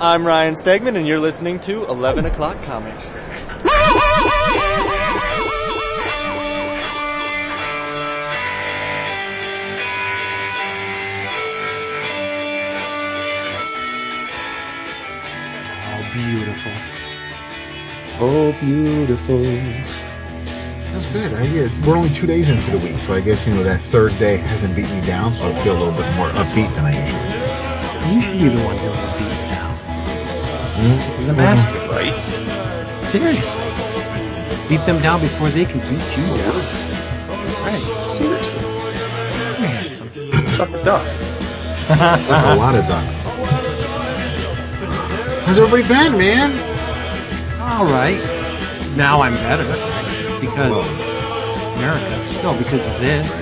I'm 0.00 0.24
Ryan 0.24 0.54
Stegman, 0.54 0.96
and 0.96 1.08
you're 1.08 1.18
listening 1.18 1.58
to 1.60 1.84
11 1.86 2.24
O'Clock 2.24 2.62
Comics. 2.62 3.26
Oh, 15.82 16.10
beautiful. 16.12 16.72
Oh, 18.20 18.54
beautiful. 18.60 19.42
That's 20.92 21.06
good. 21.06 21.32
I 21.34 21.46
get, 21.48 21.72
we're 21.84 21.96
only 21.96 22.10
two 22.10 22.28
days 22.28 22.48
into 22.48 22.70
the 22.70 22.78
week, 22.78 22.98
so 23.00 23.14
I 23.14 23.20
guess, 23.20 23.44
you 23.48 23.54
know, 23.54 23.64
that 23.64 23.80
third 23.80 24.16
day 24.20 24.36
hasn't 24.36 24.76
beat 24.76 24.88
me 24.90 25.00
down, 25.04 25.32
so 25.34 25.42
I 25.42 25.64
feel 25.64 25.76
a 25.76 25.80
little 25.82 26.00
bit 26.00 26.14
more 26.14 26.28
upbeat 26.30 26.72
than 26.76 26.84
I 26.84 26.92
usually 28.04 28.14
You 28.14 28.22
should 28.22 28.40
be 28.40 28.48
the 28.48 28.64
one 28.64 28.76
doing 28.76 28.94
the 28.94 29.18
beat 29.18 29.47
now. 30.78 31.16
do. 31.16 31.22
You're 31.22 31.26
the 31.26 31.32
master. 31.34 31.78
Right? 31.92 32.20
Seriously. 33.08 33.64
Beat 34.68 34.84
them 34.86 35.00
down 35.00 35.20
before 35.20 35.48
they 35.50 35.64
can 35.64 35.80
beat 35.80 36.16
you 36.16 36.26
down. 36.36 36.56
Right. 37.64 37.82
Seriously. 38.02 38.60
Very 38.60 39.68
handsome. 39.68 40.10
Suck 40.48 40.70
a 40.70 40.84
duck. 40.84 41.06
That's 41.88 42.46
a 42.46 42.54
lot 42.56 42.74
of 42.74 42.86
ducks. 42.86 43.14
How's 45.46 45.58
everybody 45.58 45.82
been, 45.88 46.18
man? 46.18 46.50
All 47.62 47.84
right. 47.86 48.20
Now 48.96 49.22
I'm 49.22 49.34
better. 49.34 49.64
Because 50.40 50.70
Well, 50.70 51.76
America. 51.78 52.42
No, 52.42 52.56
because 52.58 52.86
of 52.86 53.00
this. 53.00 53.32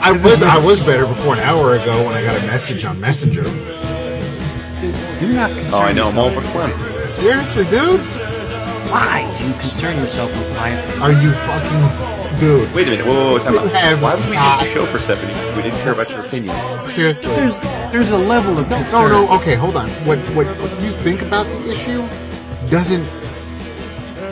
I 0.00 0.12
was, 0.12 0.42
I 0.42 0.58
was 0.58 0.82
better 0.84 1.06
before 1.06 1.34
an 1.34 1.40
hour 1.40 1.74
ago 1.74 2.04
when 2.04 2.14
I 2.14 2.22
got 2.22 2.36
a 2.42 2.46
message 2.46 2.84
on 2.84 3.00
Messenger. 3.00 3.44
Do, 4.92 5.26
do 5.26 5.32
not 5.34 5.50
concern 5.50 5.72
Oh, 5.74 5.78
I 5.78 5.92
know. 5.92 6.08
I'm 6.08 6.18
all 6.18 6.30
yourself. 6.32 6.54
verklempt. 6.72 7.08
Seriously, 7.10 7.64
dude? 7.64 8.00
Why 8.90 9.34
do 9.38 9.46
you 9.46 9.52
concern 9.54 9.96
yourself 9.96 10.30
with 10.36 10.50
my? 10.52 10.70
Are 11.00 11.12
you 11.12 11.32
fucking, 11.32 12.40
dude? 12.40 12.72
Wait 12.74 12.86
a 12.86 12.90
minute. 12.92 13.06
Whoa, 13.06 13.14
whoa, 13.14 13.38
whoa. 13.38 13.44
Time 13.44 13.58
out. 13.58 13.70
have 13.70 14.02
Why 14.02 14.14
would 14.14 14.24
we 14.28 14.34
not- 14.34 14.60
do 14.60 14.66
the 14.68 14.72
show 14.74 14.86
for 14.86 14.98
Stephanie 14.98 15.32
if 15.32 15.56
we 15.56 15.62
didn't 15.62 15.78
care 15.80 15.92
about 15.92 16.10
your 16.10 16.20
opinion? 16.20 16.54
Seriously. 16.88 17.26
There's, 17.26 17.60
there's 17.60 18.10
a 18.10 18.18
level 18.18 18.58
of 18.58 18.68
concern. 18.68 18.90
No, 18.92 19.26
no, 19.26 19.36
okay, 19.40 19.54
hold 19.54 19.76
on. 19.76 19.88
What, 20.06 20.18
what, 20.36 20.46
what 20.46 20.70
you 20.82 20.88
think 20.88 21.22
about 21.22 21.46
the 21.46 21.70
issue 21.70 22.06
doesn't, 22.70 23.04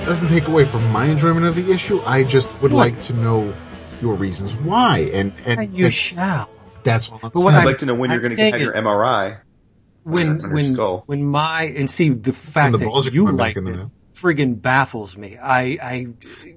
doesn't 0.05 0.29
take 0.29 0.49
away 0.49 0.65
from 0.65 0.89
my 0.93 1.07
enjoyment 1.07 1.47
of 1.47 1.55
the 1.57 1.73
issue. 1.73 2.01
I 2.05 2.23
just 2.25 2.49
would 2.61 2.73
What? 2.73 2.79
like 2.93 3.03
to 3.05 3.13
know 3.15 3.55
your 4.01 4.15
reasons 4.15 4.53
why, 4.55 5.11
and, 5.13 5.33
and, 5.47 5.61
And 5.61 5.77
you 5.77 5.87
and 5.87 5.95
shall. 5.95 6.49
that's 6.83 7.09
all 7.09 7.21
I'm 7.23 7.31
But 7.31 7.37
what 7.41 7.55
I'd 7.55 7.59
saying. 7.59 7.67
like 7.67 7.79
to 7.79 7.87
know 7.87 7.95
when 7.95 8.11
I'm 8.11 8.15
you're 8.17 8.21
going 8.23 8.31
to 8.33 8.37
saying 8.37 8.53
have 8.53 8.61
your 8.61 8.73
MRI. 8.75 9.39
When 10.05 10.53
when 10.53 10.75
skull. 10.75 11.03
when 11.07 11.25
my 11.25 11.65
and 11.65 11.89
see 11.89 12.11
the 12.11 12.33
fact 12.33 12.73
the 12.73 12.79
that 12.79 13.11
you 13.13 13.31
like 13.33 13.57
it 13.57 13.65
friggin' 14.15 14.61
baffles 14.61 15.17
me. 15.17 15.37
I 15.37 15.63
I 15.83 16.07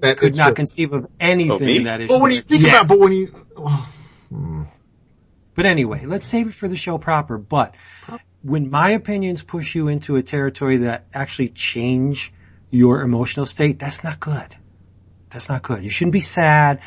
That 0.00 0.18
could 0.18 0.36
not 0.36 0.46
true. 0.48 0.54
conceive 0.54 0.92
of 0.92 1.04
Oh, 1.04 1.08
anything 1.18 1.66
me? 1.66 1.78
that 1.84 2.00
is. 2.00 2.08
But 2.08 2.20
when 2.20 2.30
you 2.32 2.40
think 2.40 2.62
Yes. 2.62 2.74
about, 2.74 2.88
but 2.88 3.00
when 3.00 3.12
you, 3.12 3.46
oh, 3.56 3.92
hmm. 4.30 4.62
But 5.54 5.66
anyway, 5.66 6.04
let's 6.06 6.26
save 6.26 6.48
it 6.48 6.54
for 6.54 6.68
the 6.68 6.76
show 6.76 6.98
proper. 6.98 7.38
But 7.38 7.74
when 8.42 8.70
my 8.70 8.90
opinions 8.90 9.42
push 9.42 9.74
you 9.74 9.88
into 9.88 10.16
a 10.16 10.22
territory 10.22 10.78
that 10.78 11.06
actually 11.14 11.48
change 11.48 12.32
your 12.70 13.00
emotional 13.00 13.46
state, 13.46 13.78
that's 13.78 14.04
not 14.04 14.20
good. 14.20 14.54
That's 15.30 15.48
not 15.48 15.62
good. 15.62 15.82
You 15.82 15.90
shouldn't 15.90 16.12
be 16.12 16.20
sad. 16.20 16.80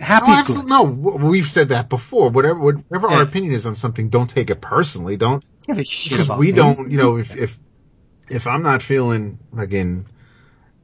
Happy 0.00 0.26
no, 0.28 0.32
is 0.34 0.38
absolutely, 0.40 0.70
good. 0.70 1.20
no, 1.20 1.28
we've 1.28 1.46
said 1.48 1.70
that 1.70 1.88
before. 1.88 2.30
Whatever, 2.30 2.58
whatever 2.60 3.08
Yeah. 3.10 3.16
our 3.16 3.22
opinion 3.22 3.52
is 3.52 3.66
on 3.66 3.74
something, 3.74 4.08
don't 4.10 4.28
take 4.30 4.50
it 4.50 4.60
personally. 4.60 5.16
Don't, 5.16 5.44
Give 5.66 5.78
a 5.78 5.84
shit 5.84 6.18
because 6.20 6.38
we 6.38 6.46
me. 6.46 6.52
don't, 6.52 6.90
you 6.90 6.98
know, 6.98 7.16
if, 7.18 7.36
if, 7.36 7.58
if 8.28 8.46
I'm 8.46 8.62
not 8.62 8.82
feeling, 8.82 9.38
like 9.52 9.72
in 9.72 10.06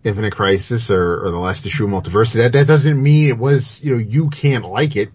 Infinite 0.05 0.35
Crisis 0.35 0.91
or, 0.91 1.25
or 1.25 1.31
the 1.31 1.39
last 1.39 1.67
issue 1.67 1.85
of 1.85 1.91
Multiversity, 1.91 2.35
that, 2.35 2.53
that 2.53 2.67
doesn't 2.67 3.03
mean 3.03 3.29
it 3.29 3.39
was, 3.39 3.83
you 3.83 3.93
know, 3.93 3.99
you 3.99 4.31
can't 4.31 4.65
like 4.65 4.97
it, 4.97 5.11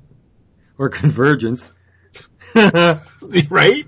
or 0.78 0.90
convergence. 0.90 1.72
right? 2.56 3.86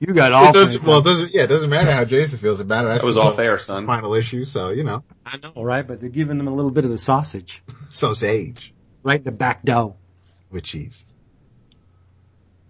You 0.00 0.12
got 0.12 0.32
all. 0.32 0.50
It 0.50 0.52
doesn't, 0.52 0.82
well, 0.82 0.98
it 0.98 1.04
doesn't, 1.04 1.32
yeah, 1.32 1.42
it 1.44 1.46
doesn't 1.46 1.70
matter 1.70 1.90
how 1.92 2.04
Jason 2.04 2.38
feels 2.38 2.60
about 2.60 2.84
it. 2.84 2.88
That's 2.88 3.00
That 3.00 3.06
was 3.06 3.14
the 3.16 3.22
all 3.22 3.32
fair, 3.32 3.58
son. 3.58 3.86
Final 3.86 4.14
issue, 4.14 4.44
so, 4.44 4.70
you 4.70 4.84
know, 4.84 5.04
I 5.24 5.36
know, 5.38 5.52
right? 5.62 5.86
But 5.86 6.00
they're 6.00 6.10
giving 6.10 6.36
them 6.38 6.48
a 6.48 6.54
little 6.54 6.70
bit 6.70 6.84
of 6.84 6.90
the 6.90 6.98
sausage, 6.98 7.62
so 7.90 8.12
sage 8.14 8.74
right 9.02 9.18
in 9.20 9.24
the 9.24 9.30
back 9.32 9.62
door 9.62 9.94
with 10.50 10.64
cheese. 10.64 11.04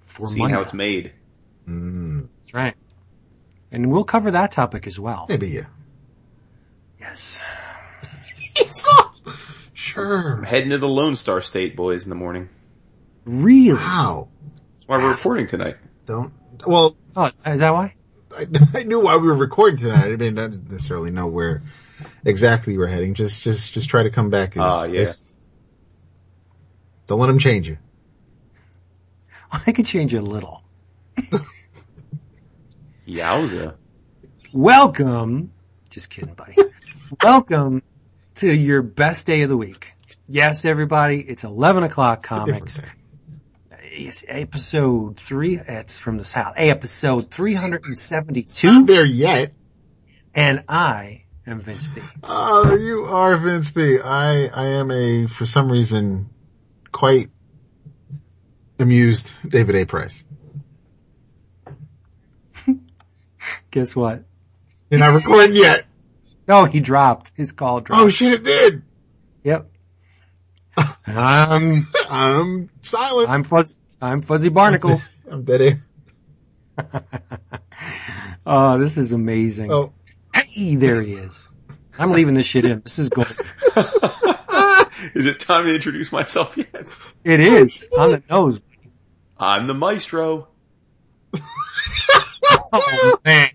for 0.06 0.26
Seeing 0.28 0.38
Monday. 0.40 0.54
how 0.56 0.62
it's 0.62 0.74
made. 0.74 1.12
Mm, 1.68 2.20
That's 2.20 2.33
right. 2.60 2.74
And 3.72 3.90
we'll 3.90 4.04
cover 4.04 4.30
that 4.30 4.52
topic 4.52 4.86
as 4.86 4.98
well. 5.00 5.26
maybe, 5.28 5.48
yeah. 5.48 5.66
Yes. 7.00 7.40
Sure. 9.76 10.42
Heading 10.42 10.70
to 10.70 10.78
the 10.78 10.88
Lone 10.88 11.14
Star 11.14 11.40
State, 11.42 11.76
boys, 11.76 12.04
in 12.04 12.08
the 12.10 12.16
morning. 12.16 12.48
Really? 13.24 13.74
Wow. 13.74 14.28
That's 14.52 14.88
why 14.88 14.98
we're 14.98 15.10
recording 15.10 15.46
tonight. 15.46 15.74
Don't, 16.06 16.32
well, 16.66 16.96
Oh, 17.14 17.30
is 17.46 17.60
that 17.60 17.72
why? 17.74 17.94
I, 18.36 18.46
I 18.74 18.82
knew 18.84 19.00
why 19.00 19.16
we 19.16 19.26
were 19.28 19.34
recording 19.36 19.78
tonight. 19.78 20.04
I 20.06 20.16
didn't 20.16 20.68
necessarily 20.70 21.10
know 21.10 21.26
where 21.26 21.62
exactly 22.24 22.76
we're 22.78 22.86
heading. 22.86 23.14
Just, 23.14 23.42
just, 23.42 23.72
just 23.72 23.88
try 23.88 24.02
to 24.04 24.10
come 24.10 24.30
back. 24.30 24.56
as- 24.56 24.62
Ah, 24.62 24.84
yeah. 24.84 25.00
as- 25.02 25.38
don't 27.06 27.20
let 27.20 27.26
them 27.26 27.38
change 27.38 27.68
you. 27.68 27.76
I 29.52 29.70
could 29.72 29.86
change 29.86 30.12
you 30.12 30.20
a 30.20 30.22
little. 30.22 30.62
Yowza. 33.06 33.74
Welcome. 34.52 35.52
Just 35.90 36.10
kidding, 36.10 36.34
buddy. 36.34 36.56
Welcome 37.22 37.82
to 38.36 38.52
your 38.52 38.82
best 38.82 39.26
day 39.26 39.42
of 39.42 39.48
the 39.48 39.56
week. 39.56 39.92
Yes, 40.26 40.64
everybody, 40.64 41.20
it's 41.20 41.44
11 41.44 41.82
o'clock 41.82 42.22
comics. 42.22 42.76
Different 42.76 42.98
It's 43.82 44.24
episode 44.26 45.18
three. 45.18 45.58
It's 45.58 45.98
from 45.98 46.16
the 46.16 46.24
south. 46.24 46.56
A 46.56 46.70
episode 46.70 47.22
Not 47.24 47.30
372. 47.30 48.86
there 48.86 49.04
yet. 49.04 49.52
And 50.34 50.64
I 50.68 51.24
am 51.46 51.60
Vince 51.60 51.86
B. 51.86 52.00
Oh, 52.22 52.74
you 52.74 53.04
are 53.04 53.36
Vince 53.36 53.70
B. 53.70 54.00
I, 54.00 54.46
I 54.46 54.66
am 54.66 54.90
a, 54.90 55.26
for 55.26 55.46
some 55.46 55.70
reason, 55.70 56.30
quite 56.90 57.28
amused 58.78 59.32
David 59.46 59.76
A. 59.76 59.84
Price. 59.84 60.23
Guess 63.74 63.96
what? 63.96 64.22
You're 64.88 65.00
not 65.00 65.16
recording 65.16 65.56
yet. 65.56 65.86
No, 66.46 66.64
he 66.64 66.78
dropped. 66.78 67.32
His 67.34 67.50
call 67.50 67.80
dropped. 67.80 68.02
Oh 68.02 68.08
shit, 68.08 68.34
it 68.34 68.44
did. 68.44 68.82
Yep. 69.42 69.68
Um, 71.08 71.88
I'm 72.08 72.70
silent. 72.82 73.28
I'm 73.28 73.42
fuzz, 73.42 73.80
I'm 74.00 74.22
fuzzy 74.22 74.48
barnacles. 74.48 75.08
I'm 75.28 75.42
dead 75.42 75.60
air. 75.60 75.84
oh, 78.46 78.78
this 78.78 78.96
is 78.96 79.10
amazing. 79.10 79.72
Oh, 79.72 79.92
Hey, 80.32 80.76
there 80.76 81.02
he 81.02 81.14
is. 81.14 81.48
I'm 81.98 82.12
leaving 82.12 82.34
this 82.34 82.46
shit 82.46 82.64
in. 82.66 82.80
This 82.84 83.00
is 83.00 83.08
gold. 83.08 83.26
Is 85.16 85.26
it 85.26 85.40
time 85.40 85.64
to 85.66 85.74
introduce 85.74 86.12
myself 86.12 86.56
yet? 86.56 86.86
It 87.24 87.40
is 87.40 87.88
on 87.98 88.12
the 88.12 88.22
nose. 88.30 88.60
I'm 89.36 89.66
the 89.66 89.74
maestro. 89.74 90.46
Oh 92.72 93.18
man, 93.24 93.50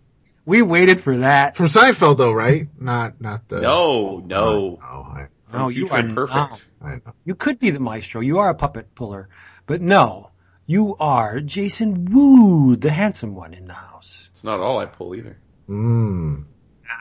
we 0.49 0.61
waited 0.61 0.99
for 1.01 1.17
that. 1.19 1.55
from 1.55 1.67
Seinfeld 1.67 2.17
though, 2.17 2.33
right? 2.33 2.67
Not, 2.79 3.21
not 3.21 3.47
the. 3.47 3.61
No, 3.61 4.17
no. 4.25 4.79
Oh, 4.83 5.01
I, 5.03 5.27
No, 5.53 5.69
you 5.69 5.87
are 5.89 5.99
Imperfect. 5.99 6.35
not. 6.35 6.63
I 6.81 6.89
know. 6.95 7.13
You 7.25 7.35
could 7.35 7.59
be 7.59 7.69
the 7.69 7.79
maestro. 7.79 8.21
You 8.21 8.39
are 8.39 8.49
a 8.49 8.55
puppet 8.55 8.93
puller, 8.95 9.29
but 9.65 9.81
no, 9.81 10.31
you 10.65 10.95
are 10.99 11.39
Jason 11.39 12.05
Wood, 12.05 12.81
the 12.81 12.91
handsome 12.91 13.35
one 13.35 13.53
in 13.53 13.65
the 13.65 13.73
house. 13.73 14.29
It's 14.33 14.43
not 14.43 14.59
all 14.59 14.79
I 14.79 14.85
pull 14.85 15.15
either. 15.15 15.37
Mmm. 15.69 16.45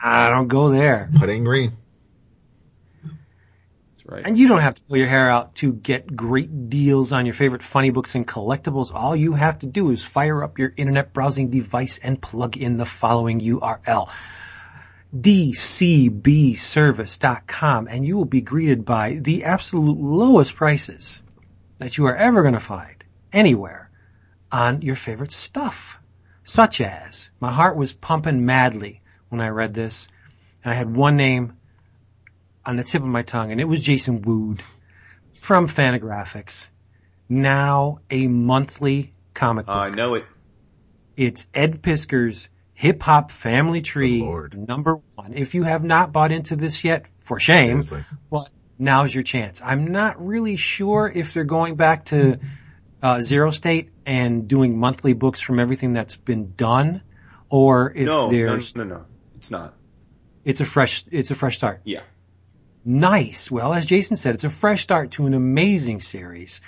I 0.03 0.29
don't 0.29 0.47
go 0.47 0.69
there. 0.69 1.09
Pudding 1.15 1.43
green. 1.43 1.73
Right. 4.09 4.25
And 4.25 4.37
you 4.39 4.47
don't 4.47 4.61
have 4.61 4.73
to 4.73 4.81
pull 4.85 4.97
your 4.97 5.05
hair 5.05 5.29
out 5.29 5.53
to 5.57 5.71
get 5.71 6.15
great 6.15 6.71
deals 6.71 7.11
on 7.11 7.27
your 7.27 7.35
favorite 7.35 7.61
funny 7.61 7.91
books 7.91 8.15
and 8.15 8.27
collectibles. 8.27 8.91
All 8.91 9.15
you 9.15 9.33
have 9.33 9.59
to 9.59 9.67
do 9.67 9.91
is 9.91 10.03
fire 10.03 10.43
up 10.43 10.57
your 10.57 10.73
internet 10.75 11.13
browsing 11.13 11.51
device 11.51 11.99
and 12.01 12.19
plug 12.19 12.57
in 12.57 12.77
the 12.77 12.87
following 12.87 13.39
URL. 13.39 14.09
dcbservice.com 15.15 17.87
and 17.87 18.03
you 18.03 18.17
will 18.17 18.25
be 18.25 18.41
greeted 18.41 18.83
by 18.83 19.19
the 19.21 19.43
absolute 19.43 19.99
lowest 19.99 20.55
prices 20.55 21.21
that 21.77 21.99
you 21.99 22.07
are 22.07 22.15
ever 22.15 22.41
going 22.41 22.55
to 22.55 22.59
find 22.59 23.03
anywhere 23.31 23.91
on 24.51 24.81
your 24.81 24.95
favorite 24.95 25.31
stuff. 25.31 25.99
Such 26.43 26.81
as, 26.81 27.29
my 27.39 27.51
heart 27.51 27.77
was 27.77 27.93
pumping 27.93 28.43
madly 28.43 29.03
when 29.27 29.39
I 29.39 29.49
read 29.49 29.75
this 29.75 30.07
and 30.63 30.73
I 30.73 30.75
had 30.75 30.95
one 30.95 31.15
name 31.15 31.58
on 32.69 32.75
the 32.75 32.83
tip 32.83 33.01
of 33.01 33.07
my 33.07 33.23
tongue, 33.23 33.51
and 33.51 33.59
it 33.59 33.63
was 33.67 33.81
Jason 33.81 34.21
Wood 34.21 34.61
from 35.33 35.67
Fantagraphics. 35.67 36.67
Now 37.27 37.99
a 38.11 38.27
monthly 38.27 39.11
comic 39.33 39.65
book. 39.65 39.75
I 39.75 39.89
know 39.89 40.13
it. 40.13 40.25
It's 41.17 41.47
Ed 41.51 41.81
Piskor's 41.81 42.47
Hip 42.75 43.01
Hop 43.01 43.31
Family 43.31 43.81
Tree, 43.81 44.19
Good 44.19 44.25
Lord. 44.25 44.67
number 44.67 44.99
one. 45.15 45.33
If 45.33 45.55
you 45.55 45.63
have 45.63 45.83
not 45.83 46.11
bought 46.11 46.31
into 46.31 46.55
this 46.55 46.83
yet, 46.83 47.05
for 47.21 47.39
shame, 47.39 47.81
Seriously. 47.81 48.05
well, 48.29 48.47
now's 48.77 49.15
your 49.15 49.23
chance. 49.23 49.61
I'm 49.65 49.87
not 49.87 50.23
really 50.23 50.55
sure 50.55 51.11
if 51.13 51.33
they're 51.33 51.45
going 51.45 51.73
back 51.75 52.05
to 52.05 52.39
uh, 53.01 53.21
Zero 53.21 53.49
State 53.49 53.89
and 54.05 54.47
doing 54.47 54.77
monthly 54.77 55.13
books 55.13 55.41
from 55.41 55.59
everything 55.59 55.93
that's 55.93 56.17
been 56.17 56.53
done, 56.55 57.01
or 57.49 57.91
if 57.95 58.05
No, 58.05 58.25
no, 58.27 58.31
there's 58.31 58.75
no, 58.75 58.83
no. 58.83 59.05
It's 59.37 59.49
not. 59.49 59.73
it's 60.45 60.61
a 60.61 60.65
fresh 60.65 61.03
it's 61.09 61.31
a 61.31 61.35
fresh 61.35 61.55
start. 61.57 61.81
Yeah. 61.83 62.01
Nice. 62.85 63.51
Well, 63.51 63.73
as 63.73 63.85
Jason 63.85 64.15
said, 64.15 64.35
it's 64.35 64.43
a 64.43 64.49
fresh 64.49 64.81
start 64.83 65.11
to 65.11 65.25
an 65.25 65.33
amazing 65.33 66.01
series. 66.01 66.61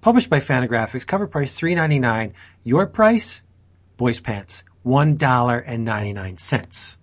Published 0.00 0.30
by 0.30 0.40
Fantagraphics, 0.40 1.06
cover 1.06 1.26
price 1.26 1.54
three 1.54 1.74
ninety 1.74 1.98
nine. 1.98 2.34
Your 2.64 2.86
price, 2.86 3.42
boys 3.96 4.20
pants, 4.20 4.62
one 4.82 5.16
dollar 5.16 5.58
and 5.58 5.84
ninety 5.84 6.12
nine 6.12 6.38
cents. 6.38 6.96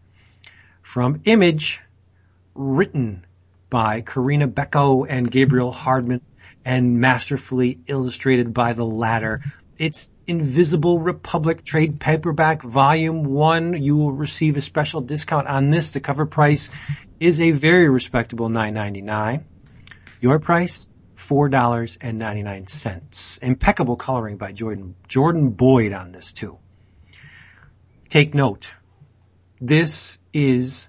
From 0.81 1.21
Image, 1.25 1.81
written 2.53 3.25
by 3.69 4.01
Corinna 4.01 4.47
Bechko 4.47 5.05
and 5.07 5.29
Gabriel 5.29 5.71
Hardman, 5.71 6.21
and 6.63 6.99
masterfully 6.99 7.79
illustrated 7.87 8.53
by 8.53 8.73
the 8.73 8.85
latter. 8.85 9.41
It's 9.77 10.11
Invisible 10.27 10.99
Republic 10.99 11.63
trade 11.63 11.99
paperback 11.99 12.63
volume 12.63 13.23
one. 13.23 13.81
You 13.81 13.95
will 13.95 14.11
receive 14.11 14.57
a 14.57 14.61
special 14.61 15.01
discount 15.01 15.47
on 15.47 15.69
this. 15.69 15.91
The 15.91 15.99
cover 15.99 16.25
price 16.25 16.69
is 17.19 17.39
a 17.39 17.51
very 17.51 17.89
respectable 17.89 18.49
$9.99. 18.49 19.43
Your 20.21 20.39
price 20.39 20.89
four 21.15 21.49
dollars 21.49 21.97
and 22.01 22.19
ninety 22.19 22.43
nine 22.43 22.67
cents. 22.67 23.39
Impeccable 23.41 23.95
coloring 23.95 24.37
by 24.37 24.51
Jordan 24.51 24.95
Jordan 25.07 25.49
Boyd 25.49 25.91
on 25.93 26.11
this 26.11 26.31
too. 26.31 26.59
Take 28.09 28.33
note. 28.35 28.71
This 29.59 30.19
is 30.33 30.87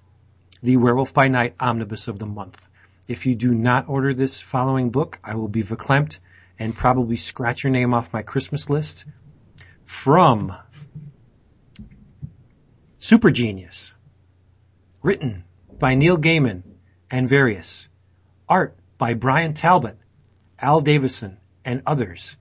the 0.63 0.77
Werewolf 0.77 1.15
by 1.15 1.29
Night 1.29 1.55
omnibus 1.59 2.09
of 2.09 2.19
the 2.19 2.27
month. 2.27 2.67
If 3.09 3.27
you 3.27 3.35
do 3.35 3.55
not 3.55 3.89
order 3.89 4.13
this 4.13 4.41
following 4.41 4.91
book, 4.91 5.19
I 5.23 5.37
will 5.37 5.49
be 5.49 5.63
verklempt 5.63 6.19
and 6.59 6.75
probably 6.75 7.17
scratch 7.17 7.63
your 7.63 7.71
name 7.71 7.95
off 7.95 8.13
my 8.13 8.23
Christmas 8.23 8.69
list. 8.69 9.05
From 9.87 10.55
Super 12.99 13.31
Genius, 13.31 13.95
written 15.03 15.45
by 15.79 15.95
Neil 15.95 16.19
Gaiman 16.19 16.63
and 17.11 17.29
various, 17.29 17.89
art 18.49 18.77
by 18.99 19.15
Bryan 19.15 19.55
Talbot, 19.55 19.97
Al 20.59 20.81
Davison, 20.81 21.39
and 21.65 21.83
others. 21.87 22.37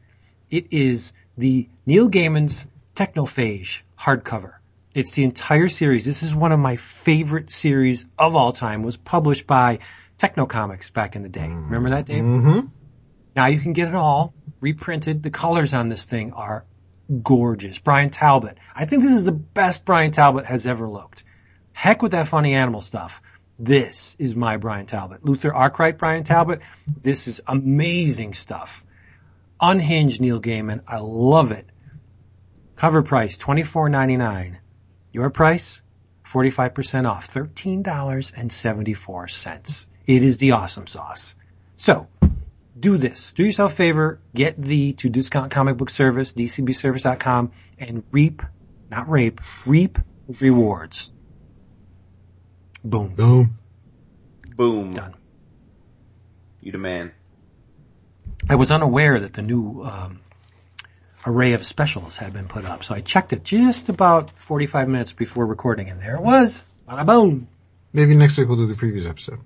It 0.49 0.67
is 0.71 1.13
the 1.37 1.69
Neil 1.85 2.09
Gaiman's 2.09 2.67
Teknophage 2.95 3.81
hardcover. 3.97 4.55
It's 4.93 5.11
the 5.11 5.23
entire 5.23 5.69
series. 5.69 6.05
This 6.05 6.23
is 6.23 6.33
one 6.33 6.51
of 6.51 6.59
my 6.59 6.77
favorite 6.77 7.51
series 7.51 8.05
of 8.17 8.35
all 8.35 8.53
time. 8.53 8.81
Was 8.83 8.97
published 8.97 9.45
by 9.45 9.79
Tekno 10.17 10.47
Comix 10.47 10.91
back 10.91 11.15
in 11.15 11.23
the 11.23 11.29
day. 11.29 11.47
Remember 11.47 11.89
that, 11.91 12.05
Dave? 12.05 12.23
Mm-hmm. 12.23 12.67
Now 13.35 13.47
you 13.47 13.59
can 13.59 13.73
get 13.73 13.89
it 13.89 13.95
all 13.95 14.33
reprinted. 14.61 15.21
The 15.21 15.31
colors 15.31 15.73
on 15.73 15.89
this 15.89 16.05
thing 16.05 16.31
are 16.33 16.63
gorgeous. 17.23 17.77
Bryan 17.77 18.09
Talbot. 18.09 18.57
I 18.75 18.85
think 18.85 19.03
this 19.03 19.13
is 19.13 19.23
the 19.23 19.31
best 19.31 19.85
Bryan 19.85 20.11
Talbot 20.11 20.45
has 20.45 20.65
ever 20.65 20.89
looked. 20.89 21.23
Heck 21.73 22.01
with 22.01 22.13
that 22.13 22.27
funny 22.27 22.53
animal 22.53 22.81
stuff. 22.81 23.21
This 23.57 24.15
is 24.19 24.35
my 24.35 24.57
Bryan 24.57 24.85
Talbot. 24.85 25.23
Luther 25.23 25.53
Arkwright 25.53 25.97
Bryan 25.97 26.23
Talbot. 26.23 26.61
This 27.01 27.27
is 27.27 27.41
amazing 27.47 28.33
stuff. 28.33 28.83
Unhinged 29.61 30.19
Neil 30.19 30.41
Gaiman. 30.41 30.81
I 30.87 30.97
love 30.97 31.51
it. 31.51 31.65
Cover 32.75 33.03
price 33.03 33.37
twenty 33.37 33.63
four 33.63 33.87
ninety 33.87 34.17
nine. 34.17 34.59
Your 35.13 35.29
price 35.29 35.81
forty 36.23 36.49
five 36.49 36.73
percent 36.73 37.07
off. 37.07 37.25
Thirteen 37.25 37.81
dollars 37.81 38.33
and 38.35 38.51
seventy 38.51 38.93
four 38.93 39.29
cents. 39.29 39.87
It 40.05 40.23
is 40.23 40.37
the 40.37 40.51
awesome 40.51 40.87
sauce. 40.87 41.35
So 41.77 42.07
do 42.77 42.97
this. 42.97 43.33
Do 43.33 43.43
yourself 43.43 43.73
a 43.73 43.75
favor. 43.75 44.19
Get 44.33 44.61
the 44.61 44.93
to 44.93 45.09
discount 45.09 45.51
comic 45.51 45.77
book 45.77 45.89
service, 45.89 46.33
dcbservice.com, 46.33 47.51
and 47.79 48.03
reap, 48.11 48.41
not 48.89 49.09
rape, 49.09 49.41
reap 49.65 49.99
rewards. 50.39 51.13
Boom. 52.83 53.15
Boom. 53.15 53.57
Boom. 54.55 54.93
Done. 54.93 55.15
You 56.61 56.71
the 56.71 56.77
man. 56.77 57.11
I 58.49 58.55
was 58.55 58.71
unaware 58.71 59.19
that 59.19 59.33
the 59.33 59.41
new 59.41 59.83
um, 59.83 60.19
array 61.25 61.53
of 61.53 61.65
specials 61.65 62.17
had 62.17 62.33
been 62.33 62.47
put 62.47 62.65
up, 62.65 62.83
so 62.83 62.93
I 62.93 63.01
checked 63.01 63.33
it 63.33 63.43
just 63.43 63.89
about 63.89 64.29
45 64.31 64.87
minutes 64.87 65.13
before 65.13 65.45
recording, 65.45 65.89
and 65.89 66.01
there 66.01 66.15
it 66.15 66.21
was. 66.21 66.63
Bada 66.87 67.05
boom. 67.05 67.47
Maybe 67.93 68.15
next 68.15 68.37
week 68.37 68.47
we'll 68.47 68.57
do 68.57 68.67
the 68.67 68.75
previous 68.75 69.05
episode. 69.05 69.39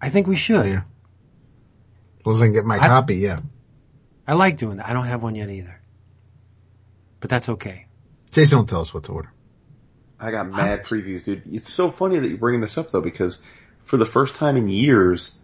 I 0.00 0.08
think 0.08 0.26
we 0.26 0.36
should. 0.36 0.66
Yeah. 0.66 0.82
As 2.26 2.40
long 2.40 2.42
I 2.42 2.46
can 2.46 2.52
get 2.52 2.64
my 2.64 2.76
I- 2.76 2.88
copy, 2.88 3.16
yeah. 3.16 3.40
I 4.26 4.32
like 4.32 4.56
doing 4.56 4.78
that. 4.78 4.88
I 4.88 4.94
don't 4.94 5.04
have 5.04 5.22
one 5.22 5.34
yet 5.34 5.50
either. 5.50 5.80
But 7.20 7.28
that's 7.30 7.48
okay. 7.50 7.86
Jason 8.32 8.58
will 8.58 8.64
tell 8.64 8.80
us 8.80 8.92
what 8.92 9.04
to 9.04 9.12
order. 9.12 9.30
I 10.18 10.30
got 10.30 10.48
mad 10.48 10.84
previews, 10.84 11.24
dude. 11.24 11.42
It's 11.52 11.70
so 11.70 11.90
funny 11.90 12.18
that 12.18 12.28
you're 12.28 12.38
bringing 12.38 12.62
this 12.62 12.78
up 12.78 12.90
though, 12.90 13.02
because 13.02 13.42
for 13.82 13.96
the 13.98 14.06
first 14.06 14.34
time 14.34 14.56
in 14.56 14.68
years, 14.68 15.34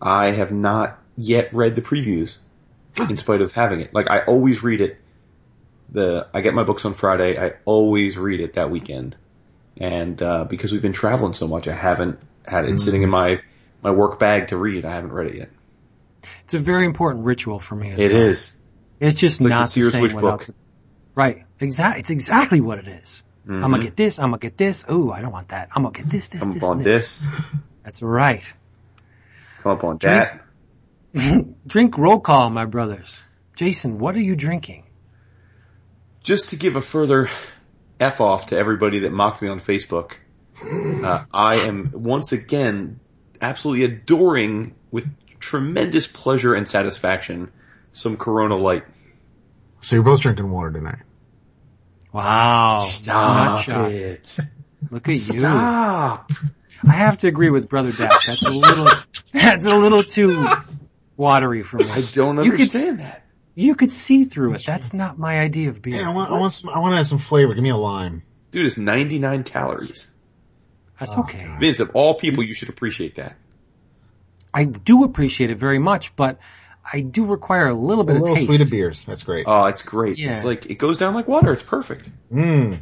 I 0.00 0.30
have 0.30 0.52
not 0.52 0.98
yet 1.16 1.52
read 1.52 1.76
the 1.76 1.82
previews, 1.82 2.38
in 3.08 3.16
spite 3.16 3.42
of 3.42 3.52
having 3.52 3.80
it. 3.80 3.92
Like 3.94 4.10
I 4.10 4.20
always 4.20 4.62
read 4.62 4.80
it. 4.80 4.98
The 5.90 6.28
I 6.32 6.40
get 6.40 6.54
my 6.54 6.64
books 6.64 6.84
on 6.84 6.94
Friday. 6.94 7.38
I 7.38 7.54
always 7.64 8.16
read 8.16 8.40
it 8.40 8.54
that 8.54 8.70
weekend, 8.70 9.16
and 9.76 10.20
uh, 10.22 10.44
because 10.44 10.72
we've 10.72 10.82
been 10.82 10.92
traveling 10.92 11.32
so 11.32 11.48
much, 11.48 11.68
I 11.68 11.74
haven't 11.74 12.20
had 12.46 12.64
it 12.64 12.78
sitting 12.78 13.02
in 13.02 13.10
my 13.10 13.40
my 13.82 13.90
work 13.90 14.18
bag 14.18 14.48
to 14.48 14.56
read. 14.56 14.84
I 14.84 14.92
haven't 14.92 15.12
read 15.12 15.28
it 15.28 15.34
yet. 15.36 15.50
It's 16.44 16.54
a 16.54 16.58
very 16.58 16.86
important 16.86 17.24
ritual 17.24 17.58
for 17.58 17.74
me. 17.74 17.90
As 17.92 17.98
It 17.98 18.12
well. 18.12 18.20
is. 18.22 18.56
It's 19.00 19.18
just 19.20 19.36
It's 19.40 19.44
like 19.44 19.50
not 19.50 19.62
the 19.62 19.68
Sears 19.68 19.92
same 19.92 20.02
Witch 20.02 20.14
without 20.14 20.40
book. 20.40 20.54
Right. 21.14 21.44
Exactly. 21.58 22.00
It's 22.00 22.10
exactly 22.10 22.60
what 22.60 22.78
it 22.78 22.88
is. 22.88 23.22
I'm 23.48 23.60
gonna 23.62 23.80
get 23.82 23.96
this. 23.96 24.18
I'm 24.20 24.26
gonna 24.30 24.38
get 24.38 24.56
this. 24.56 24.84
Oh, 24.88 25.10
I 25.10 25.22
don't 25.22 25.32
want 25.32 25.48
that. 25.48 25.70
I'm 25.74 25.82
gonna 25.82 25.92
get 25.96 26.08
this, 26.08 26.28
this, 26.28 26.40
Come 26.40 26.52
this, 26.52 26.62
up 26.62 26.70
on 26.70 26.76
and 26.78 26.86
this. 26.86 27.26
That's 27.82 28.00
right. 28.00 28.44
Come 29.62 29.72
up 29.72 29.82
on 29.82 29.96
Drink. 29.98 30.30
that. 31.14 31.46
Drink 31.66 31.98
roll 31.98 32.20
call, 32.20 32.48
my 32.50 32.66
brothers. 32.66 33.22
Jason, 33.56 33.98
what 33.98 34.14
are 34.14 34.20
you 34.20 34.36
drinking? 34.36 34.84
just 36.22 36.50
to 36.50 36.56
give 36.56 36.76
a 36.76 36.80
further 36.82 37.28
f 37.98 38.20
off 38.20 38.46
to 38.46 38.56
everybody 38.56 39.00
that 39.00 39.10
mocked 39.10 39.40
me 39.42 39.48
on 39.48 39.58
Facebook, 39.58 40.12
uh, 40.62 41.24
I 41.32 41.56
am 41.66 41.90
once 41.94 42.32
again 42.32 43.00
absolutely 43.40 43.84
adoring 43.84 44.74
with 44.90 45.08
tremendous 45.50 46.06
pleasure 46.06 46.54
and 46.54 46.68
satisfaction 46.68 47.50
some 47.92 48.16
Corona 48.16 48.56
Light. 48.56 48.84
So 49.80 49.96
you're 49.96 50.04
both 50.04 50.20
drinking 50.20 50.48
water 50.48 50.70
tonight. 50.70 51.00
Wow. 52.12 52.76
Stop 52.76 53.68
it! 53.68 54.38
Look 54.92 55.08
at 55.08 55.12
you. 55.12 55.18
Stop! 55.18 56.30
I 56.86 56.92
have 56.92 57.18
to 57.18 57.28
agree 57.28 57.50
with 57.50 57.68
Brother 57.68 57.90
Dash. 57.90 58.26
That's 58.26 58.44
a 58.46 58.50
little, 58.50 58.88
that's 59.32 59.64
a 59.64 59.74
little 59.74 60.04
too 60.04 60.46
watery 61.16 61.64
for 61.64 61.78
me. 61.78 61.90
I 61.90 62.02
don't 62.02 62.36
You 62.44 62.52
could 62.52 62.60
understand 62.60 63.00
that. 63.00 63.24
You 63.56 63.74
could 63.74 63.90
see 63.90 64.24
through 64.26 64.54
it. 64.54 64.62
That's 64.64 64.92
not 64.92 65.18
my 65.18 65.40
idea 65.40 65.70
of 65.70 65.82
beer. 65.82 65.96
Yeah, 65.96 66.10
I 66.10 66.14
want, 66.14 66.30
I 66.30 66.38
want 66.38 66.52
some, 66.52 66.70
I 66.70 66.78
want 66.78 66.92
to 66.92 66.96
have 66.98 67.06
some 67.08 67.18
flavor. 67.18 67.52
Give 67.54 67.62
me 67.62 67.70
a 67.70 67.76
lime. 67.76 68.22
Dude, 68.52 68.66
it's 68.66 68.76
99 68.78 69.42
calories. 69.42 70.12
That's 70.98 71.12
Oh, 71.16 71.20
okay. 71.22 71.56
Vince, 71.58 71.80
of 71.80 71.90
all 71.94 72.14
people, 72.14 72.44
you 72.44 72.54
should 72.54 72.68
appreciate 72.68 73.16
that. 73.16 73.36
I 74.52 74.64
do 74.64 75.04
appreciate 75.04 75.50
it 75.50 75.58
very 75.58 75.78
much, 75.78 76.14
but 76.16 76.38
I 76.92 77.00
do 77.00 77.24
require 77.26 77.68
a 77.68 77.74
little 77.74 78.02
A 78.02 78.06
bit 78.06 78.16
of 78.16 78.22
little 78.22 78.36
taste. 78.36 78.48
sweeter 78.48 78.64
beers. 78.66 79.04
That's 79.04 79.22
great. 79.22 79.44
Oh, 79.46 79.66
it's 79.66 79.82
great. 79.82 80.18
Yeah. 80.18 80.32
It's 80.32 80.44
like, 80.44 80.66
it 80.66 80.74
goes 80.76 80.98
down 80.98 81.14
like 81.14 81.28
water. 81.28 81.52
It's 81.52 81.62
perfect. 81.62 82.10
Mmm. 82.32 82.80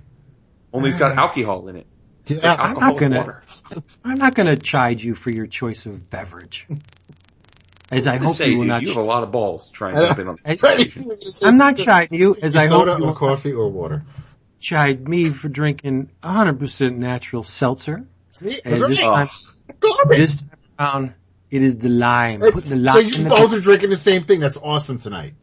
Only 0.73 0.91
it's 0.91 0.99
got 0.99 1.17
alcohol 1.19 1.69
in 1.69 1.77
it. 1.77 1.87
Yeah, 2.27 2.37
like 2.43 2.61
I'm 2.61 2.75
not 2.79 2.99
gonna- 2.99 3.17
water. 3.19 3.41
I'm 4.05 4.19
not 4.19 4.35
going 4.35 4.49
to 4.49 4.57
chide 4.57 5.03
you 5.03 5.15
for 5.15 5.31
your 5.31 5.47
choice 5.47 5.87
of 5.87 6.09
beverage. 6.11 6.67
As 7.91 8.07
I 8.07 8.15
I 8.15 8.17
hope 8.19 8.33
say, 8.35 8.51
you 8.51 8.57
will 8.57 8.63
dude, 8.65 8.69
not. 8.69 8.83
you 8.83 8.89
have 8.89 8.97
a 8.99 9.03
lot 9.03 9.23
of 9.23 9.33
balls 9.33 9.71
trying 9.71 9.97
I 9.97 10.01
to 10.01 10.03
know. 10.03 10.09
jump 10.09 10.19
in 10.21 10.29
on 10.29 10.37
I- 10.45 10.55
the 10.57 11.43
I'm 11.47 11.57
not 11.57 11.79
chiding 11.79 12.19
you, 12.21 12.37
as 12.43 12.55
I 12.55 12.67
hope 12.67 12.81
soda 12.87 12.97
you 12.99 13.05
or 13.05 13.07
will 13.09 13.15
coffee 13.15 13.53
or 13.53 13.71
water. 13.71 14.05
chide 14.61 15.09
me 15.09 15.31
for 15.31 15.49
drinking 15.49 16.11
100% 16.23 16.97
natural 16.97 17.43
seltzer. 17.45 17.95
And 17.97 18.07
this 18.75 19.01
time, 19.01 19.29
this 20.11 20.43
time 20.43 20.49
around, 20.79 21.15
it 21.51 21.63
is 21.63 21.79
the 21.79 21.89
lime. 21.89 22.41
The 22.41 22.77
lime 22.77 22.95
so 22.95 22.99
in 23.01 23.09
you 23.09 23.23
the 23.25 23.29
both 23.31 23.53
are 23.53 23.61
drinking 23.61 23.91
the 23.91 23.97
same 23.97 24.25
thing. 24.25 24.41
That's 24.41 24.57
awesome 24.57 24.99
tonight. 24.99 25.35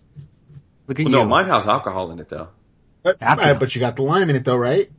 Look 0.88 1.00
at 1.00 1.06
Well, 1.06 1.12
you. 1.12 1.18
no, 1.20 1.26
mine 1.26 1.48
has 1.48 1.68
alcohol 1.68 2.12
in 2.12 2.20
it 2.20 2.30
though. 2.30 2.50
But, 3.04 3.18
Apple. 3.22 3.56
but 3.56 3.76
you 3.76 3.82
got 3.82 3.96
the 3.96 4.04
lime 4.04 4.30
in 4.30 4.36
it 4.36 4.46
though, 4.46 4.56
right? 4.56 4.90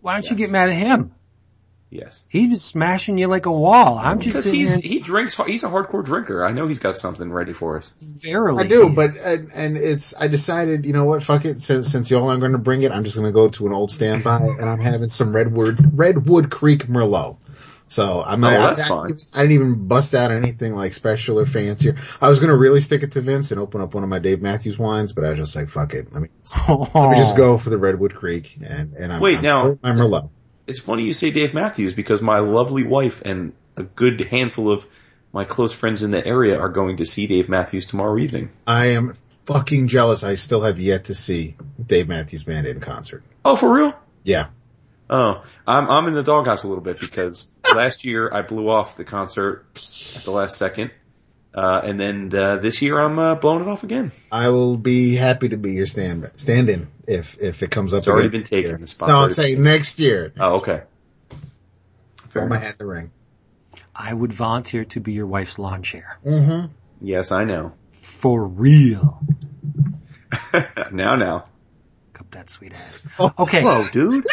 Why 0.00 0.14
don't 0.14 0.30
you 0.30 0.36
get 0.36 0.50
mad 0.50 0.68
at 0.68 0.76
him? 0.76 1.14
Yes. 1.90 2.24
He's 2.28 2.60
smashing 2.62 3.18
you 3.18 3.28
like 3.28 3.46
a 3.46 3.52
wall. 3.52 3.96
I'm 3.96 4.18
just 4.18 4.30
Because 4.32 4.44
sitting 4.46 4.60
he's, 4.60 4.74
here 4.74 4.82
he 4.94 4.98
drinks, 5.00 5.36
he's 5.46 5.62
a 5.62 5.68
hardcore 5.68 6.04
drinker. 6.04 6.44
I 6.44 6.50
know 6.50 6.66
he's 6.66 6.80
got 6.80 6.96
something 6.98 7.30
ready 7.30 7.52
for 7.52 7.78
us. 7.78 7.94
verily. 8.00 8.64
I 8.64 8.66
do, 8.66 8.88
but 8.88 9.14
and, 9.16 9.52
and 9.54 9.76
it's 9.76 10.12
I 10.18 10.26
decided, 10.26 10.86
you 10.86 10.92
know 10.92 11.04
what, 11.04 11.22
fuck 11.22 11.44
it. 11.44 11.60
Since 11.60 11.92
since 11.92 12.10
y'all 12.10 12.28
aren't 12.28 12.40
going 12.40 12.52
to 12.52 12.58
bring 12.58 12.82
it, 12.82 12.90
I'm 12.90 13.04
just 13.04 13.14
going 13.14 13.28
to 13.28 13.32
go 13.32 13.48
to 13.48 13.66
an 13.68 13.72
old 13.72 13.92
standby, 13.92 14.40
and 14.58 14.68
I'm 14.68 14.80
having 14.80 15.08
some 15.08 15.32
Redwood 15.34 15.92
Redwood 15.96 16.50
Creek 16.50 16.88
Merlot. 16.88 17.36
So 17.94 18.24
I'm 18.26 18.40
not. 18.40 18.54
Oh, 18.54 18.62
that's 18.74 18.80
I- 18.80 18.88
fine. 18.88 19.14
I 19.34 19.42
didn't 19.42 19.52
even 19.52 19.86
bust 19.86 20.16
out 20.16 20.32
anything 20.32 20.74
like 20.74 20.94
special 20.94 21.38
or 21.38 21.46
fancier. 21.46 21.94
I 22.20 22.28
was 22.28 22.40
going 22.40 22.50
to 22.50 22.56
really 22.56 22.80
stick 22.80 23.04
it 23.04 23.12
to 23.12 23.20
Vince 23.20 23.52
and 23.52 23.60
open 23.60 23.80
up 23.80 23.94
one 23.94 24.02
of 24.02 24.08
my 24.10 24.18
Dave 24.18 24.42
Matthews 24.42 24.76
wines, 24.76 25.12
but 25.12 25.24
I 25.24 25.30
was 25.30 25.38
just 25.38 25.54
like, 25.54 25.68
fuck 25.68 25.94
it. 25.94 26.12
Let 26.12 26.20
me, 26.22 26.28
let 26.68 27.10
me 27.10 27.16
just 27.16 27.36
go 27.44 27.56
for 27.56 27.70
the 27.70 27.78
Redwood 27.78 28.16
Creek, 28.16 28.58
and 28.60 28.94
and 28.94 29.12
I'm 29.12 29.20
Wait, 29.20 29.36
I'm 29.38 29.42
now- 29.44 29.60
pouring 29.62 29.78
my 29.82 29.92
Merlot. 29.92 30.30
It's 30.66 30.80
funny 30.80 31.04
you 31.04 31.12
say 31.12 31.30
Dave 31.30 31.54
Matthews 31.54 31.94
because 31.94 32.20
my 32.20 32.40
lovely 32.40 32.82
wife 32.82 33.22
and 33.24 33.52
a 33.76 33.84
good 33.84 34.20
handful 34.22 34.72
of 34.72 34.84
my 35.32 35.44
close 35.44 35.72
friends 35.72 36.02
in 36.02 36.10
the 36.10 36.26
area 36.26 36.58
are 36.58 36.70
going 36.70 36.96
to 36.96 37.06
see 37.06 37.28
Dave 37.28 37.48
Matthews 37.48 37.86
tomorrow 37.86 38.18
evening. 38.18 38.50
I 38.66 38.88
am 38.88 39.14
fucking 39.46 39.86
jealous. 39.88 40.24
I 40.24 40.34
still 40.34 40.62
have 40.62 40.80
yet 40.80 41.04
to 41.06 41.14
see 41.14 41.56
Dave 41.84 42.08
Matthews 42.08 42.42
Band 42.44 42.66
in 42.66 42.80
concert. 42.80 43.22
Oh, 43.44 43.54
for 43.56 43.72
real? 43.72 43.92
Yeah. 44.24 44.46
Oh, 45.10 45.44
I'm 45.64 45.88
I'm 45.90 46.06
in 46.08 46.14
the 46.14 46.22
doghouse 46.24 46.64
a 46.64 46.68
little 46.68 46.82
bit 46.82 46.98
because 46.98 47.46
last 47.76 48.04
year 48.04 48.32
I 48.32 48.42
blew 48.42 48.68
off 48.68 48.96
the 48.96 49.04
concert 49.04 49.66
at 50.16 50.24
the 50.24 50.30
last 50.30 50.56
second, 50.56 50.90
uh, 51.54 51.80
and 51.84 51.98
then 52.00 52.34
uh, 52.34 52.56
this 52.56 52.82
year 52.82 52.98
I'm 52.98 53.18
uh, 53.18 53.34
blowing 53.36 53.62
it 53.62 53.68
off 53.68 53.82
again. 53.82 54.12
I 54.32 54.48
will 54.48 54.76
be 54.76 55.14
happy 55.14 55.50
to 55.50 55.56
be 55.56 55.72
your 55.72 55.86
stand 55.86 56.30
stand 56.36 56.68
in 56.68 56.88
if 57.06 57.36
if 57.40 57.62
it 57.62 57.70
comes 57.70 57.92
up. 57.92 57.98
It's 57.98 58.08
already 58.08 58.28
again. 58.28 58.40
been 58.40 58.48
taken. 58.48 58.80
The 58.80 58.86
spot's 58.86 59.12
No, 59.12 59.22
I'm 59.22 59.32
saying 59.32 59.62
next 59.62 59.98
year. 59.98 60.32
Oh, 60.38 60.56
okay. 60.56 60.82
Fair 62.28 62.42
Throw 62.42 62.48
my 62.48 62.58
hat 62.58 62.78
the 62.78 62.86
ring. 62.86 63.12
I 63.94 64.12
would 64.12 64.32
volunteer 64.32 64.84
to 64.86 65.00
be 65.00 65.12
your 65.12 65.26
wife's 65.26 65.58
lawn 65.58 65.82
chair. 65.82 66.18
Mm-hmm. 66.26 66.72
Yes, 67.00 67.30
I 67.30 67.44
know. 67.44 67.74
For 67.92 68.44
real. 68.44 69.20
now, 70.92 71.14
now. 71.16 71.44
Cup 72.12 72.30
that 72.32 72.50
sweet 72.50 72.72
ass. 72.72 73.06
Oh, 73.18 73.32
Okay. 73.38 73.62
Whoa, 73.62 73.86
dude. 73.92 74.24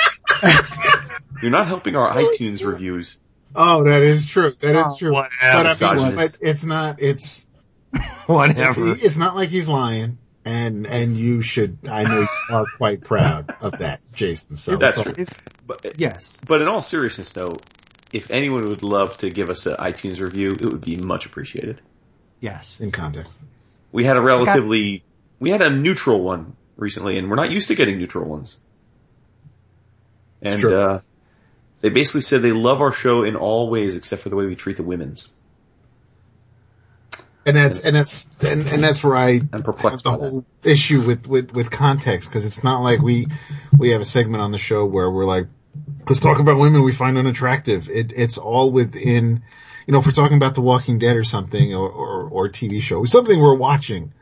You're 1.42 1.52
not 1.52 1.68
helping 1.68 1.96
our 1.96 2.12
iTunes 2.12 2.66
reviews. 2.66 3.18
Oh, 3.56 3.84
that 3.84 4.02
is 4.02 4.26
true. 4.26 4.52
That 4.60 4.76
is 4.76 4.84
Oh, 4.86 4.96
true. 4.98 5.12
whatever. 5.14 5.64
But, 5.80 5.84
I 5.84 5.96
mean, 5.96 6.16
but 6.16 6.38
it's 6.42 6.64
not. 6.64 7.02
It's 7.02 7.46
Whatever. 8.28 8.88
it's 8.88 9.18
not 9.18 9.36
like 9.36 9.50
he's 9.50 9.68
lying. 9.68 10.18
And 10.44 10.88
and 10.88 11.16
you 11.18 11.42
should. 11.44 11.78
I 11.90 12.04
know 12.04 12.22
you 12.22 12.28
are 12.50 12.66
quite 12.78 13.02
proud 13.02 13.54
of 13.62 13.78
that, 13.80 14.02
Jason. 14.14 14.56
So 14.56 14.76
That's 14.78 14.96
so- 14.96 15.04
true. 15.04 15.26
But, 15.68 16.00
Yes. 16.00 16.40
but 16.48 16.62
in 16.62 16.68
all 16.68 16.82
seriousness 16.82 17.32
though, 17.32 17.58
if 18.12 18.32
anyone 18.32 18.66
would 18.68 18.82
love 18.84 19.18
to 19.18 19.30
give 19.30 19.50
us 19.52 19.66
an 19.68 19.76
iTunes 19.76 20.20
review, 20.20 20.52
it 20.52 20.64
would 20.66 20.82
be 20.82 20.98
much 20.98 21.26
appreciated. 21.28 21.80
Yes. 22.40 22.78
in 22.80 22.92
context. 22.92 23.32
We 23.92 24.04
had 24.04 24.18
a 24.18 24.22
relatively, 24.22 25.04
we 25.40 25.52
had 25.52 25.62
a 25.62 25.70
neutral 25.70 26.22
one 26.24 26.56
recently 26.76 27.18
and 27.20 27.30
we're 27.30 27.36
not 27.36 27.52
used 27.52 27.68
to 27.68 27.76
getting 27.76 28.00
neutral 28.00 28.28
ones. 28.28 28.58
And, 30.42 30.60
true. 30.60 30.76
uh, 30.76 31.02
they 31.82 31.90
basically 31.90 32.22
said 32.22 32.42
they 32.42 32.52
love 32.52 32.82
our 32.82 32.92
show 32.92 33.24
in 33.24 33.36
all 33.36 33.70
ways 33.70 33.96
except 33.96 34.22
for 34.22 34.30
the 34.30 34.36
way 34.36 34.46
we 34.46 34.56
treat 34.56 34.78
the 34.78 34.84
women's. 34.84 35.30
And 37.46 37.58
that's 37.58 37.80
and 37.80 37.96
that's 37.96 38.30
and, 38.42 38.68
and 38.68 38.84
that's 38.84 39.04
where 39.04 39.16
I 39.16 39.42
I'm 39.52 39.64
perplexed 39.64 40.04
have 40.04 40.04
the 40.04 40.12
by 40.12 40.18
that. 40.18 40.32
whole 40.32 40.46
issue 40.64 41.02
with 41.02 41.26
with 41.26 41.52
with 41.52 41.72
context 41.72 42.30
because 42.30 42.46
it's 42.46 42.64
not 42.64 42.82
like 42.82 43.02
we 43.02 43.26
we 43.78 43.90
have 43.90 44.02
a 44.02 44.06
segment 44.06 44.44
on 44.44 44.52
the 44.52 44.60
show 44.60 44.86
where 44.86 45.10
we're 45.10 45.26
like, 45.26 45.48
let's 46.08 46.20
talk 46.20 46.38
about 46.40 46.60
women 46.60 46.84
we 46.84 46.92
find 46.92 47.18
unattractive. 47.18 47.90
It 47.90 48.14
it's 48.16 48.38
all 48.38 48.72
within, 48.72 49.42
you 49.88 49.92
know, 49.92 50.00
if 50.00 50.06
we're 50.06 50.12
talking 50.12 50.38
about 50.38 50.54
The 50.54 50.62
Walking 50.62 51.00
Dead 51.00 51.16
or 51.18 51.24
something 51.24 51.74
or 51.74 51.90
or, 51.90 52.30
or 52.30 52.50
TV 52.50 52.80
show, 52.80 53.04
something 53.06 53.40
we're 53.40 53.56
watching, 53.56 54.14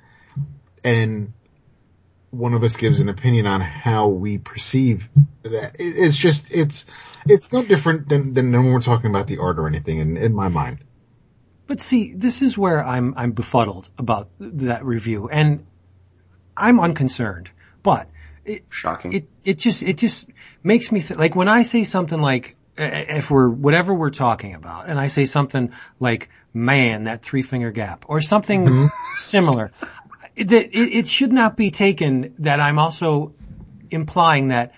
and 0.85 1.33
one 2.31 2.53
of 2.53 2.63
us 2.63 2.77
gives 2.77 3.01
an 3.01 3.09
opinion 3.09 3.47
on 3.47 3.59
how 3.59 4.07
we 4.07 4.37
perceive 4.37 5.09
that. 5.43 5.75
It, 5.75 5.83
it's 5.83 6.15
just 6.15 6.45
it's 6.51 6.85
it's 7.25 7.51
no 7.53 7.63
different 7.63 8.09
than 8.09 8.33
than 8.33 8.51
when 8.51 8.71
we're 8.71 8.81
talking 8.81 9.09
about 9.09 9.27
the 9.27 9.37
art 9.39 9.59
or 9.59 9.67
anything. 9.67 9.99
In 9.99 10.17
in 10.17 10.33
my 10.33 10.47
mind. 10.49 10.79
But 11.67 11.81
see, 11.81 12.13
this 12.15 12.41
is 12.41 12.57
where 12.57 12.83
I'm 12.83 13.13
I'm 13.15 13.31
befuddled 13.31 13.89
about 13.97 14.29
that 14.39 14.83
review, 14.85 15.29
and 15.29 15.65
I'm 16.57 16.79
unconcerned. 16.79 17.51
But 17.83 18.09
it 18.43 18.65
Shocking. 18.69 19.13
it 19.13 19.29
it 19.43 19.57
just 19.57 19.83
it 19.83 19.97
just 19.97 20.27
makes 20.63 20.91
me 20.91 21.01
th- 21.01 21.19
like 21.19 21.35
when 21.35 21.47
I 21.47 21.63
say 21.63 21.83
something 21.83 22.19
like 22.19 22.55
uh, 22.77 22.83
if 22.83 23.29
we're 23.29 23.49
whatever 23.49 23.93
we're 23.93 24.09
talking 24.09 24.55
about, 24.55 24.89
and 24.89 24.99
I 24.99 25.09
say 25.09 25.25
something 25.25 25.71
like 25.99 26.29
"man, 26.53 27.03
that 27.03 27.21
three 27.21 27.43
finger 27.43 27.71
gap" 27.71 28.05
or 28.07 28.21
something 28.21 28.89
similar, 29.15 29.71
it, 30.35 30.51
it 30.51 30.73
it 30.73 31.07
should 31.07 31.31
not 31.31 31.55
be 31.55 31.71
taken 31.71 32.33
that 32.39 32.59
I'm 32.59 32.79
also 32.79 33.33
implying 33.91 34.47
that 34.47 34.73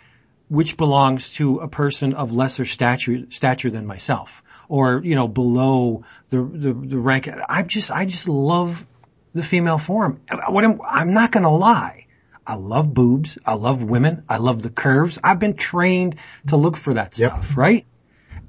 which 0.51 0.75
belongs 0.75 1.31
to 1.31 1.59
a 1.59 1.67
person 1.69 2.13
of 2.13 2.33
lesser 2.33 2.65
stature 2.65 3.19
stature 3.29 3.69
than 3.69 3.87
myself 3.87 4.43
or 4.67 5.01
you 5.01 5.15
know 5.15 5.29
below 5.29 6.03
the 6.27 6.43
the, 6.43 6.73
the 6.73 6.97
rank. 6.97 7.29
I 7.47 7.63
just 7.63 7.89
i 7.89 8.05
just 8.05 8.27
love 8.27 8.85
the 9.33 9.43
female 9.43 9.77
form. 9.77 10.19
What 10.49 10.65
I'm, 10.65 10.81
I'm 10.85 11.13
not 11.13 11.31
going 11.31 11.43
to 11.43 11.49
lie. 11.49 12.07
I 12.45 12.55
love 12.55 12.93
boobs. 12.93 13.37
I 13.45 13.53
love 13.53 13.81
women. 13.81 14.25
I 14.27 14.37
love 14.37 14.61
the 14.61 14.69
curves. 14.69 15.17
I've 15.23 15.39
been 15.39 15.55
trained 15.55 16.17
to 16.47 16.57
look 16.57 16.75
for 16.75 16.95
that 16.95 17.17
Yep. 17.17 17.31
stuff 17.31 17.57
right? 17.57 17.85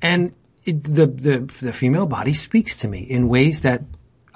And 0.01 0.35
it, 0.65 0.83
the 0.83 1.07
the 1.07 1.39
the 1.61 1.73
female 1.73 2.07
body 2.07 2.35
speaks 2.35 2.79
to 2.79 2.89
me 2.89 3.03
in 3.03 3.29
ways 3.29 3.61
that 3.63 3.83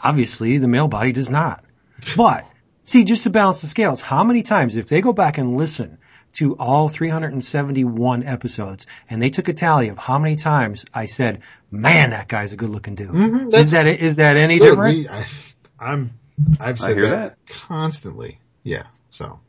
obviously 0.00 0.58
the 0.58 0.68
male 0.68 0.86
body 0.88 1.10
does 1.10 1.30
not. 1.30 1.64
But 2.16 2.46
see, 2.84 3.02
just 3.02 3.24
to 3.24 3.30
balance 3.30 3.60
the 3.62 3.66
scales, 3.66 4.00
how 4.00 4.22
many 4.22 4.44
times, 4.44 4.76
if 4.76 4.86
they 4.88 5.00
go 5.00 5.12
back 5.12 5.38
and 5.38 5.56
listen 5.56 5.98
to 6.36 6.54
all 6.56 6.88
371 6.88 8.22
episodes 8.22 8.86
and 9.10 9.22
they 9.22 9.30
took 9.30 9.48
a 9.48 9.52
tally 9.52 9.88
of 9.88 9.98
how 9.98 10.18
many 10.18 10.36
times 10.36 10.84
I 10.92 11.06
said, 11.06 11.40
man, 11.70 12.10
that 12.10 12.28
guy's 12.28 12.52
a 12.52 12.56
good 12.56 12.70
looking 12.70 12.94
dude. 12.94 13.10
Mhm, 13.10 13.54
is 13.54 13.70
that, 13.72 13.86
is 13.86 14.16
that 14.16 14.36
any 14.36 14.58
Dude, 14.58 14.68
different? 14.70 14.94
we- 14.96 15.08
I, 15.08 15.26
I'm, 15.78 16.10
I've 16.60 16.80
I 16.82 16.86
said 16.88 16.96
hear 16.96 17.08
that, 17.10 17.36
constantly. 17.48 18.38
Yeah. 18.62 18.84
So 19.10 19.40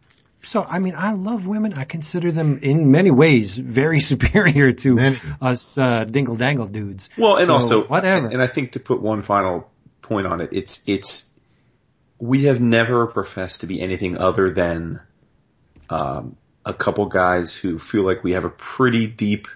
So, 0.44 0.64
I 0.64 0.80
mean, 0.80 0.96
I 0.96 1.12
love 1.12 1.46
women. 1.46 1.74
I 1.74 1.84
consider 1.84 2.32
them 2.32 2.60
in 2.62 2.90
many 2.92 3.12
ways 3.12 3.58
very 3.58 4.00
superior 4.12 4.72
to 4.72 4.96
Many. 4.96 5.18
us, 5.42 5.78
uh, 5.78 6.06
dingle 6.06 6.36
dangle 6.38 6.68
dudes. 6.68 7.10
Well, 7.18 7.36
and 7.38 7.48
So, 7.48 7.54
also, 7.54 7.84
whatever. 7.84 8.28
And 8.28 8.42
I 8.42 8.48
think 8.48 8.74
to 8.74 8.80
put 8.80 9.02
one 9.02 9.22
final 9.24 9.70
point 10.02 10.26
on 10.28 10.40
it, 10.40 10.50
it's 10.54 10.82
it's 10.88 11.30
we 12.20 12.46
have 12.46 12.62
never 12.62 13.08
professed 13.08 13.62
to 13.62 13.68
be 13.68 13.82
anything 13.82 14.18
other 14.18 14.50
than 14.52 15.02
um, 15.90 16.38
a 16.68 16.74
couple 16.74 17.06
guys 17.06 17.56
who 17.56 17.80
feel 17.80 18.04
like 18.04 18.24
we 18.24 18.34
have 18.34 18.44
a 18.44 18.50
pretty 18.50 19.08
deep 19.08 19.48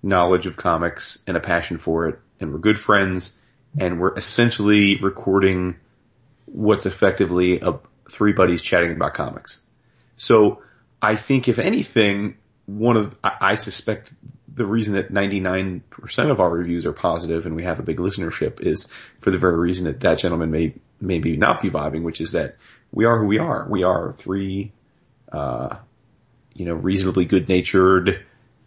knowledge 0.00 0.46
of 0.46 0.56
comics 0.56 1.18
and 1.26 1.36
a 1.36 1.40
passion 1.40 1.76
for 1.76 2.08
it, 2.08 2.20
and 2.38 2.52
we're 2.52 2.58
good 2.58 2.78
friends, 2.78 3.36
and 3.78 4.00
we're 4.00 4.14
essentially 4.14 4.96
recording 4.98 5.76
what's 6.44 6.86
effectively 6.86 7.58
a 7.60 7.80
three 8.08 8.32
buddies 8.32 8.62
chatting 8.62 8.92
about 8.92 9.14
comics. 9.14 9.60
So 10.16 10.62
I 11.02 11.16
think 11.16 11.48
if 11.48 11.58
anything, 11.58 12.36
one 12.66 12.96
of, 12.96 13.16
I, 13.24 13.56
suspect 13.56 14.12
the 14.46 14.64
reason 14.64 14.94
that 14.94 15.12
99% 15.12 16.30
of 16.30 16.40
our 16.40 16.48
reviews 16.48 16.86
are 16.86 16.92
positive 16.92 17.46
and 17.46 17.56
we 17.56 17.64
have 17.64 17.80
a 17.80 17.82
big 17.82 17.98
listenership 17.98 18.60
is 18.60 18.86
for 19.20 19.32
the 19.32 19.38
very 19.38 19.56
reason 19.56 19.86
that 19.86 20.00
that 20.00 20.18
gentleman 20.18 20.52
may, 20.52 20.74
maybe 21.00 21.36
not 21.36 21.60
be 21.60 21.70
vibing, 21.70 22.04
which 22.04 22.20
is 22.20 22.32
that 22.32 22.56
we 22.92 23.04
are 23.04 23.18
who 23.18 23.26
we 23.26 23.40
are. 23.40 23.66
We 23.68 23.82
are 23.82 24.12
three, 24.12 24.72
uh, 25.32 25.76
you 26.56 26.64
know, 26.66 26.74
reasonably 26.74 27.24
good 27.24 27.48
natured, 27.48 28.24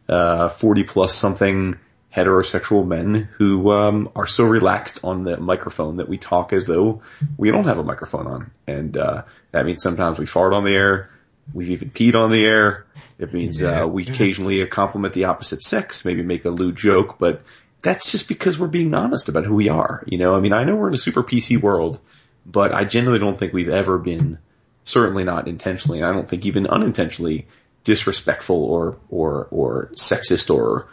uh, 0.07 0.49
40 0.49 0.83
plus 0.83 1.13
something 1.13 1.77
heterosexual 2.15 2.87
men 2.87 3.29
who, 3.37 3.71
um, 3.71 4.09
are 4.15 4.25
so 4.25 4.43
relaxed 4.43 4.99
on 5.03 5.23
the 5.23 5.37
microphone 5.37 5.97
that 5.97 6.09
we 6.09 6.17
talk 6.17 6.53
as 6.53 6.65
though 6.65 7.01
we 7.37 7.51
don't 7.51 7.65
have 7.65 7.77
a 7.77 7.83
microphone 7.83 8.27
on. 8.27 8.51
And, 8.65 8.97
uh, 8.97 9.23
that 9.51 9.65
means 9.65 9.83
sometimes 9.83 10.17
we 10.17 10.25
fart 10.25 10.53
on 10.53 10.63
the 10.63 10.73
air. 10.73 11.09
We've 11.53 11.69
even 11.69 11.91
peed 11.91 12.15
on 12.15 12.31
the 12.31 12.45
air. 12.45 12.85
It 13.17 13.33
means, 13.33 13.61
uh, 13.61 13.85
we 13.87 14.03
occasionally 14.03 14.65
compliment 14.67 15.13
the 15.13 15.25
opposite 15.25 15.61
sex, 15.61 16.05
maybe 16.05 16.23
make 16.23 16.45
a 16.45 16.49
lewd 16.49 16.75
joke, 16.75 17.17
but 17.19 17.43
that's 17.81 18.11
just 18.11 18.27
because 18.27 18.59
we're 18.59 18.67
being 18.67 18.93
honest 18.93 19.29
about 19.29 19.45
who 19.45 19.55
we 19.55 19.69
are. 19.69 20.03
You 20.07 20.17
know, 20.17 20.35
I 20.35 20.39
mean, 20.39 20.53
I 20.53 20.63
know 20.63 20.75
we're 20.75 20.89
in 20.89 20.93
a 20.93 20.97
super 20.97 21.23
PC 21.23 21.61
world, 21.61 21.99
but 22.45 22.73
I 22.73 22.83
genuinely 22.85 23.23
don't 23.23 23.37
think 23.37 23.53
we've 23.53 23.69
ever 23.69 23.97
been, 23.97 24.39
certainly 24.83 25.23
not 25.23 25.47
intentionally, 25.47 25.99
and 25.99 26.07
I 26.07 26.13
don't 26.13 26.27
think 26.27 26.45
even 26.45 26.67
unintentionally 26.67 27.47
disrespectful 27.83 28.63
or, 28.63 28.97
or, 29.09 29.47
or 29.51 29.89
sexist 29.93 30.53
or, 30.53 30.87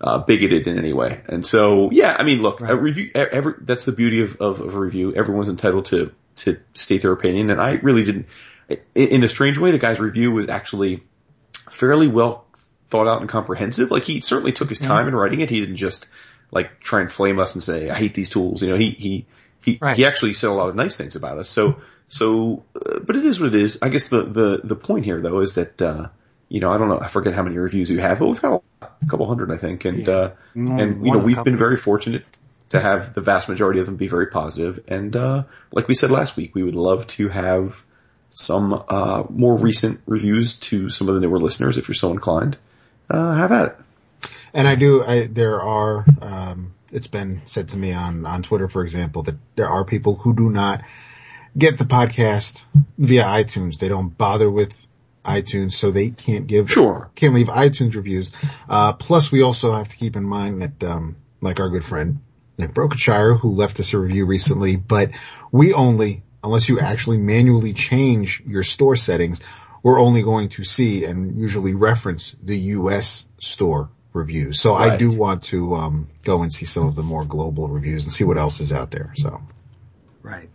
uh, 0.00 0.18
bigoted 0.18 0.66
in 0.66 0.78
any 0.78 0.92
way. 0.92 1.22
And 1.28 1.44
so, 1.44 1.90
yeah, 1.90 2.14
I 2.18 2.22
mean, 2.22 2.42
look, 2.42 2.60
a 2.60 2.76
review, 2.76 3.10
every, 3.14 3.54
that's 3.60 3.84
the 3.86 3.92
beauty 3.92 4.22
of, 4.22 4.36
of, 4.40 4.60
of 4.60 4.74
a 4.74 4.78
review. 4.78 5.14
Everyone's 5.14 5.48
entitled 5.48 5.86
to, 5.86 6.12
to 6.36 6.58
state 6.74 7.02
their 7.02 7.12
opinion. 7.12 7.50
And 7.50 7.60
I 7.60 7.72
really 7.72 8.04
didn't, 8.04 8.26
in 8.94 9.22
a 9.22 9.28
strange 9.28 9.58
way, 9.58 9.70
the 9.70 9.78
guy's 9.78 10.00
review 10.00 10.32
was 10.32 10.48
actually 10.48 11.02
fairly 11.70 12.08
well 12.08 12.46
thought 12.88 13.08
out 13.08 13.20
and 13.20 13.28
comprehensive. 13.30 13.90
Like 13.90 14.04
he 14.04 14.20
certainly 14.20 14.52
took 14.52 14.68
his 14.68 14.78
time 14.78 15.08
in 15.08 15.14
writing 15.14 15.40
it. 15.40 15.50
He 15.50 15.60
didn't 15.60 15.76
just 15.76 16.06
like 16.50 16.80
try 16.80 17.00
and 17.00 17.10
flame 17.10 17.38
us 17.38 17.54
and 17.54 17.62
say, 17.62 17.90
I 17.90 17.94
hate 17.96 18.14
these 18.14 18.30
tools. 18.30 18.62
You 18.62 18.68
know, 18.68 18.76
he, 18.76 18.90
he, 18.90 19.26
he, 19.66 19.78
Right. 19.80 19.96
he 19.96 20.06
actually 20.06 20.32
said 20.32 20.48
a 20.48 20.52
lot 20.54 20.70
of 20.70 20.74
nice 20.74 20.96
things 20.96 21.16
about 21.16 21.36
us. 21.36 21.48
So, 21.50 21.76
so, 22.08 22.62
uh, 22.74 23.00
but 23.00 23.16
it 23.16 23.26
is 23.26 23.38
what 23.38 23.54
it 23.54 23.60
is. 23.60 23.80
I 23.82 23.90
guess 23.90 24.08
the, 24.08 24.22
the, 24.22 24.60
the 24.64 24.76
point 24.76 25.04
here 25.04 25.20
though 25.20 25.40
is 25.40 25.54
that, 25.56 25.82
uh, 25.82 26.08
you 26.48 26.60
know, 26.60 26.70
I 26.70 26.78
don't 26.78 26.88
know, 26.88 27.00
I 27.00 27.08
forget 27.08 27.34
how 27.34 27.42
many 27.42 27.58
reviews 27.58 27.90
you 27.90 27.98
have, 27.98 28.20
but 28.20 28.28
we've 28.28 28.40
had 28.40 28.60
a 28.80 29.06
couple 29.10 29.26
hundred, 29.26 29.50
I 29.50 29.56
think. 29.56 29.84
And, 29.84 30.08
uh, 30.08 30.30
More 30.54 30.80
and 30.80 31.04
you 31.04 31.12
know, 31.12 31.18
we've 31.18 31.42
been 31.42 31.56
very 31.56 31.76
fortunate 31.76 32.24
to 32.68 32.80
have 32.80 33.12
the 33.12 33.20
vast 33.20 33.48
majority 33.48 33.80
of 33.80 33.86
them 33.86 33.96
be 33.96 34.08
very 34.08 34.28
positive. 34.28 34.84
And, 34.88 35.14
uh, 35.16 35.44
like 35.72 35.88
we 35.88 35.94
said 35.94 36.10
last 36.10 36.36
week, 36.36 36.54
we 36.54 36.62
would 36.62 36.76
love 36.76 37.06
to 37.08 37.28
have 37.28 37.82
some, 38.30 38.84
uh, 38.88 39.24
more 39.28 39.56
recent 39.56 40.00
reviews 40.06 40.54
to 40.70 40.88
some 40.88 41.08
of 41.08 41.14
the 41.16 41.20
newer 41.20 41.40
listeners 41.40 41.76
if 41.78 41.88
you're 41.88 41.94
so 41.96 42.12
inclined. 42.12 42.56
Uh, 43.10 43.34
have 43.34 43.50
at 43.50 43.66
it. 43.66 43.76
And 44.54 44.68
I 44.68 44.76
do, 44.76 45.02
I, 45.04 45.26
there 45.26 45.60
are, 45.60 46.04
um, 46.22 46.74
it's 46.92 47.06
been 47.06 47.42
said 47.44 47.68
to 47.68 47.76
me 47.76 47.92
on, 47.92 48.26
on 48.26 48.42
Twitter, 48.42 48.68
for 48.68 48.82
example, 48.84 49.22
that 49.24 49.36
there 49.56 49.68
are 49.68 49.84
people 49.84 50.16
who 50.16 50.34
do 50.34 50.50
not 50.50 50.82
get 51.56 51.78
the 51.78 51.84
podcast 51.84 52.62
via 52.98 53.24
iTunes. 53.24 53.78
They 53.78 53.88
don't 53.88 54.16
bother 54.16 54.50
with 54.50 54.72
iTunes, 55.24 55.72
so 55.72 55.90
they 55.90 56.10
can't 56.10 56.46
give, 56.46 56.70
Sure. 56.70 57.10
can't 57.14 57.34
leave 57.34 57.48
iTunes 57.48 57.94
reviews. 57.96 58.32
Uh, 58.68 58.92
plus 58.92 59.32
we 59.32 59.42
also 59.42 59.72
have 59.72 59.88
to 59.88 59.96
keep 59.96 60.16
in 60.16 60.24
mind 60.24 60.62
that, 60.62 60.84
um, 60.84 61.16
like 61.40 61.58
our 61.60 61.68
good 61.68 61.84
friend 61.84 62.20
Nick 62.58 62.72
Brokenshire, 62.72 63.38
who 63.38 63.50
left 63.50 63.80
us 63.80 63.92
a 63.92 63.98
review 63.98 64.24
recently, 64.24 64.76
but 64.76 65.10
we 65.52 65.74
only, 65.74 66.22
unless 66.42 66.68
you 66.68 66.78
actually 66.80 67.18
manually 67.18 67.72
change 67.72 68.42
your 68.46 68.62
store 68.62 68.96
settings, 68.96 69.40
we're 69.82 70.00
only 70.00 70.22
going 70.22 70.48
to 70.50 70.64
see 70.64 71.04
and 71.04 71.36
usually 71.36 71.74
reference 71.74 72.34
the 72.42 72.56
US 72.56 73.24
store 73.38 73.90
reviews. 74.16 74.60
So 74.60 74.74
I 74.74 74.96
do 74.96 75.16
want 75.16 75.44
to, 75.44 75.74
um, 75.74 76.08
go 76.24 76.42
and 76.42 76.52
see 76.52 76.64
some 76.64 76.86
of 76.86 76.96
the 76.96 77.02
more 77.02 77.24
global 77.24 77.68
reviews 77.68 78.04
and 78.04 78.12
see 78.12 78.24
what 78.24 78.38
else 78.38 78.60
is 78.60 78.72
out 78.72 78.90
there. 78.90 79.12
So 79.16 79.40
Right. 80.26 80.50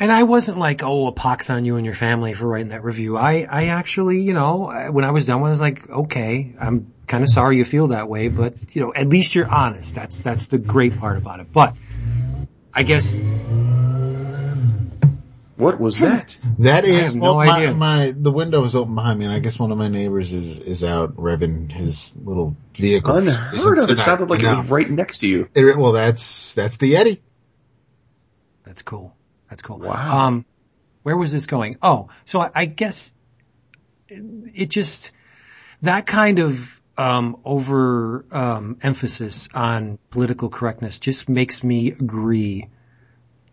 And 0.00 0.10
I 0.10 0.24
wasn't 0.24 0.58
like, 0.58 0.82
oh, 0.82 1.06
a 1.06 1.12
pox 1.12 1.48
on 1.48 1.64
you 1.64 1.76
and 1.76 1.84
your 1.86 1.94
family 1.94 2.32
for 2.32 2.46
writing 2.48 2.70
that 2.70 2.82
review. 2.82 3.16
I, 3.16 3.46
I 3.48 3.66
actually, 3.66 4.20
you 4.20 4.32
know, 4.32 4.88
when 4.90 5.04
I 5.04 5.12
was 5.12 5.26
done, 5.26 5.42
with 5.42 5.48
it, 5.48 5.50
I 5.50 5.52
was 5.52 5.60
like, 5.60 5.90
okay, 5.90 6.54
I'm 6.58 6.92
kind 7.06 7.22
of 7.22 7.30
sorry 7.30 7.58
you 7.58 7.64
feel 7.64 7.88
that 7.88 8.08
way, 8.08 8.28
but 8.28 8.54
you 8.74 8.82
know, 8.82 8.92
at 8.94 9.08
least 9.08 9.34
you're 9.34 9.48
honest. 9.48 9.94
That's, 9.94 10.20
that's 10.22 10.48
the 10.48 10.58
great 10.58 10.98
part 10.98 11.18
about 11.18 11.38
it. 11.40 11.52
But 11.52 11.76
I 12.74 12.82
guess, 12.82 13.12
What 15.60 15.78
was 15.78 15.98
that? 15.98 16.36
that 16.58 16.84
is, 16.84 17.12
have 17.12 17.14
no 17.16 17.34
well, 17.34 17.34
my, 17.36 17.58
idea. 17.58 17.74
my, 17.74 18.14
the 18.16 18.32
window 18.32 18.64
is 18.64 18.74
open 18.74 18.94
behind 18.94 19.18
me 19.18 19.26
and 19.26 19.34
I 19.34 19.38
guess 19.38 19.58
one 19.58 19.70
of 19.70 19.78
my 19.78 19.88
neighbors 19.88 20.32
is, 20.32 20.58
is 20.58 20.82
out 20.82 21.16
revving 21.16 21.70
his 21.70 22.16
little 22.16 22.56
vehicle. 22.74 23.14
Unheard 23.16 23.78
of. 23.78 23.84
It 23.84 23.86
Tonight. 23.88 24.02
sounded 24.02 24.30
like 24.30 24.42
it 24.42 24.46
was 24.46 24.70
right 24.70 24.90
next 24.90 25.18
to 25.18 25.26
you. 25.28 25.48
It- 25.54 25.76
well, 25.76 25.92
that's, 25.92 26.54
that's 26.54 26.78
the 26.78 26.94
Yeti. 26.94 27.20
that's 28.64 28.82
cool. 28.82 29.14
That's 29.48 29.62
cool. 29.62 29.78
Wow. 29.78 30.26
Um, 30.26 30.44
where 31.02 31.16
was 31.16 31.32
this 31.32 31.46
going? 31.46 31.76
Oh, 31.82 32.08
so 32.24 32.40
I, 32.40 32.50
I 32.54 32.64
guess 32.66 33.12
it 34.08 34.70
just, 34.70 35.12
that 35.82 36.06
kind 36.06 36.38
of, 36.38 36.80
um, 36.96 37.38
over, 37.44 38.24
um, 38.30 38.78
emphasis 38.82 39.48
on 39.54 39.98
political 40.10 40.48
correctness 40.50 40.98
just 40.98 41.28
makes 41.28 41.64
me 41.64 41.88
agree 41.88 42.68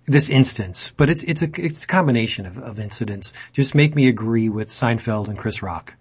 this 0.07 0.29
instance, 0.29 0.91
but 0.97 1.09
it's, 1.09 1.23
it's 1.23 1.41
a, 1.41 1.49
it's 1.55 1.83
a 1.83 1.87
combination 1.87 2.45
of, 2.45 2.57
of 2.57 2.79
incidents 2.79 3.33
just 3.53 3.75
make 3.75 3.93
me 3.93 4.07
agree 4.07 4.49
with 4.49 4.69
Seinfeld 4.69 5.27
and 5.27 5.37
Chris 5.37 5.61
Rock 5.61 5.93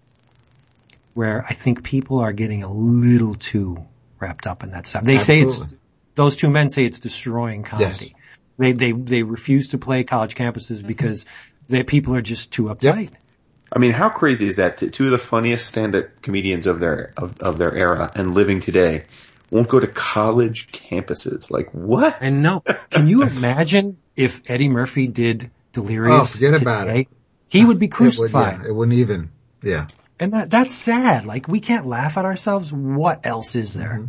where 1.12 1.44
I 1.48 1.54
think 1.54 1.82
people 1.82 2.20
are 2.20 2.32
getting 2.32 2.62
a 2.62 2.70
little 2.70 3.34
too 3.34 3.84
wrapped 4.20 4.46
up 4.46 4.62
in 4.62 4.72
that 4.72 4.86
stuff. 4.86 5.02
They 5.02 5.18
say 5.18 5.40
it's, 5.40 5.74
those 6.14 6.36
two 6.36 6.50
men 6.50 6.68
say 6.68 6.84
it's 6.84 7.00
destroying 7.00 7.62
comedy. 7.62 7.88
Yes. 7.88 8.10
They, 8.58 8.72
they, 8.72 8.92
they 8.92 9.22
refuse 9.22 9.68
to 9.68 9.78
play 9.78 10.04
college 10.04 10.34
campuses 10.34 10.78
mm-hmm. 10.78 10.88
because 10.88 11.24
the 11.68 11.84
people 11.84 12.14
are 12.14 12.22
just 12.22 12.52
too 12.52 12.64
uptight. 12.64 13.10
I 13.72 13.78
mean, 13.78 13.92
how 13.92 14.10
crazy 14.10 14.46
is 14.46 14.56
that? 14.56 14.78
Two 14.92 15.06
of 15.06 15.10
the 15.10 15.18
funniest 15.18 15.66
stand-up 15.66 16.22
comedians 16.22 16.66
of 16.66 16.78
their 16.78 17.12
of, 17.16 17.40
of 17.40 17.58
their 17.58 17.74
era 17.74 18.12
and 18.14 18.34
living 18.34 18.60
today 18.60 19.04
won't 19.50 19.68
go 19.68 19.78
to 19.80 19.86
college 19.86 20.68
campuses. 20.72 21.50
Like 21.50 21.70
what? 21.72 22.16
And 22.20 22.42
no, 22.42 22.62
can 22.90 23.06
you 23.08 23.22
imagine 23.24 23.98
if 24.16 24.42
Eddie 24.50 24.68
Murphy 24.68 25.06
did 25.06 25.50
Delirious? 25.72 26.20
Oh, 26.20 26.24
forget 26.24 26.60
about 26.60 26.88
it. 26.88 27.08
He 27.48 27.64
would 27.64 27.78
be 27.78 27.86
It 27.86 27.90
would, 27.90 27.96
crucified. 27.96 28.60
yeah, 28.62 28.68
it 28.68 28.74
wouldn't 28.74 28.98
even, 28.98 29.30
yeah. 29.62 29.86
And 30.18 30.32
that, 30.32 30.50
that's 30.50 30.74
sad. 30.74 31.26
Like 31.26 31.46
we 31.46 31.60
can't 31.60 31.86
laugh 31.86 32.16
at 32.16 32.24
ourselves. 32.24 32.72
What 32.72 33.24
else 33.26 33.54
is 33.54 33.74
there? 33.74 34.08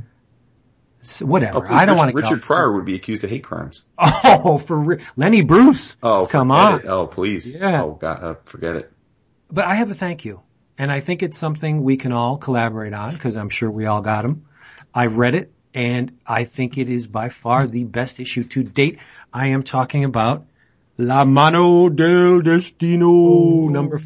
S- 1.01 1.21
whatever. 1.21 1.59
Oh, 1.59 1.61
please, 1.61 1.71
I 1.71 1.85
don't 1.85 1.97
want 1.97 2.11
to 2.11 2.17
Richard 2.17 2.41
Pryor 2.41 2.71
would 2.73 2.85
be 2.85 2.95
accused 2.95 3.23
of 3.23 3.29
hate 3.29 3.43
crimes. 3.43 3.83
Oh, 3.99 4.57
for 4.57 4.77
re- 4.77 5.03
Lenny 5.15 5.41
Bruce. 5.43 5.95
Oh, 6.01 6.25
come 6.25 6.51
on. 6.51 6.79
it. 6.79 6.85
Oh, 6.87 7.05
please. 7.07 7.49
Yeah. 7.51 7.83
Oh, 7.83 7.91
God, 7.93 8.23
uh, 8.23 8.35
forget 8.45 8.75
it. 8.75 8.91
But 9.51 9.65
I 9.65 9.75
have 9.75 9.91
a 9.91 9.93
thank 9.93 10.25
you. 10.25 10.41
And 10.77 10.91
I 10.91 10.99
think 10.99 11.23
it's 11.23 11.37
something 11.37 11.83
we 11.83 11.97
can 11.97 12.11
all 12.11 12.37
collaborate 12.37 12.93
on 12.93 13.13
because 13.13 13.35
I'm 13.35 13.49
sure 13.49 13.69
we 13.71 13.85
all 13.85 14.01
got 14.01 14.23
them. 14.23 14.46
I 14.97 15.05
read 15.05 15.35
it 15.35 15.51
and 15.75 16.17
I 16.25 16.45
think 16.45 16.79
it 16.79 16.89
is 16.89 17.05
by 17.05 17.29
far 17.29 17.67
the 17.67 17.83
best 17.83 18.19
issue 18.19 18.45
to 18.45 18.63
date. 18.63 18.97
I 19.31 19.49
am 19.49 19.61
talking 19.61 20.05
about 20.05 20.47
La 20.97 21.23
Mano 21.23 21.87
del 21.89 22.41
Destino 22.41 23.67
number 23.67 23.99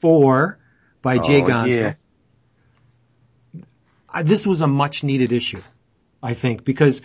four 0.00 0.58
by 1.00 1.18
Jay 1.18 1.42
oh, 1.42 1.46
Gonzo. 1.46 1.94
yeah. 3.54 4.22
This 4.24 4.44
was 4.44 4.62
a 4.62 4.66
much 4.66 5.04
needed 5.04 5.32
issue, 5.32 5.62
I 6.20 6.34
think, 6.34 6.64
because 6.64 7.02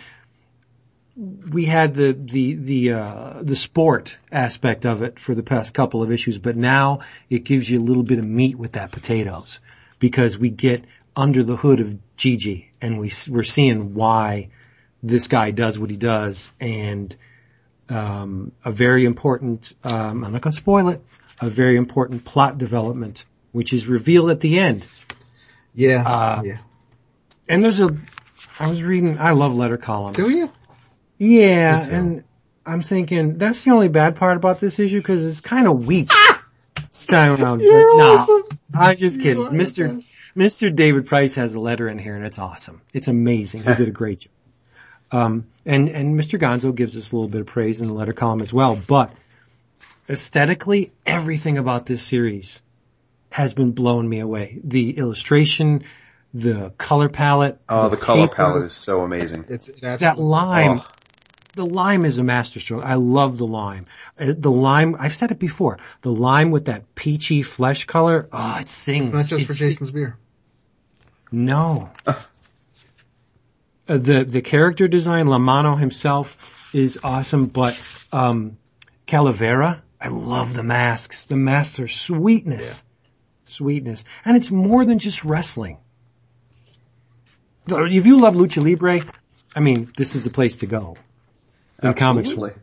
we 1.16 1.64
had 1.64 1.94
the 1.94 2.12
the 2.12 2.54
the 2.54 2.92
uh, 2.94 3.34
the 3.42 3.54
sport 3.54 4.18
aspect 4.32 4.84
of 4.84 5.02
it 5.02 5.20
for 5.20 5.36
the 5.36 5.44
past 5.44 5.74
couple 5.74 6.02
of 6.02 6.10
issues, 6.10 6.38
but 6.38 6.56
now 6.56 7.00
it 7.30 7.44
gives 7.44 7.70
you 7.70 7.78
a 7.78 7.86
little 7.86 8.02
bit 8.02 8.18
of 8.18 8.24
meat 8.26 8.58
with 8.58 8.72
that 8.72 8.90
potatoes 8.90 9.60
because 10.00 10.36
we 10.36 10.50
get 10.50 10.84
under 11.18 11.42
the 11.42 11.56
hood 11.56 11.80
of 11.80 11.98
Gigi 12.16 12.70
and 12.80 13.00
we, 13.00 13.10
we're 13.28 13.42
seeing 13.42 13.92
why 13.94 14.50
this 15.02 15.26
guy 15.26 15.50
does 15.50 15.76
what 15.76 15.90
he 15.90 15.96
does 15.96 16.48
and 16.60 17.14
um, 17.88 18.52
a 18.64 18.70
very 18.70 19.04
important 19.04 19.74
um, 19.82 20.22
I'm 20.24 20.32
not 20.32 20.42
going 20.42 20.52
to 20.52 20.56
spoil 20.56 20.88
it 20.90 21.02
a 21.40 21.48
very 21.50 21.76
important 21.76 22.24
plot 22.24 22.56
development 22.56 23.24
which 23.50 23.72
is 23.72 23.86
revealed 23.88 24.30
at 24.30 24.38
the 24.40 24.60
end 24.60 24.86
Yeah. 25.74 26.04
Uh, 26.06 26.42
yeah. 26.44 26.58
and 27.48 27.64
there's 27.64 27.80
a 27.80 27.96
I 28.60 28.68
was 28.68 28.82
reading 28.84 29.18
I 29.18 29.32
love 29.32 29.54
letter 29.56 29.76
columns 29.76 30.16
Do 30.16 30.30
you? 30.30 30.52
yeah, 31.18 31.84
and 31.84 32.24
I'm 32.64 32.82
thinking 32.82 33.38
that's 33.38 33.64
the 33.64 33.72
only 33.72 33.88
bad 33.88 34.14
part 34.16 34.36
about 34.36 34.60
this 34.60 34.78
issue 34.78 34.98
because 34.98 35.26
it's 35.26 35.40
kind 35.40 35.66
of 35.66 35.84
weak. 35.86 36.10
Kind. 36.10 36.40
You're 37.60 38.02
awesome. 38.02 38.42
I'm 38.74 38.96
just 38.96 39.20
kidding. 39.20 39.42
Mr. 39.46 40.02
best. 40.34 40.60
Mr. 40.60 40.74
David 40.74 41.06
Price 41.06 41.34
has 41.34 41.54
a 41.54 41.60
letter 41.60 41.88
in 41.88 41.98
here 41.98 42.16
and 42.16 42.24
it's 42.24 42.38
awesome. 42.38 42.80
It's 42.92 43.08
amazing. 43.08 43.62
He 43.62 43.74
did 43.74 43.88
a 43.88 43.90
great 44.02 44.20
job. 44.20 44.32
Um, 45.10 45.46
and, 45.64 45.88
and 45.88 46.18
Mr. 46.18 46.38
Gonzo 46.38 46.74
gives 46.74 46.96
us 46.96 47.12
a 47.12 47.16
little 47.16 47.28
bit 47.28 47.40
of 47.40 47.46
praise 47.46 47.80
in 47.80 47.88
the 47.88 47.94
letter 47.94 48.12
column 48.12 48.42
as 48.42 48.52
well, 48.52 48.76
but 48.76 49.12
aesthetically, 50.08 50.92
everything 51.06 51.56
about 51.58 51.86
this 51.86 52.02
series 52.02 52.60
has 53.30 53.54
been 53.54 53.72
blowing 53.72 54.08
me 54.08 54.20
away. 54.20 54.58
The 54.62 54.98
illustration, 54.98 55.84
the 56.34 56.72
color 56.78 57.08
palette. 57.08 57.58
Oh, 57.68 57.88
the 57.88 57.96
color 57.96 58.28
paper, 58.28 58.36
palette 58.36 58.66
is 58.66 58.74
so 58.74 59.00
amazing. 59.02 59.46
It's 59.48 59.68
it 59.68 59.80
That 59.80 60.18
lime, 60.18 60.80
Oh. 60.80 60.86
The 61.58 61.66
lime 61.66 62.04
is 62.04 62.18
a 62.18 62.22
masterstroke. 62.22 62.84
I 62.84 62.94
love 62.94 63.36
the 63.36 63.44
lime. 63.44 63.86
Uh, 64.16 64.32
The 64.38 64.48
lime, 64.48 64.94
I've 64.96 65.12
said 65.16 65.32
it 65.32 65.40
before, 65.40 65.80
the 66.02 66.12
lime 66.12 66.52
with 66.52 66.66
that 66.66 66.94
peachy 66.94 67.42
flesh 67.42 67.84
color, 67.84 68.28
oh, 68.32 68.58
it 68.60 68.68
sings. 68.68 69.06
It's 69.06 69.12
not 69.12 69.26
just 69.26 69.44
for 69.46 69.52
It's- 69.54 69.58
Jason's 69.58 69.90
beer. 69.90 70.16
No. 71.32 71.90
Uh, 72.06 72.14
the, 73.86 74.22
the 74.24 74.40
character 74.40 74.86
design, 74.86 75.26
La 75.26 75.38
Mano 75.38 75.74
himself 75.74 76.36
is 76.72 76.96
awesome, 77.02 77.46
but, 77.46 77.74
um, 78.12 78.56
Calavera, 79.08 79.82
I 80.00 80.08
love 80.08 80.54
the 80.54 80.62
masks. 80.62 81.26
The 81.26 81.36
masks 81.36 81.80
are 81.80 81.88
sweetness. 81.88 82.80
Sweetness. 83.46 84.04
And 84.24 84.36
it's 84.36 84.52
more 84.52 84.84
than 84.84 85.00
just 85.00 85.24
wrestling. 85.24 85.78
If 87.66 88.06
you 88.06 88.20
love 88.20 88.36
Lucha 88.36 88.62
Libre, 88.62 89.00
I 89.56 89.58
mean, 89.58 89.92
this 89.96 90.14
is 90.14 90.22
the 90.22 90.30
place 90.30 90.58
to 90.58 90.66
go. 90.66 90.96
In 91.82 91.94
comics. 91.94 92.30
Absolutely. 92.30 92.60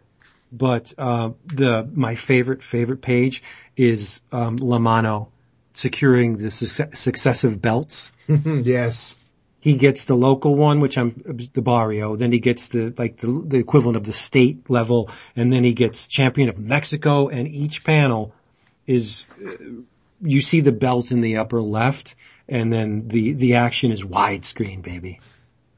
But, 0.52 0.94
uh, 0.98 1.32
the, 1.46 1.90
my 1.94 2.16
favorite, 2.16 2.64
favorite 2.64 3.02
page 3.02 3.44
is, 3.76 4.22
um, 4.32 4.58
La 4.58 4.80
Mano 4.80 5.30
securing 5.76 6.38
the 6.38 6.50
suc- 6.50 6.96
successive 6.96 7.62
belts. 7.62 8.12
yes. 8.28 9.18
He 9.60 9.76
gets 9.76 10.06
the 10.06 10.16
local 10.16 10.56
one, 10.56 10.80
which 10.80 10.98
I'm 10.98 11.50
the 11.54 11.62
barrio. 11.62 12.16
Then 12.16 12.32
he 12.32 12.40
gets 12.40 12.68
the 12.68 12.94
like 12.98 13.18
the, 13.18 13.44
the 13.46 13.58
equivalent 13.58 13.98
of 13.98 14.04
the 14.04 14.14
state 14.14 14.70
level, 14.70 15.10
and 15.36 15.52
then 15.52 15.64
he 15.64 15.74
gets 15.74 16.06
champion 16.06 16.50
of 16.50 16.60
Mexico. 16.60 17.30
And 17.30 17.48
each 17.48 17.84
panel 17.84 18.32
is 18.86 19.26
uh, 19.44 19.52
you 20.22 20.42
see 20.42 20.62
the 20.62 20.72
belt 20.72 21.12
in 21.12 21.22
the 21.22 21.38
upper 21.38 21.64
left, 21.64 22.14
and 22.48 22.72
then 22.72 23.08
the, 23.08 23.34
the 23.34 23.56
action 23.56 23.92
is 23.92 24.04
widescreen, 24.04 24.84
baby. 24.84 25.20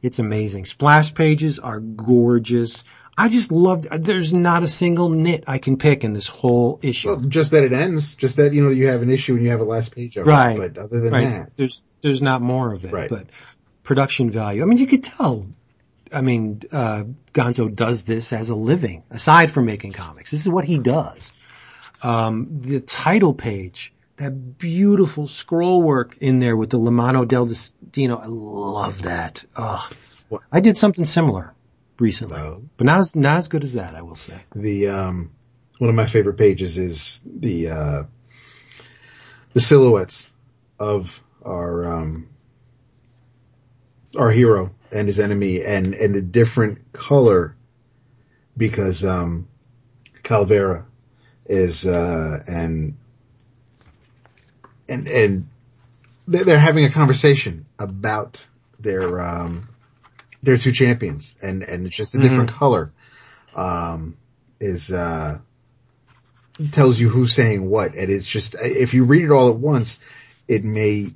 It's 0.02 0.20
amazing. 0.20 0.66
Splash 0.66 1.14
pages 1.14 1.58
are 1.58 1.80
gorgeous. 1.80 2.84
I 3.20 3.30
just 3.30 3.52
loved, 3.52 3.88
there's 3.92 4.32
not 4.32 4.62
a 4.62 4.68
single 4.68 5.10
nit 5.10 5.46
I 5.48 5.58
can 5.58 5.78
pick 5.78 6.04
in 6.04 6.14
this 6.14 6.28
whole 6.28 6.80
issue. 6.84 7.08
Well, 7.10 7.20
just 7.22 7.50
that 7.52 7.64
it 7.64 7.74
ends, 7.74 8.14
just 8.14 8.36
that, 8.38 8.54
you 8.54 8.64
know, 8.64 8.70
you 8.70 8.88
have 8.90 9.02
an 9.02 9.10
issue 9.10 9.34
and 9.34 9.44
you 9.44 9.50
have 9.50 9.60
a 9.60 9.64
last 9.64 9.96
page 9.96 10.18
of 10.18 10.28
Right. 10.28 10.56
it. 10.60 10.76
But 10.76 10.84
other 10.84 11.00
than 11.02 11.12
right. 11.14 11.22
that, 11.24 11.52
There's, 11.58 11.84
there's 12.02 12.22
not 12.22 12.44
more 12.44 12.72
of 12.74 12.86
it, 12.86 12.94
Right. 12.94 13.10
but 13.10 13.26
production 13.84 14.30
value. 14.30 14.62
I 14.62 14.66
mean, 14.66 14.78
you 14.78 14.86
could 14.86 15.04
tell, 15.04 15.48
I 16.14 16.22
mean, 16.22 16.62
uh, 16.72 17.06
Gonzo 17.34 17.74
does 17.74 18.04
this 18.04 18.32
as 18.34 18.50
a 18.50 18.56
living, 18.56 19.02
aside 19.10 19.50
from 19.50 19.66
making 19.66 19.94
comics. 19.94 20.30
This 20.30 20.42
is 20.42 20.50
what 20.50 20.66
he 20.66 20.78
does. 20.78 21.32
Um, 22.04 22.60
the 22.62 22.82
title 22.82 23.34
page, 23.34 23.94
that 24.18 24.58
beautiful 24.60 25.26
scroll 25.28 25.82
work 25.82 26.18
in 26.22 26.38
there 26.38 26.56
with 26.56 26.70
the 26.70 26.78
La 26.78 26.92
Mano 26.92 27.26
del 27.26 27.48
Destino. 27.48 28.18
I 28.18 28.28
love 28.28 29.04
that. 29.04 29.44
Ugh. 29.56 29.92
I 30.52 30.60
did 30.60 30.76
something 30.76 31.06
similar 31.06 31.54
recently, 32.00 32.38
Oh. 32.40 32.64
but 32.78 32.86
not 32.86 33.00
as, 33.00 33.16
not 33.16 33.38
as 33.38 33.48
good 33.48 33.64
as 33.64 33.74
that, 33.74 33.96
I 33.96 34.02
will 34.02 34.16
say. 34.16 34.36
the, 34.56 34.90
um, 34.90 35.32
one 35.80 35.90
of 35.90 35.96
my 35.96 36.08
favorite 36.08 36.38
pages 36.38 36.78
is 36.78 37.22
the, 37.26 37.70
uh, 37.70 38.04
the 39.54 39.60
silhouettes 39.60 40.32
of 40.80 41.22
our, 41.46 41.86
um, 41.94 42.30
our 44.18 44.32
hero 44.32 44.72
and 44.92 45.08
his 45.08 45.20
enemy 45.20 45.64
and, 45.64 45.94
and 45.94 46.16
a 46.16 46.22
different 46.22 46.94
color 46.94 47.56
because, 48.56 49.04
um, 49.06 49.48
Calavera 50.24 50.86
is, 51.46 51.86
uh, 51.86 52.44
and, 52.48 52.98
and, 54.90 55.08
and 55.08 55.48
they're, 56.28 56.44
they're 56.44 56.60
having 56.60 56.86
a 56.86 56.90
conversation 56.90 57.66
about 57.80 58.44
their, 58.80 59.22
um, 59.22 59.70
their 60.42 60.58
two 60.58 60.72
champions 60.72 61.36
and, 61.42 61.64
and 61.64 61.86
it's 61.86 61.96
just 61.96 62.16
a 62.16 62.20
different 62.20 62.52
color, 62.52 62.92
um, 63.56 64.18
is, 64.60 64.92
uh, 64.92 65.40
tells 66.72 67.00
you 67.00 67.10
who's 67.10 67.34
saying 67.34 67.70
what. 67.70 67.94
And 67.96 68.10
it's 68.10 68.28
just, 68.28 68.56
if 68.60 68.94
you 68.94 69.06
read 69.06 69.24
it 69.24 69.32
all 69.32 69.50
at 69.50 69.56
once, 69.56 70.00
it 70.48 70.64
may 70.64 71.14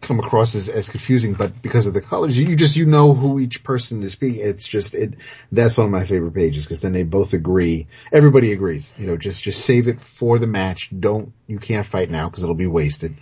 come 0.00 0.18
across 0.18 0.54
as, 0.54 0.68
as 0.68 0.90
confusing, 0.90 1.32
but 1.32 1.62
because 1.62 1.86
of 1.86 1.94
the 1.94 2.00
colors, 2.02 2.36
you 2.36 2.56
just, 2.56 2.76
you 2.76 2.84
know 2.84 3.14
who 3.14 3.38
each 3.40 3.64
person 3.64 4.02
is 4.02 4.12
speaking. 4.12 4.40
It's 4.44 4.68
just, 4.68 4.94
it, 4.94 5.14
that's 5.50 5.78
one 5.78 5.86
of 5.86 5.90
my 5.90 6.04
favorite 6.04 6.34
pages 6.34 6.64
because 6.64 6.82
then 6.82 6.92
they 6.92 7.04
both 7.04 7.32
agree. 7.32 7.86
Everybody 8.12 8.52
agrees, 8.52 8.92
you 8.98 9.06
know, 9.06 9.16
just, 9.16 9.42
just 9.42 9.64
save 9.64 9.88
it 9.88 10.02
for 10.02 10.38
the 10.38 10.46
match. 10.46 10.90
Don't, 10.98 11.32
you 11.46 11.58
can't 11.58 11.86
fight 11.86 12.10
now 12.10 12.28
because 12.28 12.42
it'll 12.42 12.54
be 12.54 12.66
wasted. 12.66 13.16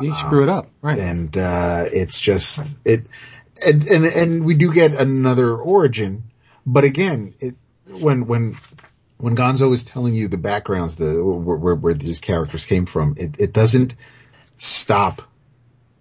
You 0.00 0.14
screw 0.14 0.42
it 0.42 0.50
up, 0.50 0.68
right? 0.82 0.98
And, 0.98 1.34
uh, 1.36 1.86
it's 1.90 2.20
just, 2.20 2.76
it, 2.84 3.06
and, 3.64 3.86
and, 3.86 4.04
and 4.04 4.44
we 4.44 4.54
do 4.54 4.72
get 4.72 4.94
another 4.94 5.56
origin, 5.56 6.24
but 6.66 6.84
again, 6.84 7.34
it, 7.40 7.56
when, 7.86 8.26
when, 8.26 8.56
when 9.16 9.36
Gonzo 9.36 9.72
is 9.72 9.84
telling 9.84 10.14
you 10.14 10.28
the 10.28 10.38
backgrounds, 10.38 10.96
the, 10.96 11.22
where, 11.24 11.74
where, 11.74 11.94
these 11.94 12.20
characters 12.20 12.64
came 12.64 12.86
from, 12.86 13.14
it, 13.16 13.36
it 13.38 13.52
doesn't 13.52 13.94
stop 14.56 15.22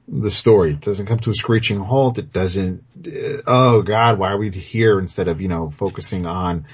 the 0.07 0.31
story. 0.31 0.73
It 0.73 0.81
doesn't 0.81 1.05
come 1.05 1.19
to 1.19 1.31
a 1.31 1.35
screeching 1.35 1.79
halt. 1.79 2.17
It 2.17 2.31
doesn't, 2.31 2.83
uh, 3.05 3.41
oh 3.47 3.81
God, 3.81 4.19
why 4.19 4.31
are 4.31 4.37
we 4.37 4.51
here 4.51 4.99
instead 4.99 5.27
of, 5.27 5.41
you 5.41 5.47
know, 5.47 5.69
focusing 5.69 6.25
on 6.25 6.65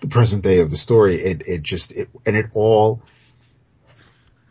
the 0.00 0.08
present 0.08 0.42
day 0.42 0.60
of 0.60 0.70
the 0.70 0.76
story? 0.76 1.16
It, 1.16 1.42
it 1.46 1.62
just, 1.62 1.92
it, 1.92 2.08
and 2.26 2.36
it 2.36 2.46
all, 2.54 3.02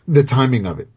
the 0.07 0.23
timing 0.23 0.65
of 0.65 0.79
it 0.79 0.89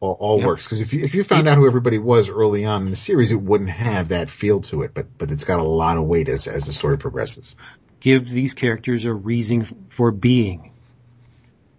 all, 0.00 0.16
all 0.20 0.38
Yep. 0.38 0.46
works. 0.46 0.66
Cause 0.68 0.80
if 0.80 0.92
you, 0.92 1.04
if 1.04 1.14
you 1.14 1.24
found 1.24 1.48
out 1.48 1.56
who 1.56 1.66
everybody 1.66 1.98
was 1.98 2.28
early 2.28 2.64
on 2.64 2.82
in 2.84 2.90
the 2.90 2.96
series, 2.96 3.30
it 3.30 3.40
wouldn't 3.40 3.70
have 3.70 4.08
that 4.08 4.30
feel 4.30 4.60
to 4.62 4.82
it, 4.82 4.92
but, 4.94 5.06
but 5.18 5.30
it's 5.30 5.44
got 5.44 5.58
a 5.58 5.62
lot 5.64 5.96
of 5.98 6.04
weight 6.04 6.28
as, 6.28 6.46
as 6.46 6.66
the 6.66 6.72
story 6.72 6.98
progresses. 6.98 7.56
give 8.00 8.28
these 8.28 8.54
characters 8.54 9.04
a 9.04 9.12
reason 9.12 9.64
for 9.88 10.10
being. 10.12 10.72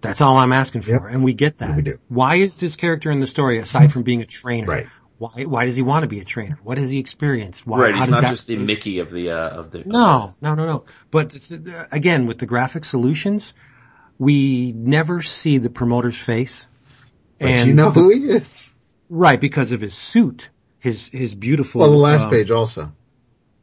That's 0.01 0.21
all 0.21 0.37
I'm 0.37 0.53
asking 0.53 0.83
for, 0.83 0.91
Yep. 0.91 1.01
and 1.09 1.23
we 1.23 1.33
get 1.33 1.57
that. 1.59 1.75
We 1.75 1.81
do. 1.81 1.99
Why 2.07 2.35
is 2.35 2.57
this 2.59 2.75
character 2.77 3.11
in 3.11 3.19
the 3.19 3.27
story 3.27 3.57
aside 3.59 3.91
from 3.91 4.03
being 4.03 4.21
a 4.21 4.25
trainer? 4.25 4.67
Right. 4.67 4.87
Why? 5.17 5.43
Why 5.43 5.65
does 5.65 5.75
he 5.75 5.81
want 5.81 6.03
to 6.03 6.07
be 6.07 6.21
a 6.21 6.23
trainer? 6.23 6.57
What 6.63 6.77
has 6.77 6.89
he 6.89 6.99
experienced? 6.99 7.67
Why? 7.67 7.79
right, 7.81 7.91
how 7.93 7.97
he's 7.99 8.05
does 8.05 8.11
not 8.13 8.21
that- 8.21 8.29
just 8.29 8.47
the 8.47 8.55
Mickey 8.57 8.99
of 8.99 9.11
the 9.11 9.31
uh, 9.31 9.49
of 9.49 9.71
the. 9.71 9.83
No, 9.85 10.33
no, 10.41 10.55
no, 10.55 10.65
no. 10.65 10.85
But 11.11 11.35
uh, 11.51 11.85
again, 11.91 12.25
with 12.25 12.37
the 12.39 12.45
graphic 12.45 12.85
solutions, 12.85 13.53
we 14.17 14.71
never 14.71 15.21
see 15.21 15.57
the 15.57 15.69
promoter's 15.69 16.17
face. 16.17 16.67
But 17.39 17.67
you 17.67 17.73
know 17.73 17.91
who 17.91 18.09
he 18.09 18.19
is. 18.25 18.71
right 19.09 19.39
because 19.39 19.71
of 19.71 19.81
his 19.81 19.93
suit, 19.93 20.49
his 20.79 21.07
his 21.07 21.35
beautiful. 21.35 21.81
Well, 21.81 21.91
the 21.91 21.97
last 21.97 22.25
um, 22.25 22.31
page 22.31 22.51
also. 22.51 22.91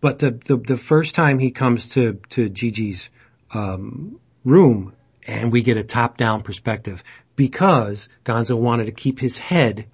but 0.01 0.19
the, 0.19 0.31
the, 0.33 0.57
the 0.57 0.77
first 0.77 1.15
time 1.15 1.39
he 1.39 1.51
comes 1.51 1.91
to, 1.91 2.21
to 2.31 2.49
Gigi's, 2.49 3.11
um, 3.53 4.21
room 4.45 4.95
and 5.27 5.53
we 5.53 5.63
get 5.63 5.77
a 5.77 5.85
top 5.85 6.17
down 6.17 6.43
perspective 6.43 7.03
because 7.35 8.09
Gonzo 8.25 8.57
wanted 8.57 8.87
to 8.87 8.93
keep 8.93 9.19
his 9.19 9.39
head 9.39 9.87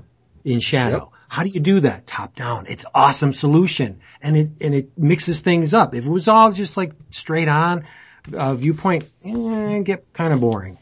in 0.44 0.60
shadow. 0.60 0.96
Yep. 0.96 1.08
How 1.28 1.42
do 1.44 1.48
you 1.48 1.60
do 1.60 1.80
that? 1.80 2.06
Top 2.06 2.34
down. 2.34 2.66
It's 2.68 2.84
awesome 2.94 3.32
solution. 3.32 4.00
And 4.20 4.36
it, 4.36 4.50
and 4.60 4.74
it 4.74 4.98
mixes 4.98 5.40
things 5.40 5.72
up. 5.72 5.94
If 5.94 6.04
it 6.04 6.10
was 6.10 6.28
all 6.28 6.52
just 6.52 6.76
like 6.76 6.92
straight 7.10 7.48
on, 7.48 7.86
uh, 8.32 8.54
viewpoint, 8.54 9.08
eh, 9.24 9.78
get 9.80 10.12
kind 10.12 10.34
of 10.34 10.40
boring. 10.40 10.76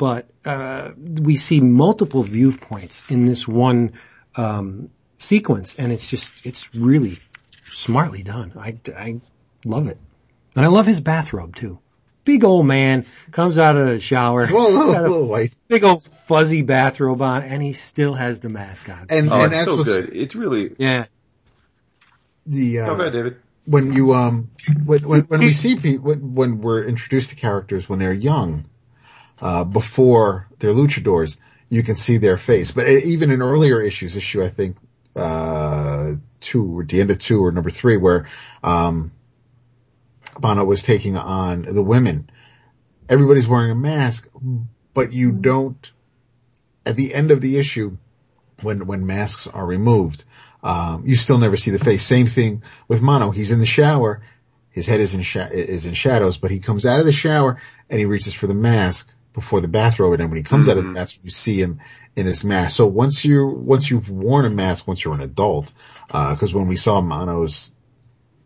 But, 0.00 0.30
uh, 0.46 0.92
we 0.96 1.36
see 1.36 1.60
multiple 1.60 2.22
viewpoints 2.22 3.04
in 3.10 3.26
this 3.26 3.46
one, 3.46 3.92
um, 4.34 4.88
sequence 5.18 5.76
and 5.76 5.92
it's 5.92 6.08
just, 6.08 6.32
it's 6.42 6.74
really 6.74 7.18
smartly 7.70 8.22
done. 8.22 8.54
I, 8.58 8.78
I 8.96 9.20
love 9.66 9.88
it. 9.88 9.98
And 10.56 10.64
I 10.64 10.68
love 10.68 10.86
his 10.86 11.02
bathrobe 11.02 11.54
too. 11.54 11.80
Big 12.24 12.44
old 12.44 12.64
man 12.66 13.04
comes 13.30 13.58
out 13.58 13.76
of 13.76 13.88
the 13.88 14.00
shower, 14.00 14.48
Well, 14.50 14.68
a 14.68 14.72
little, 14.72 14.92
got 15.28 15.44
a 15.44 15.50
big 15.68 15.84
old 15.84 16.02
fuzzy 16.26 16.62
bathrobe 16.62 17.20
on, 17.20 17.42
and 17.42 17.62
he 17.62 17.74
still 17.74 18.14
has 18.14 18.40
the 18.40 18.48
mask 18.48 18.88
on. 18.88 19.06
And, 19.10 19.28
Oh, 19.30 19.34
and 19.44 19.52
it's 19.52 19.66
that's 19.66 19.76
so 19.76 19.84
good. 19.84 20.16
It's 20.16 20.34
really. 20.34 20.74
yeah, 20.78 21.04
the, 22.46 22.80
uh, 22.80 22.86
Go 22.86 23.00
ahead, 23.02 23.12
David. 23.12 23.36
when 23.66 23.92
you 23.92 24.14
um 24.14 24.50
when 24.86 25.00
when, 25.06 25.20
when 25.22 25.40
we 25.40 25.52
see 25.52 25.76
people 25.76 26.06
when, 26.06 26.34
when 26.34 26.60
we're 26.62 26.84
introduced 26.84 27.28
to 27.30 27.36
characters 27.36 27.86
when 27.86 27.98
they're 27.98 28.12
young, 28.14 28.64
uh, 29.40 29.64
before 29.64 30.48
they're 30.58 30.72
luchadors, 30.72 31.36
you 31.68 31.82
can 31.82 31.96
see 31.96 32.18
their 32.18 32.36
face. 32.36 32.72
But 32.72 32.88
even 32.88 33.30
in 33.30 33.42
earlier 33.42 33.80
issues, 33.80 34.16
issue 34.16 34.42
I 34.42 34.48
think 34.48 34.76
uh 35.16 36.12
two 36.38 36.78
or 36.78 36.84
the 36.84 37.00
end 37.00 37.10
of 37.10 37.18
two 37.18 37.44
or 37.44 37.52
number 37.52 37.70
three, 37.70 37.96
where 37.96 38.28
um 38.62 39.12
Bono 40.38 40.64
was 40.64 40.82
taking 40.82 41.16
on 41.16 41.62
the 41.62 41.82
women, 41.82 42.30
everybody's 43.08 43.48
wearing 43.48 43.70
a 43.70 43.74
mask, 43.74 44.28
but 44.94 45.12
you 45.12 45.32
don't. 45.32 45.90
At 46.86 46.96
the 46.96 47.14
end 47.14 47.30
of 47.30 47.40
the 47.40 47.58
issue, 47.58 47.98
when 48.62 48.86
when 48.86 49.06
masks 49.06 49.46
are 49.46 49.66
removed, 49.66 50.24
um, 50.62 51.04
you 51.06 51.14
still 51.14 51.38
never 51.38 51.56
see 51.56 51.70
the 51.70 51.78
face. 51.78 52.02
Same 52.02 52.26
thing 52.26 52.62
with 52.88 53.02
Mano. 53.02 53.30
He's 53.30 53.50
in 53.50 53.58
the 53.60 53.66
shower. 53.66 54.22
His 54.70 54.86
head 54.86 55.00
is 55.00 55.14
in 55.14 55.22
sha- 55.22 55.48
is 55.50 55.86
in 55.86 55.94
shadows, 55.94 56.38
but 56.38 56.50
he 56.50 56.60
comes 56.60 56.86
out 56.86 57.00
of 57.00 57.06
the 57.06 57.12
shower 57.12 57.60
and 57.88 57.98
he 57.98 58.06
reaches 58.06 58.34
for 58.34 58.46
the 58.46 58.54
mask 58.54 59.12
before 59.32 59.60
the 59.60 59.68
bathrobe. 59.68 60.12
And 60.12 60.20
then 60.20 60.28
when 60.28 60.38
he 60.38 60.42
comes 60.42 60.68
out 60.68 60.78
of 60.78 60.84
the 60.84 60.90
mask, 60.90 61.18
you 61.22 61.30
see 61.30 61.60
him 61.60 61.80
in 62.16 62.26
his 62.26 62.44
mask. 62.44 62.76
So 62.76 62.86
once 62.86 63.24
you 63.24 63.46
once 63.46 63.90
you've 63.90 64.10
worn 64.10 64.44
a 64.44 64.50
mask, 64.50 64.86
once 64.86 65.04
you're 65.04 65.14
an 65.14 65.20
adult, 65.20 65.72
because 66.06 66.52
when 66.52 66.66
we 66.66 66.76
saw 66.76 67.00
Mano's 67.00 67.72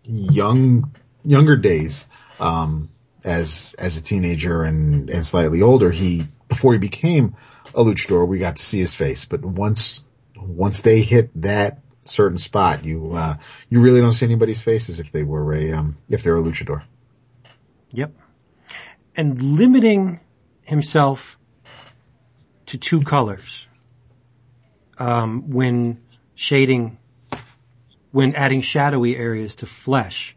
young 0.05 0.95
younger 1.25 1.57
days, 1.57 2.07
um, 2.41 2.91
as 3.25 3.75
as 3.79 3.97
a 3.97 4.03
teenager 4.03 4.63
and 4.63 5.11
and 5.11 5.25
slightly 5.25 5.63
older, 5.63 5.91
he 5.91 6.25
before 6.49 6.73
he 6.73 6.79
became 6.79 7.37
a 7.75 7.83
luchador, 7.83 8.27
we 8.29 8.39
got 8.39 8.57
to 8.57 8.63
see 8.63 8.79
his 8.79 8.95
face. 8.95 9.25
But 9.25 9.45
once 9.45 10.03
once 10.37 10.81
they 10.83 11.01
hit 11.01 11.31
that 11.43 11.81
certain 12.03 12.39
spot, 12.39 12.85
you 12.85 13.13
uh, 13.15 13.37
you 13.71 13.81
really 13.81 14.01
don't 14.01 14.13
see 14.13 14.27
anybody's 14.27 14.63
faces 14.63 15.01
if 15.01 15.11
they 15.11 15.23
were 15.23 15.55
a 15.55 15.73
um, 15.73 15.97
if 16.09 16.23
they're 16.23 16.37
a 16.37 16.43
luchador. 16.43 16.83
yep. 17.91 18.13
And 19.17 19.41
limiting 19.41 20.19
himself 20.65 21.39
to 22.67 22.79
two 22.79 23.03
colors 23.03 23.67
um, 24.99 25.51
when 25.51 26.01
shading, 26.35 26.99
when 28.11 28.35
adding 28.35 28.63
shadowy 28.63 29.17
areas 29.17 29.57
to 29.57 29.67
flesh, 29.67 30.37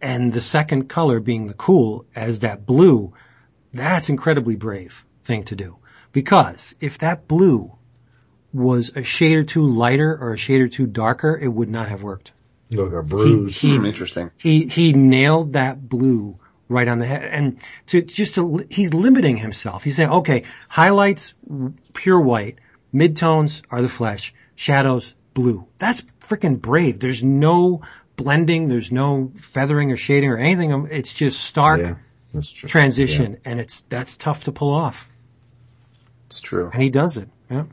and 0.00 0.32
the 0.32 0.40
second 0.40 0.88
color 0.88 1.20
being 1.20 1.46
the 1.46 1.54
cool 1.54 2.06
as 2.14 2.40
that 2.40 2.66
blue, 2.66 3.12
that's 3.72 4.08
incredibly 4.08 4.56
brave 4.56 5.04
thing 5.22 5.44
to 5.44 5.56
do. 5.56 5.76
Because 6.12 6.74
if 6.80 6.98
that 6.98 7.28
blue 7.28 7.72
was 8.52 8.90
a 8.96 9.04
shade 9.04 9.36
or 9.36 9.44
two 9.44 9.66
lighter 9.68 10.16
or 10.20 10.32
a 10.32 10.36
shade 10.36 10.60
or 10.60 10.68
two 10.68 10.86
darker, 10.86 11.38
it 11.40 11.48
would 11.48 11.68
not 11.68 11.88
have 11.88 12.02
worked. 12.02 12.32
Look, 12.72 12.92
a 12.92 13.02
bruise. 13.02 13.60
He- 13.60 13.76
Hmm, 13.76 13.84
interesting. 13.84 14.30
He 14.36 14.66
he 14.66 14.92
nailed 14.92 15.52
that 15.52 15.88
blue 15.88 16.39
right 16.70 16.88
on 16.88 16.98
the 16.98 17.06
head, 17.06 17.24
and 17.24 17.58
to 17.88 18.00
just 18.00 18.36
to 18.36 18.64
he's 18.70 18.94
limiting 18.94 19.36
himself. 19.36 19.84
He's 19.84 19.96
saying, 19.96 20.10
okay, 20.10 20.44
highlights 20.68 21.34
pure 21.92 22.20
white, 22.20 22.58
midtones 22.94 23.62
are 23.70 23.82
the 23.82 23.88
flesh, 23.88 24.32
shadows, 24.54 25.14
blue. 25.34 25.66
That's 25.78 26.02
freaking 26.20 26.60
brave. 26.60 27.00
There's 27.00 27.22
no 27.22 27.82
blending, 28.16 28.68
there's 28.68 28.92
no 28.92 29.32
feathering 29.36 29.92
or 29.92 29.96
shading 29.96 30.30
or 30.30 30.38
anything. 30.38 30.88
It's 30.90 31.12
just 31.12 31.42
stark 31.42 31.80
Yeah, 31.80 32.40
transition 32.52 33.38
and 33.44 33.60
it's, 33.60 33.82
that's 33.88 34.16
tough 34.16 34.44
to 34.44 34.52
pull 34.52 34.72
off. 34.72 35.08
It's 36.26 36.40
true. 36.40 36.70
And 36.72 36.82
he 36.82 36.90
does 36.90 37.16
it. 37.16 37.28
Yeah. 37.50 37.64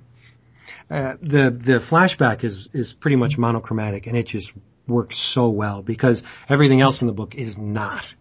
Uh, 0.89 1.15
the, 1.21 1.51
the 1.51 1.79
flashback 1.79 2.43
is, 2.43 2.69
is 2.73 2.93
pretty 2.93 3.17
much 3.17 3.37
monochromatic 3.37 4.07
and 4.07 4.17
it 4.17 4.25
just 4.25 4.53
works 4.87 5.17
so 5.17 5.49
well 5.49 5.81
because 5.81 6.23
everything 6.47 6.81
else 6.81 7.01
in 7.01 7.07
the 7.07 7.13
book 7.13 7.35
is 7.35 7.57
not. 7.57 8.13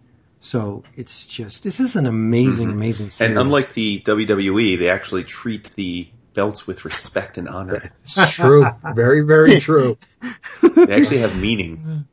So 0.47 0.85
it's 0.95 1.27
just, 1.27 1.65
this 1.65 1.81
is 1.81 1.97
an 1.97 2.07
amazing, 2.07 2.71
amazing 2.71 3.11
series. 3.11 3.33
And 3.33 3.41
unlike 3.41 3.75
the 3.75 4.01
WWE, 4.07 4.79
they 4.79 4.91
actually 4.91 5.25
treat 5.25 5.73
the 5.75 6.07
belts 6.35 6.69
with 6.69 6.85
respect 6.85 7.37
and 7.37 7.49
honor. 7.49 7.91
It's 8.05 8.33
true. 8.33 8.65
very, 8.95 9.23
very 9.23 9.59
true. 9.59 9.99
They 10.63 10.95
actually 10.95 11.19
have 11.19 11.37
meaning. 11.37 12.07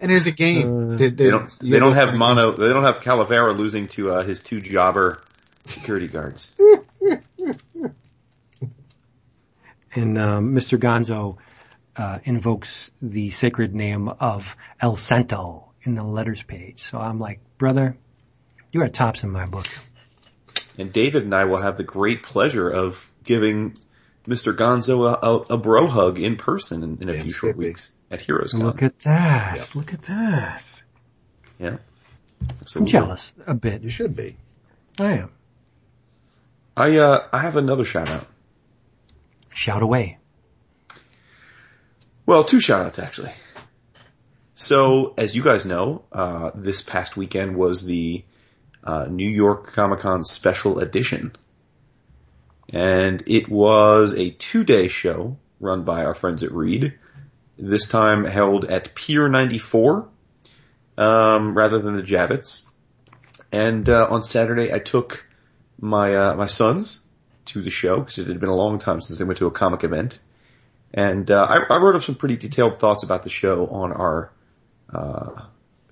And 0.00 0.10
there's 0.10 0.26
a 0.26 0.32
game. 0.32 0.96
Did- 0.96 1.18
They 1.18 1.24
did- 1.24 1.30
don't. 1.30 1.50
They 1.60 1.78
don't 1.78 1.92
have 1.92 2.08
kinda 2.08 2.18
mono. 2.18 2.52
They 2.52 2.70
don't 2.70 2.84
have 2.84 3.00
Calavera 3.00 3.54
losing 3.54 3.88
to 3.88 4.10
uh, 4.14 4.22
his 4.22 4.40
two 4.40 4.62
jobber 4.62 5.20
security 5.66 6.08
guards. 6.08 6.54
and 9.94 10.16
um, 10.16 10.54
Mr. 10.54 10.78
Gonzo 10.78 11.36
uh, 11.96 12.20
invokes 12.24 12.92
the 13.02 13.28
sacred 13.28 13.74
name 13.74 14.08
of 14.08 14.56
El 14.80 14.96
Santo 14.96 15.73
in 15.84 15.94
the 15.94 16.02
letters 16.04 16.42
page. 16.42 16.82
So 16.82 16.98
I'm 16.98 17.18
like, 17.18 17.40
brother, 17.58 17.96
you 18.72 18.82
are 18.82 18.88
tops 18.88 19.22
in 19.22 19.30
my 19.30 19.46
book. 19.46 19.68
And 20.76 20.92
David 20.92 21.24
and 21.24 21.34
I 21.34 21.44
will 21.44 21.60
have 21.60 21.76
the 21.76 21.84
great 21.84 22.22
pleasure 22.22 22.68
of 22.68 23.10
giving 23.22 23.76
Mr. 24.26 24.56
Gonzo 24.56 25.06
a, 25.06 25.26
a, 25.26 25.54
a 25.54 25.56
bro 25.56 25.86
hug 25.86 26.18
in 26.18 26.36
person 26.36 26.82
in, 26.82 26.98
in 27.02 27.08
a 27.08 27.12
Damn 27.12 27.22
few 27.22 27.32
short 27.32 27.56
weeks 27.56 27.92
at 28.10 28.20
Heroes 28.20 28.54
Look 28.54 28.82
at 28.82 28.98
that! 29.00 29.74
Look 29.74 29.92
at 29.92 30.02
that! 30.02 30.82
Yeah. 31.58 31.76
I'm 32.74 32.86
jealous 32.86 33.34
a 33.46 33.54
bit. 33.54 33.82
You 33.82 33.90
should 33.90 34.16
be. 34.16 34.36
I 34.98 35.12
am. 35.18 35.32
I 36.76 36.98
uh, 36.98 37.28
I 37.32 37.38
have 37.38 37.56
another 37.56 37.84
shout 37.84 38.10
out. 38.10 38.26
Shout 39.50 39.82
away. 39.82 40.18
Well, 42.26 42.44
two 42.44 42.60
shout 42.60 42.84
outs 42.84 42.98
actually. 42.98 43.30
So, 44.56 45.14
as 45.18 45.34
you 45.34 45.42
guys 45.42 45.66
know, 45.66 46.04
uh, 46.12 46.52
this 46.54 46.80
past 46.80 47.16
weekend 47.16 47.56
was 47.56 47.84
the 47.84 48.24
uh, 48.84 49.06
New 49.10 49.28
York 49.28 49.72
Comic 49.72 50.00
Con 50.00 50.22
special 50.22 50.78
edition. 50.78 51.34
And 52.68 53.22
it 53.26 53.48
was 53.48 54.14
a 54.14 54.30
two 54.30 54.62
day 54.62 54.86
show 54.86 55.36
run 55.58 55.82
by 55.82 56.04
our 56.04 56.14
friends 56.14 56.44
at 56.44 56.52
Reed. 56.52 56.94
This 57.58 57.88
time 57.88 58.24
held 58.24 58.64
at 58.64 58.94
Pier 58.94 59.28
94, 59.28 60.08
um, 60.98 61.56
rather 61.56 61.80
than 61.80 61.96
the 61.96 62.02
Javits. 62.02 62.62
And, 63.50 63.88
uh, 63.88 64.06
on 64.08 64.22
Saturday 64.22 64.72
I 64.72 64.78
took 64.78 65.26
my, 65.80 66.14
uh, 66.14 66.34
my 66.36 66.46
sons 66.46 67.00
to 67.46 67.60
the 67.60 67.70
show 67.70 67.98
because 67.98 68.18
it 68.18 68.28
had 68.28 68.38
been 68.38 68.48
a 68.48 68.54
long 68.54 68.78
time 68.78 69.00
since 69.00 69.18
they 69.18 69.24
went 69.24 69.38
to 69.38 69.46
a 69.46 69.50
comic 69.50 69.82
event. 69.82 70.20
And 70.92 71.28
uh, 71.28 71.44
I, 71.44 71.74
I 71.74 71.78
wrote 71.78 71.96
up 71.96 72.04
some 72.04 72.14
pretty 72.14 72.36
detailed 72.36 72.78
thoughts 72.78 73.02
about 73.02 73.24
the 73.24 73.30
show 73.30 73.66
on 73.66 73.92
our 73.92 74.30
uh, 74.92 75.42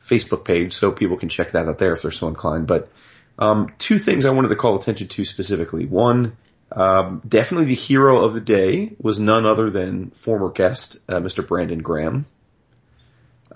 Facebook 0.01 0.45
page, 0.45 0.75
so 0.75 0.93
people 0.93 1.17
can 1.17 1.29
check 1.29 1.53
that 1.53 1.69
out 1.69 1.79
there 1.79 1.93
if 1.93 2.03
they're 2.03 2.11
so 2.11 2.29
inclined. 2.29 2.67
But 2.67 2.91
um, 3.39 3.73
two 3.79 3.99
things 3.99 4.25
I 4.25 4.31
wanted 4.31 4.49
to 4.49 4.57
call 4.57 4.79
attention 4.79 5.09
to 5.09 5.25
specifically. 5.25 5.87
One, 5.87 6.37
um, 6.71 7.23
definitely 7.27 7.67
the 7.67 7.75
hero 7.75 8.25
of 8.25 8.35
the 8.35 8.41
day 8.41 8.93
was 9.01 9.19
none 9.19 9.47
other 9.47 9.71
than 9.71 10.11
former 10.11 10.51
guest 10.51 10.99
uh, 11.09 11.21
Mr. 11.21 11.47
Brandon 11.47 11.81
Graham. 11.81 12.27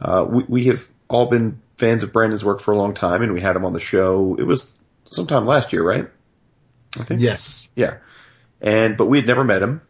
Uh, 0.00 0.26
we, 0.28 0.44
we 0.48 0.64
have 0.64 0.86
all 1.08 1.26
been 1.26 1.60
fans 1.76 2.02
of 2.02 2.12
Brandon's 2.12 2.44
work 2.44 2.60
for 2.60 2.72
a 2.72 2.76
long 2.76 2.94
time, 2.94 3.22
and 3.22 3.32
we 3.32 3.40
had 3.40 3.56
him 3.56 3.64
on 3.64 3.72
the 3.72 3.80
show. 3.80 4.36
It 4.38 4.44
was 4.44 4.70
sometime 5.06 5.46
last 5.46 5.72
year, 5.72 5.82
right? 5.82 6.08
I 6.98 7.04
think. 7.04 7.20
Yes. 7.20 7.68
Yeah. 7.74 7.98
And, 8.60 8.96
but 8.96 9.06
we 9.06 9.18
had 9.18 9.26
never 9.26 9.44
met 9.44 9.62
him. 9.62 9.82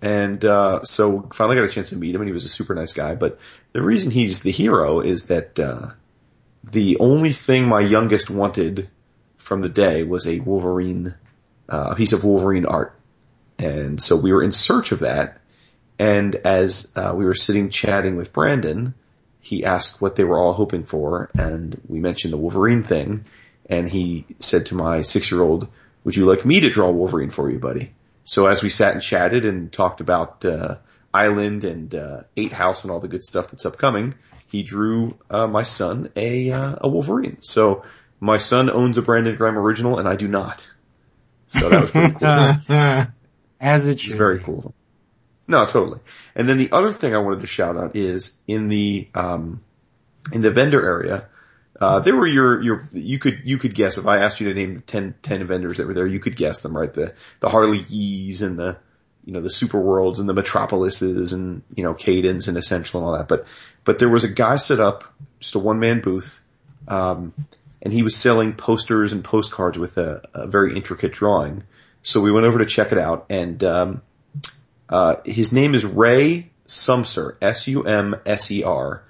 And, 0.00 0.44
uh, 0.44 0.82
so 0.84 1.28
finally 1.32 1.56
got 1.56 1.64
a 1.64 1.68
chance 1.68 1.90
to 1.90 1.96
meet 1.96 2.14
him 2.14 2.20
and 2.20 2.28
he 2.28 2.32
was 2.32 2.44
a 2.44 2.48
super 2.48 2.74
nice 2.74 2.92
guy. 2.92 3.14
But 3.14 3.38
the 3.72 3.82
reason 3.82 4.10
he's 4.10 4.42
the 4.42 4.50
hero 4.50 5.00
is 5.00 5.26
that, 5.26 5.58
uh, 5.58 5.90
the 6.70 6.98
only 6.98 7.32
thing 7.32 7.66
my 7.66 7.80
youngest 7.80 8.30
wanted 8.30 8.88
from 9.38 9.60
the 9.60 9.68
day 9.68 10.02
was 10.02 10.26
a 10.26 10.40
Wolverine, 10.40 11.14
uh, 11.68 11.88
a 11.90 11.94
piece 11.94 12.12
of 12.12 12.24
Wolverine 12.24 12.66
art. 12.66 12.94
And 13.58 14.00
so 14.00 14.16
we 14.16 14.32
were 14.32 14.42
in 14.42 14.52
search 14.52 14.92
of 14.92 15.00
that. 15.00 15.40
And 15.98 16.34
as, 16.34 16.92
uh, 16.94 17.12
we 17.16 17.24
were 17.24 17.34
sitting 17.34 17.70
chatting 17.70 18.16
with 18.16 18.32
Brandon, 18.32 18.94
he 19.40 19.64
asked 19.64 20.00
what 20.00 20.14
they 20.14 20.24
were 20.24 20.38
all 20.38 20.52
hoping 20.52 20.84
for 20.84 21.30
and 21.34 21.80
we 21.88 22.00
mentioned 22.00 22.32
the 22.32 22.38
Wolverine 22.38 22.82
thing. 22.82 23.24
And 23.66 23.88
he 23.88 24.26
said 24.38 24.66
to 24.66 24.74
my 24.74 25.02
six 25.02 25.30
year 25.30 25.42
old, 25.42 25.68
would 26.04 26.16
you 26.16 26.26
like 26.26 26.44
me 26.44 26.60
to 26.60 26.70
draw 26.70 26.90
Wolverine 26.90 27.30
for 27.30 27.50
you, 27.50 27.58
buddy? 27.58 27.92
So 28.28 28.46
as 28.46 28.62
we 28.62 28.68
sat 28.68 28.92
and 28.92 29.00
chatted 29.00 29.46
and 29.46 29.72
talked 29.72 30.02
about 30.02 30.44
uh, 30.44 30.76
Island 31.14 31.64
and 31.64 31.94
uh, 31.94 32.24
8House 32.36 32.84
and 32.84 32.90
all 32.90 33.00
the 33.00 33.08
good 33.08 33.24
stuff 33.24 33.50
that's 33.50 33.64
upcoming, 33.64 34.16
he 34.50 34.62
drew 34.62 35.16
uh, 35.30 35.46
my 35.46 35.62
son 35.62 36.10
a 36.14 36.52
uh, 36.52 36.76
a 36.78 36.88
Wolverine. 36.90 37.38
So 37.40 37.84
my 38.20 38.36
son 38.36 38.68
owns 38.68 38.98
a 38.98 39.02
Brandon 39.02 39.34
Graham 39.34 39.56
original, 39.56 39.98
and 39.98 40.06
I 40.06 40.16
do 40.16 40.28
not. 40.28 40.70
So 41.46 41.70
that 41.70 41.80
was 41.80 41.90
pretty 41.90 42.14
cool. 42.16 43.06
As 43.62 43.86
it 43.86 43.98
should. 43.98 44.18
Very 44.18 44.40
cool. 44.40 44.74
No, 45.46 45.64
totally. 45.64 46.00
And 46.34 46.46
then 46.46 46.58
the 46.58 46.70
other 46.70 46.92
thing 46.92 47.14
I 47.14 47.18
wanted 47.20 47.40
to 47.40 47.46
shout 47.46 47.78
out 47.78 47.96
is 47.96 48.32
in 48.46 48.68
the 48.68 49.08
um, 49.14 49.62
in 50.34 50.42
the 50.42 50.50
vendor 50.50 50.84
area. 50.84 51.30
Uh, 51.80 52.00
there 52.00 52.16
were 52.16 52.26
your, 52.26 52.60
your, 52.60 52.88
you 52.92 53.18
could, 53.18 53.42
you 53.44 53.58
could 53.58 53.74
guess 53.74 53.98
if 53.98 54.06
I 54.06 54.18
asked 54.18 54.40
you 54.40 54.48
to 54.48 54.54
name 54.54 54.74
the 54.74 54.80
10, 54.80 55.14
10 55.22 55.46
vendors 55.46 55.76
that 55.76 55.86
were 55.86 55.94
there, 55.94 56.06
you 56.06 56.18
could 56.18 56.34
guess 56.34 56.60
them, 56.60 56.76
right? 56.76 56.92
The, 56.92 57.14
the 57.40 57.48
Harley 57.48 57.84
Yees 57.88 58.42
and 58.42 58.58
the, 58.58 58.78
you 59.24 59.32
know, 59.32 59.40
the 59.40 59.50
Super 59.50 59.78
Worlds 59.78 60.18
and 60.18 60.28
the 60.28 60.34
Metropolises 60.34 61.32
and, 61.32 61.62
you 61.74 61.84
know, 61.84 61.94
Cadence 61.94 62.48
and 62.48 62.56
Essential 62.56 63.00
and 63.00 63.06
all 63.06 63.16
that. 63.16 63.28
But, 63.28 63.46
but 63.84 63.98
there 63.98 64.08
was 64.08 64.24
a 64.24 64.28
guy 64.28 64.56
set 64.56 64.80
up, 64.80 65.04
just 65.38 65.54
a 65.54 65.60
one 65.60 65.78
man 65.78 66.00
booth, 66.00 66.42
um, 66.88 67.32
and 67.80 67.92
he 67.92 68.02
was 68.02 68.16
selling 68.16 68.54
posters 68.54 69.12
and 69.12 69.22
postcards 69.22 69.78
with 69.78 69.98
a, 69.98 70.22
a 70.34 70.46
very 70.48 70.74
intricate 70.74 71.12
drawing. 71.12 71.62
So 72.02 72.20
we 72.20 72.32
went 72.32 72.46
over 72.46 72.58
to 72.58 72.66
check 72.66 72.90
it 72.90 72.98
out 72.98 73.26
and, 73.30 73.62
um, 73.62 74.02
uh, 74.88 75.16
his 75.24 75.52
name 75.52 75.74
is 75.74 75.84
Ray 75.84 76.50
Sumser, 76.66 77.36
S-U-M-S-E-R, 77.42 79.04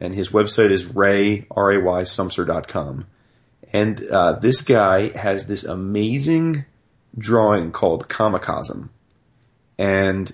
and 0.00 0.14
his 0.14 0.30
website 0.30 0.70
is 0.70 0.86
ray, 0.86 1.46
R-A-Y, 1.50 2.02
Sumser.com. 2.02 3.06
And, 3.72 4.06
uh, 4.06 4.32
this 4.34 4.62
guy 4.62 5.16
has 5.16 5.46
this 5.46 5.64
amazing 5.64 6.64
drawing 7.16 7.72
called 7.72 8.08
Comicosm. 8.08 8.90
And 9.78 10.32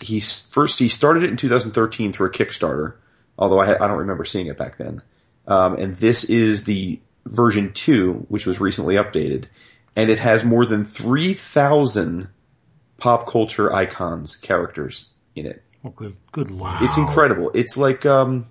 he 0.00 0.20
first, 0.20 0.78
he 0.78 0.88
started 0.88 1.24
it 1.24 1.30
in 1.30 1.36
2013 1.36 2.12
through 2.12 2.28
a 2.28 2.30
Kickstarter, 2.30 2.94
although 3.38 3.60
I, 3.60 3.74
I 3.74 3.88
don't 3.88 3.98
remember 3.98 4.24
seeing 4.24 4.46
it 4.46 4.56
back 4.56 4.78
then. 4.78 5.02
Um, 5.46 5.76
and 5.76 5.96
this 5.96 6.24
is 6.24 6.64
the 6.64 7.00
version 7.26 7.72
two, 7.72 8.26
which 8.28 8.46
was 8.46 8.60
recently 8.60 8.94
updated. 8.96 9.46
And 9.94 10.10
it 10.10 10.18
has 10.18 10.44
more 10.44 10.64
than 10.64 10.84
3,000 10.84 12.28
pop 12.96 13.28
culture 13.28 13.72
icons, 13.72 14.36
characters 14.36 15.06
in 15.34 15.46
it. 15.46 15.62
Oh, 15.84 15.90
good, 15.90 16.16
good 16.30 16.50
lord. 16.50 16.76
It's 16.80 16.96
incredible. 16.96 17.50
It's 17.54 17.76
like, 17.76 18.06
um, 18.06 18.46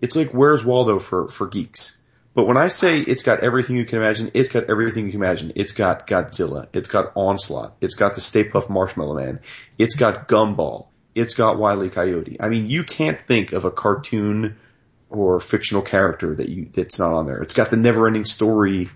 it's 0.00 0.16
like 0.16 0.32
Where's 0.32 0.64
Waldo 0.64 0.98
for, 0.98 1.28
for 1.28 1.46
geeks. 1.46 2.00
But 2.34 2.46
when 2.46 2.56
I 2.56 2.68
say 2.68 3.00
it's 3.00 3.22
got 3.22 3.40
everything 3.40 3.76
you 3.76 3.84
can 3.84 3.98
imagine, 3.98 4.30
it's 4.34 4.48
got 4.48 4.70
everything 4.70 5.06
you 5.06 5.12
can 5.12 5.20
imagine. 5.20 5.52
It's 5.56 5.72
got 5.72 6.06
Godzilla. 6.06 6.68
It's 6.72 6.88
got 6.88 7.12
Onslaught. 7.14 7.76
It's 7.80 7.94
got 7.94 8.14
the 8.14 8.20
Stay 8.20 8.44
Puft 8.44 8.70
Marshmallow 8.70 9.16
Man. 9.16 9.40
It's 9.78 9.96
got 9.96 10.28
Gumball. 10.28 10.86
It's 11.14 11.34
got 11.34 11.58
Wile 11.58 11.84
E. 11.84 11.90
Coyote. 11.90 12.36
I 12.40 12.48
mean, 12.48 12.70
you 12.70 12.84
can't 12.84 13.20
think 13.20 13.52
of 13.52 13.64
a 13.64 13.70
cartoon 13.70 14.56
or 15.10 15.40
fictional 15.40 15.82
character 15.82 16.36
that 16.36 16.48
you, 16.48 16.70
that's 16.72 17.00
not 17.00 17.12
on 17.12 17.26
there. 17.26 17.42
It's 17.42 17.54
got 17.54 17.70
the 17.70 17.76
never 17.76 18.06
ending 18.06 18.24
story 18.24 18.88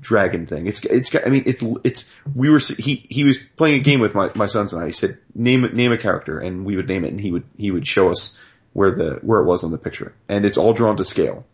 dragon 0.00 0.46
thing. 0.46 0.66
It's, 0.66 0.84
it's 0.84 1.10
got, 1.10 1.24
I 1.24 1.30
mean, 1.30 1.44
it's, 1.46 1.62
it's, 1.84 2.10
we 2.34 2.50
were, 2.50 2.58
he, 2.58 3.06
he 3.08 3.22
was 3.22 3.38
playing 3.38 3.80
a 3.80 3.82
game 3.84 4.00
with 4.00 4.16
my, 4.16 4.32
my 4.34 4.46
sons 4.46 4.72
and 4.72 4.82
I. 4.82 4.86
He 4.86 4.92
said, 4.92 5.18
name 5.36 5.62
name 5.72 5.92
a 5.92 5.98
character 5.98 6.40
and 6.40 6.66
we 6.66 6.74
would 6.74 6.88
name 6.88 7.04
it 7.04 7.12
and 7.12 7.20
he 7.20 7.30
would, 7.30 7.44
he 7.56 7.70
would 7.70 7.86
show 7.86 8.10
us 8.10 8.38
where 8.76 8.90
the, 8.90 9.18
where 9.22 9.40
it 9.40 9.46
was 9.46 9.64
on 9.64 9.70
the 9.70 9.78
picture. 9.78 10.14
And 10.28 10.44
it's 10.44 10.58
all 10.58 10.74
drawn 10.74 10.98
to 10.98 11.04
scale. 11.04 11.46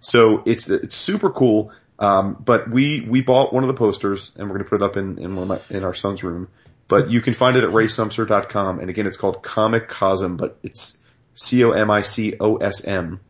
So 0.00 0.42
it's, 0.44 0.68
it's 0.68 0.94
super 0.94 1.30
cool. 1.30 1.72
Um, 1.98 2.36
but 2.44 2.70
we, 2.70 3.00
we 3.00 3.22
bought 3.22 3.54
one 3.54 3.64
of 3.64 3.68
the 3.68 3.74
posters 3.74 4.32
and 4.36 4.50
we're 4.50 4.56
going 4.56 4.64
to 4.64 4.68
put 4.68 4.82
it 4.82 4.84
up 4.84 4.98
in, 4.98 5.18
in 5.18 5.34
one 5.34 5.50
of 5.50 5.70
my, 5.70 5.74
in 5.74 5.82
our 5.82 5.94
son's 5.94 6.22
room. 6.22 6.48
But 6.88 7.10
you 7.10 7.22
can 7.22 7.32
find 7.32 7.56
it 7.56 7.64
at 7.64 7.70
raysumser.com. 7.70 8.80
And 8.80 8.90
again, 8.90 9.06
it's 9.06 9.16
called 9.16 9.42
Comicosm, 9.42 10.36
but 10.36 10.58
it's 10.62 10.98
C-O-M-I-C-O-S-M. 11.32 13.20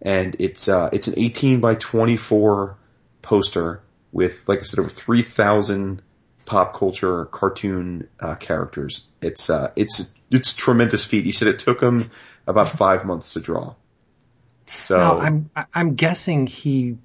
And 0.00 0.36
it's, 0.38 0.66
uh, 0.66 0.88
it's 0.94 1.08
an 1.08 1.14
18 1.18 1.60
by 1.60 1.74
24 1.74 2.78
poster 3.20 3.82
with, 4.12 4.48
like 4.48 4.60
I 4.60 4.62
said, 4.62 4.78
over 4.78 4.88
3,000 4.88 6.00
pop 6.46 6.74
culture 6.74 7.26
cartoon 7.26 8.08
uh, 8.18 8.36
characters. 8.36 9.06
It's 9.20 9.50
uh, 9.50 9.70
it's 9.76 10.14
it's 10.30 10.52
a 10.52 10.56
tremendous 10.56 11.04
feat. 11.04 11.24
He 11.24 11.32
said 11.32 11.48
it 11.48 11.60
took 11.60 11.80
him 11.80 12.10
about 12.46 12.68
five 12.68 13.04
months 13.04 13.34
to 13.34 13.40
draw. 13.40 13.74
So 14.68 14.96
Now, 14.96 15.18
I'm 15.20 15.50
I- 15.54 15.66
I'm 15.74 15.94
guessing 15.94 16.46
he 16.46 16.96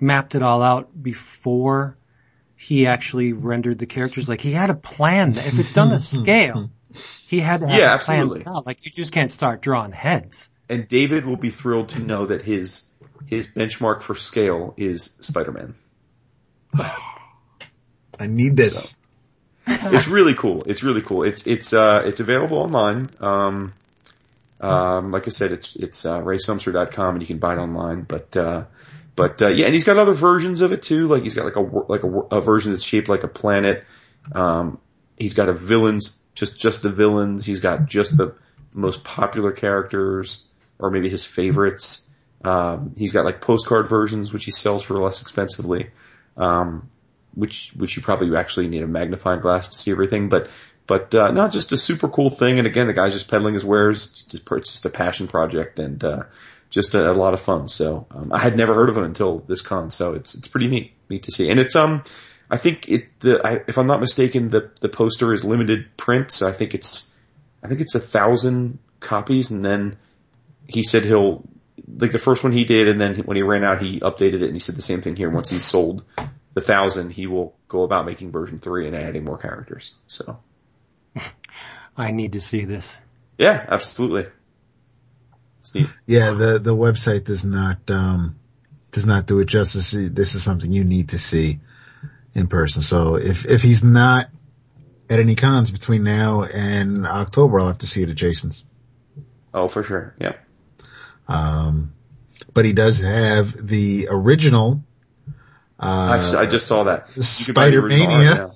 mapped 0.00 0.34
it 0.34 0.42
all 0.42 0.62
out 0.62 0.90
before 1.02 1.96
he 2.56 2.86
actually 2.86 3.32
rendered 3.32 3.78
the 3.78 3.86
characters. 3.86 4.28
Like 4.28 4.40
he 4.40 4.52
had 4.52 4.70
a 4.70 4.74
plan. 4.74 5.36
If 5.36 5.58
it's 5.58 5.72
done 5.72 5.90
to 5.90 5.98
scale, 5.98 6.70
he 7.26 7.40
had 7.40 7.60
to 7.60 7.66
have 7.68 7.78
Yeah, 7.78 7.94
a 7.94 7.98
plan. 7.98 8.20
absolutely. 8.20 8.44
out. 8.46 8.66
Like 8.66 8.84
you 8.84 8.92
just 8.92 9.12
can't 9.12 9.30
start 9.32 9.62
drawing 9.62 9.92
heads. 9.92 10.48
and 10.68 10.86
David 10.86 11.24
will 11.24 11.36
be 11.36 11.50
thrilled 11.50 11.88
to 11.90 11.98
know 12.00 12.26
that 12.26 12.42
his 12.42 12.84
his 13.26 13.46
benchmark 13.48 14.02
for 14.02 14.14
scale 14.14 14.74
is 14.76 15.16
Spider-Man. 15.20 15.74
I 16.74 18.26
need 18.26 18.56
this. 18.56 18.96
it's 19.66 20.08
really 20.08 20.34
cool. 20.34 20.62
It's 20.66 20.82
really 20.82 21.02
cool. 21.02 21.22
It's 21.24 21.46
it's 21.46 21.72
uh 21.72 22.02
it's 22.06 22.20
available 22.20 22.58
online. 22.58 23.10
Um, 23.20 23.74
um, 24.60 25.12
like 25.12 25.26
I 25.26 25.30
said, 25.30 25.52
it's 25.52 25.76
it's 25.76 26.04
uh, 26.04 26.20
raysumser.com 26.20 27.14
and 27.14 27.22
you 27.22 27.26
can 27.26 27.38
buy 27.38 27.54
it 27.54 27.58
online. 27.58 28.02
But 28.02 28.36
uh, 28.36 28.64
but 29.14 29.40
uh, 29.42 29.48
yeah, 29.48 29.66
and 29.66 29.74
he's 29.74 29.84
got 29.84 29.98
other 29.98 30.12
versions 30.12 30.60
of 30.60 30.72
it 30.72 30.82
too. 30.82 31.08
Like 31.08 31.22
he's 31.22 31.34
got 31.34 31.44
like 31.44 31.56
a 31.56 31.60
like 31.60 32.02
a, 32.02 32.36
a 32.36 32.40
version 32.40 32.72
that's 32.72 32.84
shaped 32.84 33.08
like 33.08 33.24
a 33.24 33.28
planet. 33.28 33.84
Um, 34.32 34.78
he's 35.16 35.34
got 35.34 35.48
a 35.48 35.54
villains 35.54 36.22
just 36.34 36.58
just 36.58 36.82
the 36.82 36.90
villains. 36.90 37.44
He's 37.44 37.60
got 37.60 37.86
just 37.86 38.16
the 38.16 38.34
most 38.72 39.02
popular 39.04 39.52
characters 39.52 40.46
or 40.78 40.90
maybe 40.90 41.08
his 41.08 41.24
favorites. 41.24 42.08
Um, 42.44 42.94
he's 42.96 43.12
got 43.12 43.24
like 43.24 43.40
postcard 43.40 43.88
versions 43.88 44.32
which 44.32 44.44
he 44.44 44.52
sells 44.52 44.82
for 44.82 44.98
less 44.98 45.20
expensively. 45.20 45.90
Um, 46.36 46.90
which 47.34 47.72
which 47.76 47.96
you 47.96 48.02
probably 48.02 48.36
actually 48.36 48.68
need 48.68 48.82
a 48.82 48.86
magnifying 48.86 49.40
glass 49.40 49.68
to 49.68 49.78
see 49.78 49.90
everything. 49.90 50.28
But 50.28 50.48
but 50.88 51.14
uh, 51.14 51.30
not 51.30 51.52
just 51.52 51.70
a 51.70 51.76
super 51.76 52.08
cool 52.08 52.30
thing. 52.30 52.58
And 52.58 52.66
again, 52.66 52.88
the 52.88 52.94
guy's 52.94 53.12
just 53.12 53.30
peddling 53.30 53.54
his 53.54 53.64
wares. 53.64 54.24
It's 54.26 54.70
just 54.72 54.84
a 54.86 54.90
passion 54.90 55.28
project 55.28 55.78
and 55.78 56.02
uh, 56.02 56.22
just 56.70 56.94
a, 56.94 57.12
a 57.12 57.12
lot 57.12 57.34
of 57.34 57.40
fun. 57.40 57.68
So 57.68 58.06
um, 58.10 58.32
I 58.32 58.40
had 58.40 58.56
never 58.56 58.74
heard 58.74 58.88
of 58.88 58.96
him 58.96 59.04
until 59.04 59.40
this 59.40 59.62
con. 59.62 59.90
So 59.90 60.14
it's 60.14 60.34
it's 60.34 60.48
pretty 60.48 60.66
neat 60.66 60.94
neat 61.08 61.24
to 61.24 61.30
see. 61.30 61.50
And 61.50 61.60
it's 61.60 61.76
um 61.76 62.02
I 62.50 62.56
think 62.56 62.88
it 62.88 63.20
the 63.20 63.46
I, 63.46 63.60
if 63.68 63.78
I'm 63.78 63.86
not 63.86 64.00
mistaken 64.00 64.48
the 64.48 64.70
the 64.80 64.88
poster 64.88 65.32
is 65.32 65.44
limited 65.44 65.96
print. 65.96 66.32
So 66.32 66.48
I 66.48 66.52
think 66.52 66.74
it's 66.74 67.14
I 67.62 67.68
think 67.68 67.82
it's 67.82 67.94
a 67.94 68.00
thousand 68.00 68.78
copies. 68.98 69.50
And 69.50 69.62
then 69.62 69.98
he 70.66 70.82
said 70.82 71.04
he'll 71.04 71.46
like 71.86 72.12
the 72.12 72.18
first 72.18 72.42
one 72.42 72.52
he 72.52 72.64
did, 72.64 72.88
and 72.88 73.00
then 73.00 73.16
when 73.18 73.36
he 73.36 73.42
ran 73.42 73.62
out, 73.62 73.80
he 73.80 74.00
updated 74.00 74.42
it, 74.42 74.44
and 74.44 74.52
he 74.54 74.58
said 74.58 74.74
the 74.74 74.82
same 74.82 75.00
thing 75.00 75.16
here. 75.16 75.30
Once 75.30 75.48
he's 75.48 75.64
sold 75.64 76.04
the 76.54 76.60
thousand, 76.60 77.10
he 77.10 77.26
will 77.26 77.56
go 77.68 77.82
about 77.82 78.04
making 78.04 78.32
version 78.32 78.58
three 78.58 78.86
and 78.86 78.96
adding 78.96 79.24
more 79.24 79.38
characters. 79.38 79.94
So 80.06 80.38
I 81.96 82.10
need 82.10 82.32
to 82.32 82.40
see 82.40 82.64
this. 82.64 82.98
yeah, 83.38 83.64
absolutely. 83.68 84.26
It's 85.60 85.74
neat. 85.74 85.88
Yeah, 86.06 86.32
the 86.32 86.58
the 86.58 86.74
website 86.74 87.24
does 87.24 87.44
not 87.44 87.90
um 87.90 88.38
does 88.92 89.06
not 89.06 89.26
do 89.26 89.40
it 89.40 89.46
justice. 89.46 89.90
This 89.90 90.34
is 90.34 90.42
something 90.42 90.72
you 90.72 90.84
need 90.84 91.10
to 91.10 91.18
see 91.18 91.60
in 92.34 92.46
person. 92.46 92.82
So 92.82 93.16
if 93.16 93.44
if 93.46 93.62
he's 93.62 93.82
not 93.82 94.28
at 95.10 95.18
any 95.18 95.34
cons 95.34 95.70
between 95.70 96.04
now 96.04 96.42
and 96.42 97.06
October, 97.06 97.60
I'll 97.60 97.68
have 97.68 97.78
to 97.78 97.86
see 97.86 98.02
it 98.02 98.10
at 98.10 98.16
Jason's. 98.16 98.64
Oh, 99.52 99.66
for 99.66 99.82
sure. 99.82 100.14
Yeah. 100.20 100.36
Um, 101.26 101.94
but 102.54 102.64
he 102.64 102.72
does 102.72 103.00
have 103.00 103.66
the 103.66 104.08
original 104.10 104.82
I, 105.78 106.16
uh, 106.16 106.16
just, 106.18 106.34
I 106.34 106.46
just 106.46 106.66
saw 106.66 106.84
that. 106.84 107.08
You 107.16 107.52
can 107.52 108.50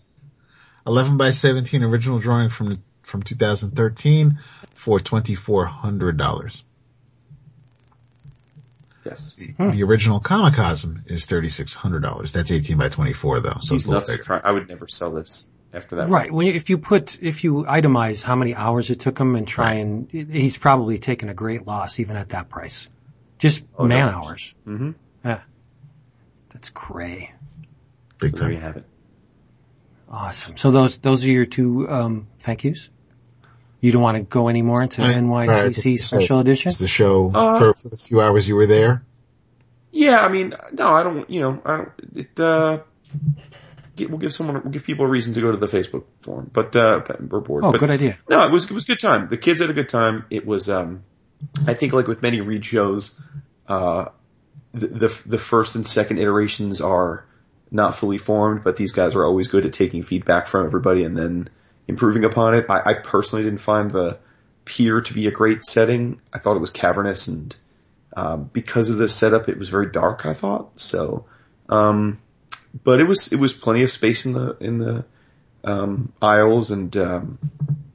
11 0.87 1.17
by 1.17 1.31
17 1.31 1.83
original 1.85 2.19
drawing 2.19 2.51
from 2.51 2.83
from 3.03 3.23
2013 3.23 4.39
for 4.75 4.99
$2,400. 5.01 6.63
Yes. 9.05 9.35
The 9.59 9.83
original 9.83 10.21
Comicosm 10.21 11.03
is 11.07 11.27
$3,600. 11.27 12.31
That's 12.33 12.51
18 12.53 12.79
by 12.79 12.89
24 12.89 13.41
though, 13.41 13.51
so 13.61 13.75
He's 13.75 13.83
it's 13.83 13.87
a 13.87 13.91
little 13.91 14.07
bigger. 14.07 14.23
Try- 14.23 14.41
I 14.45 14.53
would 14.53 14.69
never 14.69 14.87
sell 14.87 15.11
this 15.11 15.49
after 15.73 15.97
that. 15.97 16.09
Right. 16.09 16.31
When 16.33 16.47
you, 16.47 16.53
if 16.55 16.71
you 16.71 16.79
put, 16.79 17.21
if 17.21 17.43
you 17.43 17.65
itemize 17.65 18.23
how 18.23 18.37
many 18.37 18.55
hours 18.55 18.91
it 18.91 19.01
took 19.01 19.19
him 19.19 19.35
and 19.35 19.47
try 19.49 19.75
and, 19.75 20.09
he's 20.11 20.57
probably 20.57 20.99
taken 20.99 21.29
a 21.29 21.35
great 21.35 21.67
loss 21.67 21.99
even 21.99 22.17
at 22.17 22.29
that 22.31 22.49
price. 22.49 22.89
Just 23.39 23.63
Oh, 23.77 23.87
man 23.87 24.07
no. 24.13 24.19
hours. 24.19 24.55
Mm-hmm. 24.67 24.91
Yeah. 25.25 25.41
That's 26.51 26.71
cray. 26.71 27.33
Big 28.21 28.37
There 28.37 28.51
you 28.53 28.57
time. 28.59 28.63
have 28.63 28.77
it. 28.77 28.85
Awesome. 30.13 30.57
So 30.59 30.71
those, 30.71 30.99
those 30.99 31.25
are 31.25 31.29
your 31.29 31.47
two, 31.47 31.89
um, 31.89 32.27
thank 32.41 32.65
yous? 32.65 32.91
You 33.81 33.91
don't 33.93 34.03
want 34.03 34.19
to 34.19 34.23
go 34.23 34.49
any 34.49 34.63
more 34.63 34.83
into 34.83 35.01
Right, 35.03 35.17
NYCC 35.17 35.95
it's- 35.95 36.05
special 36.07 36.41
it's- 36.41 36.41
edition? 36.41 36.69
It's 36.71 36.79
the 36.79 36.87
show 36.87 37.31
Uh, 37.35 37.59
for, 37.59 37.75
for 37.75 37.89
the 37.89 37.97
few 37.97 38.21
hours 38.21 38.47
you 38.47 38.55
were 38.55 38.67
there. 38.67 39.05
Yeah, 39.91 40.21
I 40.21 40.29
mean, 40.29 40.55
no, 40.73 40.89
I 40.89 41.03
don't. 41.03 41.29
You 41.29 41.41
know, 41.41 41.63
I 41.67 41.77
don't. 41.77 41.91
It. 42.15 42.41
Uh, 42.41 42.79
get, 43.95 44.09
we'll 44.09 44.19
give 44.21 44.33
someone, 44.33 44.63
we'll 44.63 44.73
give 44.73 44.85
people 44.85 45.05
a 45.05 45.09
reason 45.09 45.35
to 45.35 45.41
go 45.43 45.51
to 45.51 45.59
the 45.59 45.67
Facebook 45.67 46.05
forum, 46.23 46.51
but 46.51 46.75
uh, 46.75 47.03
we're 47.29 47.41
bored. 47.41 47.63
Oh, 47.65 47.73
but, 47.73 47.79
good 47.79 47.91
idea. 47.91 48.17
No, 48.27 48.43
it 48.47 48.51
was 48.51 48.65
it 48.65 48.71
was 48.71 48.85
a 48.85 48.87
good 48.87 49.01
time. 49.01 49.29
The 49.29 49.37
kids 49.37 49.61
had 49.61 49.69
a 49.69 49.75
good 49.75 49.91
time. 49.91 50.25
It 50.31 50.47
was, 50.47 50.71
um, 50.71 51.03
I 51.67 51.75
think, 51.75 51.93
like 51.93 52.07
with 52.07 52.23
many 52.23 52.41
read 52.41 52.65
shows, 52.65 53.15
uh, 53.69 54.07
the, 54.73 54.87
the 54.87 55.23
the 55.27 55.39
first 55.39 55.75
and 55.75 55.87
second 55.87 56.19
iterations 56.19 56.81
are 56.81 57.27
not 57.73 57.97
fully 57.97 58.19
formed, 58.19 58.63
but 58.63 58.77
these 58.77 58.93
guys 58.93 59.15
are 59.15 59.25
always 59.25 59.49
good 59.49 59.67
at 59.67 59.73
taking 59.73 60.03
feedback 60.03 60.47
from 60.47 60.67
everybody 60.67 61.05
and 61.05 61.17
then 61.17 61.49
improving 61.89 62.25
upon 62.25 62.55
it. 62.55 62.67
I, 62.69 62.83
I 62.85 62.95
personally 62.95 63.45
didn't 63.45 63.61
find 63.61 63.91
the 63.91 64.19
pier 64.65 65.01
to 65.01 65.15
be 65.15 65.27
a 65.27 65.31
great 65.31 65.65
setting. 65.65 66.21
I 66.33 66.39
thought 66.39 66.57
it 66.57 66.61
was 66.61 66.71
cavernous 66.71 67.27
and 67.29 67.55
um, 68.15 68.51
because 68.53 68.91
of 68.91 68.99
the 68.99 69.09
setup, 69.09 69.49
it 69.49 69.59
was 69.59 69.71
very 69.71 69.91
dark. 69.91 70.27
I 70.27 70.35
thought 70.35 70.79
so, 70.79 71.25
um, 71.69 72.21
but 72.85 73.01
it 73.01 73.05
was 73.05 73.33
it 73.33 73.39
was 73.39 73.55
plenty 73.55 73.83
of 73.83 73.91
space 73.91 74.27
in 74.27 74.33
the 74.33 74.57
in 74.61 74.79
the 74.79 75.05
um, 75.65 76.13
aisles 76.21 76.71
and 76.71 76.95
um, 76.97 77.39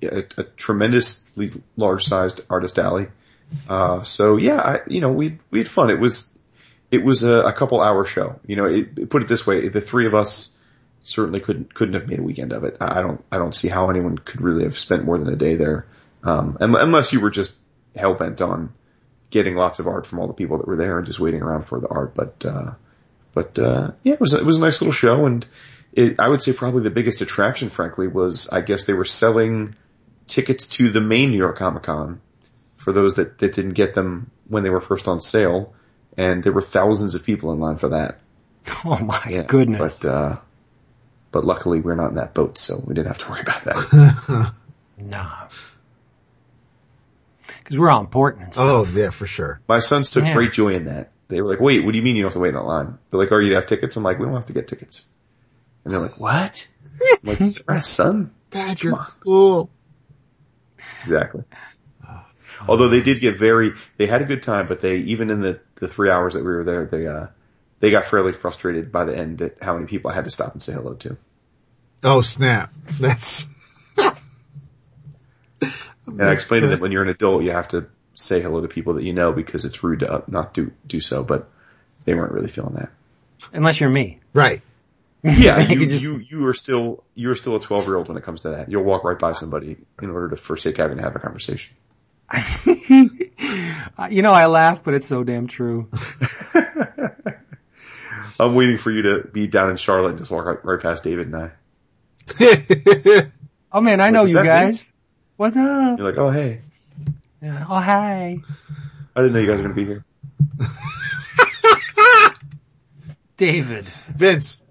a, 0.02 0.24
a 0.38 0.44
tremendously 0.44 1.52
large 1.76 2.04
sized 2.04 2.42
artist 2.50 2.80
alley. 2.80 3.08
Uh, 3.70 4.02
so 4.04 4.38
yeah, 4.38 4.60
I, 4.60 4.80
you 4.88 5.02
know, 5.02 5.12
we 5.12 5.38
we 5.52 5.60
had 5.60 5.70
fun. 5.70 5.92
It 5.92 6.00
was 6.00 6.36
it 6.92 7.04
was 7.04 7.24
a, 7.24 7.44
a 7.44 7.54
couple 7.54 7.82
hour 7.82 8.06
show. 8.06 8.40
You 8.46 8.56
know, 8.56 8.66
it, 8.66 9.10
put 9.10 9.22
it 9.22 9.28
this 9.28 9.46
way, 9.46 9.68
the 9.70 9.82
three 9.82 10.06
of 10.06 10.16
us 10.16 10.56
certainly 11.02 11.40
couldn't 11.40 11.74
couldn't 11.74 11.94
have 11.96 12.08
made 12.08 12.20
a 12.20 12.24
weekend 12.24 12.54
of 12.54 12.64
it. 12.64 12.78
I 12.82 13.02
don't 13.02 13.24
I 13.32 13.38
don't 13.38 13.56
see 13.56 13.68
how 13.68 13.90
anyone 13.90 14.18
could 14.18 14.42
really 14.42 14.64
have 14.64 14.78
spent 14.78 15.06
more 15.06 15.18
than 15.18 15.30
a 15.30 15.36
day 15.36 15.56
there, 15.56 15.88
um, 16.24 16.58
un- 16.60 16.76
unless 16.76 17.14
you 17.14 17.20
were 17.20 17.30
just 17.30 17.54
hell 17.96 18.14
bent 18.14 18.42
on 18.42 18.74
getting 19.30 19.56
lots 19.56 19.80
of 19.80 19.88
art 19.88 20.06
from 20.06 20.20
all 20.20 20.28
the 20.28 20.34
people 20.34 20.58
that 20.58 20.68
were 20.68 20.78
there 20.78 20.98
and 20.98 21.06
just 21.06 21.20
waiting 21.20 21.42
around 21.42 21.64
for 21.64 21.80
the 21.80 21.88
art. 21.88 22.16
But 22.16 22.46
uh, 22.46 22.72
but 23.34 23.60
uh, 23.60 23.92
yeah, 24.04 24.14
it 24.14 24.20
was 24.20 24.34
it 24.34 24.46
was 24.46 24.58
a 24.58 24.62
nice 24.62 24.82
little 24.82 24.94
show, 24.94 25.26
and 25.26 25.46
it, 25.94 26.20
I 26.20 26.28
would 26.28 26.42
say 26.42 26.54
probably 26.54 26.84
the 26.84 26.90
biggest 26.90 27.22
attraction, 27.22 27.70
frankly, 27.70 28.08
was 28.08 28.50
I 28.50 28.62
guess 28.62 28.86
they 28.86 28.94
were 28.94 29.06
selling 29.06 29.76
tickets 30.28 30.68
to 30.68 30.90
the 30.90 31.02
main 31.02 31.32
New 31.32 31.38
York 31.38 31.58
Comic 31.58 31.84
Con 31.84 32.22
for 32.78 32.92
those 32.94 33.16
that, 33.16 33.40
that 33.40 33.54
didn't 33.54 33.74
get 33.74 33.94
them 33.94 34.30
when 34.48 34.64
they 34.64 34.70
were 34.70 34.82
first 34.82 35.08
on 35.08 35.20
sale, 35.22 35.74
and 36.18 36.44
there 36.44 36.52
were 36.52 36.62
thousands 36.62 37.16
of 37.16 37.24
people 37.24 37.52
in 37.54 37.60
line 37.60 37.78
for 37.78 37.90
that. 37.90 38.20
Oh 38.84 38.98
my 38.98 39.22
Yeah, 39.30 39.44
goodness. 39.44 40.00
But 40.02 40.10
uh, 40.10 40.38
but 41.32 41.46
luckily 41.46 41.80
we're 41.80 41.96
not 41.96 42.10
in 42.10 42.16
that 42.16 42.34
boat, 42.34 42.58
so 42.58 42.82
we 42.86 42.94
didn't 42.94 43.08
have 43.08 43.18
to 43.20 43.30
worry 43.30 43.42
about 43.42 43.64
that. 43.64 44.54
Nah. 45.00 45.48
Cause 47.64 47.78
we're 47.78 47.90
all 47.90 48.02
important 48.02 48.46
and 48.46 48.54
stuff. 48.54 48.66
Oh 48.66 48.86
yeah, 48.94 49.10
for 49.12 49.28
sure. 49.28 49.62
My 49.68 49.80
sons 49.80 50.10
took 50.12 50.24
Yeah. 50.24 50.34
great 50.34 50.54
joy 50.54 50.74
in 50.74 50.86
that. 50.86 51.12
They 51.28 51.42
were 51.42 51.50
like, 51.50 51.60
"Wait, 51.60 51.84
what 51.86 51.92
do 51.92 51.98
you 51.98 52.04
mean 52.04 52.16
you 52.16 52.24
don't 52.24 52.30
have 52.30 52.34
to 52.34 52.40
wait 52.40 52.50
in 52.50 52.56
that 52.56 52.64
line?" 52.64 52.98
They're 53.12 53.20
like, 53.20 53.32
"Oh, 53.32 53.38
you 53.38 53.56
have 53.56 53.66
tickets?" 53.68 53.96
I'm 53.98 54.04
like, 54.04 54.18
"We 54.20 54.26
don't 54.26 54.36
have 54.36 54.46
to 54.48 54.54
get 54.54 54.68
tickets." 54.68 55.06
And 55.84 55.94
they're 55.94 56.00
like, 56.02 56.20
"What?" 56.20 56.68
I'm 57.24 57.38
like, 57.40 57.40
"Yes, 57.70 57.88
son." 57.88 58.32
Dad, 58.52 58.80
Come 58.80 58.90
you're 58.92 59.08
cool. 59.20 59.70
Exactly. 61.04 61.44
Although 62.68 62.88
they 62.90 63.02
did 63.02 63.20
get 63.20 63.38
very, 63.38 63.74
they 63.98 64.08
had 64.08 64.22
a 64.22 64.26
good 64.26 64.42
time, 64.44 64.68
but 64.68 64.82
they, 64.82 64.98
even 64.98 65.30
in 65.30 65.42
the, 65.42 65.60
the 65.76 65.88
three 65.88 66.10
hours 66.10 66.34
that 66.34 66.40
we 66.40 66.52
were 66.54 66.64
there, 66.64 66.86
they, 66.86 67.06
uh, 67.08 67.28
they 67.80 67.92
got 67.92 68.06
fairly 68.06 68.32
frustrated 68.34 68.92
by 68.92 69.04
the 69.06 69.16
end 69.18 69.42
at 69.42 69.58
how 69.62 69.74
many 69.74 69.86
people 69.86 70.10
I 70.10 70.14
had 70.16 70.26
to 70.26 70.32
stop 70.32 70.54
and 70.54 70.64
say 70.64 70.74
hello 70.74 70.94
to. 70.96 71.18
Oh 72.04 72.22
snap. 72.22 72.74
That's, 73.00 73.46
And 76.08 76.22
I 76.24 76.32
explained 76.32 76.64
to 76.64 76.70
them 76.70 76.80
when 76.80 76.92
you're 76.92 77.04
an 77.04 77.10
adult, 77.10 77.44
you 77.44 77.52
have 77.52 77.68
to 77.70 77.88
say 78.16 78.42
hello 78.42 78.62
to 78.62 78.68
people 78.68 78.94
that 78.96 79.04
you 79.04 79.14
know 79.14 79.32
because 79.34 79.66
it's 79.66 79.84
rude 79.84 80.00
to 80.00 80.12
uh, 80.12 80.22
not 80.28 80.54
do, 80.54 80.72
do 80.88 81.00
so, 81.02 81.22
but 81.24 81.50
they 82.06 82.16
weren't 82.16 82.32
really 82.32 82.48
feeling 82.48 82.76
that. 82.76 82.90
Unless 83.54 83.80
you're 83.80 83.90
me. 83.90 84.20
right. 84.34 84.62
Yeah, 85.24 85.60
You 85.60 85.80
you, 85.82 85.86
just- 85.88 86.04
you, 86.04 86.18
you 86.30 86.46
are 86.46 86.54
still, 86.54 87.04
you 87.16 87.30
are 87.32 87.36
still 87.36 87.56
a 87.56 87.60
12 87.60 87.86
year 87.86 87.98
old 87.98 88.08
when 88.08 88.18
it 88.18 88.24
comes 88.24 88.42
to 88.42 88.50
that. 88.52 88.72
You'll 88.72 88.84
walk 88.84 89.04
right 89.04 89.18
by 89.20 89.34
somebody 89.34 89.76
in 90.02 90.10
order 90.12 90.30
to 90.30 90.36
forsake 90.38 90.78
having 90.78 90.98
to 90.98 91.04
have 91.04 91.16
a 91.16 91.20
conversation. 91.20 91.76
You 94.12 94.22
know, 94.22 94.32
I 94.32 94.46
laugh, 94.46 94.84
but 94.84 94.94
it's 94.94 95.08
so 95.08 95.24
damn 95.24 95.48
true. 95.48 95.90
I'm 98.40 98.54
waiting 98.54 98.78
for 98.78 98.92
you 98.92 99.02
to 99.04 99.28
be 99.28 99.48
down 99.48 99.72
in 99.72 99.76
Charlotte 99.76 100.12
and 100.12 100.20
just 100.20 100.30
walk 100.30 100.46
right, 100.46 100.64
right 100.64 100.80
past 100.80 101.04
David 101.04 101.34
and 101.34 101.52
I. 102.40 103.32
Oh 103.72 103.82
man, 103.82 104.00
I 104.00 104.12
know 104.12 104.24
was 104.24 104.34
you 104.34 104.44
guys. 104.44 104.64
Vince? 104.64 104.92
What's 105.36 105.58
up? 105.58 106.00
You're 106.00 106.10
like, 106.10 106.18
oh 106.18 106.30
hey, 106.30 106.62
Yeah. 107.42 107.66
Oh 107.70 107.80
hi, 107.80 108.38
I 109.16 109.22
didn't 109.22 109.34
know 109.34 109.40
you 109.40 109.48
guys 109.48 109.58
were 109.58 109.64
gonna 109.64 109.76
be 109.76 109.86
here. 109.86 110.06
David. 113.36 113.86
Vince. 113.86 114.62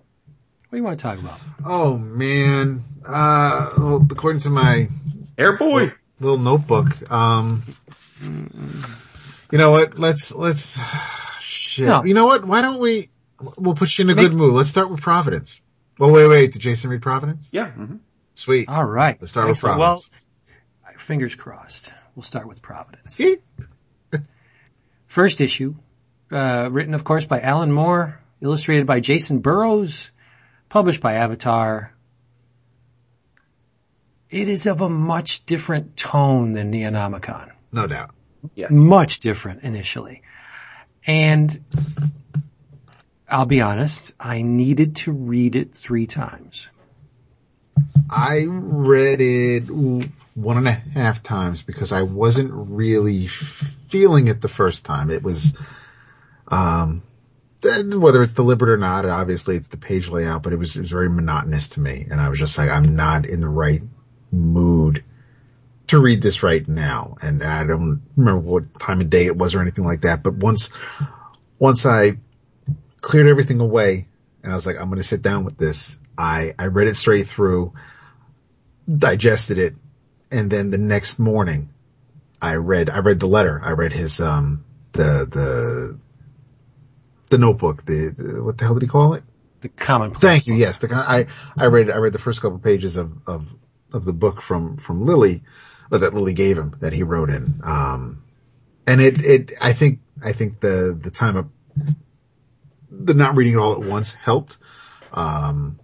What 0.69 0.71
do 0.73 0.77
you 0.79 0.83
want 0.83 0.99
to 0.99 1.03
talk 1.03 1.19
about? 1.19 1.39
Oh 1.65 1.99
man. 1.99 2.83
Uh, 3.07 3.71
well, 3.79 4.07
according 4.11 4.41
to 4.41 4.51
my 4.51 4.89
Airboy. 5.37 5.93
Little 6.19 6.39
notebook, 6.39 7.11
um, 7.13 7.77
you 8.23 9.59
know 9.59 9.71
what? 9.73 9.99
Let's, 9.99 10.33
let's, 10.33 10.79
shit. 11.41 11.87
No. 11.87 12.05
You 12.05 12.15
know 12.15 12.25
what? 12.25 12.45
Why 12.45 12.63
don't 12.63 12.81
we, 12.81 13.11
we'll 13.59 13.75
put 13.75 13.97
you 13.99 14.05
in 14.05 14.11
a 14.11 14.15
Make- 14.15 14.25
good 14.31 14.35
mood. 14.35 14.55
Let's 14.55 14.71
start 14.71 14.91
with 14.91 15.01
Providence. 15.03 15.61
Oh 16.01 16.11
wait, 16.13 16.27
wait. 16.29 16.53
Did 16.55 16.63
Jason 16.63 16.91
read 16.91 17.03
Providence? 17.03 17.49
Yeah. 17.53 17.71
mhm. 17.71 18.01
Sweet. 18.35 18.69
All 18.69 18.85
right. 18.85 19.19
Let's 19.21 19.33
start 19.33 19.49
with 19.49 19.61
Providence. 19.61 20.09
Well, 20.85 20.97
fingers 20.99 21.35
crossed. 21.35 21.93
We'll 22.15 22.23
start 22.23 22.49
with 22.49 22.63
Providence. 22.63 23.15
See? 23.15 23.37
First 25.07 25.41
issue, 25.41 25.75
uh, 26.31 26.69
written 26.71 26.95
of 26.95 27.05
course 27.05 27.25
by 27.25 27.41
Alan 27.41 27.73
Moore, 27.73 28.21
illustrated 28.41 28.87
by 28.87 29.01
Jacen 29.01 29.41
Burrows, 29.41 30.11
published 30.69 31.01
by 31.01 31.15
Avatar. 31.15 31.93
It 34.31 34.49
is 34.49 34.67
of 34.67 34.81
a 34.81 34.89
much 34.89 35.47
different 35.47 35.97
tone 35.97 36.53
than 36.53 36.73
Neonomicon. 36.73 37.53
No 37.73 37.87
doubt. 37.87 38.11
Yes. 38.55 38.73
Much 38.73 39.21
different 39.21 39.63
initially. 39.63 40.23
And 41.07 41.65
I'll 43.29 43.47
be 43.47 43.61
honest, 43.61 44.15
I 44.19 44.43
needed 44.43 44.97
to 44.97 45.13
read 45.13 45.57
it 45.57 45.75
three 45.75 46.07
times. 46.07 46.69
I 48.09 48.47
read 48.49 49.21
it 49.21 49.69
one 50.35 50.57
and 50.57 50.69
a 50.69 50.73
half 50.73 51.23
times 51.23 51.63
because 51.63 51.93
I 51.93 52.03
wasn't 52.03 52.51
really 52.53 53.27
feeling 53.27 54.29
it 54.29 54.41
the 54.41 54.49
first 54.49 54.85
time. 54.85 55.11
It 55.11 55.23
was, 55.23 55.53
um, 56.49 57.03
whether 57.63 58.23
it's 58.23 58.35
deliberate 58.35 58.71
or 58.71 58.77
not, 58.77 59.05
obviously 59.05 59.57
it's 59.57 59.69
the 59.69 59.77
page 59.77 60.09
layout, 60.09 60.43
but 60.43 60.53
it 60.53 60.57
was, 60.57 60.77
it 60.77 60.81
was 60.81 60.91
very 60.91 61.09
monotonous 61.09 61.69
to 61.71 61.81
me. 61.81 62.07
And 62.11 62.21
I 62.21 62.29
was 62.29 62.39
just 62.39 62.59
like, 62.59 62.71
I'm 62.71 62.97
not 62.97 63.27
in 63.27 63.41
the 63.41 63.49
right 63.49 63.83
mood 64.37 65.03
to 65.89 66.01
read 66.01 66.23
this 66.23 66.43
right 66.43 66.67
now. 66.67 67.17
And 67.23 67.43
I 67.43 67.65
don't 67.65 68.03
remember 68.17 68.41
what 68.41 68.79
time 68.79 69.01
of 69.01 69.11
day 69.11 69.27
it 69.27 69.37
was 69.37 69.55
or 69.55 69.61
anything 69.61 69.85
like 69.85 70.03
that. 70.03 70.23
But 70.23 70.35
once, 70.35 70.71
once 71.59 71.87
I 71.87 72.19
cleared 73.01 73.29
everything 73.29 73.61
away 73.61 74.09
and 74.43 74.53
I 74.53 74.57
was 74.57 74.67
like, 74.67 74.77
I'm 74.77 74.89
going 74.89 74.99
to 74.99 75.05
sit 75.05 75.23
down 75.23 75.45
with 75.45 75.57
this. 75.59 75.97
I, 76.19 76.55
I 76.59 76.67
read 76.67 76.89
it 76.89 76.97
straight 76.97 77.27
through, 77.27 77.73
digested 78.93 79.59
it, 79.59 79.75
and 80.31 80.51
then 80.51 80.71
the 80.71 80.79
next 80.79 81.19
morning 81.19 81.69
I 82.41 82.55
read, 82.55 82.91
I 82.91 82.99
read 82.99 83.21
the 83.21 83.29
letter. 83.29 83.61
I 83.63 83.73
read 83.73 83.93
his, 83.93 84.21
um, 84.21 84.65
the, 84.93 85.29
the, 85.31 85.99
the 87.31 87.39
notebook, 87.39 87.85
the, 87.85 88.15
the 88.17 88.43
what 88.43 88.59
the 88.59 88.65
hell 88.65 88.75
did 88.75 88.83
he 88.83 88.89
call 88.89 89.15
it? 89.15 89.25
The 89.61 89.69
commonplace. 89.69 90.21
Thank 90.21 90.47
you. 90.47 90.55
Yes. 90.55 90.79
The, 90.79 90.95
I, 90.95 91.27
I 91.57 91.67
read, 91.67 91.91
I 91.91 91.99
read 91.99 92.13
the 92.13 92.19
first 92.19 92.41
couple 92.41 92.59
pages 92.59 92.97
of, 92.97 93.13
of, 93.29 93.55
of 93.97 94.05
the 94.05 94.13
book 94.13 94.41
from, 94.41 94.77
from 94.77 95.05
Lily, 95.05 95.43
that 95.91 96.15
Lily 96.15 96.35
gave 96.35 96.57
him 96.59 96.77
that 96.81 96.93
he 96.93 97.03
wrote 97.03 97.31
in. 97.31 97.61
Um, 97.65 98.23
and 98.87 99.01
it, 99.01 99.25
it, 99.25 99.53
I 99.61 99.73
think, 99.73 100.01
I 100.25 100.33
think 100.33 100.61
the, 100.61 100.99
the 101.01 101.11
time 101.11 101.37
of, 101.37 101.49
the 102.91 103.15
not 103.15 103.37
reading 103.37 103.55
it 103.55 103.59
all 103.59 103.73
at 103.73 103.81
once 103.89 104.13
helped. 104.13 104.59
Um, 105.13 105.79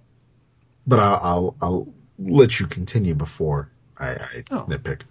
but 0.86 0.98
I'll, 0.98 1.20
I'll, 1.22 1.56
I'll 1.60 1.94
let 2.18 2.60
you 2.60 2.66
continue 2.66 3.14
before 3.14 3.70
I, 3.98 4.10
I 4.10 4.26
Oh. 4.50 4.66
nitpick. 4.68 5.02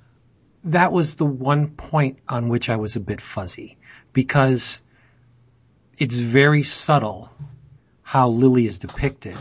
that 0.66 0.92
was 0.92 1.16
the 1.16 1.26
one 1.26 1.70
point 1.70 2.20
on 2.30 2.48
which 2.50 2.70
I 2.70 2.76
was 2.76 2.96
a 2.96 3.00
bit 3.00 3.20
fuzzy 3.22 3.78
because 4.14 4.82
it's 5.98 6.16
very 6.16 6.64
subtle 6.64 7.30
how 8.04 8.30
Lily 8.30 8.66
is 8.68 8.80
depicted. 8.80 9.38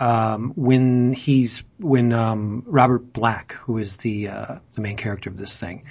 Um, 0.00 0.52
when 0.56 1.12
he's 1.12 1.62
when 1.78 2.12
um, 2.12 2.64
Robert 2.66 3.12
Black, 3.12 3.52
who 3.52 3.78
is 3.78 3.98
the 3.98 4.28
uh, 4.28 4.54
the 4.72 4.80
main 4.80 4.96
character 4.96 5.28
of 5.28 5.36
this 5.36 5.58
thing, 5.58 5.84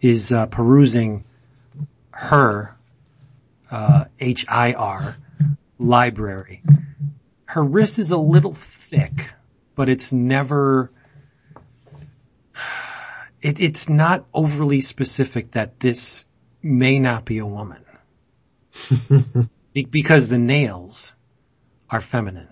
is 0.00 0.30
uh, 0.32 0.46
perusing 0.46 1.24
her 2.10 2.76
uh, 3.70 4.04
HIR 4.18 5.16
library, 5.78 6.62
her 7.46 7.64
wrist 7.64 7.98
is 7.98 8.10
a 8.10 8.18
little 8.18 8.52
thick, 8.52 9.30
but 9.74 9.88
it's 9.88 10.12
never 10.12 10.90
it, 13.44 13.60
it's 13.60 13.88
not 13.88 14.26
overly 14.32 14.80
specific 14.80 15.52
that 15.52 15.78
this 15.78 16.26
may 16.62 16.98
not 16.98 17.26
be 17.26 17.38
a 17.38 17.46
woman. 17.46 17.84
Be- 19.72 19.84
because 19.84 20.28
the 20.28 20.38
nails 20.38 21.12
are 21.90 22.00
feminine, 22.00 22.48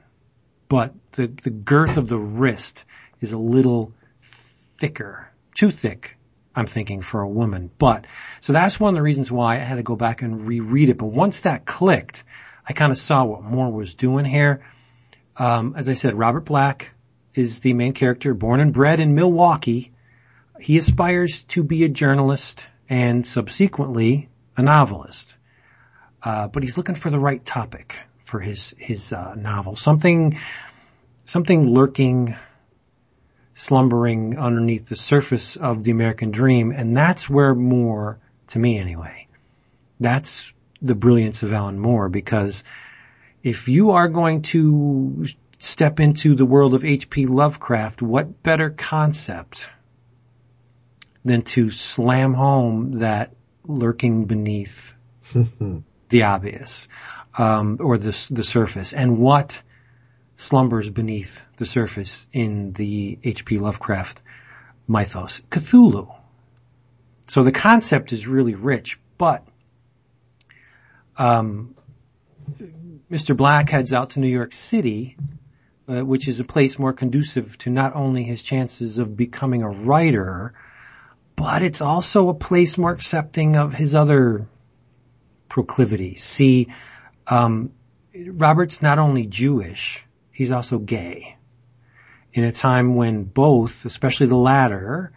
but 0.68 0.94
the, 1.12 1.26
the 1.26 1.50
girth 1.50 1.96
of 1.96 2.08
the 2.08 2.18
wrist 2.18 2.84
is 3.20 3.32
a 3.32 3.38
little 3.38 3.92
thicker, 4.78 5.28
too 5.54 5.70
thick, 5.70 6.16
I'm 6.54 6.66
thinking 6.66 7.02
for 7.02 7.22
a 7.22 7.28
woman. 7.28 7.70
But, 7.78 8.06
so 8.40 8.52
that's 8.52 8.78
one 8.78 8.94
of 8.94 8.98
the 8.98 9.02
reasons 9.02 9.30
why 9.30 9.54
I 9.54 9.58
had 9.58 9.76
to 9.76 9.82
go 9.82 9.96
back 9.96 10.22
and 10.22 10.46
reread 10.46 10.88
it. 10.88 10.98
But 10.98 11.06
once 11.06 11.42
that 11.42 11.64
clicked, 11.64 12.24
I 12.66 12.72
kind 12.72 12.92
of 12.92 12.98
saw 12.98 13.24
what 13.24 13.42
Moore 13.42 13.70
was 13.70 13.94
doing 13.94 14.24
here. 14.24 14.64
Um, 15.36 15.74
as 15.76 15.88
I 15.88 15.94
said, 15.94 16.14
Robert 16.14 16.44
Black 16.44 16.90
is 17.34 17.60
the 17.60 17.72
main 17.72 17.94
character, 17.94 18.34
born 18.34 18.60
and 18.60 18.72
bred 18.72 19.00
in 19.00 19.14
Milwaukee. 19.14 19.92
He 20.60 20.76
aspires 20.76 21.42
to 21.44 21.62
be 21.62 21.84
a 21.84 21.88
journalist 21.88 22.66
and 22.88 23.26
subsequently 23.26 24.28
a 24.56 24.62
novelist. 24.62 25.34
Uh, 26.22 26.48
but 26.48 26.62
he's 26.62 26.76
looking 26.76 26.94
for 26.94 27.10
the 27.10 27.18
right 27.18 27.44
topic 27.44 27.96
for 28.24 28.38
his, 28.38 28.74
his, 28.78 29.12
uh, 29.12 29.34
novel. 29.34 29.74
Something, 29.74 30.38
something 31.24 31.70
lurking, 31.70 32.36
slumbering 33.54 34.38
underneath 34.38 34.88
the 34.88 34.96
surface 34.96 35.56
of 35.56 35.82
the 35.82 35.90
American 35.90 36.30
dream. 36.30 36.72
And 36.72 36.96
that's 36.96 37.28
where 37.28 37.54
Moore, 37.54 38.18
to 38.48 38.58
me 38.58 38.78
anyway, 38.78 39.28
that's 40.00 40.52
the 40.80 40.94
brilliance 40.94 41.42
of 41.42 41.52
Alan 41.52 41.78
Moore 41.78 42.08
because 42.08 42.64
if 43.42 43.68
you 43.68 43.92
are 43.92 44.08
going 44.08 44.42
to 44.42 45.26
step 45.58 46.00
into 46.00 46.34
the 46.34 46.44
world 46.44 46.74
of 46.74 46.84
H.P. 46.84 47.26
Lovecraft, 47.26 48.02
what 48.02 48.42
better 48.42 48.70
concept 48.70 49.70
than 51.24 51.42
to 51.42 51.70
slam 51.70 52.34
home 52.34 52.96
that 52.96 53.34
lurking 53.64 54.24
beneath 54.24 54.94
the 56.08 56.22
obvious, 56.22 56.88
um, 57.38 57.78
or 57.80 57.96
the, 57.96 58.26
the 58.30 58.44
surface, 58.44 58.92
and 58.92 59.18
what 59.18 59.62
slumbers 60.42 60.90
beneath 60.90 61.44
the 61.56 61.66
surface 61.66 62.26
in 62.32 62.72
the 62.72 63.18
H.P. 63.22 63.58
Lovecraft 63.58 64.22
mythos? 64.88 65.40
Cthulhu. 65.50 66.14
So 67.28 67.44
the 67.44 67.52
concept 67.52 68.12
is 68.12 68.26
really 68.26 68.54
rich, 68.54 68.98
but 69.16 69.46
um, 71.16 71.74
Mr. 73.10 73.36
Black 73.36 73.70
heads 73.70 73.92
out 73.92 74.10
to 74.10 74.20
New 74.20 74.28
York 74.28 74.52
City, 74.52 75.16
uh, 75.88 76.00
which 76.00 76.28
is 76.28 76.40
a 76.40 76.44
place 76.44 76.78
more 76.78 76.92
conducive 76.92 77.56
to 77.58 77.70
not 77.70 77.94
only 77.94 78.22
his 78.22 78.42
chances 78.42 78.98
of 78.98 79.16
becoming 79.16 79.62
a 79.62 79.68
writer, 79.68 80.54
but 81.36 81.62
it's 81.62 81.80
also 81.80 82.28
a 82.28 82.34
place 82.34 82.76
more 82.76 82.92
accepting 82.92 83.56
of 83.56 83.74
his 83.74 83.94
other 83.94 84.46
proclivities. 85.48 86.22
See, 86.22 86.68
um, 87.26 87.72
Robert's 88.14 88.82
not 88.82 88.98
only 88.98 89.26
Jewish, 89.26 90.04
he's 90.32 90.50
also 90.50 90.78
gay. 90.78 91.36
In 92.32 92.44
a 92.44 92.52
time 92.52 92.94
when 92.94 93.24
both, 93.24 93.84
especially 93.84 94.26
the 94.26 94.36
latter, 94.36 95.12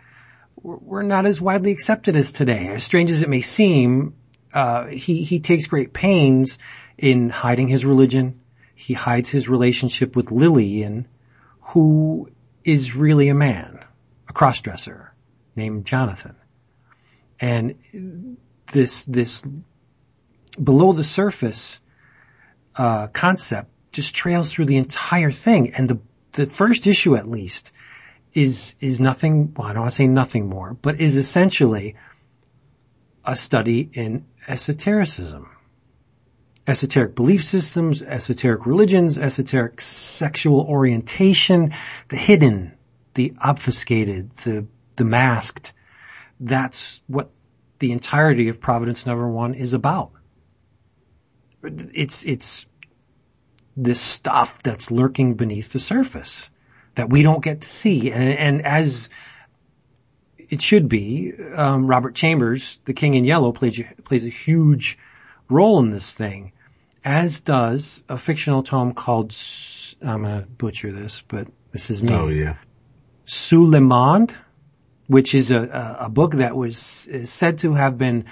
were 0.61 1.03
not 1.03 1.25
as 1.25 1.39
widely 1.39 1.71
accepted 1.71 2.15
as 2.15 2.31
today. 2.31 2.67
As 2.67 2.83
strange 2.83 3.11
as 3.11 3.21
it 3.21 3.29
may 3.29 3.41
seem, 3.41 4.15
uh, 4.53 4.87
he, 4.87 5.23
he 5.23 5.39
takes 5.39 5.67
great 5.67 5.93
pains 5.93 6.59
in 6.97 7.29
hiding 7.29 7.67
his 7.67 7.85
religion. 7.85 8.41
He 8.73 8.93
hides 8.93 9.29
his 9.29 9.47
relationship 9.47 10.15
with 10.15 10.31
Lily, 10.31 10.65
Lillian, 10.65 11.07
who 11.59 12.29
is 12.63 12.95
really 12.95 13.29
a 13.29 13.35
man, 13.35 13.83
a 14.27 14.33
crossdresser 14.33 15.09
named 15.55 15.85
Jonathan. 15.85 16.35
And 17.39 18.37
this, 18.71 19.05
this 19.05 19.43
below 20.61 20.93
the 20.93 21.03
surface, 21.03 21.79
uh, 22.75 23.07
concept 23.07 23.69
just 23.95 24.13
trails 24.13 24.51
through 24.51 24.65
the 24.65 24.77
entire 24.77 25.31
thing. 25.31 25.73
And 25.73 25.89
the, 25.89 25.99
the 26.33 26.45
first 26.45 26.85
issue 26.85 27.15
at 27.15 27.27
least 27.27 27.71
is, 28.33 28.75
is 28.79 28.99
nothing, 28.99 29.53
well, 29.55 29.67
I 29.67 29.73
don't 29.73 29.83
want 29.83 29.91
to 29.91 29.95
say 29.95 30.07
nothing 30.07 30.49
more, 30.49 30.77
but 30.81 30.99
is 30.99 31.15
essentially 31.15 31.95
a 33.23 33.35
study 33.35 33.89
in 33.93 34.25
esotericism. 34.47 35.49
esoteric 36.67 37.15
belief 37.15 37.43
systems, 37.43 38.01
esoteric 38.01 38.65
religions, 38.65 39.17
esoteric 39.17 39.81
sexual 39.81 40.61
orientation, 40.61 41.73
the 42.09 42.17
hidden, 42.17 42.73
the 43.13 43.33
obfuscated, 43.39 44.31
the, 44.43 44.67
the 44.95 45.05
masked. 45.05 45.73
That's 46.39 47.01
what 47.07 47.29
the 47.79 47.91
entirety 47.91 48.49
of 48.49 48.59
Providence 48.59 49.05
Number 49.05 49.27
One 49.27 49.53
is 49.53 49.73
about. 49.73 50.11
It's, 51.63 52.23
it's 52.23 52.65
this 53.75 53.99
stuff 53.99 54.61
that's 54.63 54.91
lurking 54.91 55.35
beneath 55.35 55.73
the 55.73 55.79
surface 55.79 56.49
that 56.95 57.09
we 57.09 57.23
don't 57.23 57.43
get 57.43 57.61
to 57.61 57.69
see. 57.69 58.11
And, 58.11 58.29
and 58.29 58.65
as 58.65 59.09
it 60.37 60.61
should 60.61 60.87
be, 60.87 61.33
um, 61.55 61.87
Robert 61.87 62.15
Chambers, 62.15 62.79
the 62.85 62.93
King 62.93 63.15
in 63.15 63.25
Yellow, 63.25 63.51
plays, 63.51 63.81
plays 64.03 64.25
a 64.25 64.29
huge 64.29 64.97
role 65.49 65.79
in 65.79 65.91
this 65.91 66.13
thing, 66.13 66.53
as 67.03 67.41
does 67.41 68.03
a 68.09 68.17
fictional 68.17 68.63
tome 68.63 68.93
called, 68.93 69.35
I'm 70.01 70.23
going 70.23 70.41
to 70.41 70.47
butcher 70.47 70.91
this, 70.91 71.21
but 71.27 71.47
this 71.71 71.89
is 71.89 72.01
me. 72.01 72.13
Oh 72.13 72.29
yeah. 72.29 72.55
Sous 73.25 73.67
le 73.67 73.81
Monde, 73.81 74.33
which 75.07 75.35
is 75.35 75.51
a, 75.51 75.61
a, 75.61 76.05
a 76.05 76.09
book 76.09 76.33
that 76.33 76.55
was 76.55 77.07
is 77.07 77.31
said 77.31 77.59
to 77.59 77.73
have 77.73 77.97
been 77.97 78.25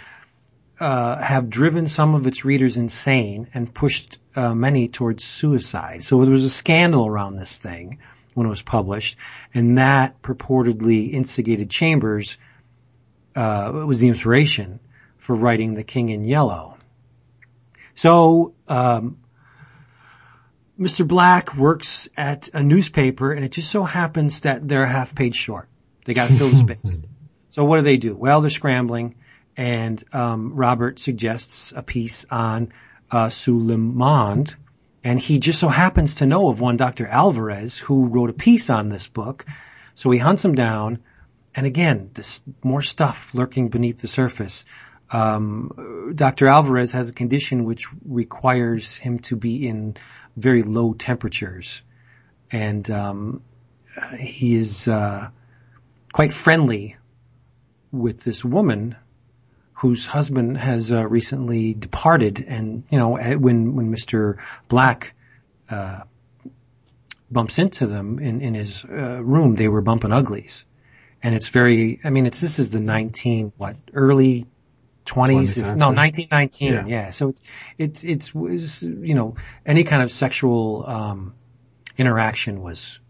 uh, 0.83 1.17
have 1.21 1.49
driven 1.49 1.87
some 1.87 2.13
of 2.13 2.27
its 2.27 2.43
readers 2.43 2.75
insane 2.75 3.47
and 3.53 3.73
pushed 3.73 4.17
uh, 4.35 4.53
many 4.53 4.89
towards 4.89 5.23
suicide. 5.23 6.03
So 6.03 6.21
there 6.21 6.33
was 6.33 6.43
a 6.43 6.49
scandal 6.49 7.07
around 7.07 7.37
this 7.37 7.57
thing 7.57 7.99
when 8.33 8.47
it 8.47 8.49
was 8.49 8.61
published, 8.61 9.17
and 9.53 9.77
that 9.77 10.21
purportedly 10.21 11.13
instigated 11.13 11.69
Chambers. 11.69 12.37
Uh, 13.33 13.71
was 13.87 13.99
the 13.99 14.09
inspiration 14.09 14.79
for 15.17 15.33
writing 15.33 15.73
The 15.73 15.85
King 15.85 16.09
in 16.09 16.25
Yellow. 16.25 16.77
So 17.95 18.53
um, 18.67 19.19
Mr. 20.77 21.07
Black 21.07 21.55
works 21.55 22.09
at 22.17 22.49
a 22.53 22.61
newspaper, 22.61 23.31
and 23.31 23.45
it 23.45 23.53
just 23.53 23.71
so 23.71 23.85
happens 23.85 24.41
that 24.41 24.67
they're 24.67 24.83
a 24.83 24.89
half 24.89 25.15
page 25.15 25.35
short. 25.35 25.69
They 26.03 26.13
got 26.13 26.27
to 26.27 26.35
fill 26.35 26.49
the 26.49 26.57
space. 26.57 27.01
So 27.51 27.63
what 27.65 27.77
do 27.77 27.83
they 27.83 27.97
do? 27.97 28.15
Well, 28.15 28.41
they're 28.41 28.49
scrambling, 28.49 29.13
and 29.55 30.03
um, 30.13 30.55
Robert 30.55 30.99
suggests 30.99 31.73
a 31.75 31.83
piece 31.83 32.25
on 32.29 32.71
uh, 33.11 33.29
Sous 33.29 33.63
le 33.63 33.77
Monde, 33.77 34.55
and 35.03 35.19
he 35.19 35.39
just 35.39 35.59
so 35.59 35.67
happens 35.67 36.15
to 36.15 36.25
know 36.25 36.49
of 36.49 36.59
one 36.59 36.77
Dr. 36.77 37.07
Alvarez 37.07 37.77
who 37.77 38.05
wrote 38.05 38.29
a 38.29 38.33
piece 38.33 38.69
on 38.69 38.89
this 38.89 39.07
book. 39.07 39.45
So 39.95 40.09
he 40.09 40.17
hunts 40.17 40.43
him 40.43 40.55
down, 40.55 40.99
and 41.53 41.65
again, 41.67 42.09
this 42.13 42.41
more 42.63 42.81
stuff 42.81 43.33
lurking 43.35 43.69
beneath 43.69 43.99
the 43.99 44.07
surface. 44.07 44.65
Um, 45.11 46.13
Dr. 46.15 46.47
Alvarez 46.47 46.93
has 46.93 47.09
a 47.09 47.13
condition 47.13 47.65
which 47.65 47.87
requires 48.03 48.97
him 48.97 49.19
to 49.19 49.35
be 49.35 49.67
in 49.67 49.95
very 50.35 50.63
low 50.63 50.93
temperatures, 50.93 51.83
and 52.51 52.89
um, 52.89 53.43
he 54.17 54.55
is 54.55 54.87
uh, 54.87 55.29
quite 56.11 56.33
friendly 56.33 56.97
with 57.91 58.23
this 58.23 58.43
woman 58.43 58.95
whose 59.83 60.05
husband 60.05 60.57
has 60.57 60.93
uh, 60.93 61.05
recently 61.05 61.73
departed, 61.73 62.45
and 62.47 62.85
you 62.89 62.97
know 62.97 63.17
when 63.17 63.75
when 63.75 63.93
Mr. 63.93 64.37
Black 64.69 65.13
uh, 65.69 66.03
bumps 67.29 67.59
into 67.59 67.85
them 67.85 68.17
in 68.17 68.39
in 68.39 68.53
his 68.53 68.85
uh, 68.85 69.21
room, 69.21 69.55
they 69.55 69.67
were 69.67 69.81
bumping 69.81 70.13
uglies, 70.13 70.63
and 71.21 71.35
it's 71.35 71.49
very. 71.49 71.99
I 72.01 72.11
mean, 72.11 72.25
it's 72.25 72.39
this 72.39 72.59
is 72.59 72.69
the 72.69 72.79
nineteen 72.79 73.51
what 73.57 73.75
early 73.91 74.45
20s, 75.05 75.57
no, 75.75 75.91
1919. 75.91 76.71
Yeah. 76.71 76.85
yeah. 76.87 77.11
So 77.11 77.27
it's, 77.27 77.41
it's, 77.77 78.03
it's, 78.05 78.33
was, 78.33 78.81
you 78.81 79.15
know, 79.15 79.35
any 79.65 79.83
kind 79.83 80.01
of 80.01 80.09
sexual, 80.09 80.85
um, 80.87 81.33
interaction 81.97 82.61
was 82.61 83.01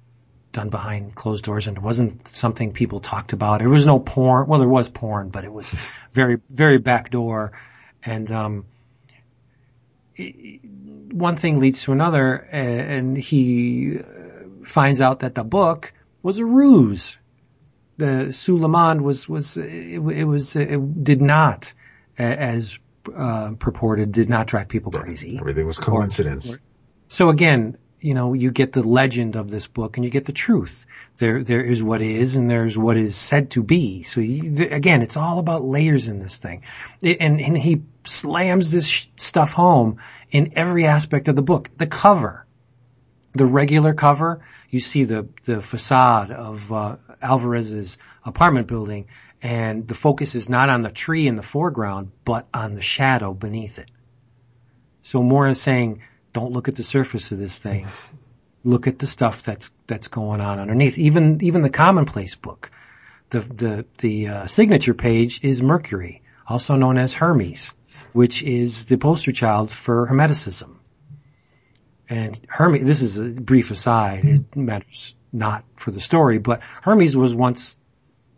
done 0.54 0.70
behind 0.70 1.14
closed 1.14 1.44
doors 1.44 1.68
and 1.68 1.78
it 1.78 1.84
wasn't 1.84 2.28
something 2.28 2.72
people 2.72 3.00
talked 3.00 3.34
about. 3.34 3.60
There 3.60 3.70
was 3.70 3.86
no 3.86 4.00
porn. 4.00 4.48
Well, 4.48 4.60
there 4.60 4.70
was 4.70 4.88
porn, 4.88 5.30
but 5.30 5.44
it 5.44 5.52
was 5.52 5.70
very, 6.14 6.40
very 6.50 6.78
backdoor. 6.78 7.52
And, 8.04 8.32
um, 8.32 8.66
it, 10.16 10.62
one 11.12 11.36
thing 11.36 11.60
leads 11.60 11.84
to 11.84 11.92
another 11.92 12.36
and 12.36 13.18
he 13.18 14.00
finds 14.64 15.02
out 15.02 15.20
that 15.20 15.36
the 15.36 15.44
book 15.44 15.94
was 16.22 16.38
a 16.38 16.46
ruse. 16.46 17.18
The 17.98 18.34
Sous 18.34 18.60
le 18.60 18.68
Monde 18.68 19.02
was, 19.02 19.28
was, 19.28 19.58
it, 19.58 20.00
it 20.00 20.24
was, 20.26 20.56
it 20.56 21.04
did 21.04 21.22
not 21.22 21.74
as 22.18 22.80
uh, 23.16 23.52
purported 23.60 24.12
did 24.12 24.30
not 24.30 24.48
drive 24.48 24.68
people 24.68 24.92
crazy. 24.92 25.38
Everything 25.40 25.68
was 25.68 25.78
coincidence. 25.78 26.58
So 27.08 27.30
again, 27.30 27.78
you 28.04 28.14
know, 28.14 28.34
you 28.34 28.52
get 28.52 28.74
the 28.74 28.84
legend 28.84 29.38
of 29.38 29.50
this 29.50 29.66
book 29.66 29.96
and 29.96 30.04
you 30.04 30.12
get 30.12 30.26
the 30.26 30.34
truth. 30.34 30.86
There, 31.18 31.42
there 31.42 31.64
is 31.64 31.82
what 31.82 32.02
is 32.02 32.36
and 32.36 32.52
there's 32.52 32.78
what 32.78 32.98
is 32.98 33.16
said 33.16 33.52
to 33.52 33.64
be. 33.64 34.04
So 34.04 34.20
you, 34.20 34.68
again, 34.70 35.02
it's 35.02 35.16
all 35.16 35.40
about 35.40 35.64
layers 35.64 36.10
in 36.10 36.20
this 36.20 36.36
thing. 36.36 36.64
And, 37.02 37.40
and 37.40 37.58
he 37.58 37.84
slams 38.04 38.72
this 38.72 39.08
stuff 39.16 39.54
home 39.54 40.00
in 40.32 40.54
every 40.58 40.86
aspect 40.86 41.30
of 41.30 41.38
the 41.38 41.42
book. 41.42 41.70
The 41.78 41.88
cover, 41.88 42.46
the 43.32 43.46
regular 43.46 43.94
cover, 43.94 44.44
you 44.70 44.82
see 44.82 45.06
the, 45.06 45.30
the 45.46 45.62
facade 45.62 46.32
of, 46.32 46.74
uh, 46.74 46.98
Alvarez's 47.22 47.98
apartment 48.26 48.68
building 48.68 49.08
and 49.42 49.88
the 49.88 49.96
focus 49.96 50.36
is 50.36 50.50
not 50.50 50.68
on 50.68 50.82
the 50.82 50.92
tree 50.92 51.26
in 51.26 51.38
the 51.38 51.42
foreground, 51.42 52.12
but 52.26 52.48
on 52.54 52.76
the 52.76 52.82
shadow 52.82 53.34
beneath 53.34 53.80
it. 53.80 53.90
So 55.04 55.24
Moore 55.24 55.48
is 55.48 55.62
saying, 55.62 56.02
don't 56.34 56.52
look 56.52 56.68
at 56.68 56.76
the 56.76 56.84
surface 56.84 57.32
of 57.32 57.38
this 57.38 57.60
thing. 57.60 57.88
Look 58.64 58.88
at 58.88 59.00
the 59.00 59.08
stuff 59.08 59.44
that's 59.44 59.72
that's 59.88 60.08
going 60.08 60.42
on 60.42 60.60
underneath. 60.60 60.98
Even 60.98 61.40
even 61.42 61.62
the 61.62 61.70
commonplace 61.70 62.36
book, 62.36 62.72
the 63.30 63.40
the 63.42 63.86
the 64.00 64.28
uh, 64.28 64.48
signature 64.48 64.94
page 64.94 65.44
is 65.44 65.62
Mercury, 65.62 66.22
also 66.48 66.76
known 66.76 66.98
as 66.98 67.14
Hermes, 67.14 67.74
which 68.14 68.42
is 68.42 68.86
the 68.86 68.98
poster 68.98 69.32
child 69.32 69.72
for 69.72 70.08
Hermeticism. 70.08 70.76
And 72.10 72.40
Hermes, 72.48 72.86
this 72.86 73.02
is 73.02 73.18
a 73.18 73.30
brief 73.30 73.72
aside. 73.72 74.26
It 74.26 74.56
matters 74.56 75.16
not 75.32 75.66
for 75.76 75.92
the 75.92 76.02
story, 76.02 76.38
but 76.38 76.62
Hermes 76.82 77.18
was 77.18 77.34
once 77.34 77.78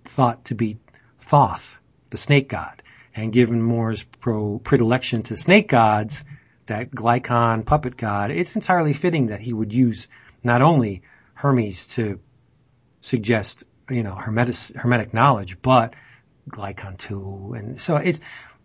thought 0.06 0.46
to 0.46 0.56
be 0.56 0.78
Thoth, 1.20 1.80
the 2.10 2.18
snake 2.18 2.50
god, 2.50 2.82
and 3.16 3.34
given 3.34 3.62
Moore's 3.62 4.04
pro 4.04 4.60
predilection 4.60 5.24
to 5.24 5.38
snake 5.38 5.68
gods, 5.68 6.24
that 6.68 6.92
Glycon 6.92 7.66
puppet 7.66 7.98
god, 7.98 8.32
it's 8.32 8.56
entirely 8.56 8.94
fitting 8.94 9.28
that 9.28 9.42
he 9.42 9.54
would 9.54 9.74
use 9.74 10.08
not 10.44 10.62
only 10.62 11.04
Hermes 11.34 11.88
to 11.88 12.20
suggest, 13.02 13.64
you 13.90 14.04
know, 14.04 14.16
hermetic, 14.16 14.56
hermetic 14.76 15.14
knowledge, 15.14 15.62
but 15.62 15.94
Glycon 16.50 16.98
too. 16.98 17.54
And 17.58 17.80
so 17.80 17.98
it's, 17.98 18.20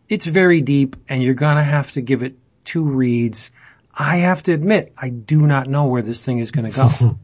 it's 0.09 0.27
very 0.27 0.61
deep 0.61 0.97
and 1.09 1.23
you're 1.23 1.35
gonna 1.35 1.65
have 1.65 1.93
to 1.93 2.01
give 2.01 2.23
it 2.23 2.37
two 2.65 2.85
reads. 2.85 3.51
I 3.93 4.19
have 4.19 4.43
to 4.45 4.53
admit, 4.53 4.93
I 4.97 5.11
do 5.11 5.47
not 5.47 5.69
know 5.69 5.87
where 5.87 6.03
this 6.03 6.25
thing 6.25 6.39
is 6.39 6.51
gonna 6.51 6.71
go. 6.71 6.91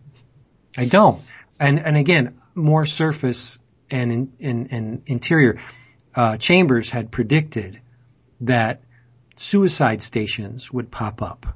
I 0.76 0.86
don't. 0.86 1.22
And, 1.58 1.78
and 1.78 1.96
again, 1.96 2.40
more 2.54 2.84
surface 2.84 3.58
and 3.90 4.12
in, 4.12 4.32
in, 4.38 4.66
in 4.66 5.02
interior 5.06 5.60
uh, 6.16 6.38
Chambers 6.38 6.88
had 6.88 7.10
predicted 7.10 7.80
that 8.40 8.80
suicide 9.36 10.02
stations 10.02 10.72
would 10.72 10.90
pop 10.90 11.22
up 11.22 11.46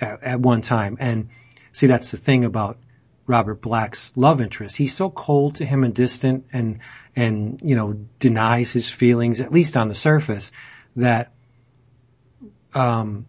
at, 0.00 0.22
at, 0.22 0.40
one 0.40 0.62
time. 0.62 0.96
And 1.00 1.28
see, 1.72 1.86
that's 1.86 2.10
the 2.10 2.16
thing 2.16 2.44
about 2.44 2.78
Robert 3.26 3.60
Black's 3.60 4.16
love 4.16 4.40
interest. 4.40 4.76
He's 4.76 4.94
so 4.94 5.10
cold 5.10 5.56
to 5.56 5.64
him 5.64 5.84
and 5.84 5.94
distant 5.94 6.46
and, 6.52 6.80
and, 7.16 7.60
you 7.62 7.74
know, 7.74 7.94
denies 8.18 8.72
his 8.72 8.88
feelings, 8.88 9.40
at 9.40 9.52
least 9.52 9.76
on 9.76 9.88
the 9.88 9.94
surface, 9.94 10.52
that, 10.96 11.32
um, 12.74 13.26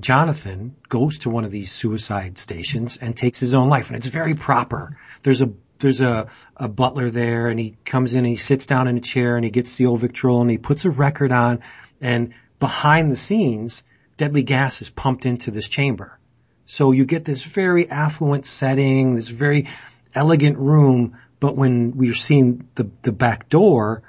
Jonathan 0.00 0.74
goes 0.88 1.18
to 1.20 1.30
one 1.30 1.44
of 1.44 1.50
these 1.50 1.70
suicide 1.70 2.38
stations 2.38 2.96
and 2.96 3.14
takes 3.14 3.40
his 3.40 3.52
own 3.52 3.68
life. 3.68 3.88
And 3.88 3.96
it's 3.96 4.06
very 4.06 4.34
proper. 4.34 4.96
There's 5.22 5.42
a 5.42 5.52
there's 5.80 6.00
a, 6.00 6.28
a 6.56 6.68
butler 6.68 7.10
there 7.10 7.48
and 7.48 7.58
he 7.58 7.76
comes 7.84 8.14
in 8.14 8.20
and 8.20 8.28
he 8.28 8.36
sits 8.36 8.66
down 8.66 8.86
in 8.88 8.96
a 8.96 9.00
chair 9.00 9.36
and 9.36 9.44
he 9.44 9.50
gets 9.50 9.76
the 9.76 9.86
old 9.86 10.00
Victrola 10.00 10.42
and 10.42 10.50
he 10.50 10.56
puts 10.56 10.84
a 10.84 10.90
record 10.90 11.32
on 11.32 11.60
and 12.00 12.32
behind 12.62 13.10
the 13.10 13.16
scenes, 13.16 13.82
deadly 14.16 14.44
gas 14.44 14.82
is 14.82 14.88
pumped 14.88 15.26
into 15.26 15.50
this 15.50 15.68
chamber. 15.68 16.16
So 16.64 16.92
you 16.92 17.04
get 17.04 17.24
this 17.24 17.42
very 17.42 17.90
affluent 17.90 18.46
setting, 18.46 19.16
this 19.16 19.26
very 19.26 19.66
elegant 20.14 20.58
room, 20.58 21.18
but 21.40 21.56
when 21.56 21.96
we're 21.96 22.14
seeing 22.14 22.68
the, 22.76 22.88
the 23.02 23.10
back 23.10 23.48
door, 23.48 24.04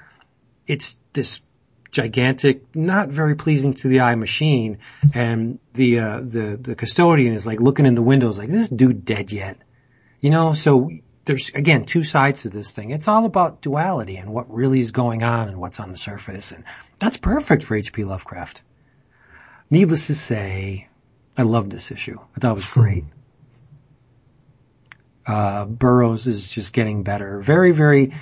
it's 0.68 0.96
this 1.14 1.42
gigantic, 1.90 2.76
not 2.76 3.08
very 3.08 3.34
pleasing 3.34 3.74
to 3.74 3.88
the 3.88 4.02
eye 4.02 4.14
machine, 4.14 4.78
and 5.12 5.58
the 5.72 5.98
uh, 5.98 6.20
the 6.20 6.56
the 6.62 6.76
custodian 6.76 7.34
is 7.34 7.44
like 7.44 7.58
looking 7.58 7.86
in 7.86 7.96
the 7.96 8.02
windows, 8.02 8.38
like 8.38 8.50
this 8.50 8.68
dude 8.68 9.04
dead 9.04 9.32
yet, 9.32 9.56
you 10.20 10.30
know. 10.30 10.54
So 10.54 10.90
there's 11.24 11.50
again 11.56 11.86
two 11.86 12.04
sides 12.04 12.42
to 12.42 12.50
this 12.50 12.70
thing. 12.70 12.92
It's 12.92 13.08
all 13.08 13.24
about 13.24 13.62
duality 13.62 14.16
and 14.16 14.32
what 14.32 14.48
really 14.48 14.78
is 14.78 14.92
going 14.92 15.24
on 15.24 15.48
and 15.48 15.58
what's 15.58 15.80
on 15.80 15.90
the 15.90 15.98
surface, 15.98 16.52
and 16.52 16.62
that's 16.98 17.16
perfect 17.16 17.64
for 17.64 17.74
H.P. 17.74 18.04
Lovecraft. 18.04 18.62
needless 19.70 20.06
to 20.08 20.14
say, 20.14 20.88
I 21.36 21.42
loved 21.42 21.70
this 21.70 21.90
issue. 21.90 22.18
I 22.36 22.40
thought 22.40 22.52
it 22.52 22.56
was 22.56 22.70
great. 22.70 23.04
Uh, 25.26 25.64
Burrows 25.64 26.26
is 26.26 26.46
just 26.46 26.74
getting 26.74 27.02
better. 27.02 27.40
Very, 27.40 27.70
very, 27.70 28.12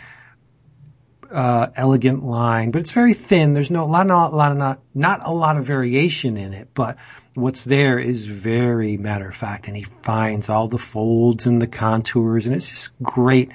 uh, 1.32 1.68
elegant 1.74 2.24
line, 2.24 2.70
but 2.70 2.80
it's 2.80 2.92
very 2.92 3.14
thin. 3.14 3.54
There's 3.54 3.70
no, 3.70 3.86
lot, 3.86 4.06
not, 4.06 4.32
a 4.32 4.36
lot 4.36 4.52
of, 4.52 4.58
not, 4.58 4.80
not 4.94 5.20
a 5.24 5.32
lot 5.32 5.56
of 5.56 5.64
variation 5.64 6.36
in 6.36 6.52
it, 6.52 6.68
but 6.74 6.98
what's 7.34 7.64
there 7.64 7.98
is 7.98 8.26
very 8.26 8.98
matter 8.98 9.28
of 9.28 9.36
fact 9.36 9.66
and 9.66 9.76
he 9.76 9.84
finds 10.02 10.48
all 10.48 10.68
the 10.68 10.78
folds 10.78 11.46
and 11.46 11.60
the 11.60 11.66
contours 11.66 12.46
and 12.46 12.54
it's 12.54 12.68
just 12.68 12.92
great. 13.02 13.50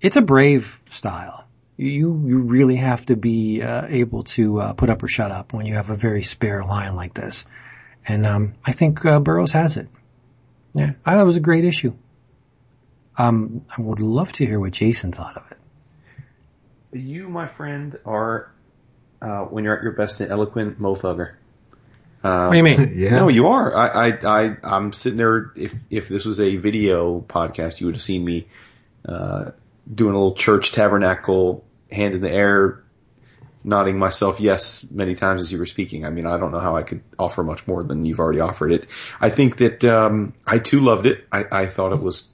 It's 0.00 0.16
a 0.16 0.22
brave 0.22 0.80
style. 0.90 1.43
You, 1.76 2.22
you 2.26 2.38
really 2.38 2.76
have 2.76 3.04
to 3.06 3.16
be, 3.16 3.62
uh, 3.62 3.86
able 3.88 4.22
to, 4.24 4.60
uh, 4.60 4.72
put 4.74 4.90
up 4.90 5.02
or 5.02 5.08
shut 5.08 5.30
up 5.30 5.52
when 5.52 5.66
you 5.66 5.74
have 5.74 5.90
a 5.90 5.96
very 5.96 6.22
spare 6.22 6.64
line 6.64 6.94
like 6.94 7.14
this. 7.14 7.44
And, 8.06 8.24
um, 8.26 8.54
I 8.64 8.72
think, 8.72 9.04
uh, 9.04 9.18
Burrows 9.20 9.52
has 9.52 9.76
it. 9.76 9.88
Yeah. 10.74 10.92
I 11.04 11.14
thought 11.14 11.22
it 11.22 11.26
was 11.26 11.36
a 11.36 11.40
great 11.40 11.64
issue. 11.64 11.94
Um, 13.16 13.64
I 13.76 13.80
would 13.80 14.00
love 14.00 14.32
to 14.34 14.46
hear 14.46 14.58
what 14.58 14.72
Jason 14.72 15.12
thought 15.12 15.36
of 15.36 15.50
it. 15.50 15.58
You, 16.98 17.28
my 17.28 17.46
friend, 17.46 17.98
are 18.04 18.52
uh, 19.20 19.44
when 19.44 19.64
you're 19.64 19.76
at 19.76 19.82
your 19.82 19.92
best, 19.92 20.20
an 20.20 20.30
eloquent 20.30 20.80
mofugger. 20.80 21.34
Uh, 22.22 22.46
What 22.46 22.52
do 22.52 22.56
you 22.58 22.64
mean? 22.64 22.92
yeah. 22.94 23.10
No, 23.10 23.28
you 23.28 23.48
are. 23.48 23.74
I, 23.74 24.08
I, 24.08 24.42
I, 24.42 24.56
I'm 24.62 24.92
sitting 24.92 25.16
there. 25.16 25.52
If 25.56 25.74
if 25.90 26.08
this 26.08 26.24
was 26.24 26.40
a 26.40 26.56
video 26.56 27.20
podcast, 27.20 27.80
you 27.80 27.86
would 27.86 27.96
have 27.96 28.02
seen 28.02 28.24
me 28.24 28.46
uh, 29.08 29.52
doing 29.92 30.14
a 30.14 30.18
little 30.18 30.34
church 30.34 30.72
tabernacle, 30.72 31.64
hand 31.90 32.14
in 32.14 32.20
the 32.20 32.30
air, 32.30 32.84
nodding 33.64 33.98
myself 33.98 34.40
yes 34.40 34.88
many 34.90 35.14
times 35.14 35.42
as 35.42 35.50
you 35.50 35.58
were 35.58 35.66
speaking. 35.66 36.04
I 36.04 36.10
mean, 36.10 36.26
I 36.26 36.36
don't 36.36 36.52
know 36.52 36.60
how 36.60 36.76
I 36.76 36.82
could 36.82 37.02
offer 37.18 37.42
much 37.42 37.66
more 37.66 37.82
than 37.82 38.04
you've 38.04 38.20
already 38.20 38.40
offered 38.40 38.72
it. 38.72 38.88
I 39.20 39.30
think 39.30 39.56
that 39.56 39.82
um, 39.84 40.34
I 40.46 40.58
too 40.58 40.80
loved 40.80 41.06
it. 41.06 41.26
I, 41.32 41.44
I 41.50 41.66
thought 41.66 41.92
it 41.92 42.02
was 42.02 42.24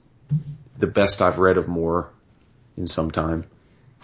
the 0.77 0.87
best 0.87 1.21
I've 1.21 1.39
read 1.39 1.57
of 1.57 1.67
Moore 1.67 2.09
in 2.77 2.87
some 2.87 3.11
time. 3.11 3.45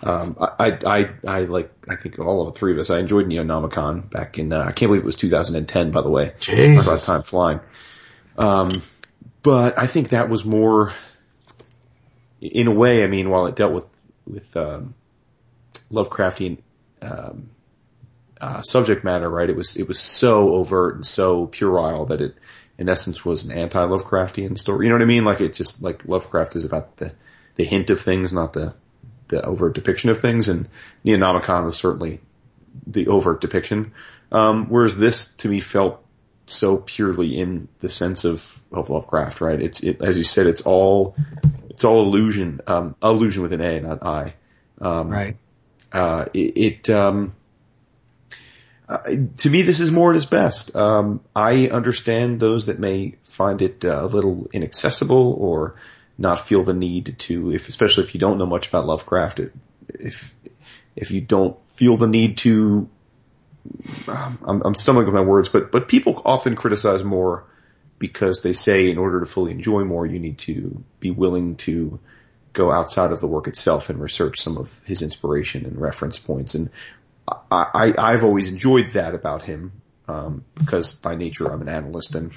Um, 0.01 0.37
I, 0.39 0.47
I, 0.59 0.79
I, 0.85 1.09
I 1.27 1.39
like, 1.41 1.71
I 1.89 1.95
think 1.95 2.19
all 2.19 2.47
of 2.47 2.53
the 2.53 2.59
three 2.59 2.71
of 2.71 2.79
us, 2.79 2.89
I 2.89 2.99
enjoyed 2.99 3.27
Neonomicon 3.27 4.09
back 4.09 4.37
in, 4.37 4.53
uh, 4.53 4.59
I 4.59 4.71
can't 4.71 4.89
believe 4.89 5.01
it 5.01 5.05
was 5.05 5.15
2010, 5.15 5.91
by 5.91 6.01
the 6.01 6.09
way. 6.09 6.33
Jesus. 6.39 6.87
About 6.87 7.01
time 7.01 7.23
flying. 7.23 7.59
Um, 8.37 8.69
but 9.41 9.79
I 9.79 9.87
think 9.87 10.09
that 10.09 10.29
was 10.29 10.45
more, 10.45 10.93
in 12.41 12.67
a 12.67 12.71
way, 12.71 13.03
I 13.03 13.07
mean, 13.07 13.29
while 13.29 13.47
it 13.47 13.55
dealt 13.55 13.73
with, 13.73 14.11
with, 14.25 14.55
um, 14.57 14.93
Lovecraftian, 15.91 16.59
um, 17.01 17.49
uh, 18.39 18.61
subject 18.61 19.03
matter, 19.03 19.29
right? 19.29 19.49
It 19.49 19.55
was, 19.55 19.77
it 19.77 19.87
was 19.87 19.99
so 19.99 20.53
overt 20.53 20.95
and 20.95 21.05
so 21.05 21.47
puerile 21.47 22.05
that 22.07 22.21
it, 22.21 22.35
in 22.77 22.89
essence, 22.89 23.25
was 23.25 23.45
an 23.45 23.51
anti-Lovecraftian 23.51 24.57
story. 24.57 24.85
You 24.85 24.89
know 24.89 24.95
what 24.95 25.03
I 25.03 25.07
mean? 25.07 25.25
Like 25.25 25.41
it 25.41 25.53
just, 25.53 25.81
like 25.81 26.05
Lovecraft 26.05 26.55
is 26.55 26.65
about 26.65 26.97
the, 26.97 27.13
the 27.55 27.63
hint 27.63 27.89
of 27.89 27.99
things, 27.99 28.33
not 28.33 28.53
the, 28.53 28.75
the 29.29 29.43
overt 29.43 29.73
depiction 29.73 30.09
of 30.09 30.19
things, 30.21 30.47
and 30.49 30.69
Neonomicon 31.05 31.65
was 31.65 31.75
certainly 31.75 32.21
the 32.85 33.07
overt 33.07 33.41
depiction. 33.41 33.93
Um, 34.31 34.67
whereas 34.69 34.97
this, 34.97 35.35
to 35.37 35.49
me, 35.49 35.59
felt 35.59 36.05
so 36.47 36.77
purely 36.77 37.37
in 37.37 37.67
the 37.79 37.89
sense 37.89 38.25
of, 38.25 38.59
of 38.71 38.89
Lovecraft, 38.89 39.41
right? 39.41 39.61
It's, 39.61 39.81
it, 39.81 40.01
as 40.01 40.17
you 40.17 40.23
said, 40.23 40.47
it's 40.47 40.61
all, 40.61 41.15
it's 41.69 41.83
all 41.83 42.03
illusion, 42.03 42.61
um, 42.67 42.95
illusion 43.03 43.41
with 43.43 43.53
an 43.53 43.61
A, 43.61 43.79
not 43.79 44.03
I. 44.03 44.33
Um, 44.79 45.09
Right. 45.09 45.37
uh, 45.91 46.25
it, 46.33 46.57
it 46.57 46.89
um, 46.89 47.33
uh, 48.87 48.99
to 49.37 49.49
me, 49.49 49.63
this 49.63 49.79
is 49.81 49.91
Moore 49.91 50.11
at 50.11 50.15
its 50.15 50.25
best. 50.25 50.75
Um, 50.75 51.21
I 51.35 51.67
understand 51.67 52.39
those 52.39 52.67
that 52.67 52.79
may 52.79 53.15
find 53.23 53.61
it 53.61 53.83
uh, 53.83 53.99
a 54.03 54.07
little 54.07 54.47
inaccessible 54.53 55.33
or 55.33 55.75
not 56.17 56.47
feel 56.47 56.63
the 56.63 56.73
need 56.73 57.15
to, 57.19 57.53
if 57.53 57.67
especially 57.67 58.05
if 58.05 58.13
you 58.13 58.19
don't 58.19 58.37
know 58.37 58.45
much 58.45 58.69
about 58.69 58.85
Lovecraft, 58.85 59.41
if 59.89 60.33
if 60.95 61.11
you 61.11 61.21
don't 61.21 61.63
feel 61.65 61.97
the 61.97 62.07
need 62.07 62.37
to, 62.39 62.89
I'm, 64.07 64.61
I'm 64.65 64.75
stumbling 64.75 65.05
with 65.05 65.15
my 65.15 65.21
words, 65.21 65.49
but 65.49 65.71
but 65.71 65.87
people 65.87 66.21
often 66.25 66.55
criticize 66.55 67.03
Moore 67.03 67.45
because 67.99 68.41
they 68.43 68.53
say 68.53 68.89
in 68.89 68.97
order 68.97 69.19
to 69.19 69.25
fully 69.25 69.51
enjoy 69.51 69.83
Moore, 69.83 70.05
you 70.05 70.19
need 70.19 70.37
to 70.39 70.83
be 70.99 71.11
willing 71.11 71.55
to 71.57 71.99
go 72.53 72.71
outside 72.71 73.11
of 73.11 73.19
the 73.19 73.27
work 73.27 73.47
itself 73.47 73.89
and 73.89 74.01
research 74.01 74.39
some 74.39 74.57
of 74.57 74.83
his 74.85 75.01
inspiration 75.01 75.65
and 75.65 75.79
reference 75.79 76.17
points. 76.17 76.55
And 76.55 76.69
I, 77.27 77.35
I 77.51 78.13
I've 78.13 78.23
always 78.23 78.51
enjoyed 78.51 78.91
that 78.91 79.13
about 79.13 79.43
him 79.43 79.71
um, 80.07 80.43
because 80.55 80.95
by 80.95 81.15
nature 81.15 81.51
I'm 81.51 81.61
an 81.61 81.69
analyst 81.69 82.15
and 82.15 82.31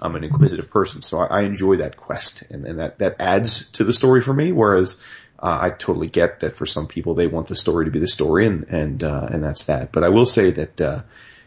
I'm 0.00 0.14
an 0.14 0.24
inquisitive 0.24 0.70
person, 0.70 1.02
so 1.02 1.18
I, 1.18 1.40
I 1.40 1.42
enjoy 1.42 1.76
that 1.76 1.96
quest, 1.96 2.42
and, 2.50 2.66
and 2.66 2.78
that 2.78 2.98
that 2.98 3.16
adds 3.18 3.70
to 3.72 3.84
the 3.84 3.92
story 3.92 4.20
for 4.20 4.34
me. 4.34 4.52
Whereas 4.52 5.02
uh, 5.38 5.58
I 5.62 5.70
totally 5.70 6.08
get 6.08 6.40
that 6.40 6.56
for 6.56 6.66
some 6.66 6.86
people 6.86 7.14
they 7.14 7.26
want 7.26 7.48
the 7.48 7.56
story 7.56 7.84
to 7.84 7.90
be 7.90 7.98
the 7.98 8.08
story, 8.08 8.46
and 8.46 8.64
and 8.68 9.02
uh, 9.02 9.26
and 9.30 9.44
that's 9.44 9.66
that. 9.66 9.92
But 9.92 10.04
I 10.04 10.08
will 10.08 10.26
say 10.26 10.50
that 10.52 10.80
uh, 10.80 11.02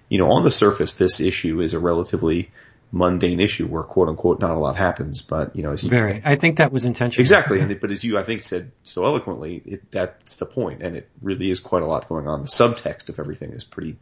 you 0.10 0.18
know 0.18 0.32
on 0.32 0.44
the 0.44 0.52
surface 0.52 0.94
this 0.94 1.20
issue 1.20 1.62
is 1.62 1.74
a 1.74 1.80
relatively 1.80 2.52
mundane 2.92 3.40
issue 3.40 3.68
where 3.68 3.84
quote 3.84 4.10
unquote 4.10 4.40
not 4.40 4.52
a 4.52 4.60
lot 4.60 4.76
happens, 4.76 5.22
but 5.22 5.56
you 5.56 5.64
know 5.64 5.72
as 5.72 5.84
you, 5.84 5.90
Very. 5.90 6.22
I 6.24 6.36
think 6.36 6.58
that 6.58 6.72
was 6.72 6.86
intentional. 6.86 7.22
Exactly, 7.22 7.60
and 7.60 7.72
it, 7.72 7.82
but 7.82 7.92
as 7.92 8.04
you 8.04 8.18
I 8.18 8.24
think 8.24 8.44
said 8.44 8.72
so 8.84 9.06
eloquently, 9.06 9.62
it, 9.66 9.92
that's 9.92 10.38
the 10.38 10.46
point, 10.46 10.82
and 10.82 10.96
it 10.96 11.10
really 11.22 11.50
is 11.50 11.60
quite 11.60 11.84
a 11.84 11.88
lot 11.88 12.08
going 12.08 12.28
on. 12.28 12.42
The 12.42 12.48
subtext 12.48 13.10
of 13.10 13.20
everything 13.20 13.52
is 13.54 13.64
pretty, 13.64 13.98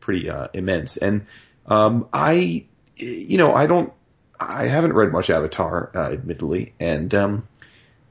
pretty 0.00 0.30
uh, 0.30 0.48
immense, 0.52 0.96
and 0.96 1.26
um, 1.66 2.08
I, 2.12 2.66
you 2.96 3.38
know, 3.38 3.54
I 3.54 3.66
don't, 3.66 3.92
I 4.38 4.66
haven't 4.66 4.94
read 4.94 5.12
much 5.12 5.30
Avatar, 5.30 5.90
uh, 5.94 6.12
admittedly, 6.12 6.74
and 6.80 7.14
um, 7.14 7.48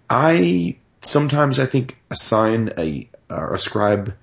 I 0.10 0.78
sometimes 1.02 1.60
I 1.60 1.66
think 1.66 1.98
assign 2.10 2.72
a 2.78 3.10
or 3.30 3.54
ascribe 3.54 4.16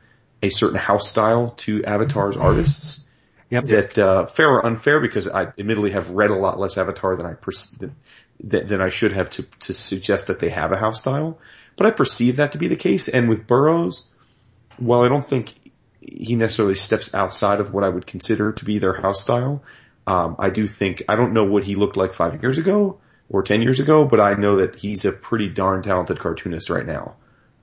a 0.42 0.50
certain 0.50 0.78
house 0.78 1.08
style 1.08 1.50
to 1.50 1.84
Avatar's 1.84 2.36
artists 2.36 3.04
Yep. 3.48 3.64
that 3.66 3.98
uh, 3.98 4.26
fair 4.26 4.50
or 4.50 4.66
unfair 4.66 4.98
because 4.98 5.28
I 5.28 5.42
admittedly 5.56 5.92
have 5.92 6.10
read 6.10 6.30
a 6.30 6.34
lot 6.34 6.58
less 6.58 6.76
Avatar 6.76 7.16
than 7.16 7.26
I 7.26 7.34
pers- 7.34 7.70
than, 7.70 7.94
than 8.40 8.80
I 8.80 8.88
should 8.88 9.12
have 9.12 9.30
to 9.30 9.44
to 9.60 9.72
suggest 9.72 10.26
that 10.26 10.40
they 10.40 10.48
have 10.48 10.72
a 10.72 10.76
house 10.76 10.98
style. 10.98 11.38
But 11.76 11.86
I 11.86 11.90
perceive 11.92 12.36
that 12.36 12.52
to 12.52 12.58
be 12.58 12.66
the 12.66 12.76
case. 12.76 13.06
And 13.06 13.28
with 13.28 13.46
Burrows, 13.46 14.06
while 14.78 15.02
I 15.02 15.08
don't 15.08 15.24
think 15.24 15.54
he 16.00 16.34
necessarily 16.34 16.74
steps 16.74 17.14
outside 17.14 17.60
of 17.60 17.72
what 17.72 17.84
I 17.84 17.88
would 17.88 18.06
consider 18.06 18.52
to 18.52 18.64
be 18.64 18.78
their 18.80 18.94
house 18.94 19.20
style, 19.20 19.62
um, 20.08 20.34
I 20.40 20.50
do 20.50 20.66
think 20.66 21.04
I 21.08 21.14
don't 21.14 21.32
know 21.32 21.44
what 21.44 21.62
he 21.62 21.76
looked 21.76 21.96
like 21.96 22.14
five 22.14 22.42
years 22.42 22.58
ago 22.58 22.98
or 23.28 23.42
ten 23.42 23.62
years 23.62 23.80
ago, 23.80 24.04
but 24.04 24.20
I 24.20 24.34
know 24.34 24.56
that 24.56 24.76
he's 24.76 25.04
a 25.04 25.12
pretty 25.12 25.48
darn 25.48 25.82
talented 25.82 26.18
cartoonist 26.18 26.70
right 26.70 26.86
now, 26.86 27.16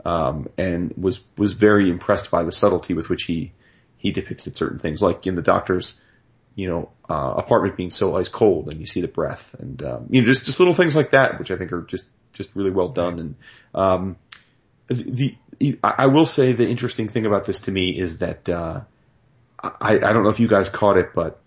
um, 0.06 0.50
and 0.58 0.94
was 0.98 1.22
was 1.38 1.54
very 1.54 1.90
impressed 1.90 2.32
by 2.32 2.44
the 2.44 2.52
subtlety 2.52 2.94
with 2.94 3.10
which 3.10 3.24
he 3.24 3.54
he 3.98 4.12
depicted 4.12 4.56
certain 4.56 4.80
things, 4.80 5.02
like 5.02 5.26
in 5.26 5.36
the 5.36 5.42
doctor's, 5.42 6.00
you 6.56 6.68
know, 6.68 6.90
uh, 7.10 7.36
apartment 7.38 7.78
being 7.78 7.92
so 7.92 8.18
ice 8.18 8.28
cold, 8.28 8.70
and 8.70 8.80
you 8.80 8.86
see 8.86 9.00
the 9.00 9.08
breath, 9.08 9.56
and 9.60 9.82
um, 9.84 10.08
you 10.10 10.22
know, 10.22 10.26
just 10.26 10.46
just 10.46 10.60
little 10.60 10.74
things 10.74 10.96
like 10.96 11.12
that, 11.12 11.40
which 11.40 11.52
I 11.52 11.56
think 11.56 11.72
are 11.72 11.84
just 11.84 12.06
just 12.34 12.50
really 12.56 12.72
well 12.72 12.90
done. 12.90 13.20
And 13.20 13.36
um, 13.74 14.18
the, 14.88 15.38
I 15.84 16.08
will 16.08 16.26
say 16.26 16.52
the 16.52 16.68
interesting 16.68 17.08
thing 17.08 17.26
about 17.26 17.46
this 17.46 17.62
to 17.62 17.72
me 17.72 17.98
is 17.98 18.18
that 18.18 18.50
uh, 18.50 18.82
I 19.64 19.96
I 19.96 20.14
don't 20.14 20.24
know 20.24 20.30
if 20.30 20.40
you 20.42 20.50
guys 20.50 20.68
caught 20.68 20.98
it, 20.98 21.14
but 21.14 21.40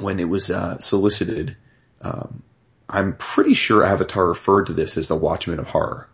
when 0.00 0.18
it 0.18 0.28
was 0.28 0.50
uh, 0.50 0.78
solicited, 0.80 1.56
um, 2.00 2.42
I'm 2.88 3.16
pretty 3.16 3.54
sure 3.54 3.82
Avatar 3.82 4.26
referred 4.26 4.66
to 4.66 4.72
this 4.72 4.96
as 4.96 5.08
the 5.08 5.16
Watchmen 5.16 5.58
of 5.58 5.66
Horror. 5.66 6.08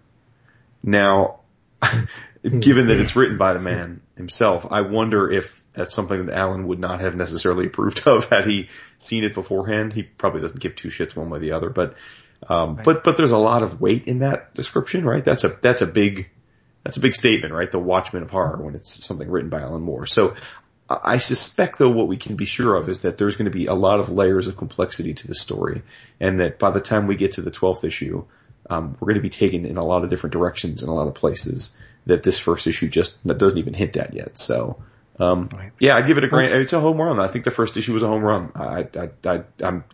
Now, 0.82 1.40
given 2.42 2.88
that 2.88 2.98
it's 2.98 3.14
written 3.14 3.36
by 3.36 3.52
the 3.52 3.60
man 3.60 4.00
himself, 4.16 4.66
I 4.70 4.80
wonder 4.82 5.30
if 5.30 5.62
that's 5.74 5.94
something 5.94 6.26
that 6.26 6.36
Alan 6.36 6.66
would 6.68 6.78
not 6.78 7.00
have 7.00 7.14
necessarily 7.14 7.66
approved 7.66 8.02
of 8.06 8.26
had 8.26 8.46
he 8.46 8.68
seen 8.98 9.24
it 9.24 9.34
beforehand. 9.34 9.92
He 9.92 10.02
probably 10.02 10.40
doesn't 10.40 10.60
give 10.60 10.76
two 10.76 10.88
shits 10.88 11.14
one 11.14 11.30
way 11.30 11.38
or 11.38 11.40
the 11.40 11.52
other, 11.52 11.70
but, 11.70 11.94
um, 12.48 12.80
but, 12.82 13.04
but 13.04 13.16
there's 13.16 13.30
a 13.30 13.38
lot 13.38 13.62
of 13.62 13.80
weight 13.80 14.06
in 14.06 14.20
that 14.20 14.54
description, 14.54 15.04
right? 15.04 15.24
That's 15.24 15.44
a, 15.44 15.48
that's 15.60 15.82
a 15.82 15.86
big, 15.86 16.30
that's 16.84 16.96
a 16.96 17.00
big 17.00 17.14
statement, 17.14 17.54
right? 17.54 17.70
The 17.70 17.78
Watchmen 17.78 18.22
of 18.22 18.30
Horror 18.30 18.62
when 18.62 18.74
it's 18.74 19.04
something 19.04 19.30
written 19.30 19.50
by 19.50 19.60
Alan 19.60 19.82
Moore. 19.82 20.06
So 20.06 20.34
I 21.02 21.18
suspect 21.18 21.78
though 21.78 21.90
what 21.90 22.08
we 22.08 22.16
can 22.16 22.36
be 22.36 22.44
sure 22.44 22.76
of 22.76 22.88
is 22.88 23.02
that 23.02 23.18
there's 23.18 23.36
going 23.36 23.50
to 23.50 23.56
be 23.56 23.66
a 23.66 23.74
lot 23.74 24.00
of 24.00 24.08
layers 24.08 24.48
of 24.48 24.56
complexity 24.56 25.14
to 25.14 25.26
the 25.26 25.34
story 25.34 25.82
and 26.20 26.40
that 26.40 26.58
by 26.58 26.70
the 26.70 26.80
time 26.80 27.06
we 27.06 27.16
get 27.16 27.32
to 27.34 27.42
the 27.42 27.50
12th 27.50 27.84
issue, 27.84 28.24
um, 28.68 28.96
we're 28.98 29.06
going 29.06 29.16
to 29.16 29.22
be 29.22 29.28
taken 29.28 29.66
in 29.66 29.76
a 29.76 29.84
lot 29.84 30.04
of 30.04 30.10
different 30.10 30.32
directions 30.32 30.82
in 30.82 30.88
a 30.88 30.94
lot 30.94 31.08
of 31.08 31.14
places 31.14 31.74
that 32.06 32.22
this 32.22 32.38
first 32.38 32.66
issue 32.66 32.88
just 32.88 33.24
doesn't 33.26 33.58
even 33.58 33.74
hint 33.74 33.96
at 33.96 34.14
yet. 34.14 34.38
So, 34.38 34.82
um, 35.18 35.48
Right. 35.54 35.72
yeah, 35.78 35.96
I 35.96 36.02
give 36.02 36.18
it 36.18 36.24
a 36.24 36.28
great, 36.28 36.52
it's 36.52 36.72
a 36.72 36.80
home 36.80 37.00
run. 37.00 37.20
I 37.20 37.28
think 37.28 37.44
the 37.44 37.50
first 37.50 37.76
issue 37.76 37.92
was 37.92 38.02
a 38.02 38.08
home 38.08 38.22
run. 38.22 38.52
I, 38.54 38.88
I, 38.96 39.10
I, 39.24 39.44
I'm, 39.62 39.84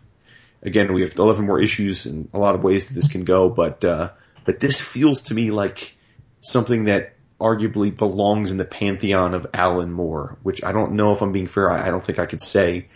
again, 0.63 0.93
we 0.93 1.01
have 1.01 1.17
11 1.17 1.45
more 1.45 1.61
issues 1.61 2.05
and 2.05 2.29
a 2.33 2.39
lot 2.39 2.55
of 2.55 2.63
ways 2.63 2.87
that 2.87 2.93
this 2.93 3.09
can 3.09 3.25
go, 3.25 3.49
but, 3.49 3.83
uh, 3.85 4.11
but 4.45 4.59
this 4.59 4.79
feels 4.79 5.23
to 5.23 5.33
me 5.33 5.51
like 5.51 5.95
something 6.41 6.85
that 6.85 7.13
arguably 7.39 7.95
belongs 7.95 8.51
in 8.51 8.57
the 8.57 8.65
pantheon 8.65 9.33
of 9.33 9.47
Alan 9.53 9.91
Moore, 9.91 10.37
which 10.43 10.63
I 10.63 10.71
don't 10.71 10.93
know 10.93 11.11
if 11.11 11.21
I'm 11.21 11.31
being 11.31 11.47
fair. 11.47 11.71
I, 11.71 11.87
I 11.87 11.91
don't 11.91 12.03
think 12.03 12.19
I 12.19 12.25
could 12.25 12.41
say 12.41 12.87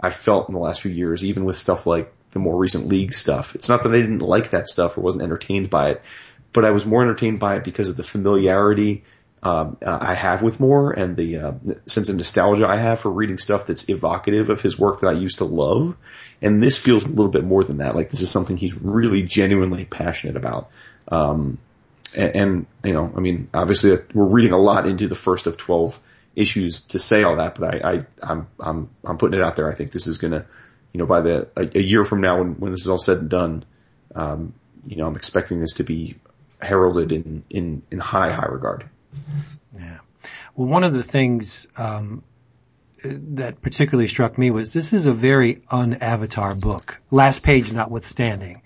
I 0.00 0.10
felt 0.10 0.48
in 0.48 0.54
the 0.54 0.60
last 0.60 0.82
few 0.82 0.92
years, 0.92 1.24
even 1.24 1.44
with 1.44 1.56
stuff 1.56 1.86
like 1.86 2.12
the 2.32 2.38
more 2.38 2.56
recent 2.56 2.88
league 2.88 3.14
stuff. 3.14 3.54
It's 3.54 3.68
not 3.68 3.82
that 3.82 3.92
I 3.92 4.00
didn't 4.00 4.18
like 4.18 4.50
that 4.50 4.68
stuff 4.68 4.98
or 4.98 5.00
wasn't 5.00 5.22
entertained 5.22 5.70
by 5.70 5.92
it, 5.92 6.02
but 6.52 6.64
I 6.64 6.70
was 6.70 6.84
more 6.84 7.02
entertained 7.02 7.40
by 7.40 7.56
it 7.56 7.64
because 7.64 7.88
of 7.88 7.96
the 7.96 8.02
familiarity 8.02 9.04
um, 9.42 9.76
uh, 9.84 9.98
I 10.00 10.14
have 10.14 10.42
with 10.42 10.58
Moore 10.58 10.92
and 10.92 11.16
the 11.16 11.36
uh, 11.38 11.52
sense 11.86 12.08
of 12.08 12.16
nostalgia 12.16 12.66
I 12.66 12.76
have 12.76 13.00
for 13.00 13.10
reading 13.10 13.38
stuff 13.38 13.66
that's 13.66 13.88
evocative 13.88 14.50
of 14.50 14.60
his 14.60 14.78
work 14.78 15.00
that 15.00 15.08
I 15.08 15.12
used 15.12 15.38
to 15.38 15.44
love. 15.44 15.96
And 16.42 16.62
this 16.62 16.78
feels 16.78 17.04
a 17.04 17.08
little 17.08 17.28
bit 17.28 17.44
more 17.44 17.62
than 17.62 17.78
that. 17.78 17.94
Like 17.94 18.10
this 18.10 18.22
is 18.22 18.30
something 18.30 18.56
he's 18.56 18.74
really 18.74 19.22
genuinely 19.22 19.84
passionate 19.84 20.36
about. 20.36 20.70
Um, 21.08 21.58
and, 22.14 22.36
and, 22.36 22.66
you 22.84 22.92
know, 22.92 23.12
I 23.16 23.20
mean, 23.20 23.48
obviously 23.52 23.96
we're 24.14 24.26
reading 24.26 24.52
a 24.52 24.58
lot 24.58 24.86
into 24.86 25.08
the 25.08 25.14
first 25.14 25.46
of 25.46 25.56
12 25.56 25.98
issues 26.34 26.80
to 26.80 26.98
say 26.98 27.22
all 27.22 27.36
that, 27.36 27.58
but 27.58 27.74
I, 27.74 27.92
I, 27.92 28.06
I'm, 28.22 28.46
I'm, 28.60 28.90
I'm 29.04 29.18
putting 29.18 29.38
it 29.38 29.42
out 29.42 29.56
there. 29.56 29.70
I 29.70 29.74
think 29.74 29.92
this 29.92 30.06
is 30.06 30.18
gonna, 30.18 30.46
you 30.92 30.98
know, 30.98 31.06
by 31.06 31.20
the, 31.20 31.48
a, 31.56 31.78
a 31.78 31.82
year 31.82 32.04
from 32.04 32.20
now 32.20 32.38
when, 32.38 32.54
when 32.54 32.72
this 32.72 32.82
is 32.82 32.88
all 32.88 32.98
said 32.98 33.18
and 33.18 33.30
done, 33.30 33.64
um, 34.14 34.54
you 34.86 34.96
know, 34.96 35.06
I'm 35.06 35.16
expecting 35.16 35.60
this 35.60 35.74
to 35.74 35.84
be 35.84 36.16
heralded 36.60 37.12
in, 37.12 37.42
in, 37.50 37.82
in 37.90 37.98
high, 37.98 38.32
high 38.32 38.46
regard. 38.46 38.88
Yeah. 39.74 39.98
Well, 40.54 40.68
one 40.68 40.84
of 40.84 40.92
the 40.92 41.02
things 41.02 41.66
um, 41.76 42.22
that 43.04 43.60
particularly 43.60 44.08
struck 44.08 44.38
me 44.38 44.50
was 44.50 44.72
this 44.72 44.92
is 44.92 45.06
a 45.06 45.12
very 45.12 45.62
un-Avatar 45.70 46.54
book. 46.54 47.00
Last 47.10 47.42
page 47.42 47.72
notwithstanding, 47.72 48.62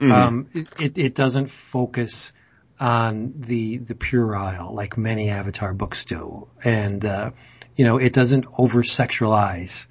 mm-hmm. 0.00 0.12
um, 0.12 0.48
it, 0.80 0.98
it, 0.98 1.14
doesn't 1.14 1.50
focus 1.50 2.32
on 2.80 3.34
the 3.36 3.78
the 3.78 3.94
puerile 3.94 4.74
like 4.74 4.96
many 4.96 5.30
Avatar 5.30 5.72
books 5.72 6.04
do, 6.04 6.48
and 6.64 7.04
uh, 7.04 7.30
you 7.76 7.84
know 7.84 7.98
it 7.98 8.12
doesn't 8.12 8.46
over 8.58 8.82
sexualize 8.82 9.86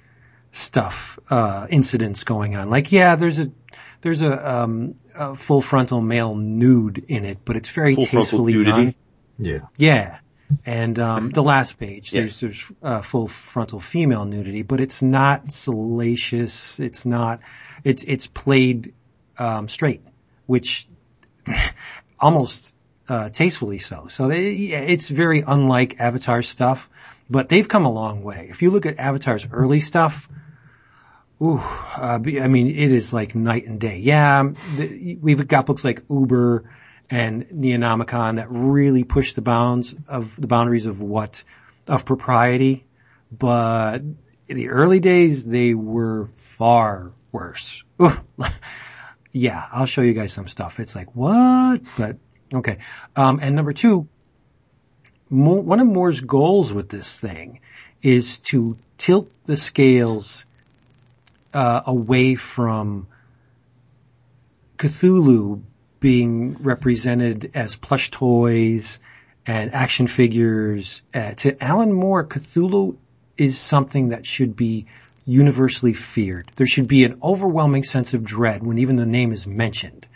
stuff, 0.54 1.18
uh, 1.30 1.66
incidents 1.68 2.24
going 2.24 2.56
on. 2.56 2.70
Like, 2.70 2.92
yeah, 2.92 3.16
there's 3.16 3.38
a 3.38 3.50
there's 4.00 4.22
a, 4.22 4.52
um, 4.52 4.94
a 5.14 5.34
full 5.34 5.60
frontal 5.60 6.00
male 6.00 6.34
nude 6.34 7.04
in 7.08 7.24
it, 7.24 7.38
but 7.44 7.56
it's 7.56 7.70
very 7.70 7.94
full 7.94 8.06
tastefully 8.06 8.64
done. 8.64 8.94
Yeah. 9.38 9.60
Yeah. 9.76 10.18
And 10.64 10.98
um, 10.98 11.30
the 11.30 11.42
last 11.42 11.78
page, 11.78 12.12
yeah. 12.12 12.20
there's 12.20 12.40
there's 12.40 12.72
uh, 12.82 13.00
full 13.02 13.28
frontal 13.28 13.80
female 13.80 14.24
nudity, 14.24 14.62
but 14.62 14.80
it's 14.80 15.02
not 15.02 15.50
salacious. 15.50 16.78
It's 16.78 17.06
not. 17.06 17.40
It's 17.82 18.04
it's 18.04 18.26
played 18.26 18.94
um, 19.38 19.68
straight, 19.68 20.02
which 20.46 20.86
almost 22.18 22.74
uh, 23.08 23.28
tastefully 23.30 23.78
so. 23.78 24.08
So 24.08 24.28
they, 24.28 24.52
it's 24.54 25.08
very 25.08 25.42
unlike 25.46 26.00
Avatar 26.00 26.42
stuff, 26.42 26.88
but 27.28 27.48
they've 27.48 27.68
come 27.68 27.84
a 27.84 27.92
long 27.92 28.22
way. 28.22 28.48
If 28.50 28.62
you 28.62 28.70
look 28.70 28.86
at 28.86 28.98
Avatar's 28.98 29.46
early 29.50 29.80
stuff, 29.80 30.28
ooh, 31.40 31.58
uh, 31.58 32.18
I 32.24 32.48
mean, 32.48 32.68
it 32.68 32.92
is 32.92 33.12
like 33.12 33.34
night 33.34 33.66
and 33.66 33.80
day. 33.80 33.98
Yeah, 33.98 34.50
the, 34.76 35.18
we've 35.20 35.46
got 35.46 35.66
books 35.66 35.84
like 35.84 36.02
Uber 36.08 36.70
and 37.10 37.46
Neonomicon 37.48 38.36
that 38.36 38.50
really 38.50 39.04
push 39.04 39.34
the 39.34 39.42
bounds 39.42 39.94
of 40.08 40.40
the 40.40 40.46
boundaries 40.46 40.86
of 40.86 41.00
what 41.00 41.44
of 41.86 42.04
propriety. 42.04 42.84
But 43.30 44.02
in 44.48 44.56
the 44.56 44.70
early 44.70 45.00
days, 45.00 45.44
they 45.44 45.74
were 45.74 46.28
far 46.34 47.12
worse. 47.32 47.84
Yeah, 49.34 49.66
I'll 49.72 49.86
show 49.86 50.00
you 50.00 50.14
guys 50.14 50.32
some 50.32 50.46
stuff. 50.46 50.78
It's 50.78 50.94
like 50.94 51.14
what? 51.14 51.82
But 51.98 52.18
okay. 52.54 52.78
Um, 53.16 53.40
and 53.42 53.56
number 53.56 53.72
two, 53.72 54.08
one 55.28 55.80
of 55.80 55.86
Moore's 55.88 56.20
goals 56.20 56.72
with 56.72 56.88
this 56.88 57.18
thing 57.18 57.60
is 58.00 58.38
to 58.38 58.78
tilt 58.96 59.28
the 59.44 59.56
scales 59.56 60.46
uh, 61.52 61.82
away 61.84 62.36
from 62.36 63.08
Cthulhu 64.78 65.62
being 65.98 66.54
represented 66.62 67.50
as 67.54 67.74
plush 67.74 68.12
toys 68.12 69.00
and 69.46 69.74
action 69.74 70.06
figures. 70.06 71.02
Uh, 71.12 71.32
to 71.34 71.60
Alan 71.62 71.92
Moore, 71.92 72.24
Cthulhu 72.24 72.98
is 73.36 73.58
something 73.58 74.10
that 74.10 74.26
should 74.26 74.54
be 74.54 74.86
universally 75.24 75.94
feared. 75.94 76.50
There 76.56 76.66
should 76.66 76.88
be 76.88 77.04
an 77.04 77.18
overwhelming 77.22 77.84
sense 77.84 78.14
of 78.14 78.24
dread 78.24 78.62
when 78.62 78.78
even 78.78 78.96
the 78.96 79.06
name 79.06 79.32
is 79.32 79.46
mentioned. 79.46 80.06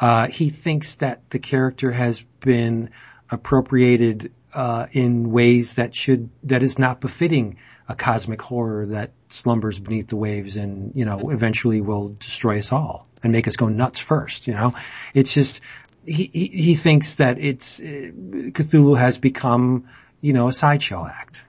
Uh, 0.00 0.28
he 0.28 0.50
thinks 0.50 0.96
that 0.96 1.28
the 1.30 1.38
character 1.38 1.90
has 1.90 2.20
been 2.40 2.90
appropriated 3.30 4.32
uh, 4.54 4.86
in 4.92 5.30
ways 5.30 5.74
that 5.74 5.94
should 5.94 6.30
that 6.44 6.62
is 6.62 6.78
not 6.78 7.00
befitting 7.00 7.58
a 7.88 7.94
cosmic 7.94 8.40
horror 8.40 8.86
that 8.86 9.12
slumbers 9.28 9.78
beneath 9.78 10.08
the 10.08 10.16
waves 10.16 10.56
and 10.56 10.92
you 10.94 11.04
know 11.04 11.30
eventually 11.30 11.80
will 11.80 12.16
destroy 12.18 12.58
us 12.58 12.72
all 12.72 13.06
and 13.22 13.32
make 13.32 13.46
us 13.46 13.56
go 13.56 13.68
nuts 13.68 14.00
first. 14.00 14.46
You 14.46 14.54
know, 14.54 14.74
it's 15.14 15.34
just 15.34 15.60
he 16.06 16.30
he, 16.32 16.46
he 16.46 16.74
thinks 16.74 17.16
that 17.16 17.38
it's 17.38 17.80
uh, 17.80 17.82
Cthulhu 17.82 18.96
has 18.98 19.18
become 19.18 19.88
you 20.20 20.32
know 20.32 20.48
a 20.48 20.52
sideshow 20.52 21.06
act 21.06 21.44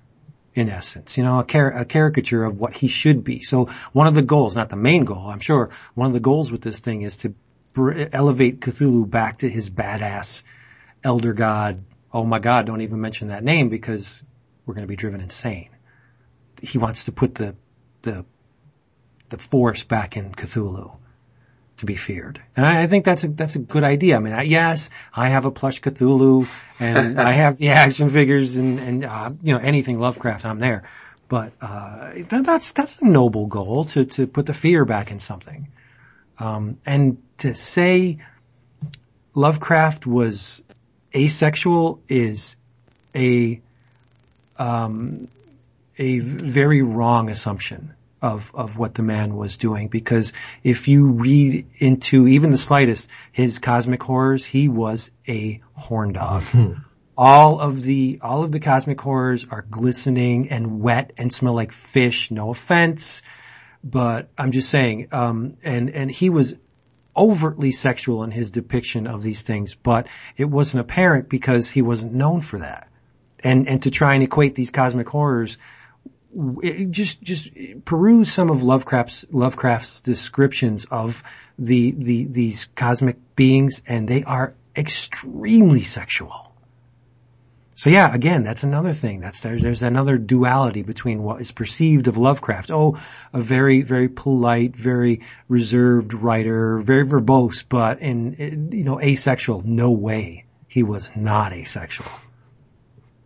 in 0.60 0.70
essence, 0.70 1.18
you 1.18 1.24
know, 1.24 1.39
a, 1.39 1.43
car- 1.43 1.72
a, 1.72 1.86
caricature 1.86 2.43
of 2.43 2.60
what 2.60 2.76
he 2.76 2.88
should 2.88 3.24
be. 3.24 3.39
So 3.39 3.70
one 3.93 4.07
of 4.07 4.16
the 4.16 4.22
goals, 4.22 4.55
not 4.55 4.70
the 4.70 4.76
main 4.76 5.05
goal, 5.05 5.28
I'm 5.28 5.39
sure, 5.39 5.70
one 5.95 6.07
of 6.07 6.14
the 6.14 6.20
goals 6.20 6.51
with 6.51 6.62
this 6.62 6.80
thing 6.80 7.01
is 7.01 7.18
to 7.18 7.34
br- 7.74 8.05
elevate 8.12 8.60
Cthulhu 8.60 9.10
back 9.10 9.39
to 9.39 9.49
his 9.49 9.70
badass 9.70 10.43
elder 11.03 11.34
god. 11.34 11.84
Oh 12.14 12.26
my 12.26 12.39
god, 12.39 12.66
don't 12.66 12.82
even 12.82 12.99
mention 12.99 13.30
that 13.30 13.43
name 13.43 13.70
because 13.70 14.22
we're 14.66 14.74
going 14.74 14.86
to 14.86 14.91
be 14.91 14.97
driven 14.97 15.22
insane. 15.22 15.70
He 16.62 16.78
wants 16.78 17.05
to 17.05 17.14
put 17.14 17.36
the, 17.36 17.55
the, 18.01 18.26
the 19.30 19.38
force 19.38 19.84
back 19.86 20.18
in 20.18 20.34
Cthulhu 20.34 20.99
to 21.80 21.86
be 21.86 21.95
feared. 21.95 22.41
And 22.55 22.65
I, 22.65 22.84
I, 22.84 22.88
think 22.88 23.05
that's 23.05 23.23
a, 23.23 23.27
that's 23.27 23.55
a 23.55 23.59
good 23.59 23.84
idea. 23.84 24.15
I 24.15 24.19
mean, 24.19 24.34
I, 24.34 24.43
yes, 24.43 24.89
I 25.13 25.30
have 25.30 25.45
a 25.45 25.51
plush 25.51 25.82
Cthulhu 25.82 26.47
and 26.80 27.19
I 27.30 27.32
have 27.32 27.57
the 27.57 27.69
action 27.69 28.09
figures 28.09 28.55
and, 28.55 28.80
and, 28.80 29.05
uh, 29.05 29.32
you 29.41 29.53
know, 29.53 29.59
anything 29.59 29.99
Lovecraft, 29.99 30.45
I'm 30.45 30.59
there. 30.59 30.84
But, 31.27 31.53
uh, 31.61 32.11
that, 32.30 32.45
that's, 32.45 32.73
that's 32.73 32.99
a 33.01 33.05
noble 33.05 33.47
goal 33.47 33.86
to, 33.86 34.05
to 34.05 34.27
put 34.27 34.45
the 34.45 34.53
fear 34.53 34.86
back 34.86 35.11
in 35.11 35.19
something. 35.19 35.67
Um, 36.38 36.77
and 36.86 37.21
to 37.39 37.53
say 37.53 38.19
Lovecraft 39.36 40.07
was 40.07 40.63
asexual 41.15 42.01
is 42.07 42.55
a, 43.15 43.61
um, 44.57 45.27
a 45.97 46.19
very 46.19 46.82
wrong 46.82 47.30
assumption 47.30 47.93
of, 48.22 48.51
of 48.53 48.78
what 48.78 48.95
the 48.95 49.03
man 49.03 49.36
was 49.36 49.57
doing 49.57 49.88
because 49.88 50.34
if 50.63 50.88
you 50.88 51.07
read 51.07 51.67
into 51.78 52.28
even 52.28 52.51
the 52.51 52.57
slightest 52.57 53.07
his 53.32 53.59
cosmic 53.59 54.03
horrors, 54.03 54.45
he 54.45 54.67
was 54.67 55.11
a 55.28 55.61
horn 55.74 56.13
dog. 56.13 56.43
all 57.17 57.59
of 57.59 57.82
the, 57.82 58.20
all 58.22 58.43
of 58.43 58.51
the 58.51 58.59
cosmic 58.59 58.99
horrors 58.99 59.45
are 59.49 59.61
glistening 59.61 60.49
and 60.49 60.82
wet 60.82 61.13
and 61.17 61.34
smell 61.34 61.53
like 61.53 61.72
fish. 61.72 62.32
No 62.32 62.49
offense, 62.49 63.22
but 63.84 64.30
I'm 64.38 64.51
just 64.51 64.70
saying, 64.70 65.07
um, 65.11 65.57
and, 65.63 65.89
and 65.89 66.11
he 66.11 66.30
was 66.30 66.55
overtly 67.15 67.72
sexual 67.72 68.24
in 68.24 68.32
his 68.32 68.51
depiction 68.51 69.07
of 69.07 69.24
these 69.24 69.41
things, 69.41 69.76
but 69.76 70.07
it 70.38 70.45
wasn't 70.45 70.82
apparent 70.82 71.30
because 71.30 71.70
he 71.70 71.82
wasn't 71.82 72.13
known 72.13 72.41
for 72.41 72.59
that. 72.59 72.88
And, 73.41 73.67
and 73.70 73.84
to 73.84 73.91
try 73.91 74.15
and 74.15 74.24
equate 74.24 74.55
these 74.55 74.72
cosmic 74.72 75.07
horrors 75.07 75.57
just 76.91 77.21
just 77.21 77.49
peruse 77.86 78.32
some 78.32 78.49
of 78.49 78.61
Lovecraft's 78.61 79.25
Lovecraft's 79.32 80.01
descriptions 80.01 80.86
of 80.86 81.23
the 81.57 81.91
the 81.91 82.25
these 82.25 82.69
cosmic 82.75 83.36
beings, 83.36 83.82
and 83.88 84.07
they 84.07 84.23
are 84.23 84.53
extremely 84.75 85.82
sexual. 85.82 86.53
So 87.80 87.89
yeah, 87.89 88.13
again, 88.13 88.43
that's 88.43 88.63
another 88.63 88.93
thing. 88.93 89.21
That's 89.21 89.39
there's 89.39 89.61
there's 89.61 89.84
another 89.84 90.17
duality 90.17 90.84
between 90.84 91.23
what 91.23 91.41
is 91.41 91.51
perceived 91.51 92.07
of 92.07 92.17
Lovecraft. 92.17 92.71
Oh, 92.71 92.99
a 93.34 93.39
very 93.39 93.82
very 93.82 94.09
polite, 94.09 94.75
very 94.75 95.21
reserved 95.47 96.13
writer, 96.13 96.77
very 96.80 97.05
verbose, 97.05 97.63
but 97.67 98.01
in 98.01 98.69
you 98.73 98.84
know 98.84 98.99
asexual. 99.01 99.63
No 99.65 99.91
way, 99.91 100.45
he 100.67 100.84
was 100.84 101.09
not 101.15 101.53
asexual. 101.53 102.11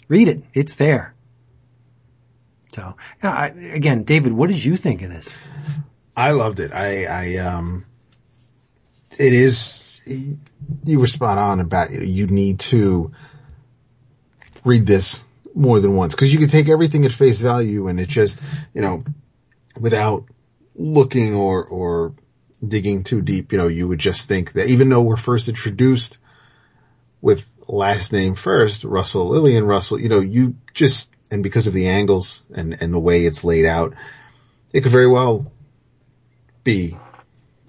Read 0.07 0.27
it; 0.27 0.43
it's 0.53 0.75
there. 0.75 1.15
So, 2.74 2.95
I, 3.21 3.47
again, 3.47 4.03
David, 4.03 4.34
what 4.34 4.49
did 4.49 4.63
you 4.63 4.78
think 4.78 5.03
of 5.03 5.09
this? 5.09 5.36
I 6.15 6.32
loved 6.32 6.59
it. 6.59 6.71
I, 6.74 7.05
I, 7.05 7.38
um, 7.38 7.86
it 9.17 9.34
is, 9.34 10.01
you 10.84 10.99
were 10.99 11.07
spot 11.07 11.38
on 11.38 11.59
about, 11.59 11.91
you 11.91 12.28
need 12.28 12.59
to 12.61 13.11
read 14.63 14.86
this 14.88 15.24
more 15.53 15.80
than 15.80 15.95
once 15.95 16.15
because 16.15 16.34
you 16.34 16.39
can 16.39 16.49
take 16.49 16.67
everything 16.67 17.05
at 17.05 17.11
face 17.11 17.39
value 17.39 17.88
and 17.88 17.99
it 17.99 18.09
just, 18.09 18.41
you 18.74 18.82
know, 18.82 19.03
without 19.80 20.26
looking 20.76 21.36
or, 21.36 21.63
or 21.63 22.15
digging 22.67 23.03
too 23.03 23.21
deep, 23.21 23.51
you 23.51 23.57
know, 23.59 23.67
you 23.67 23.88
would 23.88 23.99
just 23.99 24.28
think 24.28 24.53
that 24.53 24.67
even 24.67 24.89
though 24.89 25.01
we're 25.01 25.15
first 25.15 25.47
introduced 25.47 26.17
with 27.21 27.47
last 27.67 28.11
name 28.11 28.34
first, 28.36 28.84
Russell, 28.84 29.30
Lillian 29.30 29.65
Russell, 29.65 29.99
you 29.99 30.09
know, 30.09 30.19
you 30.19 30.55
just 30.74 31.12
and 31.34 31.41
because 31.41 31.65
of 31.65 31.73
the 31.73 31.88
angles 31.88 32.43
and, 32.53 32.79
and 32.79 32.93
the 32.93 32.99
way 32.99 33.25
it's 33.25 33.43
laid 33.43 33.65
out, 33.65 33.95
it 34.71 34.81
could 34.81 34.91
very 34.91 35.07
well 35.07 35.51
be 36.63 36.95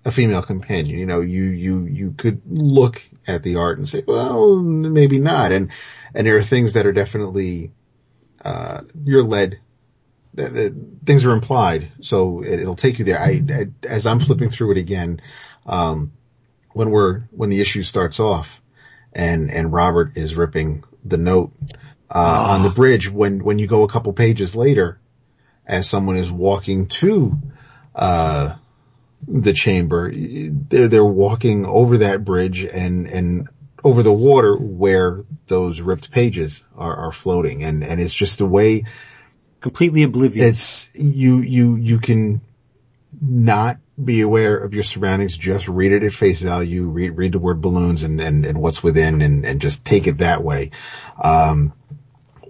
a 0.05 0.11
female 0.11 0.43
companion. 0.43 0.99
You 0.99 1.07
know, 1.07 1.23
you, 1.23 1.45
you, 1.45 1.87
you 1.87 2.13
could 2.13 2.43
look 2.47 3.03
at 3.27 3.43
the 3.43 3.57
art 3.57 3.79
and 3.79 3.89
say, 3.89 4.05
well, 4.07 4.57
maybe 4.61 5.19
not. 5.19 5.51
And, 5.51 5.71
and 6.15 6.27
there 6.27 6.37
are 6.37 6.43
things 6.43 6.75
that 6.75 6.85
are 6.85 6.93
definitely, 6.93 7.73
uh, 8.45 8.83
you're 9.03 9.23
led, 9.23 9.61
that, 10.35 10.53
that 10.53 10.77
things 11.07 11.25
are 11.25 11.33
implied. 11.33 11.91
So 12.03 12.43
it, 12.43 12.67
will 12.67 12.77
take 12.77 12.99
you 12.99 13.07
there. 13.07 13.19
I, 13.19 13.43
I, 13.49 13.67
as 13.89 14.05
I'm 14.05 14.21
flipping 14.21 14.51
through 14.51 14.73
it 14.73 14.79
again, 14.79 15.23
um, 15.65 16.13
when 16.73 16.91
we're, 16.91 17.21
when 17.31 17.49
the 17.49 17.63
issue 17.63 17.83
starts 17.83 18.21
off 18.21 18.61
and, 19.15 19.51
and 19.51 19.73
Robert 19.73 20.19
is 20.19 20.37
ripping 20.37 20.85
the 21.03 21.17
note, 21.17 21.53
uh, 22.15 22.47
on 22.51 22.63
the 22.63 22.71
bridge 22.71 23.11
when, 23.11 23.43
when 23.43 23.59
you 23.59 23.67
go 23.67 23.83
a 23.83 23.89
couple 23.89 24.13
pages 24.13 24.55
later, 24.55 24.99
as 25.67 25.89
someone 25.89 26.17
is 26.17 26.31
walking 26.31 26.87
to, 26.87 27.33
uh, 27.95 28.55
the 29.27 29.53
chamber. 29.53 30.13
They're, 30.13 30.89
they're 30.89 31.05
walking 31.05 31.65
over 31.67 31.99
that 31.99 32.25
bridge 32.25 32.63
and, 32.65 33.09
and 33.09 33.49
over 33.83 34.03
the 34.03 34.13
water 34.13 34.57
where 34.57 35.21
those 35.47 35.81
ripped 35.81 36.11
pages 36.11 36.63
are, 36.77 36.95
are 36.97 37.13
floating. 37.13 37.65
And, 37.65 37.85
and 37.85 38.01
it's 38.01 38.15
just 38.15 38.39
the 38.39 38.47
way 38.47 38.85
completely 39.61 40.03
oblivious. 40.03 40.89
It's, 40.95 41.01
you, 41.01 41.39
you, 41.39 41.77
you 41.77 41.99
can 41.99 42.41
not 43.21 43.79
be 44.03 44.23
aware 44.23 44.57
of 44.57 44.75
your 44.75 44.83
surroundings. 44.83 45.37
Just 45.37 45.69
read 45.69 45.93
it 45.93 46.03
at 46.03 46.13
face 46.13 46.41
value. 46.41 46.89
Read, 46.89 47.11
read 47.11 47.33
the 47.33 47.39
word 47.39 47.61
balloons 47.61 48.03
and, 48.03 48.21
and, 48.21 48.45
and 48.45 48.59
what's 48.61 48.83
within 48.83 49.23
and, 49.23 49.45
and 49.47 49.61
just 49.61 49.85
take 49.85 50.07
it 50.07 50.19
that 50.19 50.43
way. 50.43 50.71
Um, 51.23 51.73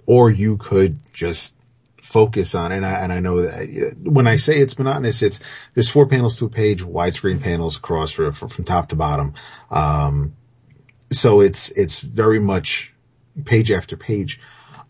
or 0.06 0.30
you 0.30 0.56
could 0.56 0.98
just 1.12 1.56
focus 2.02 2.54
on, 2.54 2.70
and 2.70 2.84
I, 2.84 2.92
and 3.02 3.12
I 3.12 3.20
know 3.20 3.42
that 3.42 3.96
when 4.02 4.26
I 4.26 4.36
say 4.36 4.60
it's 4.60 4.78
monotonous, 4.78 5.22
it's, 5.22 5.40
there's 5.74 5.88
four 5.88 6.06
panels 6.06 6.38
to 6.38 6.46
a 6.46 6.50
page, 6.50 6.82
widescreen 6.82 7.42
panels 7.42 7.76
across 7.76 8.12
from, 8.12 8.32
from 8.32 8.64
top 8.64 8.90
to 8.90 8.96
bottom. 8.96 9.34
Um, 9.70 10.36
so 11.10 11.40
it's, 11.40 11.70
it's 11.70 11.98
very 12.00 12.38
much 12.38 12.92
page 13.44 13.70
after 13.70 13.96
page 13.96 14.40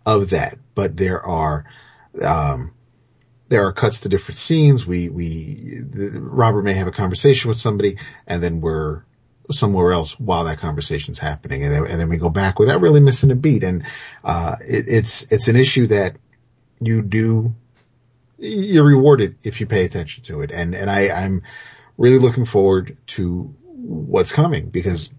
of 0.04 0.30
that, 0.30 0.58
but 0.74 0.96
there 0.96 1.24
are, 1.24 1.64
um, 2.22 2.74
there 3.48 3.66
are 3.66 3.72
cuts 3.72 4.00
to 4.00 4.08
different 4.08 4.38
scenes. 4.38 4.86
We, 4.86 5.08
we, 5.08 5.80
Robert 6.14 6.62
may 6.62 6.74
have 6.74 6.88
a 6.88 6.92
conversation 6.92 7.48
with 7.48 7.58
somebody 7.58 7.98
and 8.26 8.42
then 8.42 8.60
we're 8.60 9.04
somewhere 9.50 9.92
else 9.92 10.18
while 10.18 10.44
that 10.44 10.58
conversation's 10.58 11.18
happening. 11.18 11.64
And 11.64 11.74
then, 11.74 11.86
and 11.86 12.00
then 12.00 12.08
we 12.08 12.16
go 12.16 12.30
back 12.30 12.58
without 12.58 12.80
really 12.80 13.00
missing 13.00 13.30
a 13.30 13.34
beat. 13.34 13.64
And, 13.64 13.84
uh, 14.22 14.56
it, 14.60 14.84
it's, 14.88 15.22
it's 15.30 15.48
an 15.48 15.56
issue 15.56 15.88
that 15.88 16.16
you 16.80 17.02
do, 17.02 17.54
you're 18.38 18.84
rewarded 18.84 19.36
if 19.42 19.60
you 19.60 19.66
pay 19.66 19.84
attention 19.84 20.24
to 20.24 20.42
it. 20.42 20.50
And, 20.50 20.74
and 20.74 20.90
I, 20.90 21.08
I'm 21.10 21.42
really 21.96 22.18
looking 22.18 22.44
forward 22.44 22.96
to 23.08 23.54
what's 23.62 24.32
coming 24.32 24.70
because 24.70 25.10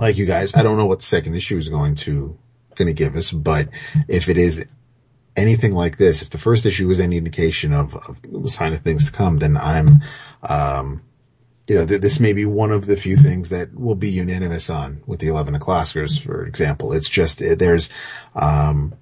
like 0.00 0.16
you 0.16 0.26
guys, 0.26 0.54
I 0.54 0.62
don't 0.62 0.76
know 0.76 0.86
what 0.86 0.98
the 0.98 1.04
second 1.06 1.34
issue 1.34 1.56
is 1.56 1.68
going 1.68 1.94
to, 1.96 2.38
going 2.74 2.88
to 2.88 2.94
give 2.94 3.16
us, 3.16 3.32
but 3.32 3.70
if 4.08 4.28
it 4.28 4.36
is 4.36 4.66
anything 5.34 5.72
like 5.72 5.96
this, 5.96 6.22
if 6.22 6.30
the 6.30 6.38
first 6.38 6.66
issue 6.66 6.88
was 6.88 7.00
any 7.00 7.16
indication 7.16 7.72
of, 7.72 7.94
of 7.94 8.50
sign 8.50 8.72
of 8.72 8.82
things 8.82 9.06
to 9.06 9.12
come, 9.12 9.38
then 9.38 9.56
I'm, 9.56 10.02
um, 10.42 11.02
you 11.68 11.76
know, 11.76 11.86
th- 11.86 12.00
this 12.00 12.20
may 12.20 12.32
be 12.32 12.44
one 12.44 12.70
of 12.70 12.86
the 12.86 12.96
few 12.96 13.16
things 13.16 13.50
that 13.50 13.74
will 13.74 13.94
be 13.94 14.10
unanimous 14.10 14.70
on 14.70 15.02
with 15.06 15.20
the 15.20 15.28
11 15.28 15.54
o'clockers, 15.54 16.22
for 16.22 16.46
example. 16.46 16.92
It's 16.92 17.08
just, 17.08 17.40
there's, 17.40 17.90
um, 18.34 18.94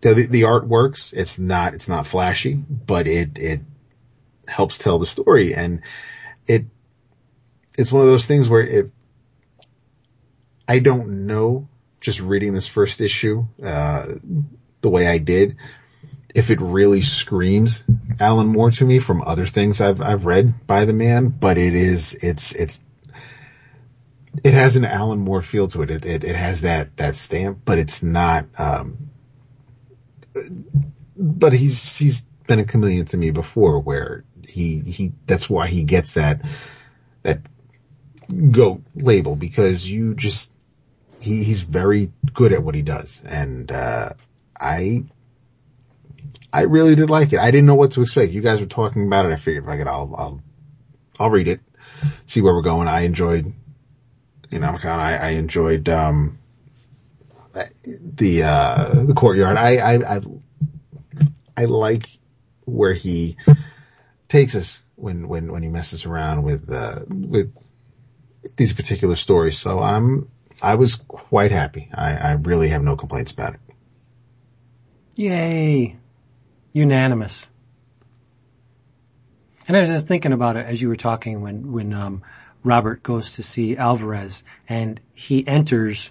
the, 0.00 0.26
the 0.28 0.44
art 0.44 0.66
works. 0.66 1.12
It's 1.12 1.38
not, 1.38 1.74
it's 1.74 1.88
not 1.88 2.06
flashy, 2.06 2.54
but 2.54 3.06
it, 3.06 3.38
it 3.38 3.60
helps 4.46 4.78
tell 4.78 4.98
the 4.98 5.06
story. 5.06 5.54
And 5.54 5.82
it, 6.46 6.66
it's 7.78 7.92
one 7.92 8.02
of 8.02 8.08
those 8.08 8.26
things 8.26 8.48
where 8.48 8.62
if 8.62 8.86
I 10.66 10.78
don't 10.78 11.26
know, 11.26 11.68
just 12.00 12.20
reading 12.20 12.54
this 12.54 12.66
first 12.66 13.00
issue, 13.00 13.46
uh, 13.62 14.06
the 14.80 14.88
way 14.88 15.06
I 15.06 15.18
did, 15.18 15.56
if 16.34 16.50
it 16.50 16.60
really 16.60 17.00
screams 17.00 17.84
Alan 18.20 18.48
Moore 18.48 18.70
to 18.72 18.84
me 18.84 18.98
from 18.98 19.22
other 19.22 19.46
things 19.46 19.80
I've, 19.80 20.00
I've 20.00 20.26
read 20.26 20.66
by 20.66 20.84
the 20.84 20.92
man, 20.92 21.28
but 21.28 21.56
it 21.58 21.74
is, 21.74 22.14
it's, 22.14 22.52
it's, 22.52 22.80
it 24.42 24.52
has 24.52 24.74
an 24.74 24.84
Alan 24.84 25.20
Moore 25.20 25.42
feel 25.42 25.68
to 25.68 25.82
it. 25.82 25.90
It, 25.90 26.04
it, 26.04 26.24
it 26.24 26.36
has 26.36 26.62
that, 26.62 26.96
that 26.96 27.14
stamp, 27.14 27.60
but 27.64 27.78
it's 27.78 28.02
not, 28.02 28.46
um, 28.58 29.10
but 31.16 31.52
he's 31.52 31.96
he's 31.96 32.22
been 32.46 32.58
a 32.58 32.64
chameleon 32.64 33.06
to 33.06 33.16
me 33.16 33.30
before, 33.30 33.78
where 33.80 34.24
he 34.46 34.80
he 34.80 35.12
that's 35.26 35.48
why 35.48 35.68
he 35.68 35.84
gets 35.84 36.14
that 36.14 36.42
that 37.22 37.40
goat 38.50 38.82
label 38.94 39.36
because 39.36 39.88
you 39.88 40.14
just 40.14 40.50
he 41.20 41.44
he's 41.44 41.62
very 41.62 42.12
good 42.32 42.52
at 42.52 42.62
what 42.62 42.74
he 42.74 42.82
does, 42.82 43.20
and 43.24 43.70
uh, 43.70 44.10
I 44.58 45.04
I 46.54 46.62
really 46.62 46.94
did 46.94 47.10
like 47.10 47.32
it. 47.32 47.40
I 47.40 47.50
didn't 47.50 47.66
know 47.66 47.74
what 47.74 47.92
to 47.92 48.02
expect. 48.02 48.32
You 48.32 48.40
guys 48.40 48.60
were 48.60 48.66
talking 48.66 49.06
about 49.06 49.26
it. 49.26 49.32
I 49.32 49.36
figured, 49.36 49.66
like, 49.66 49.80
I'll 49.80 50.14
I'll 50.16 50.40
I'll 51.18 51.30
read 51.30 51.48
it, 51.48 51.60
see 52.26 52.40
where 52.40 52.54
we're 52.54 52.62
going. 52.62 52.86
I 52.86 53.00
enjoyed, 53.00 53.52
you 54.50 54.58
know, 54.60 54.78
I, 54.84 55.16
I 55.16 55.28
enjoyed 55.30 55.88
um 55.88 56.38
the 57.82 58.42
uh, 58.44 59.04
the 59.04 59.14
courtyard. 59.14 59.56
I, 59.56 59.76
I 59.76 60.16
I 60.16 60.20
I 61.56 61.64
like 61.64 62.08
where 62.64 62.94
he 62.94 63.36
takes 64.28 64.54
us 64.54 64.82
when 64.94 65.26
when 65.28 65.50
when 65.50 65.62
he 65.62 65.68
messes 65.68 66.04
around 66.04 66.44
with 66.44 66.70
uh, 66.72 67.00
with 67.08 67.52
these 68.56 68.72
particular 68.72 69.16
stories. 69.16 69.58
So 69.58 69.80
I'm 69.80 70.30
I 70.62 70.76
was 70.76 70.94
quite 70.96 71.50
happy. 71.50 71.90
I, 71.92 72.14
I 72.14 72.32
really 72.34 72.68
have 72.68 72.82
no 72.82 72.96
complaints 72.96 73.32
about 73.32 73.54
it. 73.54 73.60
Yay! 75.16 75.96
Unanimous. 76.74 77.46
And 79.66 79.76
I 79.76 79.80
was 79.80 79.90
just 79.90 80.06
thinking 80.06 80.32
about 80.32 80.56
it 80.56 80.66
as 80.66 80.82
you 80.82 80.88
were 80.88 80.96
talking 80.96 81.40
when 81.40 81.72
when 81.72 81.94
um, 81.94 82.22
Robert 82.62 83.02
goes 83.02 83.36
to 83.36 83.42
see 83.42 83.76
Alvarez 83.76 84.44
and 84.68 85.00
he 85.14 85.46
enters 85.46 86.10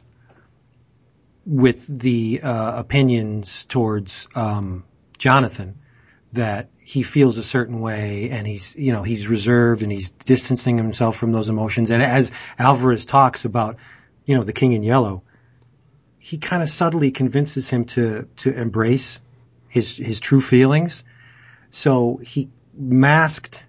with 1.46 1.86
the 1.86 2.42
uh, 2.42 2.80
opinions 2.80 3.66
towards 3.66 4.30
um, 4.36 4.86
Jonathan 5.18 5.78
that 6.32 6.70
he 6.80 7.04
feels 7.04 7.38
a 7.38 7.44
certain 7.44 7.82
way 7.82 8.30
and 8.32 8.48
he's 8.48 8.76
you 8.76 8.94
know 8.94 9.04
he's 9.04 9.28
reserved 9.28 9.84
and 9.84 9.92
he's 9.92 10.12
distancing 10.12 10.78
himself 10.78 11.18
from 11.18 11.34
those 11.34 11.50
emotions 11.50 11.90
and 11.92 12.02
as 12.02 12.32
Alvarez 12.58 13.06
talks 13.06 13.46
about 13.46 13.78
you 14.26 14.36
know 14.38 14.44
the 14.44 14.54
king 14.54 14.72
in 14.72 14.82
yellow 14.82 15.24
he 16.20 16.38
kind 16.38 16.64
of 16.64 16.70
subtly 16.70 17.12
convinces 17.12 17.70
him 17.70 17.86
to 17.86 18.28
to 18.38 18.52
embrace 18.58 19.22
his 19.74 19.98
his 19.98 20.20
true 20.20 20.42
feelings 20.42 21.04
so 21.70 22.20
he 22.24 22.50
masked 22.74 23.64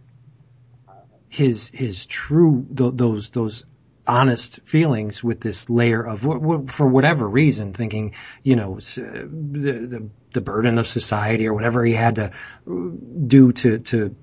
his 1.28 1.68
his 1.68 2.07
true 2.07 2.66
th- 2.76 2.92
those 2.94 3.30
those 3.30 3.64
honest 4.07 4.61
feelings 4.64 5.24
with 5.24 5.40
this 5.40 5.70
layer 5.70 6.07
of, 6.07 6.20
for 6.20 6.86
whatever 6.86 7.26
reason, 7.26 7.72
thinking, 7.72 8.14
you 8.42 8.57
know, 8.57 8.78
the, 8.78 9.86
the, 9.88 10.11
the 10.32 10.40
burden 10.40 10.78
of 10.78 10.86
society 10.86 11.48
or 11.48 11.55
whatever 11.55 11.84
he 11.84 11.94
had 11.94 12.16
to 12.16 12.24
uh, 12.26 12.30
do 13.26 13.52
to, 13.52 13.78
to 13.78 14.14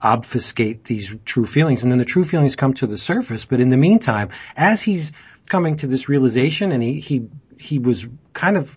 obfuscate 0.00 0.84
these 0.84 1.14
true 1.24 1.46
feelings. 1.46 1.82
And 1.82 1.90
then 1.90 1.98
the 1.98 2.04
true 2.04 2.24
feelings 2.24 2.56
come 2.56 2.74
to 2.74 2.86
the 2.86 2.98
surface. 2.98 3.44
But 3.46 3.60
in 3.60 3.70
the 3.70 3.76
meantime, 3.76 4.28
as 4.54 4.82
he's 4.82 5.12
coming 5.48 5.76
to 5.76 5.86
this 5.86 6.08
realization 6.08 6.72
and 6.72 6.82
he, 6.82 7.00
he, 7.00 7.28
he 7.58 7.78
was 7.78 8.06
kind 8.34 8.56
of 8.56 8.76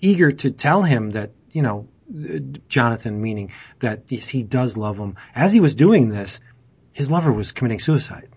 eager 0.00 0.32
to 0.32 0.50
tell 0.50 0.82
him 0.82 1.10
that, 1.10 1.30
you 1.52 1.62
know, 1.62 1.88
Jonathan 2.68 3.22
meaning 3.22 3.52
that 3.78 4.04
yes, 4.08 4.28
he 4.28 4.42
does 4.42 4.76
love 4.76 4.98
him. 4.98 5.16
As 5.34 5.52
he 5.52 5.60
was 5.60 5.74
doing 5.74 6.08
this, 6.08 6.40
his 6.92 7.10
lover 7.10 7.32
was 7.32 7.52
committing 7.52 7.78
suicide. 7.78 8.28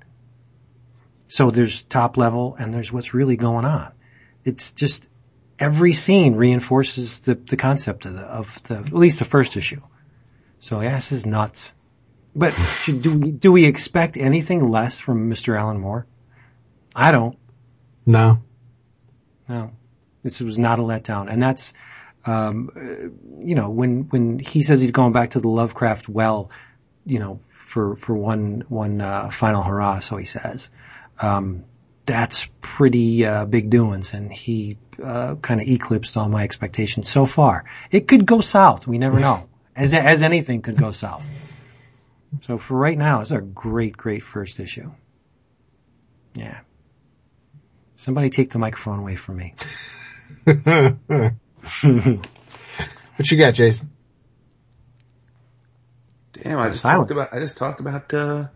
So 1.28 1.52
there's 1.52 1.84
top 1.84 2.18
level 2.18 2.56
and 2.58 2.74
there's 2.74 2.92
what's 2.92 3.14
really 3.14 3.36
going 3.36 3.66
on. 3.66 3.92
It's 4.44 4.72
just 4.72 5.08
every 5.60 5.94
scene 5.94 6.36
reinforces 6.36 7.22
the, 7.22 7.36
the 7.36 7.58
concept 7.58 8.06
of 8.06 8.14
the, 8.14 8.22
of 8.22 8.64
the, 8.64 8.76
at 8.76 8.94
least 8.94 9.20
the 9.20 9.26
first 9.26 9.58
issue. 9.58 9.82
So 10.60 10.80
this 10.80 11.12
is 11.12 11.26
nuts. 11.26 11.72
But 12.36 12.52
should, 12.52 13.02
do 13.02 13.18
we, 13.18 13.32
do 13.32 13.52
we 13.52 13.66
expect 13.66 14.18
anything 14.18 14.70
less 14.70 15.00
from 15.00 15.30
Mr. 15.30 15.58
Alan 15.58 15.80
Moore? 15.80 16.06
I 16.96 17.12
don't. 17.12 17.38
No. 18.06 18.42
No. 19.48 19.72
This 20.22 20.42
was 20.42 20.60
not 20.60 20.80
a 20.80 20.82
letdown. 20.82 21.32
And 21.32 21.42
that's, 21.42 21.74
um, 22.26 23.12
you 23.44 23.56
know, 23.56 23.70
when, 23.70 24.04
when 24.10 24.40
he 24.40 24.64
says 24.64 24.82
he's 24.82 24.92
going 24.92 25.14
back 25.14 25.32
to 25.32 25.40
the 25.40 25.48
Lovecraft 25.48 26.10
well, 26.10 26.50
you 27.06 27.20
know, 27.20 27.40
for, 27.50 27.96
for 27.96 28.16
one, 28.16 28.64
one, 28.68 29.02
uh, 29.02 29.30
final 29.30 29.64
hurrah, 29.64 30.00
so 30.00 30.18
he 30.18 30.26
says 30.26 30.70
um, 31.20 31.66
that's 32.06 32.48
pretty 32.62 33.26
uh, 33.26 33.46
big 33.46 33.70
doings, 33.70 34.14
and 34.14 34.32
he 34.32 34.78
uh, 35.04 35.36
kind 35.36 35.62
of 35.62 35.68
eclipsed 35.68 36.18
all 36.18 36.30
my 36.30 36.44
expectations 36.44 37.10
so 37.10 37.26
far. 37.26 37.66
It 37.92 38.08
could 38.08 38.26
go 38.26 38.42
south. 38.42 38.88
We 38.88 38.98
never 38.98 39.20
know. 39.20 39.48
as 39.76 39.94
as 39.94 40.22
anything 40.22 40.62
could 40.62 40.78
go 40.78 40.92
south. 40.92 41.26
So 42.42 42.58
for 42.58 42.78
right 42.78 42.98
now, 42.98 43.22
it's 43.22 43.32
a 43.32 43.42
great, 43.42 43.96
great 43.96 44.24
first 44.24 44.60
issue. 44.60 44.92
Yeah. 46.34 46.60
Somebody 47.96 48.30
take 48.30 48.52
the 48.52 48.60
microphone 48.60 49.00
away 49.00 49.16
from 49.16 49.38
me. 49.38 49.56
What 53.18 53.32
you 53.32 53.38
got, 53.38 53.54
Jason? 53.54 53.90
Damn, 56.34 56.60
I 56.60 56.70
just 56.70 56.82
Silence. 56.82 57.08
talked 57.08 57.12
about 57.12 57.34
I 57.34 57.40
just 57.40 57.58
talked 57.58 57.80
about 57.80 58.14
uh 58.14 58.48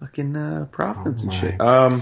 fucking 0.00 0.34
uh 0.36 0.66
Providence 0.72 1.24
Oh 1.24 1.30
and 1.30 1.34
shit. 1.34 1.60
Um 1.60 2.00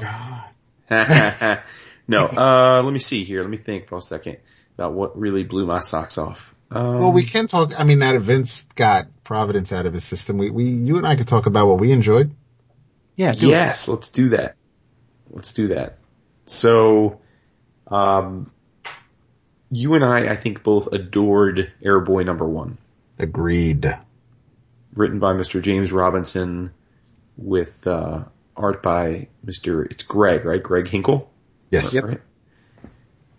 God. 0.88 1.62
no, 2.08 2.26
uh 2.26 2.82
let 2.84 2.92
me 2.92 3.00
see 3.00 3.24
here. 3.24 3.40
Let 3.40 3.50
me 3.50 3.56
think 3.56 3.88
for 3.88 3.98
a 3.98 4.02
second 4.02 4.36
about 4.76 4.92
what 4.92 5.18
really 5.18 5.42
blew 5.44 5.66
my 5.66 5.80
socks 5.80 6.16
off. 6.18 6.54
Um, 6.70 6.98
Well, 6.98 7.12
we 7.12 7.24
can 7.24 7.46
talk. 7.46 7.78
I 7.78 7.84
mean, 7.84 7.98
now 7.98 8.12
that 8.12 8.20
Vince 8.20 8.66
got 8.74 9.06
Providence 9.24 9.72
out 9.72 9.86
of 9.86 9.94
his 9.94 10.04
system, 10.04 10.38
we, 10.38 10.50
we, 10.50 10.64
you 10.64 10.96
and 10.96 11.06
I 11.06 11.16
could 11.16 11.28
talk 11.28 11.46
about 11.46 11.66
what 11.68 11.78
we 11.78 11.92
enjoyed. 11.92 12.34
Yeah, 13.16 13.32
do 13.32 13.46
it. 13.46 13.50
yes, 13.50 13.86
let's 13.88 14.10
do 14.10 14.30
that. 14.30 14.56
Let's 15.30 15.52
do 15.52 15.68
that. 15.68 15.98
So, 16.46 17.20
um, 17.86 18.50
you 19.74 19.94
and 19.94 20.04
I, 20.04 20.32
I 20.32 20.36
think 20.36 20.62
both 20.62 20.92
adored 20.92 21.72
Airboy 21.82 22.24
number 22.24 22.46
one, 22.46 22.78
Agreed. 23.18 23.96
written 24.94 25.18
by 25.18 25.32
Mr. 25.32 25.60
James 25.62 25.92
Robinson 25.92 26.72
with, 27.36 27.86
uh, 27.86 28.24
art 28.56 28.82
by 28.82 29.28
Mr. 29.44 29.84
It's 29.90 30.04
Greg, 30.04 30.44
right? 30.44 30.62
Greg 30.62 30.88
Hinkle? 30.88 31.30
Yes. 31.70 31.94
Right? 31.94 32.20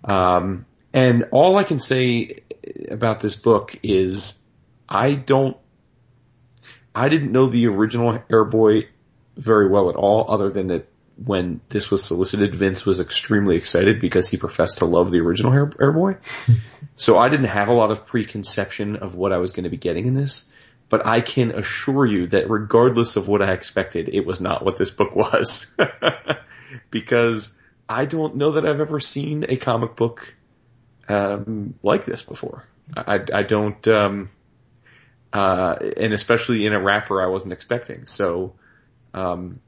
Um, 0.03 0.65
and 0.93 1.27
all 1.31 1.57
I 1.57 1.63
can 1.63 1.79
say 1.79 2.39
about 2.89 3.21
this 3.21 3.35
book 3.35 3.77
is 3.83 4.41
I 4.87 5.13
don't, 5.15 5.57
I 6.93 7.09
didn't 7.09 7.31
know 7.31 7.47
the 7.47 7.67
original 7.67 8.19
Airboy 8.29 8.85
very 9.35 9.67
well 9.67 9.89
at 9.89 9.95
all, 9.95 10.31
other 10.31 10.49
than 10.49 10.67
that 10.67 10.87
when 11.17 11.61
this 11.69 11.89
was 11.89 12.03
solicited, 12.03 12.53
Vince 12.53 12.85
was 12.85 12.99
extremely 12.99 13.55
excited 13.55 13.99
because 13.99 14.27
he 14.27 14.37
professed 14.37 14.79
to 14.79 14.85
love 14.85 15.11
the 15.11 15.21
original 15.21 15.53
Air, 15.53 15.67
Airboy. 15.67 16.17
so 16.95 17.17
I 17.17 17.29
didn't 17.29 17.47
have 17.47 17.69
a 17.69 17.73
lot 17.73 17.91
of 17.91 18.05
preconception 18.05 18.97
of 18.97 19.15
what 19.15 19.31
I 19.31 19.37
was 19.37 19.53
going 19.53 19.63
to 19.63 19.69
be 19.69 19.77
getting 19.77 20.07
in 20.07 20.13
this. 20.13 20.49
But 20.87 21.05
I 21.05 21.21
can 21.21 21.51
assure 21.51 22.05
you 22.05 22.27
that 22.27 22.49
regardless 22.49 23.15
of 23.15 23.27
what 23.27 23.41
I 23.41 23.53
expected, 23.53 24.09
it 24.09 24.25
was 24.25 24.39
not 24.39 24.63
what 24.63 24.77
this 24.77 24.91
book 24.91 25.15
was. 25.15 25.75
because 26.91 27.57
I 27.89 28.05
don't 28.05 28.35
know 28.35 28.51
that 28.53 28.65
I've 28.65 28.79
ever 28.79 28.99
seen 28.99 29.45
a 29.47 29.57
comic 29.57 29.95
book 29.95 30.35
um, 31.07 31.75
like 31.81 32.05
this 32.05 32.21
before. 32.21 32.67
I, 32.95 33.19
I 33.33 33.43
don't, 33.43 33.87
um, 33.87 34.29
uh, 35.33 35.75
and 35.97 36.13
especially 36.13 36.65
in 36.65 36.73
a 36.73 36.79
wrapper 36.79 37.21
I 37.21 37.27
wasn't 37.27 37.53
expecting. 37.53 38.05
So, 38.05 38.53
um, 39.13 39.59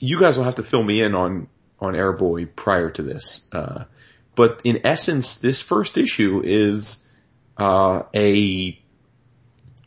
you 0.00 0.18
guys 0.18 0.36
will 0.36 0.44
have 0.44 0.56
to 0.56 0.62
fill 0.62 0.82
me 0.82 1.02
in 1.02 1.14
on 1.14 1.48
on 1.78 1.94
Airboy 1.94 2.54
prior 2.54 2.90
to 2.90 3.02
this. 3.02 3.48
Uh, 3.52 3.84
but 4.34 4.62
in 4.64 4.86
essence, 4.86 5.38
this 5.38 5.60
first 5.60 5.96
issue 5.96 6.42
is 6.44 7.08
uh, 7.56 8.02
a 8.14 8.78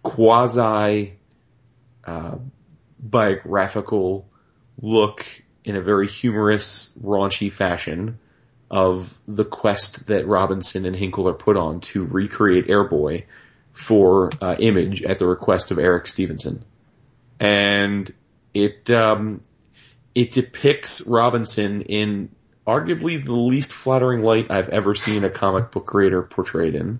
quasi 0.01 1.17
uh, 2.05 2.35
biographical 2.99 4.29
look 4.81 5.25
in 5.63 5.75
a 5.75 5.81
very 5.81 6.07
humorous, 6.07 6.97
raunchy 7.01 7.51
fashion 7.51 8.19
of 8.69 9.17
the 9.27 9.45
quest 9.45 10.07
that 10.07 10.27
Robinson 10.27 10.85
and 10.85 10.95
Hinkle 10.95 11.27
are 11.29 11.33
put 11.33 11.57
on 11.57 11.79
to 11.81 12.05
recreate 12.05 12.67
Airboy 12.67 13.25
for 13.71 14.29
uh, 14.41 14.55
Image 14.59 15.03
at 15.03 15.19
the 15.19 15.27
request 15.27 15.71
of 15.71 15.79
Eric 15.79 16.07
Stephenson, 16.07 16.65
and 17.39 18.11
it 18.53 18.89
um, 18.89 19.41
it 20.15 20.31
depicts 20.31 21.05
Robinson 21.07 21.81
in 21.83 22.29
arguably 22.65 23.23
the 23.23 23.33
least 23.33 23.73
flattering 23.73 24.21
light 24.21 24.49
I've 24.49 24.69
ever 24.69 24.95
seen 24.95 25.23
a 25.23 25.29
comic 25.29 25.71
book 25.71 25.85
creator 25.85 26.21
portrayed 26.21 26.75
in. 26.75 26.99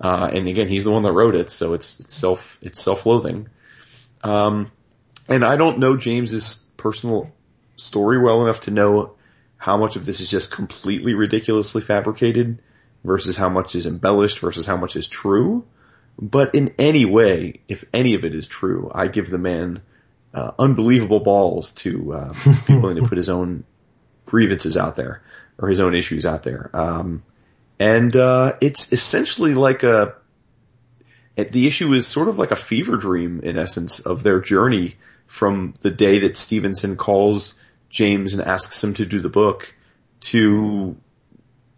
Uh, 0.00 0.30
and 0.32 0.48
again, 0.48 0.68
he's 0.68 0.84
the 0.84 0.90
one 0.90 1.02
that 1.04 1.12
wrote 1.12 1.34
it, 1.34 1.50
so 1.50 1.72
it's, 1.74 2.00
it's 2.00 2.14
self 2.14 2.58
it's 2.62 2.80
self-loathing. 2.80 3.48
Um, 4.22 4.70
and 5.28 5.44
I 5.44 5.56
don't 5.56 5.78
know 5.78 5.96
James's 5.96 6.70
personal 6.76 7.32
story 7.76 8.18
well 8.18 8.42
enough 8.42 8.62
to 8.62 8.70
know 8.70 9.14
how 9.56 9.76
much 9.76 9.96
of 9.96 10.04
this 10.04 10.20
is 10.20 10.30
just 10.30 10.50
completely 10.50 11.14
ridiculously 11.14 11.80
fabricated 11.80 12.58
versus 13.02 13.36
how 13.36 13.48
much 13.48 13.74
is 13.74 13.86
embellished 13.86 14.40
versus 14.40 14.66
how 14.66 14.76
much 14.76 14.96
is 14.96 15.06
true. 15.06 15.64
But 16.18 16.54
in 16.54 16.74
any 16.78 17.04
way, 17.04 17.62
if 17.68 17.84
any 17.92 18.14
of 18.14 18.24
it 18.24 18.34
is 18.34 18.46
true, 18.46 18.90
I 18.94 19.08
give 19.08 19.30
the 19.30 19.38
man 19.38 19.82
uh, 20.34 20.52
unbelievable 20.58 21.20
balls 21.20 21.72
to 21.72 22.12
uh, 22.12 22.34
be 22.66 22.76
willing 22.78 22.96
to 22.96 23.08
put 23.08 23.16
his 23.16 23.28
own 23.28 23.64
grievances 24.26 24.76
out 24.76 24.96
there 24.96 25.22
or 25.58 25.68
his 25.68 25.80
own 25.80 25.94
issues 25.94 26.26
out 26.26 26.42
there. 26.42 26.70
Um, 26.72 27.22
and 27.78 28.14
uh, 28.14 28.54
it's 28.60 28.92
essentially 28.92 29.54
like 29.54 29.82
a 29.82 30.14
it, 31.36 31.52
the 31.52 31.66
issue 31.66 31.92
is 31.92 32.06
sort 32.06 32.28
of 32.28 32.38
like 32.38 32.50
a 32.50 32.56
fever 32.56 32.96
dream 32.96 33.40
in 33.42 33.58
essence 33.58 34.00
of 34.00 34.22
their 34.22 34.40
journey 34.40 34.96
from 35.26 35.74
the 35.80 35.90
day 35.90 36.20
that 36.20 36.36
Stephenson 36.36 36.96
calls 36.96 37.54
James 37.88 38.34
and 38.34 38.46
asks 38.46 38.82
him 38.82 38.94
to 38.94 39.06
do 39.06 39.20
the 39.20 39.28
book 39.28 39.74
to 40.20 40.96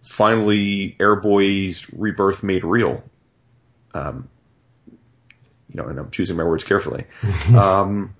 finally 0.02 0.96
Airboy's 1.00 1.90
rebirth 1.92 2.42
made 2.42 2.64
real. 2.64 3.02
Um, 3.94 4.28
you 4.88 5.82
know, 5.82 5.88
and 5.88 5.98
I'm 5.98 6.10
choosing 6.10 6.36
my 6.36 6.44
words 6.44 6.64
carefully. 6.64 7.06
um, 7.56 8.14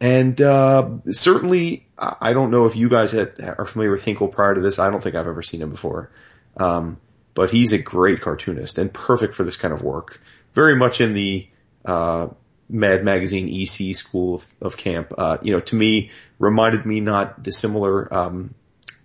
and 0.00 0.40
uh, 0.40 0.90
certainly, 1.10 1.86
I 1.98 2.32
don't 2.34 2.50
know 2.50 2.66
if 2.66 2.76
you 2.76 2.88
guys 2.88 3.12
had, 3.12 3.40
are 3.40 3.64
familiar 3.64 3.92
with 3.92 4.02
Hinkle 4.02 4.28
prior 4.28 4.54
to 4.54 4.60
this. 4.60 4.78
I 4.78 4.90
don't 4.90 5.02
think 5.02 5.14
I've 5.14 5.26
ever 5.26 5.42
seen 5.42 5.62
him 5.62 5.70
before. 5.70 6.10
Um, 6.56 6.98
but 7.34 7.50
he's 7.50 7.72
a 7.72 7.78
great 7.78 8.20
cartoonist 8.20 8.78
and 8.78 8.92
perfect 8.92 9.34
for 9.34 9.44
this 9.44 9.56
kind 9.56 9.72
of 9.72 9.82
work. 9.82 10.20
Very 10.54 10.76
much 10.76 11.00
in 11.00 11.14
the 11.14 11.46
uh, 11.84 12.28
Mad 12.68 13.04
Magazine 13.04 13.48
EC 13.48 13.94
school 13.94 14.36
of, 14.36 14.54
of 14.60 14.76
camp. 14.76 15.14
Uh, 15.16 15.38
you 15.42 15.52
know, 15.52 15.60
to 15.60 15.76
me, 15.76 16.10
reminded 16.38 16.84
me 16.84 17.00
not 17.00 17.42
dissimilar 17.42 18.12
um, 18.12 18.54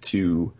to 0.02 0.54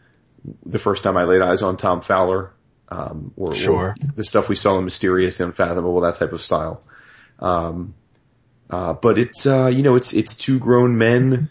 the 0.66 0.80
first 0.80 1.04
time 1.04 1.18
I 1.18 1.24
laid 1.24 1.42
eyes 1.42 1.62
on 1.62 1.78
Tom 1.78 2.02
Fowler. 2.02 2.54
Um, 2.90 3.34
or, 3.38 3.56
or 3.70 3.96
the 4.16 4.24
stuff 4.26 4.50
we 4.50 4.56
saw 4.56 4.78
in 4.78 4.84
Mysterious, 4.84 5.40
Unfathomable, 5.40 6.02
that 6.02 6.16
type 6.16 6.34
of 6.34 6.42
style. 6.42 6.84
Um, 7.40 7.94
uh, 8.72 8.94
but 8.94 9.20
it's, 9.20 9.46
uh, 9.46 9.68
you 9.68 9.84
know, 9.84 9.96
it's, 9.96 10.14
it's 10.14 10.36
two 10.36 10.58
grown 10.58 10.98
men, 10.98 11.50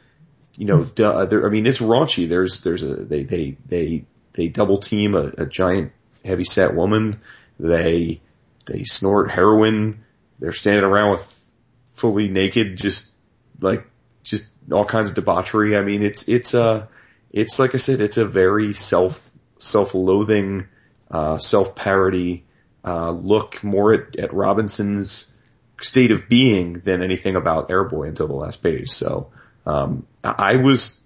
you 0.56 0.64
know, 0.64 0.84
duh, 0.84 1.26
I 1.30 1.48
mean, 1.50 1.66
it's 1.66 1.78
raunchy. 1.78 2.28
There's, 2.28 2.62
there's 2.62 2.82
a, 2.82 2.94
they, 2.96 3.22
they, 3.24 3.56
they, 3.66 4.04
they 4.32 4.48
double 4.48 4.78
team 4.78 5.14
a, 5.14 5.32
a 5.38 5.46
giant 5.46 5.92
heavy 6.24 6.44
set 6.44 6.74
woman. 6.74 7.20
They, 7.58 8.20
they 8.64 8.84
snort 8.84 9.30
heroin. 9.30 10.04
They're 10.38 10.52
standing 10.52 10.84
around 10.84 11.12
with 11.12 11.52
fully 11.92 12.28
naked, 12.28 12.78
just 12.78 13.12
like, 13.60 13.86
just 14.22 14.48
all 14.72 14.86
kinds 14.86 15.10
of 15.10 15.16
debauchery. 15.16 15.76
I 15.76 15.82
mean, 15.82 16.02
it's, 16.02 16.28
it's, 16.28 16.54
uh, 16.54 16.86
it's 17.30 17.58
like 17.58 17.74
I 17.74 17.78
said, 17.78 18.00
it's 18.00 18.16
a 18.16 18.24
very 18.24 18.72
self, 18.72 19.30
self-loathing, 19.58 20.66
uh, 21.10 21.36
self-parody, 21.36 22.44
uh, 22.82 23.10
look 23.10 23.62
more 23.62 23.92
at, 23.92 24.16
at 24.16 24.32
Robinson's 24.32 25.34
state 25.80 26.10
of 26.10 26.28
being 26.28 26.80
than 26.80 27.02
anything 27.02 27.36
about 27.36 27.68
Airboy 27.68 28.08
until 28.08 28.28
the 28.28 28.34
last 28.34 28.62
page. 28.62 28.88
So, 28.88 29.30
um, 29.66 30.06
I 30.22 30.56
was 30.56 31.00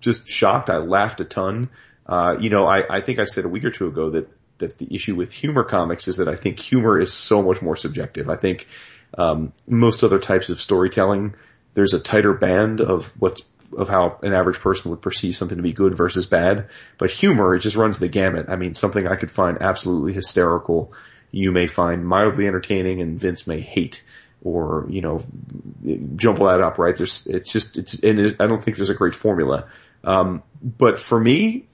just 0.00 0.28
shocked. 0.28 0.70
I 0.70 0.78
laughed 0.78 1.20
a 1.20 1.24
ton. 1.24 1.70
Uh, 2.06 2.36
you 2.40 2.50
know, 2.50 2.66
I, 2.66 2.96
I 2.96 3.00
think 3.00 3.18
I 3.18 3.24
said 3.24 3.44
a 3.44 3.48
week 3.48 3.64
or 3.64 3.70
two 3.70 3.86
ago 3.86 4.10
that, 4.10 4.28
that 4.58 4.78
the 4.78 4.94
issue 4.94 5.14
with 5.14 5.32
humor 5.32 5.64
comics 5.64 6.08
is 6.08 6.16
that 6.16 6.28
I 6.28 6.36
think 6.36 6.58
humor 6.58 6.98
is 6.98 7.12
so 7.12 7.42
much 7.42 7.62
more 7.62 7.76
subjective. 7.76 8.28
I 8.28 8.36
think, 8.36 8.66
um, 9.16 9.52
most 9.66 10.02
other 10.02 10.18
types 10.18 10.48
of 10.48 10.60
storytelling, 10.60 11.34
there's 11.74 11.94
a 11.94 12.00
tighter 12.00 12.34
band 12.34 12.80
of 12.80 13.12
what's, 13.18 13.42
of 13.76 13.88
how 13.88 14.18
an 14.22 14.32
average 14.32 14.58
person 14.58 14.90
would 14.90 15.02
perceive 15.02 15.36
something 15.36 15.56
to 15.56 15.62
be 15.62 15.72
good 15.72 15.94
versus 15.94 16.26
bad. 16.26 16.68
But 16.98 17.10
humor, 17.10 17.54
it 17.54 17.60
just 17.60 17.76
runs 17.76 17.98
the 17.98 18.08
gamut. 18.08 18.46
I 18.48 18.56
mean, 18.56 18.74
something 18.74 19.06
I 19.06 19.16
could 19.16 19.30
find 19.30 19.58
absolutely 19.60 20.12
hysterical, 20.12 20.92
you 21.30 21.52
may 21.52 21.66
find 21.68 22.04
mildly 22.04 22.48
entertaining 22.48 23.00
and 23.00 23.18
Vince 23.18 23.46
may 23.46 23.60
hate 23.60 24.02
or, 24.42 24.86
you 24.88 25.00
know, 25.00 25.22
jumble 26.16 26.46
that 26.46 26.60
up, 26.60 26.78
right? 26.78 26.96
There's, 26.96 27.26
it's 27.26 27.52
just, 27.52 27.78
it's, 27.78 27.94
and 27.94 28.18
it, 28.18 28.36
I 28.40 28.46
don't 28.46 28.62
think 28.62 28.76
there's 28.76 28.90
a 28.90 28.94
great 28.94 29.14
formula. 29.14 29.68
Um, 30.02 30.42
but 30.62 31.00
for 31.00 31.20
me, 31.20 31.66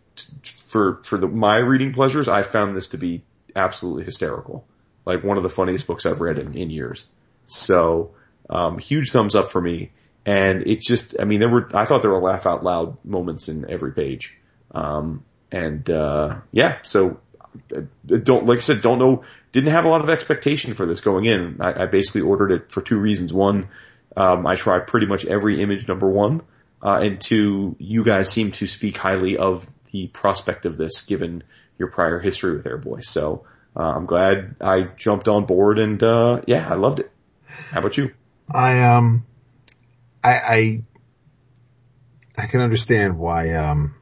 for, 0.42 1.00
for 1.04 1.18
the, 1.18 1.28
my 1.28 1.56
reading 1.56 1.92
pleasures, 1.92 2.28
I 2.28 2.42
found 2.42 2.76
this 2.76 2.88
to 2.88 2.98
be 2.98 3.22
absolutely 3.54 4.04
hysterical. 4.04 4.64
Like 5.04 5.22
one 5.22 5.36
of 5.36 5.42
the 5.42 5.50
funniest 5.50 5.86
books 5.86 6.06
I've 6.06 6.20
read 6.20 6.38
in, 6.38 6.56
in 6.56 6.70
years. 6.70 7.06
So, 7.46 8.14
um, 8.50 8.78
huge 8.78 9.12
thumbs 9.12 9.36
up 9.36 9.50
for 9.50 9.60
me. 9.60 9.92
And 10.24 10.66
it's 10.66 10.86
just, 10.86 11.20
I 11.20 11.24
mean, 11.24 11.38
there 11.38 11.48
were, 11.48 11.68
I 11.72 11.84
thought 11.84 12.02
there 12.02 12.10
were 12.10 12.20
laugh 12.20 12.46
out 12.46 12.64
loud 12.64 12.98
moments 13.04 13.48
in 13.48 13.70
every 13.70 13.92
page. 13.92 14.36
Um, 14.72 15.24
and, 15.52 15.88
uh, 15.88 16.38
yeah, 16.50 16.78
so 16.82 17.20
don't 18.06 18.46
like 18.46 18.58
I 18.58 18.60
said, 18.60 18.82
don't 18.82 18.98
know. 18.98 19.24
Didn't 19.56 19.72
have 19.72 19.86
a 19.86 19.88
lot 19.88 20.02
of 20.02 20.10
expectation 20.10 20.74
for 20.74 20.84
this 20.84 21.00
going 21.00 21.24
in. 21.24 21.62
I, 21.62 21.84
I 21.84 21.86
basically 21.86 22.20
ordered 22.20 22.52
it 22.52 22.70
for 22.70 22.82
two 22.82 22.98
reasons. 22.98 23.32
One, 23.32 23.68
um, 24.14 24.46
I 24.46 24.54
tried 24.54 24.86
pretty 24.86 25.06
much 25.06 25.24
every 25.24 25.62
image 25.62 25.88
number 25.88 26.06
one, 26.10 26.42
uh, 26.82 26.98
and 27.00 27.18
two, 27.18 27.74
you 27.78 28.04
guys 28.04 28.30
seem 28.30 28.52
to 28.52 28.66
speak 28.66 28.98
highly 28.98 29.38
of 29.38 29.66
the 29.92 30.08
prospect 30.08 30.66
of 30.66 30.76
this, 30.76 31.00
given 31.06 31.42
your 31.78 31.88
prior 31.88 32.20
history 32.20 32.54
with 32.54 32.66
Airboy. 32.66 33.02
So 33.02 33.46
uh, 33.74 33.80
I'm 33.80 34.04
glad 34.04 34.56
I 34.60 34.88
jumped 34.94 35.26
on 35.26 35.46
board, 35.46 35.78
and 35.78 36.02
uh, 36.02 36.42
yeah, 36.46 36.68
I 36.68 36.74
loved 36.74 37.00
it. 37.00 37.10
How 37.70 37.78
about 37.78 37.96
you? 37.96 38.12
I 38.54 38.82
um, 38.82 39.24
I 40.22 40.34
I, 40.34 40.82
I 42.36 42.46
can 42.46 42.60
understand 42.60 43.18
why 43.18 43.54
um, 43.54 43.94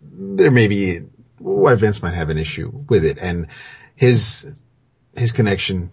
there 0.00 0.50
may 0.50 0.68
be 0.68 1.00
why 1.38 1.74
Vince 1.74 2.02
might 2.02 2.14
have 2.14 2.30
an 2.30 2.38
issue 2.38 2.70
with 2.88 3.04
it, 3.04 3.18
and 3.18 3.48
his 3.94 4.46
his 5.16 5.32
connection 5.32 5.90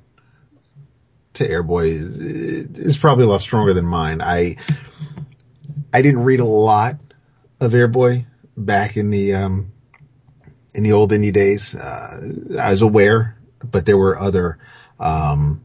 to 1.34 1.48
Airboy 1.48 1.90
is, 1.90 2.18
is 2.78 2.98
probably 2.98 3.26
a 3.26 3.28
lot 3.28 3.42
stronger 3.42 3.74
than 3.74 3.86
mine. 3.86 4.22
I 4.22 4.58
I 5.94 6.02
didn't 6.02 6.24
read 6.24 6.40
a 6.40 6.46
lot 6.46 6.96
of 7.60 7.72
Airboy 7.72 8.26
back 8.58 8.98
in 8.98 9.10
the 9.12 9.36
um, 9.36 9.72
in 10.74 10.84
the 10.84 10.94
old 10.94 11.12
indie 11.12 11.34
days. 11.34 11.76
Uh, 11.76 12.32
I 12.60 12.70
was 12.70 12.82
aware, 12.82 13.38
but 13.64 13.86
there 13.86 13.98
were 13.98 14.18
other 14.18 14.58
um, 15.00 15.64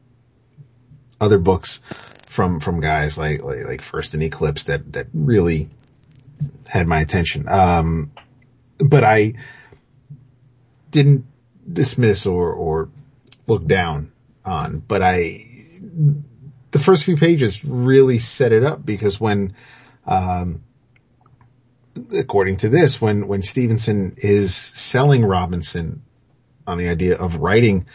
other 1.20 1.38
books 1.38 1.80
from 2.26 2.60
from 2.60 2.80
guys 2.80 3.18
like 3.18 3.42
like, 3.42 3.64
like 3.64 3.82
First 3.82 4.14
and 4.14 4.22
Eclipse 4.22 4.64
that 4.64 4.92
that 4.92 5.06
really 5.12 5.68
had 6.66 6.86
my 6.86 7.00
attention. 7.00 7.48
Um, 7.48 8.12
but 8.78 9.04
I 9.04 9.34
didn't 10.90 11.26
dismiss 11.70 12.26
or 12.26 12.52
or 12.52 12.90
look 13.46 13.66
down 13.66 14.12
on, 14.44 14.78
but 14.80 15.02
I 15.02 15.44
the 16.70 16.78
first 16.78 17.04
few 17.04 17.16
pages 17.16 17.64
really 17.64 18.18
set 18.18 18.52
it 18.52 18.64
up 18.64 18.84
because 18.84 19.20
when 19.20 19.54
um, 20.06 20.62
according 22.12 22.58
to 22.58 22.68
this, 22.68 23.00
when 23.00 23.28
when 23.28 23.42
Stephenson 23.42 24.14
is 24.18 24.54
selling 24.54 25.24
Robinson 25.24 26.02
on 26.66 26.78
the 26.78 26.88
idea 26.88 27.16
of 27.16 27.36
writing 27.36 27.86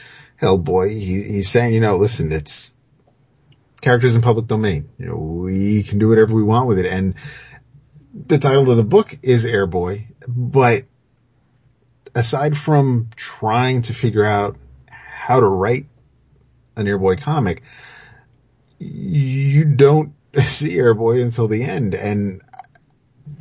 Hellboy, 0.42 0.92
he, 0.92 1.24
he's 1.24 1.50
saying, 1.50 1.74
you 1.74 1.80
know, 1.80 1.98
listen, 1.98 2.32
it's 2.32 2.74
characters 3.82 4.16
in 4.16 4.22
public 4.22 4.48
domain. 4.48 4.90
You 4.98 5.08
know, 5.08 5.16
we 5.16 5.84
can 5.84 6.00
do 6.00 6.10
whatever 6.10 6.34
we 6.34 6.44
want 6.44 6.68
with 6.68 6.80
it. 6.80 6.86
And 6.86 7.16
the 8.14 8.38
title 8.38 8.70
of 8.70 8.78
the 8.78 8.84
book 8.84 9.18
is 9.22 9.46
Airboy, 9.46 10.08
but 10.28 10.86
aside 12.16 12.58
from 12.58 13.10
trying 13.16 13.84
to 13.84 13.94
figure 13.94 14.24
out 14.24 14.58
how 14.88 15.40
to 15.42 15.46
write 15.46 15.88
an 16.78 16.86
Airboy 16.86 17.22
comic, 17.22 17.62
you 18.80 19.66
don't 19.66 20.14
see 20.42 20.76
Airboy 20.76 21.22
until 21.22 21.48
the 21.48 21.64
end. 21.64 21.94
And 21.94 22.42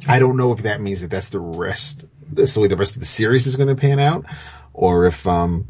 I 0.06 0.18
don't 0.18 0.36
know 0.36 0.52
if 0.52 0.64
that 0.64 0.80
means 0.80 1.00
that 1.00 1.10
that's 1.10 1.30
the 1.30 1.40
rest, 1.40 2.04
that's 2.32 2.54
the 2.54 2.60
way 2.60 2.68
the 2.68 2.76
rest 2.76 2.96
of 2.96 3.00
the 3.00 3.06
series 3.06 3.46
is 3.46 3.56
going 3.56 3.68
to 3.68 3.76
pan 3.76 4.00
out 4.00 4.26
or 4.72 5.06
if, 5.06 5.26
um, 5.26 5.68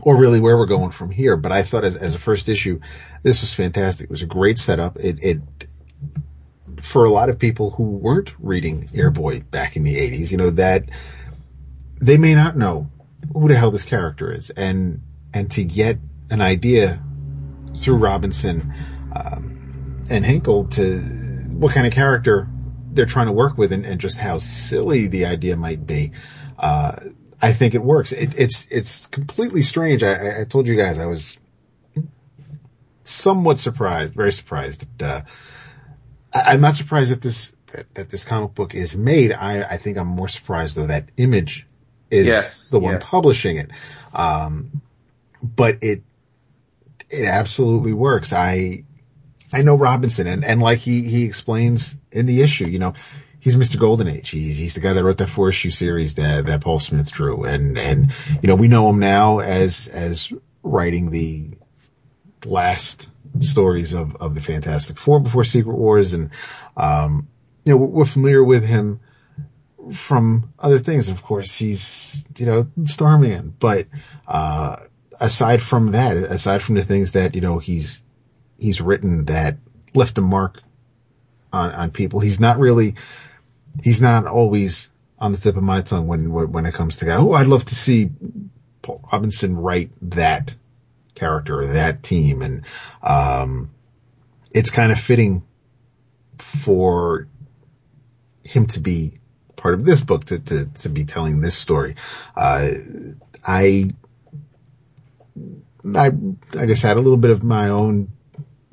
or 0.00 0.16
really 0.16 0.40
where 0.40 0.56
we're 0.56 0.66
going 0.66 0.90
from 0.90 1.10
here. 1.10 1.36
But 1.36 1.52
I 1.52 1.62
thought 1.62 1.84
as, 1.84 1.96
as 1.96 2.14
a 2.14 2.18
first 2.18 2.48
issue, 2.48 2.80
this 3.22 3.42
was 3.42 3.52
fantastic. 3.52 4.04
It 4.04 4.10
was 4.10 4.22
a 4.22 4.26
great 4.26 4.58
setup. 4.58 4.96
It, 4.96 5.18
it, 5.22 5.40
for 6.80 7.04
a 7.04 7.10
lot 7.10 7.28
of 7.28 7.38
people 7.38 7.70
who 7.70 7.90
weren't 7.90 8.32
reading 8.38 8.86
Airboy 8.88 9.50
back 9.50 9.76
in 9.76 9.82
the 9.82 9.96
80s, 9.96 10.30
you 10.30 10.36
know, 10.36 10.50
that 10.50 10.84
they 12.00 12.18
may 12.18 12.34
not 12.34 12.56
know 12.56 12.90
who 13.32 13.48
the 13.48 13.56
hell 13.56 13.70
this 13.70 13.84
character 13.84 14.32
is 14.32 14.50
and, 14.50 15.02
and 15.34 15.50
to 15.52 15.64
get 15.64 15.98
an 16.30 16.40
idea 16.40 17.02
through 17.76 17.96
Robinson, 17.96 18.74
um, 19.14 20.06
and 20.10 20.24
Hinkle 20.24 20.64
to 20.68 21.00
what 21.52 21.74
kind 21.74 21.86
of 21.86 21.92
character 21.92 22.48
they're 22.92 23.06
trying 23.06 23.26
to 23.26 23.32
work 23.32 23.58
with 23.58 23.72
and, 23.72 23.84
and 23.84 24.00
just 24.00 24.16
how 24.16 24.38
silly 24.38 25.08
the 25.08 25.26
idea 25.26 25.56
might 25.56 25.86
be. 25.86 26.12
Uh, 26.58 26.96
I 27.40 27.52
think 27.52 27.74
it 27.74 27.82
works. 27.82 28.12
It, 28.12 28.38
it's, 28.38 28.66
it's 28.70 29.06
completely 29.06 29.62
strange. 29.62 30.02
I, 30.02 30.40
I 30.40 30.44
told 30.44 30.66
you 30.66 30.76
guys 30.76 30.98
I 30.98 31.06
was 31.06 31.38
somewhat 33.04 33.58
surprised, 33.58 34.14
very 34.14 34.32
surprised 34.32 34.86
that, 34.98 35.06
uh, 35.06 35.22
I, 36.34 36.54
am 36.54 36.60
not 36.60 36.74
surprised 36.74 37.10
that 37.10 37.22
this, 37.22 37.52
that, 37.72 37.94
that, 37.94 38.10
this 38.10 38.24
comic 38.24 38.54
book 38.54 38.74
is 38.74 38.96
made. 38.96 39.32
I, 39.32 39.62
I 39.62 39.76
think 39.76 39.98
I'm 39.98 40.08
more 40.08 40.28
surprised 40.28 40.76
though 40.76 40.86
that 40.86 41.08
image 41.16 41.66
is 42.10 42.26
yes, 42.26 42.68
the 42.68 42.78
one 42.78 42.94
yes. 42.94 43.08
publishing 43.08 43.56
it. 43.58 43.70
Um, 44.12 44.82
but 45.42 45.78
it, 45.82 46.02
it 47.10 47.24
absolutely 47.24 47.92
works. 47.92 48.32
I, 48.32 48.84
I 49.52 49.62
know 49.62 49.76
Robinson 49.76 50.26
and, 50.26 50.44
and 50.44 50.60
like 50.60 50.78
he, 50.78 51.02
he 51.02 51.24
explains 51.24 51.94
in 52.10 52.26
the 52.26 52.42
issue, 52.42 52.66
you 52.66 52.78
know, 52.78 52.94
he's 53.40 53.56
Mr. 53.56 53.78
Golden 53.78 54.08
Age. 54.08 54.30
He's, 54.30 54.56
he's 54.56 54.74
the 54.74 54.80
guy 54.80 54.92
that 54.92 55.04
wrote 55.04 55.18
that 55.18 55.28
four 55.28 55.48
issue 55.48 55.70
series 55.70 56.14
that, 56.14 56.46
that 56.46 56.60
Paul 56.60 56.80
Smith 56.80 57.10
drew. 57.12 57.44
And, 57.44 57.78
and, 57.78 58.12
you 58.42 58.48
know, 58.48 58.56
we 58.56 58.68
know 58.68 58.90
him 58.90 58.98
now 58.98 59.38
as, 59.38 59.88
as 59.88 60.32
writing 60.62 61.10
the 61.10 61.52
last 62.44 63.08
stories 63.40 63.94
of, 63.94 64.16
of 64.16 64.34
the 64.34 64.40
Fantastic 64.40 64.98
Four 64.98 65.20
before 65.20 65.44
Secret 65.44 65.76
Wars. 65.76 66.12
And, 66.12 66.30
um, 66.76 67.28
you 67.64 67.72
know, 67.72 67.78
we're 67.78 68.04
familiar 68.04 68.42
with 68.42 68.64
him 68.64 69.00
from 69.92 70.52
other 70.58 70.78
things. 70.78 71.08
Of 71.08 71.22
course, 71.22 71.54
he's, 71.54 72.24
you 72.36 72.46
know, 72.46 72.66
Starman, 72.84 73.54
but, 73.58 73.86
uh, 74.26 74.76
aside 75.20 75.62
from 75.62 75.92
that, 75.92 76.16
aside 76.16 76.62
from 76.62 76.76
the 76.76 76.84
things 76.84 77.12
that, 77.12 77.34
you 77.34 77.40
know, 77.40 77.58
he's, 77.58 78.02
he's 78.58 78.80
written 78.80 79.26
that 79.26 79.58
left 79.94 80.18
a 80.18 80.20
mark 80.20 80.62
on, 81.52 81.72
on 81.72 81.90
people, 81.90 82.20
he's 82.20 82.40
not 82.40 82.58
really, 82.58 82.94
he's 83.82 84.00
not 84.00 84.26
always 84.26 84.90
on 85.18 85.32
the 85.32 85.38
tip 85.38 85.56
of 85.56 85.62
my 85.62 85.82
tongue 85.82 86.06
when, 86.06 86.30
when 86.30 86.66
it 86.66 86.74
comes 86.74 86.96
to, 86.96 87.04
guy. 87.04 87.16
oh, 87.16 87.32
I'd 87.32 87.46
love 87.46 87.64
to 87.66 87.74
see 87.74 88.10
Paul 88.82 89.02
Robinson 89.12 89.56
write 89.56 89.90
that 90.02 90.52
character 91.14 91.66
that 91.66 92.02
team. 92.02 92.42
And, 92.42 92.62
um, 93.02 93.70
it's 94.50 94.70
kind 94.70 94.92
of 94.92 95.00
fitting 95.00 95.42
for 96.38 97.28
him 98.44 98.66
to 98.66 98.80
be 98.80 99.18
part 99.58 99.74
of 99.74 99.84
this 99.84 100.00
book 100.00 100.24
to, 100.26 100.38
to, 100.38 100.66
to 100.66 100.88
be 100.88 101.04
telling 101.04 101.40
this 101.40 101.56
story. 101.56 101.96
Uh, 102.34 102.70
I, 103.46 103.90
I, 105.94 106.12
I 106.58 106.66
just 106.66 106.82
had 106.82 106.96
a 106.96 107.00
little 107.00 107.18
bit 107.18 107.30
of 107.30 107.42
my 107.42 107.68
own, 107.68 108.10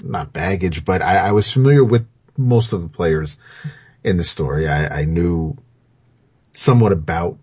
not 0.01 0.31
baggage, 0.31 0.86
but 0.86 1.01
I, 1.01 1.17
I 1.17 1.31
was 1.33 1.51
familiar 1.51 1.83
with 1.83 2.07
most 2.38 2.71
of 2.71 2.81
the 2.81 2.89
players 2.89 3.38
in 4.03 4.17
the 4.17 4.23
story. 4.23 4.69
I, 4.69 5.01
I 5.01 5.05
knew 5.05 5.57
somewhat 6.53 6.93
about 6.93 7.39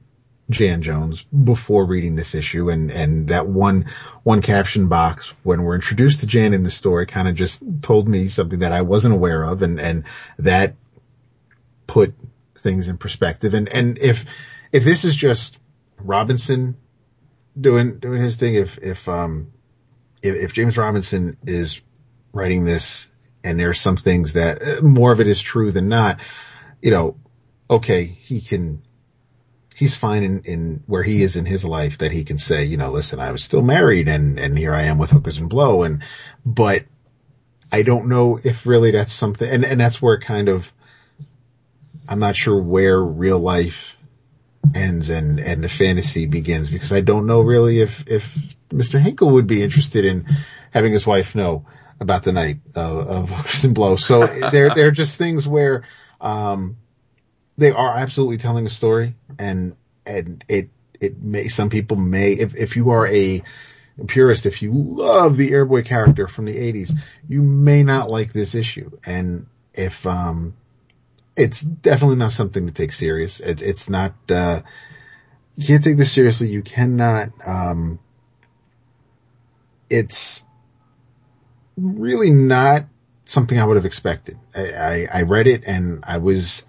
Jan 0.49 0.83
Jones 0.83 1.23
before 1.23 1.87
reading 1.87 2.15
this 2.15 2.35
issue 2.35 2.71
and, 2.71 2.91
and 2.91 3.29
that 3.29 3.47
one, 3.47 3.87
one 4.23 4.43
caption 4.43 4.89
box 4.89 5.33
when 5.43 5.63
we're 5.63 5.75
introduced 5.75 6.21
to 6.21 6.27
Jan 6.27 6.53
in 6.53 6.63
the 6.63 6.71
story 6.71 7.07
kind 7.07 7.29
of 7.29 7.35
just 7.35 7.63
told 7.81 8.09
me 8.09 8.29
something 8.29 8.61
that 8.61 8.73
I 8.73 8.83
wasn't 8.83 9.15
aware 9.15 9.43
of 9.45 9.63
and, 9.63 9.81
and 9.81 10.05
that 10.39 10.75
put 11.87 12.15
things 12.63 12.89
in 12.89 12.97
perspective. 12.97 13.55
And, 13.55 13.69
and 13.69 13.99
if, 13.99 14.25
if 14.73 14.85
this 14.85 15.05
is 15.05 15.15
just 15.15 15.59
Robinson 15.99 16.77
doing, 17.61 17.99
doing 17.99 18.23
his 18.23 18.37
thing, 18.37 18.55
if, 18.55 18.79
if, 18.79 19.09
um, 19.09 19.53
if, 20.23 20.35
if 20.37 20.53
James 20.53 20.79
Robinson 20.79 21.37
is 21.47 21.81
writing 22.33 22.65
this 22.65 23.09
and 23.45 23.59
there's 23.59 23.81
some 23.81 23.97
things 23.97 24.35
that 24.35 24.83
more 24.83 25.13
of 25.13 25.21
it 25.21 25.27
is 25.27 25.43
true 25.43 25.73
than 25.73 25.89
not, 25.89 26.21
you 26.81 26.91
know, 26.91 27.17
okay, 27.69 28.05
he 28.05 28.41
can, 28.41 28.83
he's 29.75 29.97
fine 29.97 30.23
in, 30.23 30.43
in 30.45 30.83
where 30.87 31.03
he 31.03 31.23
is 31.23 31.37
in 31.37 31.45
his 31.45 31.65
life 31.65 31.99
that 31.99 32.13
he 32.13 32.25
can 32.25 32.39
say, 32.39 32.65
you 32.65 32.77
know, 32.77 32.91
listen, 32.91 33.19
I 33.19 33.33
was 33.33 33.43
still 33.43 33.63
married 33.63 34.09
and, 34.09 34.39
and 34.39 34.57
here 34.57 34.75
I 34.75 34.83
am 34.83 34.99
with 34.99 35.11
hookers 35.11 35.39
and 35.39 35.49
blow. 35.49 35.83
And, 35.83 36.03
but 36.47 36.85
I 37.71 37.83
don't 37.83 38.09
know 38.09 38.39
if 38.43 38.67
really 38.67 38.93
that's 38.93 39.13
something, 39.13 39.49
and, 39.49 39.65
and 39.65 39.81
that's 39.81 40.01
where 40.01 40.21
kind 40.21 40.49
of, 40.49 40.73
I'm 42.09 42.19
not 42.19 42.37
sure 42.37 42.61
where 42.61 43.01
real 43.01 43.39
life 43.39 43.97
ends 44.75 45.09
and, 45.09 45.39
and 45.41 45.63
the 45.63 45.69
fantasy 45.69 46.27
begins 46.27 46.71
because 46.71 46.93
I 46.93 47.01
don't 47.01 47.27
know 47.27 47.43
really 47.43 47.81
if, 47.81 48.05
if 48.07 48.57
Mr. 48.71 49.01
Hinkle 49.01 49.31
would 49.31 49.47
be 49.47 49.63
interested 49.63 50.05
in 50.05 50.27
having 50.73 50.93
his 50.93 51.07
wife 51.07 51.35
know 51.35 51.67
about 52.01 52.25
the 52.25 52.33
night 52.33 52.59
of, 52.75 53.33
of 53.33 53.75
blow. 53.75 53.97
So 53.97 54.27
they're, 54.27 54.75
they're 54.75 54.91
just 54.91 55.17
things 55.17 55.47
where, 55.47 55.85
um, 56.21 56.77
they 57.59 57.71
are 57.71 57.97
absolutely 57.97 58.39
telling 58.39 58.67
a 58.67 58.71
story 58.71 59.15
and, 59.39 59.77
and 60.07 60.45
it, 60.49 60.71
it 61.01 61.21
may, 61.21 61.49
some 61.49 61.71
people 61.71 61.97
may, 61.97 62.33
if, 62.33 62.55
if 62.55 62.77
you 62.77 62.91
are 62.91 63.07
a 63.07 63.43
purist, 64.07 64.47
if 64.47 64.63
you 64.63 64.73
love 64.73 65.37
the 65.37 65.51
Airboy 65.51 65.85
character 65.85 66.27
from 66.27 66.47
the 66.47 66.57
eighties, 66.57 66.93
you 67.29 67.43
may 67.43 67.83
not 67.83 68.11
like 68.11 68.33
this 68.33 68.55
issue. 68.55 68.91
And 69.05 69.47
if, 69.75 70.07
um, 70.07 70.55
it's 71.37 71.61
definitely 71.61 72.17
not 72.17 72.33
something 72.33 72.67
to 72.67 72.73
take 72.73 72.93
serious. 72.93 73.41
It's, 73.41 73.63
it's 73.63 73.89
not, 73.89 74.15
uh, 74.29 74.61
you 75.57 75.67
can't 75.67 75.83
take 75.83 75.97
this 75.97 76.13
seriously. 76.13 76.49
You 76.49 76.63
cannot, 76.63 77.29
um, 77.47 77.99
it's 79.89 80.45
really 81.77 82.31
not 82.31 82.87
something 83.25 83.59
I 83.59 83.65
would 83.65 83.77
have 83.77 83.87
expected. 83.87 84.39
I, 84.55 84.61
I, 84.61 85.09
I 85.15 85.23
read 85.23 85.47
it 85.47 85.65
and 85.67 86.05
I 86.07 86.19
was, 86.19 86.65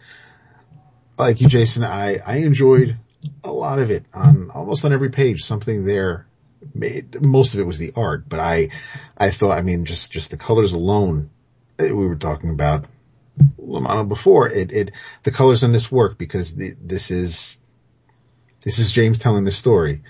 like 1.18 1.42
you, 1.42 1.48
Jason, 1.48 1.84
I, 1.84 2.18
I 2.26 2.38
enjoyed 2.38 2.98
a 3.44 3.52
lot 3.52 3.80
of 3.80 3.92
it 3.92 4.06
on 4.14 4.50
almost 4.52 4.84
on 4.86 4.94
every 4.94 5.10
page, 5.10 5.44
something 5.44 5.86
there. 5.86 6.28
Made, 6.74 7.22
most 7.22 7.54
of 7.54 7.60
it 7.60 7.66
was 7.66 7.78
the 7.78 7.92
art, 7.94 8.30
but 8.30 8.40
I, 8.40 8.70
I 9.18 9.32
thought, 9.32 9.58
I 9.58 9.62
mean, 9.62 9.84
just, 9.84 10.14
just 10.14 10.32
the 10.32 10.38
colors 10.38 10.72
alone, 10.72 11.30
eh, 11.78 11.92
we 11.92 12.08
were 12.08 12.16
talking 12.16 12.52
about 12.52 12.86
La 13.58 13.80
Mano 13.80 14.04
before 14.04 14.50
it, 14.50 14.72
it, 14.72 14.92
the 15.24 15.32
colors 15.32 15.64
in 15.64 15.72
this 15.72 15.92
work 15.92 16.18
because 16.18 16.54
the, 16.54 16.74
this 16.82 17.10
is, 17.12 17.58
this 18.62 18.80
is 18.80 18.92
James 18.92 19.20
telling 19.20 19.44
the 19.44 19.52
story 19.52 20.04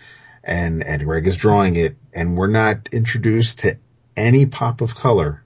and, 0.43 0.83
and 0.83 1.05
Greg 1.05 1.27
is 1.27 1.37
drawing 1.37 1.75
it 1.75 1.95
and 2.13 2.35
we're 2.35 2.47
not 2.47 2.89
introduced 2.91 3.59
to 3.59 3.77
any 4.17 4.45
pop 4.45 4.81
of 4.81 4.95
color 4.95 5.43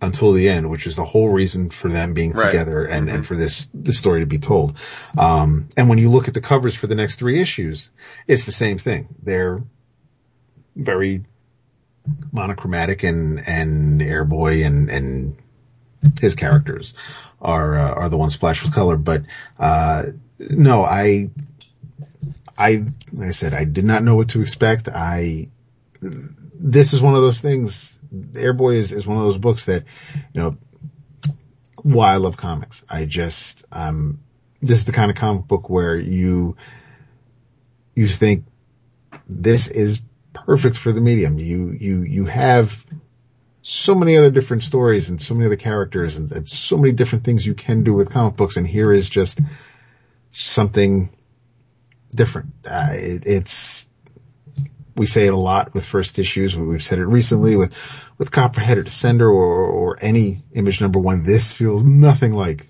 until 0.00 0.32
the 0.32 0.48
end, 0.48 0.70
which 0.70 0.86
is 0.86 0.96
the 0.96 1.04
whole 1.04 1.28
reason 1.28 1.70
for 1.70 1.90
them 1.90 2.14
being 2.14 2.32
Right. 2.32 2.46
together 2.46 2.84
and, 2.84 3.10
and 3.10 3.26
for 3.26 3.36
this, 3.36 3.68
this 3.74 3.98
story 3.98 4.20
to 4.20 4.26
be 4.26 4.38
told. 4.38 4.78
Um, 5.18 5.68
and 5.76 5.88
when 5.88 5.98
you 5.98 6.10
look 6.10 6.28
at 6.28 6.34
the 6.34 6.40
covers 6.40 6.74
for 6.74 6.86
the 6.86 6.94
next 6.94 7.16
three 7.16 7.40
issues, 7.40 7.90
it's 8.26 8.46
the 8.46 8.52
same 8.52 8.78
thing. 8.78 9.08
They're 9.22 9.62
very 10.74 11.24
monochromatic 12.32 13.02
and, 13.02 13.46
and 13.46 14.00
Airboy 14.00 14.64
and, 14.64 14.88
and 14.90 15.36
his 16.20 16.34
characters 16.34 16.94
are, 17.40 17.78
uh, 17.78 17.92
are 17.92 18.08
the 18.08 18.16
ones 18.16 18.34
splashed 18.34 18.62
with 18.62 18.74
color. 18.74 18.96
But, 18.96 19.22
uh, 19.58 20.02
no, 20.38 20.84
I, 20.84 21.30
I, 22.58 22.84
like 23.12 23.28
I 23.28 23.32
said, 23.32 23.54
I 23.54 23.64
did 23.64 23.84
not 23.84 24.02
know 24.02 24.14
what 24.14 24.30
to 24.30 24.40
expect. 24.40 24.88
I, 24.88 25.50
this 26.00 26.92
is 26.92 27.02
one 27.02 27.14
of 27.14 27.22
those 27.22 27.40
things. 27.40 27.94
Airboy 28.14 28.76
is, 28.76 28.92
is 28.92 29.06
one 29.06 29.18
of 29.18 29.24
those 29.24 29.38
books 29.38 29.66
that, 29.66 29.84
you 30.32 30.40
know, 30.40 30.56
why 31.82 32.12
I 32.12 32.16
love 32.16 32.36
comics. 32.36 32.82
I 32.88 33.04
just, 33.04 33.64
um, 33.72 34.20
this 34.62 34.78
is 34.78 34.84
the 34.86 34.92
kind 34.92 35.10
of 35.10 35.16
comic 35.16 35.46
book 35.46 35.68
where 35.68 35.96
you, 35.96 36.56
you 37.94 38.08
think 38.08 38.44
this 39.28 39.68
is 39.68 40.00
perfect 40.32 40.76
for 40.76 40.92
the 40.92 41.00
medium. 41.00 41.38
You, 41.38 41.70
you, 41.70 42.02
you 42.02 42.24
have 42.26 42.84
so 43.68 43.96
many 43.96 44.16
other 44.16 44.30
different 44.30 44.62
stories 44.62 45.10
and 45.10 45.20
so 45.20 45.34
many 45.34 45.44
other 45.44 45.56
characters 45.56 46.16
and, 46.16 46.30
and 46.30 46.48
so 46.48 46.76
many 46.76 46.92
different 46.92 47.24
things 47.24 47.44
you 47.44 47.52
can 47.52 47.82
do 47.82 47.94
with 47.94 48.12
comic 48.12 48.36
books. 48.36 48.56
And 48.56 48.64
here 48.64 48.92
is 48.92 49.10
just 49.10 49.40
something 50.30 51.10
different. 52.14 52.52
Uh, 52.64 52.90
it, 52.92 53.26
it's, 53.26 53.88
we 54.94 55.06
say 55.06 55.26
it 55.26 55.32
a 55.32 55.36
lot 55.36 55.74
with 55.74 55.84
first 55.84 56.20
issues. 56.20 56.54
We've 56.54 56.80
said 56.80 57.00
it 57.00 57.06
recently 57.06 57.56
with, 57.56 57.74
with 58.18 58.30
Copperhead 58.30 58.78
or 58.78 58.84
Descender 58.84 59.22
or, 59.22 59.66
or 59.66 59.98
any 60.00 60.44
image 60.52 60.80
number 60.80 61.00
one. 61.00 61.24
This 61.24 61.56
feels 61.56 61.82
nothing 61.82 62.34
like 62.34 62.68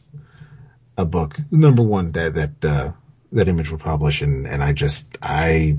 a 0.97 1.05
book 1.05 1.36
number 1.51 1.82
one 1.82 2.12
that, 2.12 2.35
that, 2.35 2.64
uh, 2.64 2.93
that 3.32 3.48
image 3.48 3.70
would 3.70 3.81
publish. 3.81 4.23
And, 4.23 4.47
and 4.47 4.64
I 4.64 4.73
just, 4.73 5.18
I, 5.20 5.78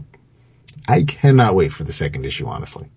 I 0.87 1.05
cannot 1.05 1.55
wait 1.55 1.73
for 1.73 1.83
the 1.83 1.91
second 1.91 2.23
issue, 2.23 2.45
honestly. 2.45 2.91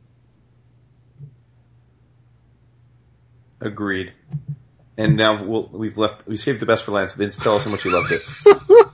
Agreed. 3.61 4.13
And 4.97 5.17
now 5.17 5.43
we'll, 5.43 5.69
we've 5.73 5.97
left, 5.99 6.27
we 6.27 6.37
saved 6.37 6.61
the 6.61 6.67
best 6.67 6.85
for 6.85 6.93
last. 6.93 7.17
Vince, 7.17 7.37
tell 7.37 7.57
us 7.57 7.65
how 7.65 7.71
much 7.71 7.85
you 7.85 7.93
loved 7.93 8.13
it. 8.13 8.23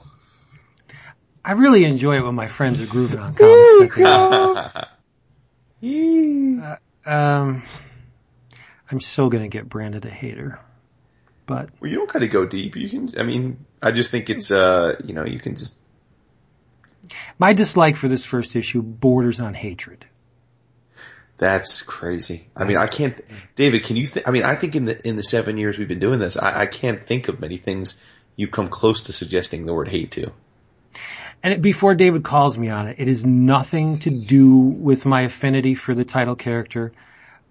I 1.44 1.52
really 1.52 1.84
enjoy 1.84 2.16
it 2.16 2.24
when 2.24 2.34
my 2.34 2.48
friends 2.48 2.80
are 2.80 2.86
grooving 2.86 3.18
on 3.20 3.34
comics. 3.34 3.96
that 3.96 4.88
they- 5.80 6.58
Uh, 6.60 6.76
um, 7.08 7.62
I'm 8.90 9.00
so 9.00 9.28
gonna 9.28 9.48
get 9.48 9.68
branded 9.68 10.04
a 10.04 10.10
hater, 10.10 10.58
but 11.46 11.70
Well, 11.80 11.90
you 11.90 11.98
don't 11.98 12.12
gotta 12.12 12.26
go 12.28 12.46
deep. 12.46 12.74
You 12.76 12.88
can, 12.88 13.08
I 13.18 13.22
mean, 13.22 13.64
I 13.80 13.92
just 13.92 14.10
think 14.10 14.28
it's, 14.30 14.50
uh, 14.50 14.96
you 15.04 15.12
know, 15.14 15.24
you 15.24 15.38
can 15.38 15.54
just, 15.56 15.76
my 17.38 17.52
dislike 17.52 17.96
for 17.96 18.08
this 18.08 18.24
first 18.24 18.56
issue 18.56 18.82
borders 18.82 19.38
on 19.40 19.54
hatred. 19.54 20.04
That's 21.38 21.82
crazy. 21.82 22.48
I 22.56 22.64
mean, 22.64 22.76
I 22.78 22.86
can't, 22.86 23.20
David, 23.56 23.84
can 23.84 23.96
you 23.96 24.06
think, 24.06 24.26
I 24.26 24.30
mean, 24.30 24.42
I 24.42 24.54
think 24.54 24.74
in 24.74 24.86
the, 24.86 25.06
in 25.06 25.16
the 25.16 25.22
seven 25.22 25.58
years 25.58 25.78
we've 25.78 25.88
been 25.88 25.98
doing 25.98 26.18
this, 26.18 26.36
I, 26.36 26.62
I 26.62 26.66
can't 26.66 27.06
think 27.06 27.28
of 27.28 27.40
many 27.40 27.58
things 27.58 28.00
you've 28.36 28.50
come 28.50 28.68
close 28.68 29.02
to 29.02 29.12
suggesting 29.12 29.66
the 29.66 29.74
word 29.74 29.88
hate 29.88 30.12
to. 30.12 30.32
And 31.42 31.52
it, 31.52 31.62
before 31.62 31.94
David 31.94 32.24
calls 32.24 32.56
me 32.56 32.70
on 32.70 32.88
it, 32.88 32.98
it 32.98 33.08
is 33.08 33.24
nothing 33.24 33.98
to 34.00 34.10
do 34.10 34.56
with 34.56 35.04
my 35.04 35.22
affinity 35.22 35.74
for 35.74 35.94
the 35.94 36.04
title 36.04 36.36
character. 36.36 36.92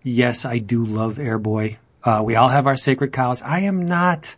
Yes, 0.02 0.45
I 0.45 0.57
do 0.57 0.86
love 0.86 1.18
Airboy. 1.18 1.78
Uh, 2.03 2.22
we 2.24 2.36
all 2.36 2.49
have 2.49 2.68
our 2.68 2.78
sacred 2.78 3.14
cows. 3.14 3.41
I 3.41 3.62
am 3.62 3.86
not, 3.86 4.36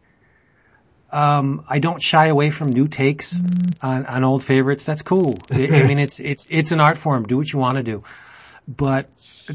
um, 1.11 1.65
I 1.68 1.80
don't 1.80 2.02
shy 2.02 2.28
away 2.28 2.52
from 2.52 2.68
new 2.68 2.88
takes 2.88 3.38
on, 3.82 4.06
on 4.06 4.24
old 4.24 4.44
favorites. 4.44 4.86
That's 4.86 5.02
cool. 5.02 5.38
I 5.52 5.68
I 5.68 5.84
mean, 5.84 5.99
it's, 5.99 6.19
it's, 6.19 6.48
it's 6.49 6.72
an 6.72 6.82
art 6.82 6.98
form. 6.98 7.26
Do 7.26 7.38
what 7.38 7.52
you 7.52 7.60
want 7.60 7.78
to 7.78 7.84
do. 7.84 8.03
But 8.68 9.10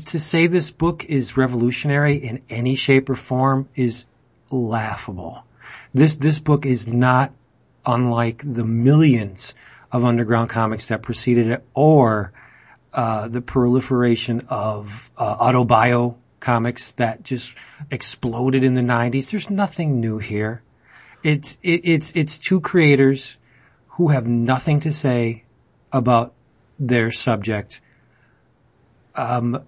to 0.06 0.18
say 0.18 0.47
this 0.47 0.70
book 0.70 1.05
is 1.05 1.36
revolutionary 1.36 2.16
in 2.16 2.43
any 2.48 2.76
shape 2.76 3.10
or 3.10 3.14
form 3.14 3.68
is 3.74 4.06
laughable. 4.51 5.44
This, 5.93 6.16
this 6.16 6.39
book 6.39 6.64
is 6.64 6.89
not 6.89 7.32
unlike 7.84 8.43
the 8.44 8.64
millions 8.64 9.55
of 9.90 10.05
underground 10.05 10.48
comics 10.48 10.89
that 10.89 11.02
preceded 11.02 11.48
it 11.48 11.64
or 11.74 12.32
uh, 12.94 13.28
the 13.28 13.43
proliferation 13.43 14.47
of 14.48 15.10
uh, 15.16 15.36
autobio 15.36 16.16
comics 16.40 16.93
that 16.93 17.22
just 17.22 17.55
exploded 17.90 18.64
in 18.64 18.74
the 18.74 18.82
90s. 18.82 19.30
There's 19.30 19.51
nothing 19.51 20.01
new 20.01 20.18
here. 20.18 20.62
It's 21.22 21.56
it, 21.62 21.82
it's 21.84 22.12
it's 22.16 22.39
two 22.39 22.60
creators 22.60 23.36
who 23.89 24.09
have 24.09 24.26
nothing 24.26 24.80
to 24.80 24.93
say 24.93 25.44
about 25.93 26.34
their 26.78 27.12
subject 27.12 27.80
um, 29.14 29.62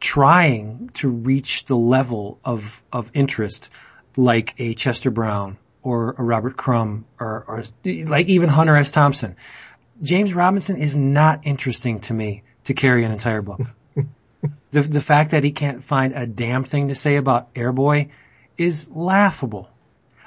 trying 0.00 0.90
to 0.94 1.08
reach 1.08 1.64
the 1.66 1.76
level 1.76 2.38
of 2.44 2.82
of 2.92 3.10
interest 3.14 3.70
like 4.16 4.54
a 4.58 4.74
Chester 4.74 5.10
Brown 5.10 5.58
or 5.82 6.14
a 6.18 6.22
Robert 6.22 6.56
Crumb 6.56 7.04
or, 7.18 7.44
or 7.46 7.64
like 7.84 8.26
even 8.26 8.48
Hunter 8.48 8.76
S. 8.76 8.90
Thompson. 8.90 9.36
James 10.02 10.34
Robinson 10.34 10.76
is 10.76 10.96
not 10.96 11.40
interesting 11.44 12.00
to 12.00 12.14
me 12.14 12.42
to 12.64 12.74
carry 12.74 13.04
an 13.04 13.12
entire 13.12 13.42
book. 13.42 13.60
the 14.70 14.80
the 14.80 15.00
fact 15.00 15.32
that 15.32 15.44
he 15.44 15.52
can't 15.52 15.84
find 15.84 16.14
a 16.14 16.26
damn 16.26 16.64
thing 16.64 16.88
to 16.88 16.94
say 16.94 17.16
about 17.16 17.54
Airboy 17.54 18.10
is 18.56 18.90
laughable. 18.90 19.68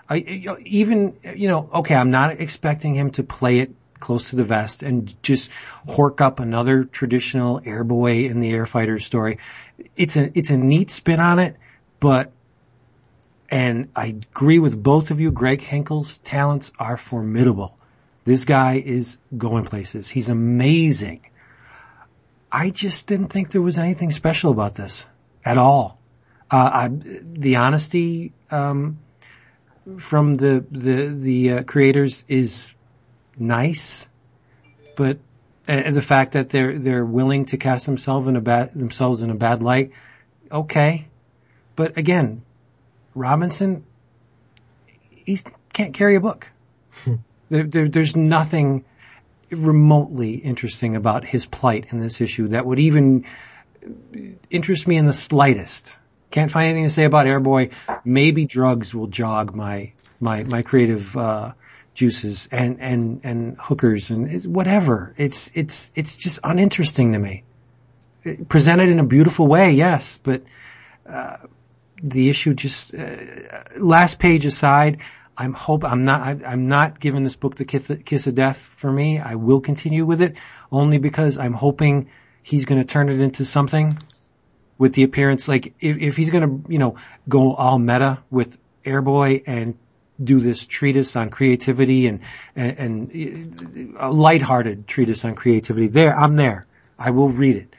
I, 0.09 0.17
even 0.65 1.17
you 1.35 1.47
know, 1.47 1.69
okay, 1.75 1.95
I'm 1.95 2.11
not 2.11 2.39
expecting 2.39 2.93
him 2.93 3.11
to 3.11 3.23
play 3.23 3.59
it 3.59 3.71
close 4.03 4.31
to 4.31 4.35
the 4.35 4.43
vest 4.43 4.83
and 4.83 5.15
just 5.23 5.49
hork 5.87 6.19
up 6.19 6.41
another 6.41 6.83
traditional 6.83 7.61
Airboy 7.61 8.29
in 8.29 8.41
the 8.41 8.51
air 8.51 8.65
fighter 8.65 8.99
story. 8.99 9.39
It's 9.95 10.17
a 10.17 10.37
it's 10.37 10.49
a 10.49 10.57
neat 10.57 10.91
spin 10.91 11.21
on 11.21 11.39
it, 11.39 11.55
but 12.01 12.33
and 13.49 13.89
I 13.95 14.07
agree 14.07 14.59
with 14.59 14.81
both 14.81 15.09
of 15.09 15.21
you. 15.21 15.31
Greg 15.31 15.61
Hinkle's 15.61 16.17
talents 16.17 16.73
are 16.77 16.97
formidable. 16.97 17.77
This 18.25 18.43
guy 18.43 18.83
is 18.85 19.17
going 19.37 19.63
places. 19.65 20.09
He's 20.09 20.27
amazing. 20.27 21.21
I 22.51 22.69
just 22.71 23.07
didn't 23.07 23.29
think 23.29 23.51
there 23.51 23.61
was 23.61 23.77
anything 23.77 24.11
special 24.11 24.51
about 24.51 24.75
this 24.75 25.05
at 25.45 25.57
all. 25.57 25.97
Uh, 26.51 26.69
I, 26.73 26.89
the 26.91 27.55
honesty 27.55 28.33
um, 28.51 28.99
from 29.97 30.35
the 30.35 30.65
the 30.69 31.07
the 31.07 31.51
uh, 31.51 31.63
creators 31.63 32.25
is 32.27 32.75
nice, 33.37 34.07
but 34.95 35.19
and 35.67 35.95
the 35.95 36.01
fact 36.01 36.33
that 36.33 36.49
they're 36.49 36.77
they're 36.77 37.05
willing 37.05 37.45
to 37.45 37.57
cast 37.57 37.85
themselves 37.85 38.27
in 38.27 38.35
a 38.35 38.41
bad 38.41 38.73
themselves 38.73 39.21
in 39.21 39.29
a 39.29 39.35
bad 39.35 39.63
light, 39.63 39.91
okay. 40.51 41.07
But 41.75 41.97
again, 41.97 42.43
Robinson, 43.15 43.83
he 45.09 45.39
can't 45.71 45.93
carry 45.93 46.15
a 46.15 46.21
book. 46.21 46.47
there, 47.49 47.63
there, 47.63 47.87
there's 47.87 48.15
nothing 48.15 48.85
remotely 49.49 50.35
interesting 50.35 50.95
about 50.95 51.25
his 51.25 51.45
plight 51.45 51.87
in 51.91 51.99
this 51.99 52.21
issue 52.21 52.49
that 52.49 52.65
would 52.65 52.79
even 52.79 53.25
interest 54.49 54.87
me 54.87 54.97
in 54.97 55.05
the 55.05 55.13
slightest. 55.13 55.97
Can't 56.31 56.51
find 56.51 56.67
anything 56.67 56.85
to 56.85 56.89
say 56.89 57.03
about 57.03 57.27
Airboy. 57.27 57.71
Maybe 58.03 58.45
drugs 58.45 58.93
will 58.93 59.07
jog 59.07 59.55
my 59.55 59.93
my 60.19 60.43
my 60.43 60.61
creative 60.61 61.15
uh, 61.15 61.53
juices 61.93 62.47
and 62.51 62.79
and 62.81 63.21
and 63.23 63.57
hookers 63.59 64.11
and 64.11 64.43
whatever. 64.45 65.13
It's 65.17 65.51
it's 65.53 65.91
it's 65.95 66.15
just 66.15 66.39
uninteresting 66.43 67.13
to 67.13 67.19
me. 67.19 67.43
It- 68.23 68.47
presented 68.47 68.89
in 68.89 68.99
a 68.99 69.03
beautiful 69.03 69.47
way, 69.47 69.71
yes, 69.71 70.19
but 70.23 70.43
uh, 71.07 71.37
the 72.01 72.29
issue 72.29 72.53
just 72.53 72.93
uh, 72.93 73.17
last 73.79 74.19
page 74.19 74.45
aside, 74.45 74.99
I'm 75.37 75.53
hope 75.53 75.83
I'm 75.83 76.05
not 76.05 76.21
I, 76.21 76.39
I'm 76.45 76.67
not 76.67 76.99
giving 76.99 77.23
this 77.23 77.35
book 77.35 77.55
the 77.55 77.65
kiss, 77.65 77.91
kiss 78.05 78.27
of 78.27 78.35
death 78.35 78.69
for 78.75 78.91
me. 78.91 79.19
I 79.19 79.35
will 79.35 79.61
continue 79.61 80.05
with 80.05 80.21
it 80.21 80.35
only 80.71 80.97
because 80.97 81.37
I'm 81.37 81.53
hoping 81.53 82.09
he's 82.41 82.65
going 82.65 82.81
to 82.81 82.87
turn 82.87 83.09
it 83.09 83.19
into 83.21 83.45
something 83.45 83.97
with 84.77 84.93
the 84.95 85.03
appearance 85.03 85.47
like 85.47 85.73
if 85.79 85.97
if 85.97 86.17
he's 86.17 86.29
going 86.29 86.43
to 86.63 86.71
you 86.71 86.79
know 86.79 86.95
go 87.29 87.53
all 87.53 87.77
meta 87.77 88.19
with 88.31 88.57
Airboy 88.83 89.43
and 89.45 89.77
do 90.23 90.39
this 90.39 90.65
treatise 90.65 91.15
on 91.15 91.29
creativity 91.29 92.07
and, 92.07 92.21
and, 92.55 92.77
and 92.77 93.95
a 93.97 94.11
lighthearted 94.11 94.87
treatise 94.87 95.25
on 95.25 95.35
creativity. 95.35 95.87
There, 95.87 96.15
I'm 96.15 96.35
there. 96.35 96.67
I 96.97 97.11
will 97.11 97.29
read 97.29 97.57
it. 97.57 97.75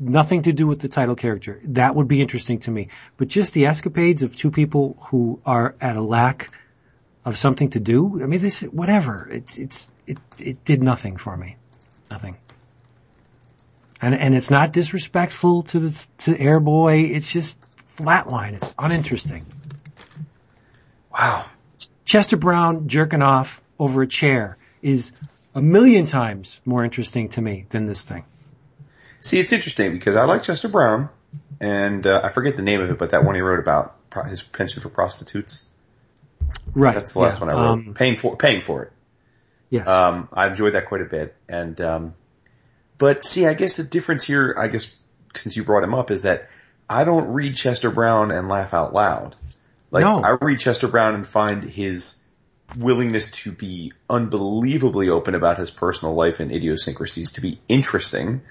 Nothing 0.00 0.42
to 0.42 0.52
do 0.52 0.66
with 0.66 0.80
the 0.80 0.88
title 0.88 1.14
character. 1.14 1.60
That 1.64 1.94
would 1.94 2.08
be 2.08 2.20
interesting 2.20 2.60
to 2.60 2.70
me. 2.70 2.88
But 3.16 3.28
just 3.28 3.52
the 3.52 3.66
escapades 3.66 4.22
of 4.22 4.36
two 4.36 4.50
people 4.50 4.96
who 5.08 5.40
are 5.44 5.74
at 5.80 5.96
a 5.96 6.02
lack 6.02 6.50
of 7.24 7.38
something 7.38 7.70
to 7.70 7.80
do. 7.80 8.22
I 8.22 8.26
mean, 8.26 8.40
this, 8.40 8.60
whatever. 8.60 9.28
It's, 9.30 9.56
it's, 9.56 9.90
it, 10.06 10.18
it 10.38 10.64
did 10.64 10.82
nothing 10.82 11.16
for 11.16 11.36
me. 11.36 11.56
Nothing. 12.10 12.36
And, 14.00 14.14
and 14.14 14.34
it's 14.34 14.50
not 14.50 14.72
disrespectful 14.72 15.62
to 15.64 15.80
the, 15.80 16.06
to 16.18 16.34
Airboy. 16.34 17.10
It's 17.10 17.30
just 17.30 17.58
flatline. 17.96 18.54
It's 18.54 18.72
uninteresting. 18.78 19.46
Wow. 21.14 21.46
Chester 22.04 22.36
Brown 22.36 22.88
jerking 22.88 23.22
off 23.22 23.62
over 23.78 24.02
a 24.02 24.06
chair 24.06 24.58
is 24.82 25.12
a 25.54 25.62
million 25.62 26.06
times 26.06 26.60
more 26.64 26.84
interesting 26.84 27.28
to 27.30 27.40
me 27.40 27.66
than 27.70 27.86
this 27.86 28.02
thing. 28.02 28.24
See, 29.20 29.38
it's 29.38 29.52
interesting 29.52 29.92
because 29.92 30.16
I 30.16 30.24
like 30.24 30.42
Chester 30.42 30.68
Brown, 30.68 31.08
and 31.60 32.06
uh, 32.06 32.20
I 32.22 32.28
forget 32.28 32.56
the 32.56 32.62
name 32.62 32.82
of 32.82 32.90
it, 32.90 32.98
but 32.98 33.10
that 33.10 33.24
one 33.24 33.34
he 33.36 33.40
wrote 33.40 33.60
about 33.60 33.96
his 34.28 34.42
penchant 34.42 34.82
for 34.82 34.90
prostitutes. 34.90 35.64
Right. 36.74 36.94
That's 36.94 37.12
the 37.12 37.20
last 37.20 37.38
yeah. 37.38 37.46
one 37.46 37.50
I 37.50 37.52
wrote. 37.54 37.72
Um, 37.72 37.94
paying 37.94 38.16
for 38.16 38.36
paying 38.36 38.60
for 38.60 38.82
it. 38.82 38.92
yes. 39.70 39.88
Um, 39.88 40.28
I 40.32 40.48
enjoyed 40.48 40.74
that 40.74 40.86
quite 40.86 41.00
a 41.00 41.06
bit, 41.06 41.34
and 41.48 41.80
um, 41.80 42.14
but 42.98 43.24
see, 43.24 43.46
I 43.46 43.54
guess 43.54 43.76
the 43.76 43.84
difference 43.84 44.24
here, 44.24 44.54
I 44.58 44.68
guess, 44.68 44.94
since 45.36 45.56
you 45.56 45.64
brought 45.64 45.84
him 45.84 45.94
up, 45.94 46.10
is 46.10 46.22
that 46.22 46.50
I 46.88 47.04
don't 47.04 47.32
read 47.32 47.56
Chester 47.56 47.90
Brown 47.90 48.30
and 48.30 48.48
laugh 48.48 48.74
out 48.74 48.92
loud. 48.92 49.36
Like 49.94 50.02
No. 50.02 50.20
I 50.22 50.36
read 50.40 50.58
Chester 50.58 50.88
Brown 50.88 51.14
and 51.14 51.26
find 51.26 51.62
his 51.62 52.20
willingness 52.76 53.30
to 53.30 53.52
be 53.52 53.92
unbelievably 54.10 55.08
open 55.08 55.36
about 55.36 55.56
his 55.56 55.70
personal 55.70 56.14
life 56.14 56.40
and 56.40 56.50
idiosyncrasies 56.50 57.32
to 57.32 57.40
be 57.40 57.60
interesting 57.68 58.42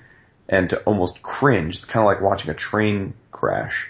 and 0.47 0.69
to 0.69 0.79
almost 0.83 1.21
cringe. 1.21 1.85
Kind 1.85 2.01
of 2.01 2.07
like 2.07 2.21
watching 2.21 2.49
a 2.49 2.53
train 2.53 3.13
crash. 3.31 3.89